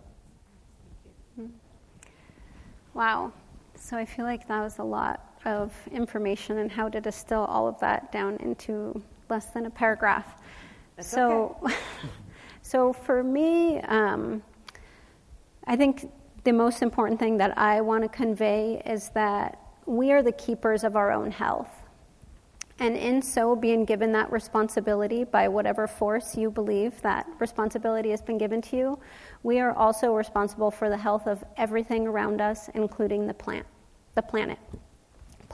Wow. 2.94 3.32
So 3.76 3.96
I 3.96 4.04
feel 4.04 4.24
like 4.24 4.48
that 4.48 4.60
was 4.60 4.78
a 4.78 4.82
lot 4.82 5.35
of 5.46 5.72
information 5.90 6.58
and 6.58 6.70
how 6.70 6.88
to 6.88 7.00
distill 7.00 7.44
all 7.44 7.66
of 7.66 7.78
that 7.80 8.12
down 8.12 8.36
into 8.38 9.00
less 9.30 9.46
than 9.46 9.66
a 9.66 9.70
paragraph. 9.70 10.34
That's 10.96 11.08
so, 11.08 11.56
okay. 11.62 11.74
so 12.62 12.92
for 12.92 13.22
me, 13.22 13.80
um, 13.80 14.42
I 15.66 15.76
think 15.76 16.10
the 16.44 16.52
most 16.52 16.82
important 16.82 17.18
thing 17.18 17.36
that 17.38 17.56
I 17.56 17.80
want 17.80 18.02
to 18.02 18.08
convey 18.08 18.82
is 18.84 19.10
that 19.10 19.60
we 19.86 20.12
are 20.12 20.22
the 20.22 20.32
keepers 20.32 20.84
of 20.84 20.96
our 20.96 21.12
own 21.12 21.30
health. 21.30 21.70
And 22.78 22.94
in 22.96 23.22
so 23.22 23.56
being 23.56 23.84
given 23.84 24.12
that 24.12 24.30
responsibility 24.30 25.24
by 25.24 25.48
whatever 25.48 25.86
force 25.86 26.36
you 26.36 26.50
believe 26.50 27.00
that 27.00 27.26
responsibility 27.38 28.10
has 28.10 28.20
been 28.20 28.36
given 28.36 28.60
to 28.62 28.76
you, 28.76 28.98
we 29.42 29.60
are 29.60 29.72
also 29.72 30.12
responsible 30.12 30.70
for 30.70 30.90
the 30.90 30.96
health 30.96 31.26
of 31.26 31.42
everything 31.56 32.06
around 32.06 32.40
us, 32.40 32.68
including 32.74 33.26
the 33.26 33.34
plant, 33.34 33.66
the 34.14 34.22
planet. 34.22 34.58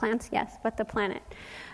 Plants, 0.03 0.27
yes, 0.33 0.57
but 0.61 0.75
the 0.75 0.83
planet. 0.83 1.23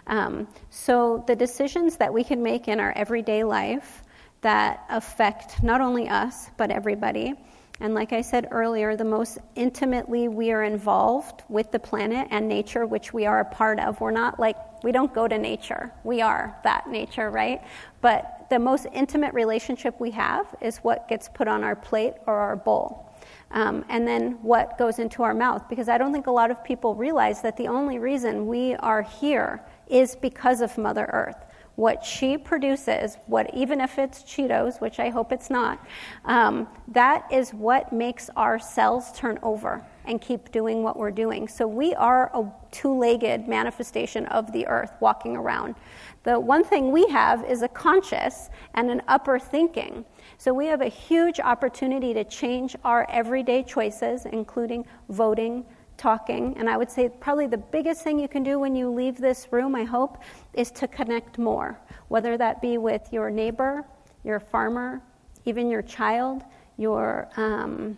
Um, 0.06 0.48
so 0.70 1.24
the 1.26 1.36
decisions 1.36 1.98
that 1.98 2.14
we 2.14 2.24
can 2.24 2.44
make 2.44 2.68
in 2.68 2.80
our 2.80 2.92
everyday 2.92 3.44
life 3.44 4.04
that 4.42 4.86
affect 4.88 5.64
not 5.64 5.82
only 5.82 6.08
us, 6.08 6.52
but 6.56 6.70
everybody. 6.70 7.34
And 7.80 7.96
like 7.96 8.14
I 8.14 8.22
said 8.22 8.50
earlier, 8.52 8.96
the 8.96 9.04
most 9.04 9.40
intimately 9.56 10.28
we 10.28 10.52
are 10.52 10.64
involved 10.64 11.42
with 11.50 11.72
the 11.72 11.80
planet 11.80 12.28
and 12.30 12.48
nature, 12.48 12.86
which 12.86 13.12
we 13.12 13.26
are 13.26 13.40
a 13.40 13.46
part 13.46 13.80
of. 13.80 14.00
We're 14.00 14.12
not 14.12 14.40
like, 14.40 14.58
we 14.84 14.92
don't 14.92 15.12
go 15.12 15.28
to 15.28 15.40
nature. 15.40 15.92
We 16.04 16.22
are 16.22 16.56
that 16.64 16.88
nature, 16.88 17.32
right? 17.32 17.64
But 18.00 18.46
the 18.52 18.60
most 18.60 18.86
intimate 18.94 19.34
relationship 19.34 20.00
we 20.00 20.12
have 20.12 20.46
is 20.62 20.78
what 20.78 21.08
gets 21.08 21.28
put 21.30 21.48
on 21.48 21.64
our 21.64 21.76
plate 21.76 22.14
or 22.28 22.36
our 22.36 22.56
bowl 22.56 23.09
um, 23.52 23.84
and 23.90 24.08
then 24.08 24.34
what 24.42 24.78
goes 24.78 25.00
into 25.00 25.24
our 25.24 25.34
mouth. 25.34 25.68
Because 25.70 25.90
I 25.90 25.98
don't 25.98 26.14
think 26.14 26.28
a 26.28 26.32
lot 26.32 26.52
of 26.52 26.64
people 26.64 26.96
realize 26.96 27.42
that 27.42 27.58
the 27.58 27.68
only 27.68 28.00
reason 28.00 28.48
we 28.48 28.76
are 28.76 29.02
here 29.02 29.64
is 29.88 30.16
because 30.16 30.62
of 30.62 30.78
Mother 30.78 31.10
Earth. 31.12 31.46
What 31.80 32.04
she 32.04 32.38
produces, 32.38 33.18
what 33.28 33.56
even 33.56 33.80
if 33.80 33.98
it's 33.98 34.22
Cheetos, 34.24 34.82
which 34.82 35.00
I 35.00 35.08
hope 35.08 35.32
it's 35.32 35.50
not, 35.50 35.88
um, 36.26 36.68
that 36.90 37.26
is 37.32 37.54
what 37.54 37.94
makes 37.94 38.30
our 38.36 38.60
cells 38.60 39.14
turn 39.14 39.40
over 39.44 39.82
and 40.04 40.20
keep 40.20 40.52
doing 40.52 40.84
what 40.84 40.98
we're 40.98 41.10
doing. 41.10 41.48
So 41.48 41.66
we 41.66 41.96
are 41.96 42.32
a 42.34 42.52
two-legged 42.72 43.48
manifestation 43.48 44.26
of 44.26 44.52
the 44.52 44.68
earth 44.68 44.92
walking 45.00 45.38
around. 45.38 45.76
The 46.24 46.38
one 46.38 46.66
thing 46.66 46.92
we 46.92 47.08
have 47.08 47.46
is 47.46 47.62
a 47.62 47.70
conscious 47.70 48.50
and 48.74 48.92
an 48.92 49.02
upper 49.08 49.40
thinking. 49.40 50.04
So 50.38 50.54
we 50.54 50.66
have 50.66 50.82
a 50.82 50.90
huge 50.90 51.40
opportunity 51.40 52.14
to 52.14 52.26
change 52.26 52.76
our 52.84 53.10
everyday 53.10 53.64
choices, 53.64 54.26
including 54.26 54.86
voting, 55.08 55.64
talking. 56.00 56.56
And 56.58 56.68
I 56.70 56.78
would 56.78 56.90
say 56.90 57.10
probably 57.10 57.46
the 57.46 57.58
biggest 57.58 58.02
thing 58.02 58.18
you 58.18 58.28
can 58.28 58.42
do 58.42 58.58
when 58.58 58.76
you 58.76 58.90
leave 58.90 59.18
this 59.18 59.48
room, 59.52 59.76
I 59.76 59.84
hope, 59.84 60.18
is 60.54 60.72
to 60.72 60.88
connect 60.88 61.38
more, 61.38 61.80
whether 62.08 62.38
that 62.38 62.62
be 62.62 62.80
with 62.80 63.08
your 63.12 63.30
neighbor, 63.30 63.86
your 64.24 64.40
farmer, 64.40 65.02
even 65.46 65.70
your 65.70 65.84
child, 65.84 66.44
your. 66.78 67.30
Um, 67.38 67.98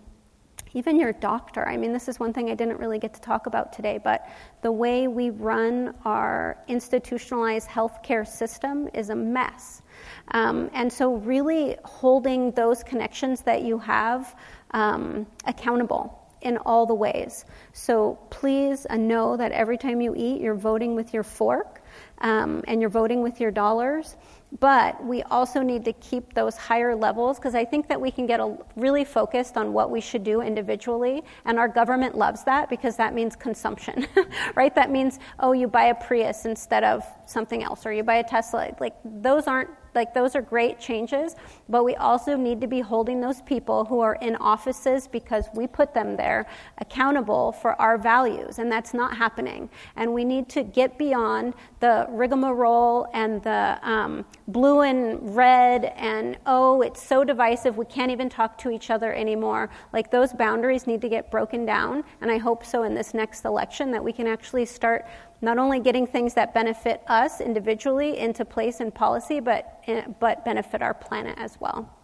even 0.74 0.98
your 0.98 1.12
doctor. 1.12 1.68
I 1.68 1.76
mean, 1.76 1.92
this 1.92 2.08
is 2.08 2.18
one 2.18 2.32
thing 2.32 2.50
I 2.50 2.56
didn't 2.56 2.80
really 2.80 2.98
get 2.98 3.14
to 3.16 3.20
talk 3.20 3.46
about 3.46 3.74
today, 3.74 4.00
but 4.02 4.30
the 4.62 4.72
way 4.72 5.10
we 5.10 5.30
run 5.30 5.94
our 6.06 6.58
institutionalized 6.70 7.68
healthcare 7.68 8.26
system 8.26 8.88
is 8.94 9.10
a 9.10 9.16
mess. 9.16 9.82
Um, 10.30 10.70
and 10.74 10.92
so, 10.92 11.16
really 11.16 11.76
holding 11.84 12.52
those 12.52 12.84
connections 12.84 13.42
that 13.42 13.64
you 13.64 13.78
have 13.80 14.34
um, 14.72 15.28
accountable 15.46 16.21
in 16.42 16.58
all 16.58 16.86
the 16.86 16.94
ways. 16.94 17.46
So, 17.74 18.20
please 18.30 18.86
uh, 18.90 18.98
know 18.98 19.38
that 19.38 19.52
every 19.52 19.78
time 19.78 20.02
you 20.02 20.14
eat, 20.16 20.42
you're 20.42 20.56
voting 20.56 20.96
with 20.96 21.14
your 21.14 21.24
fork 21.24 21.82
um, 22.20 22.64
and 22.68 22.82
you're 22.82 22.90
voting 22.90 23.22
with 23.22 23.40
your 23.40 23.52
dollars. 23.52 24.16
But 24.60 25.02
we 25.04 25.24
also 25.24 25.62
need 25.62 25.86
to 25.86 25.94
keep 25.94 26.34
those 26.34 26.58
higher 26.58 26.94
levels 26.94 27.40
because 27.40 27.56
I 27.56 27.64
think 27.64 27.88
that 27.88 28.02
we 28.02 28.12
can 28.12 28.26
get 28.26 28.42
a, 28.42 28.58
really 28.76 29.06
focused 29.06 29.56
on 29.56 29.72
what 29.72 29.90
we 29.90 30.02
should 30.02 30.26
do 30.26 30.42
individually. 30.42 31.24
And 31.46 31.58
our 31.58 31.70
government 31.70 32.18
loves 32.18 32.44
that 32.44 32.70
because 32.70 32.98
that 32.98 33.14
means 33.14 33.36
consumption, 33.38 34.08
right? 34.56 34.76
That 34.76 34.92
means, 34.92 35.20
oh, 35.40 35.54
you 35.54 35.68
buy 35.68 35.86
a 35.86 35.96
Prius 35.96 36.44
instead 36.46 36.84
of 36.84 37.04
something 37.26 37.64
else, 37.64 37.86
or 37.86 37.94
you 37.94 38.04
buy 38.04 38.16
a 38.16 38.24
Tesla. 38.24 38.76
Like, 38.80 38.96
those 39.06 39.48
aren't 39.48 39.70
like 39.96 40.14
those 40.14 40.36
are 40.36 40.42
great 40.42 40.80
changes, 40.80 41.36
but 41.70 41.84
we 41.84 41.96
also 41.96 42.36
need 42.36 42.62
to 42.62 42.68
be 42.68 42.80
holding 42.80 43.22
those 43.22 43.42
people 43.42 43.86
who 43.86 44.00
are 44.00 44.16
in 44.22 44.36
offices 44.38 45.08
because 45.08 45.46
we 45.54 45.68
put 45.68 45.94
them 45.94 46.16
there 46.16 46.48
accountable 46.80 47.52
for 47.52 47.80
our 47.82 47.98
values, 47.98 48.60
and 48.60 48.72
that's 48.72 48.94
not 48.94 49.16
happening. 49.18 49.70
And 49.96 50.14
we 50.14 50.24
need 50.24 50.50
to 50.50 50.64
get 50.64 50.98
beyond 50.98 51.54
the 51.80 52.08
rigmarole 52.10 53.08
and 53.14 53.42
the 53.44 53.80
um, 53.82 54.26
blue 54.48 54.82
and 54.82 55.36
red 55.36 55.86
and 55.96 56.38
oh, 56.46 56.82
it's 56.82 57.02
so 57.02 57.24
divisive 57.24 57.78
we 57.78 57.86
can't 57.86 58.12
even 58.12 58.30
talk 58.30 58.58
to 58.60 58.70
each 58.70 58.90
other 58.90 59.14
anymore. 59.14 59.70
Like 59.94 60.12
those 60.12 60.34
boundaries 60.34 60.88
need 60.88 61.02
to 61.02 61.10
get 61.10 61.32
broken 61.32 61.66
down, 61.66 62.04
and 62.22 62.32
I 62.32 62.38
hope 62.38 62.66
so 62.66 62.84
in 62.84 62.94
this 62.94 63.14
next 63.14 63.46
election 63.46 63.92
that 63.92 64.04
we 64.04 64.14
can 64.14 64.28
actually 64.28 64.66
start 64.66 65.06
not 65.42 65.58
only 65.58 65.80
getting 65.80 66.06
things 66.06 66.34
that 66.36 66.54
benefit 66.54 67.02
us 67.08 67.42
individually 67.42 68.18
into 68.18 68.46
place 68.46 68.80
in 68.80 68.92
policy, 68.92 69.40
but, 69.40 69.82
eh, 69.88 70.04
but 70.20 70.46
benefit 70.46 70.82
our 70.82 70.94
planet 70.94 71.36
as 71.38 71.60
well. 71.60 71.98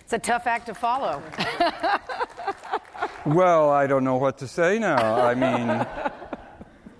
It's 0.00 0.12
a 0.12 0.18
tough 0.18 0.46
act 0.46 0.66
to 0.66 0.74
follow. 0.74 1.22
well, 3.26 3.70
I 3.70 3.86
don't 3.86 4.04
know 4.04 4.16
what 4.16 4.38
to 4.38 4.46
say 4.46 4.78
now. 4.78 5.16
I 5.20 5.34
mean, 5.34 5.84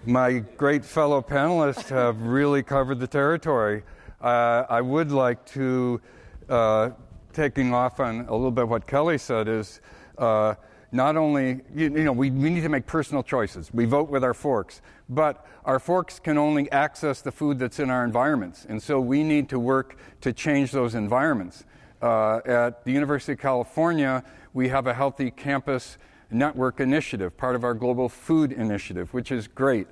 my 0.06 0.38
great 0.56 0.84
fellow 0.84 1.22
panelists 1.22 1.88
have 1.90 2.20
really 2.22 2.62
covered 2.62 2.98
the 2.98 3.06
territory. 3.06 3.84
Uh, 4.20 4.64
I 4.68 4.80
would 4.80 5.12
like 5.12 5.44
to, 5.46 6.00
uh, 6.48 6.90
taking 7.32 7.74
off 7.74 8.00
on 8.00 8.20
a 8.20 8.32
little 8.32 8.50
bit 8.50 8.66
what 8.66 8.86
Kelly 8.86 9.18
said, 9.18 9.46
is. 9.46 9.80
Uh, 10.16 10.54
not 10.96 11.16
only, 11.16 11.60
you, 11.74 11.84
you 11.84 12.04
know, 12.04 12.12
we, 12.12 12.30
we 12.30 12.50
need 12.50 12.62
to 12.62 12.68
make 12.68 12.86
personal 12.86 13.22
choices. 13.22 13.72
We 13.72 13.84
vote 13.84 14.08
with 14.08 14.24
our 14.24 14.34
forks, 14.34 14.80
but 15.08 15.46
our 15.64 15.78
forks 15.78 16.18
can 16.18 16.38
only 16.38 16.70
access 16.72 17.20
the 17.20 17.30
food 17.30 17.58
that's 17.58 17.78
in 17.78 17.90
our 17.90 18.04
environments. 18.04 18.66
And 18.68 18.82
so 18.82 18.98
we 18.98 19.22
need 19.22 19.48
to 19.50 19.58
work 19.58 19.98
to 20.22 20.32
change 20.32 20.72
those 20.72 20.94
environments. 20.94 21.64
Uh, 22.00 22.40
at 22.44 22.84
the 22.84 22.92
University 22.92 23.32
of 23.32 23.38
California, 23.38 24.24
we 24.54 24.68
have 24.68 24.86
a 24.86 24.94
healthy 24.94 25.30
campus 25.30 25.98
network 26.30 26.80
initiative, 26.80 27.36
part 27.36 27.54
of 27.54 27.64
our 27.64 27.74
global 27.74 28.08
food 28.08 28.52
initiative, 28.52 29.12
which 29.14 29.30
is 29.30 29.46
great. 29.46 29.86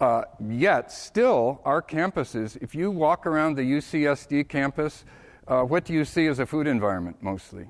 Uh, 0.00 0.22
yet, 0.48 0.92
still, 0.92 1.60
our 1.64 1.82
campuses, 1.82 2.56
if 2.60 2.74
you 2.74 2.90
walk 2.90 3.26
around 3.26 3.56
the 3.56 3.62
UCSD 3.62 4.48
campus, 4.48 5.04
uh, 5.48 5.62
what 5.62 5.84
do 5.84 5.92
you 5.92 6.04
see 6.04 6.26
as 6.26 6.38
a 6.38 6.46
food 6.46 6.66
environment 6.66 7.16
mostly? 7.20 7.66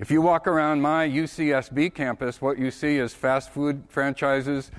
If 0.00 0.12
you 0.12 0.22
walk 0.22 0.46
around 0.46 0.80
my 0.80 1.08
UCSB 1.08 1.92
campus, 1.92 2.40
what 2.40 2.56
you 2.56 2.70
see 2.70 2.98
is 2.98 3.14
fast 3.14 3.50
food 3.50 3.82
franchises, 3.88 4.70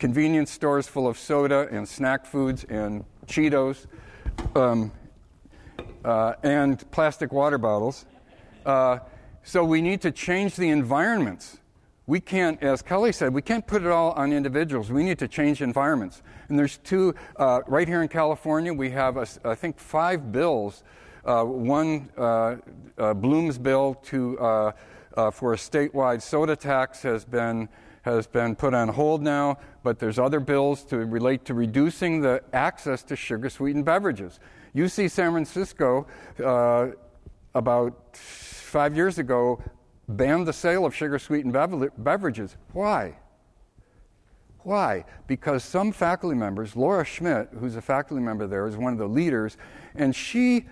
convenience 0.00 0.50
stores 0.50 0.88
full 0.88 1.06
of 1.06 1.16
soda 1.16 1.68
and 1.70 1.88
snack 1.88 2.26
foods 2.26 2.64
and 2.64 3.04
Cheetos, 3.26 3.86
um, 4.56 4.90
uh, 6.04 6.32
and 6.42 6.90
plastic 6.90 7.30
water 7.30 7.56
bottles. 7.56 8.04
Uh, 8.66 8.98
so 9.44 9.62
we 9.62 9.80
need 9.80 10.00
to 10.00 10.10
change 10.10 10.56
the 10.56 10.70
environments. 10.70 11.58
We 12.08 12.18
can't, 12.18 12.60
as 12.60 12.82
Kelly 12.82 13.12
said, 13.12 13.32
we 13.32 13.42
can't 13.42 13.64
put 13.64 13.82
it 13.82 13.92
all 13.92 14.10
on 14.12 14.32
individuals. 14.32 14.90
We 14.90 15.04
need 15.04 15.20
to 15.20 15.28
change 15.28 15.62
environments. 15.62 16.20
And 16.48 16.58
there's 16.58 16.78
two, 16.78 17.14
uh, 17.36 17.60
right 17.68 17.86
here 17.86 18.02
in 18.02 18.08
California, 18.08 18.74
we 18.74 18.90
have, 18.90 19.18
a, 19.18 19.26
I 19.44 19.54
think, 19.54 19.78
five 19.78 20.32
bills 20.32 20.82
one, 21.44 22.10
uh, 22.16 22.56
uh, 22.96 23.14
Bloom's 23.14 23.58
bill 23.58 23.94
to, 24.06 24.38
uh, 24.38 24.72
uh, 25.16 25.30
for 25.30 25.52
a 25.52 25.56
statewide 25.56 26.22
soda 26.22 26.56
tax 26.56 27.02
has 27.02 27.24
been, 27.24 27.68
has 28.02 28.26
been 28.26 28.56
put 28.56 28.72
on 28.72 28.88
hold 28.88 29.22
now, 29.22 29.58
but 29.82 29.98
there's 29.98 30.18
other 30.18 30.40
bills 30.40 30.84
to 30.84 30.98
relate 30.98 31.44
to 31.44 31.54
reducing 31.54 32.20
the 32.22 32.42
access 32.52 33.02
to 33.02 33.14
sugar 33.14 33.50
sweetened 33.50 33.84
beverages. 33.84 34.40
UC 34.74 35.10
San 35.10 35.32
Francisco, 35.32 36.06
about 37.54 38.16
five 38.16 38.96
years 38.96 39.18
ago, 39.18 39.62
banned 40.08 40.46
the 40.46 40.52
sale 40.52 40.86
of 40.86 40.94
sugar 40.94 41.18
sweetened 41.18 41.52
beverages. 41.98 42.56
Why? 42.72 43.18
Why? 44.60 45.04
Because 45.26 45.64
some 45.64 45.92
faculty 45.92 46.36
members, 46.36 46.76
Laura 46.76 47.04
Schmidt, 47.04 47.48
who's 47.58 47.76
a 47.76 47.82
faculty 47.82 48.22
member 48.22 48.46
there, 48.46 48.66
is 48.66 48.76
one 48.76 48.92
of 48.92 48.98
the 48.98 49.08
leaders, 49.08 49.56
and 49.94 50.14
she 50.14 50.66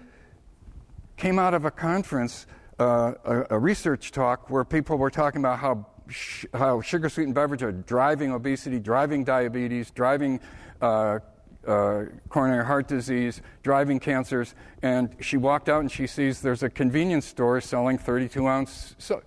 came 1.17 1.39
out 1.39 1.55
of 1.55 1.65
a 1.65 1.71
conference, 1.71 2.47
uh, 2.79 3.13
a, 3.25 3.47
a, 3.51 3.59
research 3.59 4.13
talk, 4.13 4.51
where 4.51 4.65
people 4.65 4.99
were 4.99 5.11
talking 5.11 5.41
about 5.41 5.59
how, 5.59 5.87
sh- 6.09 6.45
how 6.53 6.81
sugar 6.81 7.09
sweetened 7.09 7.35
beverages 7.35 7.65
are 7.65 7.73
driving 7.73 8.33
obesity, 8.33 8.79
driving 8.79 9.25
diabetes, 9.25 9.91
driving 9.91 10.41
uh, 10.83 11.19
uh, 11.67 12.05
coronary 12.29 12.65
heart 12.65 12.87
disease, 12.87 13.41
driving 13.63 13.99
cancers. 13.99 14.55
And 14.83 15.17
she 15.21 15.37
walked 15.37 15.69
out 15.69 15.81
and 15.81 15.91
she 15.91 16.07
sees 16.07 16.41
there's 16.41 16.63
a 16.63 16.71
convenience 16.71 17.27
store 17.27 17.61
selling 17.61 17.99
32 17.99 18.47
ounce. 18.47 18.95
So 18.99 19.23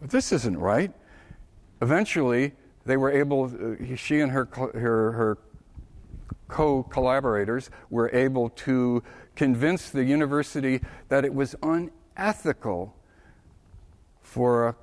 this 0.00 0.32
isn't 0.32 0.58
right. 0.58 0.92
Eventually, 1.82 2.52
they 2.84 2.96
were 2.96 3.10
able, 3.10 3.44
uh, 3.44 3.96
she 3.96 4.20
and 4.20 4.32
her, 4.32 4.48
her, 4.54 5.12
her 5.12 5.38
co 6.48 6.82
collaborators 6.82 7.70
were 7.90 8.10
able 8.14 8.50
to 8.50 9.02
convince 9.40 9.88
the 9.88 10.04
university 10.04 10.82
that 11.08 11.24
it 11.24 11.32
was 11.32 11.56
unethical 11.62 12.94
for 14.20 14.68
a 14.68 14.74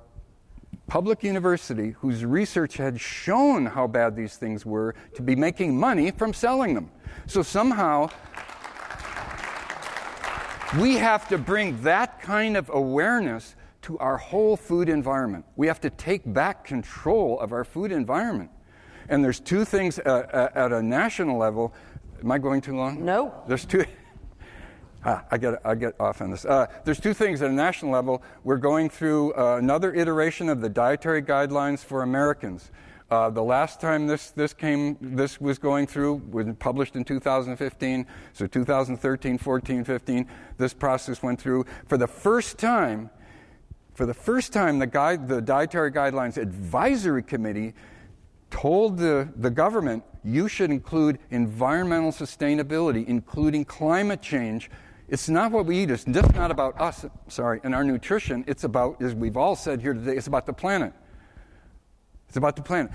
public 0.88 1.22
university 1.22 1.90
whose 2.00 2.24
research 2.24 2.76
had 2.76 3.00
shown 3.00 3.66
how 3.66 3.86
bad 3.86 4.16
these 4.16 4.36
things 4.36 4.66
were 4.66 4.96
to 5.14 5.22
be 5.22 5.36
making 5.36 5.78
money 5.78 6.10
from 6.10 6.32
selling 6.32 6.74
them. 6.74 6.90
So 7.28 7.40
somehow, 7.40 8.08
we 10.80 10.96
have 10.96 11.28
to 11.28 11.38
bring 11.38 11.80
that 11.82 12.20
kind 12.20 12.56
of 12.56 12.68
awareness 12.74 13.54
to 13.82 13.96
our 13.98 14.16
whole 14.16 14.56
food 14.56 14.88
environment. 14.88 15.44
We 15.54 15.68
have 15.68 15.80
to 15.82 15.90
take 15.90 16.22
back 16.24 16.64
control 16.64 17.38
of 17.38 17.52
our 17.52 17.62
food 17.62 17.92
environment. 17.92 18.50
And 19.08 19.22
there's 19.22 19.38
two 19.38 19.64
things 19.64 20.00
uh, 20.00 20.02
uh 20.32 20.48
at 20.56 20.72
a 20.72 20.82
national 20.82 21.38
level. 21.38 21.72
Am 22.20 22.32
I 22.32 22.38
going 22.38 22.60
too 22.60 22.74
long? 22.74 23.04
No. 23.04 23.32
There's 23.46 23.64
two. 23.64 23.84
Ah, 25.04 25.24
I 25.30 25.38
get, 25.38 25.60
I 25.64 25.74
get 25.74 25.94
off 26.00 26.20
on 26.20 26.30
this. 26.30 26.44
Uh, 26.44 26.66
there's 26.84 27.00
two 27.00 27.14
things 27.14 27.40
at 27.40 27.50
a 27.50 27.52
national 27.52 27.92
level. 27.92 28.22
We're 28.42 28.56
going 28.56 28.90
through 28.90 29.32
uh, 29.34 29.56
another 29.56 29.94
iteration 29.94 30.48
of 30.48 30.60
the 30.60 30.68
dietary 30.68 31.22
guidelines 31.22 31.84
for 31.84 32.02
Americans. 32.02 32.70
Uh, 33.10 33.30
the 33.30 33.42
last 33.42 33.80
time 33.80 34.06
this, 34.06 34.32
this 34.32 34.52
came, 34.52 34.96
this 35.00 35.40
was 35.40 35.58
going 35.58 35.86
through, 35.86 36.20
was 36.30 36.46
published 36.58 36.94
in 36.96 37.04
2015. 37.04 38.06
So 38.32 38.46
2013, 38.46 39.38
14, 39.38 39.84
15, 39.84 40.26
this 40.58 40.74
process 40.74 41.22
went 41.22 41.40
through. 41.40 41.64
For 41.86 41.96
the 41.96 42.08
first 42.08 42.58
time, 42.58 43.08
for 43.94 44.04
the 44.04 44.14
first 44.14 44.52
time, 44.52 44.78
the, 44.78 44.86
guide, 44.86 45.26
the 45.26 45.40
Dietary 45.40 45.90
Guidelines 45.90 46.36
Advisory 46.36 47.22
Committee 47.22 47.72
told 48.50 48.98
the, 48.98 49.28
the 49.36 49.50
government 49.50 50.04
you 50.22 50.48
should 50.48 50.70
include 50.70 51.18
environmental 51.30 52.12
sustainability, 52.12 53.06
including 53.06 53.64
climate 53.64 54.20
change, 54.20 54.70
it's 55.08 55.28
not 55.28 55.52
what 55.52 55.64
we 55.64 55.78
eat. 55.78 55.90
It's 55.90 56.04
just 56.04 56.34
not 56.34 56.50
about 56.50 56.78
us, 56.78 57.06
sorry, 57.28 57.60
and 57.64 57.74
our 57.74 57.82
nutrition. 57.82 58.44
It's 58.46 58.64
about, 58.64 59.00
as 59.00 59.14
we've 59.14 59.36
all 59.36 59.56
said 59.56 59.80
here 59.80 59.94
today, 59.94 60.16
it's 60.16 60.26
about 60.26 60.44
the 60.44 60.52
planet. 60.52 60.92
It's 62.28 62.36
about 62.36 62.56
the 62.56 62.62
planet. 62.62 62.92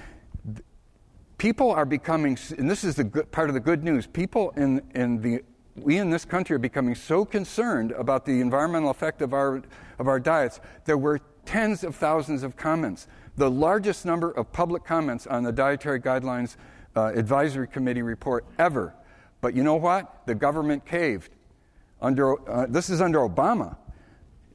People 1.39 1.71
are 1.71 1.85
becoming, 1.85 2.37
and 2.57 2.69
this 2.69 2.83
is 2.83 2.95
the 2.95 3.03
good, 3.03 3.31
part 3.31 3.49
of 3.49 3.55
the 3.55 3.59
good 3.59 3.83
news, 3.83 4.05
people 4.05 4.51
in, 4.55 4.83
in 4.93 5.21
the, 5.21 5.43
we 5.75 5.97
in 5.97 6.11
this 6.11 6.23
country 6.23 6.55
are 6.55 6.59
becoming 6.59 6.93
so 6.93 7.25
concerned 7.25 7.91
about 7.93 8.25
the 8.25 8.39
environmental 8.41 8.91
effect 8.91 9.23
of 9.23 9.33
our, 9.33 9.63
of 9.97 10.07
our 10.07 10.19
diets. 10.19 10.59
There 10.85 10.99
were 10.99 11.19
tens 11.45 11.83
of 11.83 11.95
thousands 11.95 12.43
of 12.43 12.55
comments. 12.55 13.07
The 13.37 13.49
largest 13.49 14.05
number 14.05 14.29
of 14.29 14.51
public 14.51 14.83
comments 14.83 15.25
on 15.25 15.41
the 15.41 15.51
Dietary 15.51 15.99
Guidelines 15.99 16.57
uh, 16.95 17.11
Advisory 17.15 17.67
Committee 17.67 18.03
report 18.03 18.45
ever. 18.59 18.93
But 19.41 19.55
you 19.55 19.63
know 19.63 19.75
what? 19.75 20.27
The 20.27 20.35
government 20.35 20.85
caved. 20.85 21.31
Under, 22.03 22.49
uh, 22.49 22.65
this 22.67 22.89
is 22.89 23.01
under 23.01 23.19
Obama. 23.19 23.77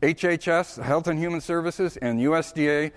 HHS, 0.02 0.80
Health 0.82 1.08
and 1.08 1.18
Human 1.18 1.40
Services, 1.40 1.96
and 1.96 2.20
USDA, 2.20 2.92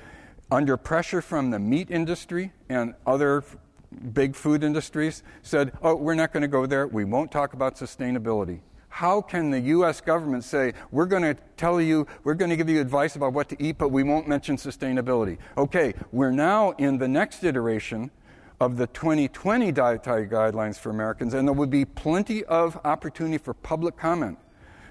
under 0.52 0.76
pressure 0.76 1.22
from 1.22 1.50
the 1.50 1.58
meat 1.58 1.90
industry 1.90 2.52
and 2.68 2.94
other 3.08 3.46
big 4.14 4.36
food 4.36 4.64
industries, 4.64 5.24
said, 5.42 5.72
Oh, 5.82 5.96
we're 5.96 6.16
not 6.16 6.34
going 6.34 6.42
to 6.42 6.50
go 6.50 6.66
there. 6.66 6.86
We 6.86 7.06
won't 7.06 7.32
talk 7.32 7.54
about 7.54 7.78
sustainability. 7.78 8.60
How 8.90 9.22
can 9.22 9.52
the 9.52 9.60
U.S. 9.62 10.02
government 10.02 10.44
say, 10.44 10.74
We're 10.92 11.06
going 11.06 11.24
to 11.24 11.36
tell 11.56 11.80
you, 11.80 12.06
we're 12.26 12.34
going 12.34 12.52
to 12.52 12.58
give 12.58 12.70
you 12.70 12.82
advice 12.82 13.16
about 13.16 13.32
what 13.32 13.48
to 13.50 13.64
eat, 13.64 13.78
but 13.78 13.90
we 13.90 14.04
won't 14.04 14.28
mention 14.28 14.58
sustainability? 14.58 15.38
Okay, 15.58 15.94
we're 16.12 16.32
now 16.32 16.72
in 16.72 16.98
the 16.98 17.08
next 17.08 17.46
iteration 17.46 18.12
of 18.62 18.78
the 18.78 18.86
2020 18.86 19.72
dietary 19.72 20.28
guidelines 20.28 20.78
for 20.78 20.92
Americans, 20.92 21.34
and 21.34 21.48
there 21.48 21.54
would 21.54 21.72
be 21.72 21.84
plenty 21.84 22.46
of 22.46 22.80
opportunity 22.86 23.40
for 23.40 23.56
public 23.56 23.98
comment. 23.98 24.38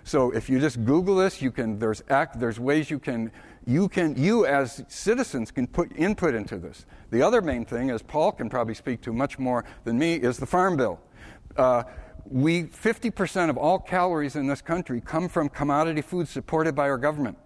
So 0.02 0.32
if 0.32 0.50
you 0.50 0.58
just 0.58 0.84
Google 0.84 1.14
this, 1.14 1.40
you 1.40 1.52
can 1.52 1.78
there's 1.78 2.02
act 2.10 2.40
there's 2.40 2.58
ways 2.58 2.90
you 2.90 2.98
can 2.98 3.30
you 3.64 3.88
can 3.88 4.20
you 4.20 4.44
as 4.44 4.82
citizens 4.88 5.52
can 5.52 5.68
put 5.68 5.96
input 5.96 6.34
into 6.34 6.58
this. 6.58 6.84
The 7.12 7.22
other 7.22 7.40
main 7.40 7.64
thing, 7.64 7.90
as 7.90 8.02
Paul 8.02 8.32
can 8.32 8.50
probably 8.50 8.74
speak 8.74 9.02
to 9.02 9.12
much 9.12 9.38
more 9.38 9.64
than 9.84 9.96
me, 9.96 10.14
is 10.14 10.36
the 10.38 10.46
Farm 10.46 10.76
Bill. 10.76 10.98
Uh, 11.56 11.84
we 12.24 12.64
50% 12.64 13.50
of 13.50 13.56
all 13.56 13.78
calories 13.78 14.34
in 14.34 14.48
this 14.48 14.62
country 14.62 15.00
come 15.00 15.28
from 15.28 15.48
commodity 15.48 16.02
foods 16.02 16.30
supported 16.30 16.74
by 16.74 16.90
our 16.90 16.98
government. 16.98 17.38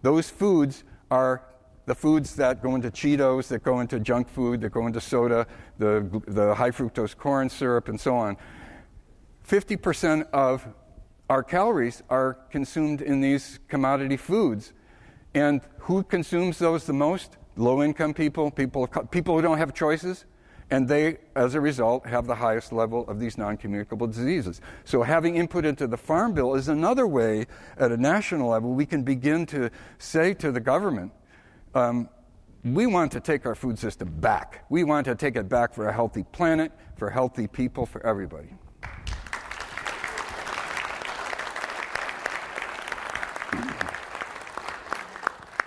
Those 0.00 0.30
foods 0.30 0.84
are 1.10 1.42
the 1.86 1.94
foods 1.94 2.36
that 2.36 2.62
go 2.62 2.74
into 2.74 2.90
Cheetos, 2.90 3.48
that 3.48 3.62
go 3.62 3.80
into 3.80 3.98
junk 3.98 4.28
food, 4.28 4.60
that 4.60 4.70
go 4.70 4.86
into 4.86 5.00
soda, 5.00 5.46
the, 5.78 6.22
the 6.28 6.54
high 6.54 6.70
fructose 6.70 7.16
corn 7.16 7.48
syrup, 7.48 7.88
and 7.88 8.00
so 8.00 8.16
on. 8.16 8.36
50% 9.48 10.28
of 10.32 10.66
our 11.28 11.42
calories 11.42 12.02
are 12.08 12.34
consumed 12.50 13.00
in 13.02 13.20
these 13.20 13.58
commodity 13.68 14.16
foods. 14.16 14.72
And 15.34 15.60
who 15.78 16.02
consumes 16.02 16.58
those 16.58 16.84
the 16.84 16.92
most? 16.92 17.36
Low 17.56 17.82
income 17.82 18.14
people, 18.14 18.50
people, 18.50 18.86
people 19.10 19.36
who 19.36 19.42
don't 19.42 19.58
have 19.58 19.74
choices. 19.74 20.24
And 20.70 20.88
they, 20.88 21.18
as 21.36 21.54
a 21.54 21.60
result, 21.60 22.06
have 22.06 22.26
the 22.26 22.34
highest 22.34 22.72
level 22.72 23.06
of 23.06 23.20
these 23.20 23.36
non 23.36 23.58
communicable 23.58 24.06
diseases. 24.06 24.62
So, 24.84 25.02
having 25.02 25.36
input 25.36 25.66
into 25.66 25.86
the 25.86 25.98
Farm 25.98 26.32
Bill 26.32 26.54
is 26.54 26.68
another 26.68 27.06
way 27.06 27.46
at 27.76 27.92
a 27.92 27.96
national 27.98 28.48
level 28.48 28.72
we 28.72 28.86
can 28.86 29.02
begin 29.02 29.44
to 29.46 29.70
say 29.98 30.32
to 30.34 30.50
the 30.50 30.60
government, 30.60 31.12
um, 31.74 32.08
we 32.64 32.86
want 32.86 33.10
to 33.12 33.20
take 33.20 33.44
our 33.44 33.54
food 33.54 33.78
system 33.78 34.08
back. 34.20 34.64
We 34.68 34.84
want 34.84 35.06
to 35.06 35.14
take 35.14 35.36
it 35.36 35.48
back 35.48 35.74
for 35.74 35.88
a 35.88 35.92
healthy 35.92 36.22
planet, 36.22 36.72
for 36.96 37.10
healthy 37.10 37.46
people, 37.46 37.86
for 37.86 38.04
everybody. 38.06 38.50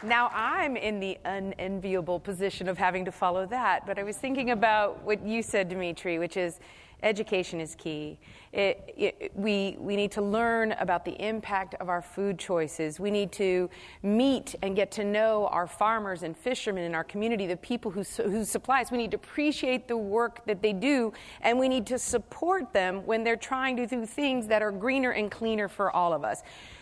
Now 0.05 0.29
I'm 0.33 0.77
in 0.77 0.99
the 0.99 1.17
unenviable 1.25 2.19
position 2.19 2.69
of 2.69 2.77
having 2.77 3.05
to 3.05 3.11
follow 3.11 3.47
that, 3.47 3.87
but 3.87 3.97
I 3.97 4.03
was 4.03 4.17
thinking 4.17 4.51
about 4.51 5.01
what 5.03 5.25
you 5.25 5.41
said, 5.41 5.67
Dimitri, 5.67 6.19
which 6.19 6.37
is 6.37 6.59
education 7.05 7.61
is 7.61 7.75
key. 7.75 8.19
It, 8.51 8.93
it, 8.97 9.31
we, 9.35 9.77
we 9.79 9.95
need 9.95 10.11
to 10.13 10.21
learn 10.21 10.71
about 10.73 11.05
the 11.05 11.11
impact 11.25 11.75
of 11.75 11.87
our 11.87 12.01
food 12.01 12.39
choices. 12.39 12.99
We 12.99 13.11
need 13.11 13.31
to 13.33 13.69
meet 14.01 14.55
and 14.63 14.75
get 14.75 14.91
to 14.93 15.03
know 15.03 15.47
our 15.47 15.67
farmers 15.67 16.23
and 16.23 16.35
fishermen 16.35 16.83
in 16.83 16.95
our 16.95 17.03
community, 17.03 17.45
the 17.45 17.57
people 17.57 17.91
who, 17.91 18.01
who 18.01 18.43
supply 18.43 18.81
us. 18.81 18.91
We 18.91 18.97
need 18.97 19.11
to 19.11 19.17
appreciate 19.17 19.87
the 19.87 19.97
work 19.97 20.45
that 20.47 20.61
they 20.61 20.73
do, 20.73 21.13
and 21.41 21.59
we 21.59 21.69
need 21.69 21.85
to 21.87 21.99
support 21.99 22.73
them 22.73 23.05
when 23.05 23.23
they're 23.23 23.35
trying 23.35 23.77
to 23.77 23.85
do 23.85 24.05
things 24.05 24.47
that 24.47 24.61
are 24.61 24.71
greener 24.71 25.11
and 25.11 25.29
cleaner 25.29 25.67
for 25.67 25.91
all 25.91 26.11
of 26.11 26.23
us. 26.23 26.41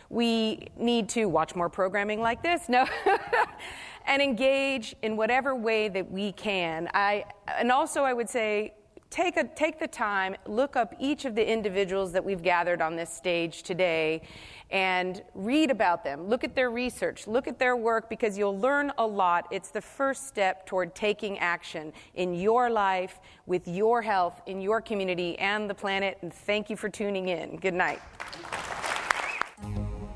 We 0.10 0.68
need 0.78 1.10
to 1.10 1.26
watch 1.26 1.56
more 1.56 1.70
programming 1.70 2.22
like 2.22 2.42
this. 2.42 2.70
No. 2.70 2.88
and 4.06 4.22
engage 4.22 4.96
in 5.02 5.18
whatever 5.18 5.56
way 5.56 5.90
that 5.90 6.12
we 6.12 6.34
can. 6.34 6.90
I, 6.94 7.26
and 7.48 7.72
also, 7.72 8.04
I 8.04 8.14
would 8.14 8.30
say, 8.30 8.74
take, 9.14 9.38
a, 9.38 9.44
take 9.44 9.80
the 9.80 9.88
time, 9.88 10.36
look 10.48 10.76
up 10.76 10.96
each 11.00 11.26
of 11.26 11.36
the 11.36 11.48
individuals 11.48 12.12
that 12.14 12.26
we've 12.26 12.42
gathered 12.42 12.82
on 12.82 12.96
this 12.96 13.12
stage 13.12 13.62
today, 13.62 14.24
and 14.72 15.22
read 15.36 15.70
about 15.70 16.04
them. 16.04 16.28
Look 16.28 16.44
at 16.44 16.56
their 16.56 16.72
research, 16.72 17.28
look 17.28 17.48
at 17.48 17.60
their 17.60 17.78
work, 17.78 18.10
because 18.10 18.40
you'll 18.40 18.58
learn 18.58 18.92
a 18.98 19.06
lot. 19.06 19.48
It's 19.52 19.70
the 19.70 19.82
first 19.82 20.28
step 20.28 20.66
toward 20.66 20.96
taking 20.96 21.38
action 21.38 21.94
in 22.16 22.34
your 22.34 22.72
life, 22.72 23.20
with 23.46 23.68
your 23.68 24.02
health, 24.02 24.42
in 24.48 24.60
your 24.62 24.82
community, 24.82 25.38
and 25.38 25.70
the 25.70 25.76
planet. 25.76 26.18
And 26.24 26.34
thank 26.34 26.72
you 26.72 26.76
for 26.76 26.90
tuning 26.90 27.28
in. 27.28 27.58
Good 27.58 27.76
night. 27.76 28.02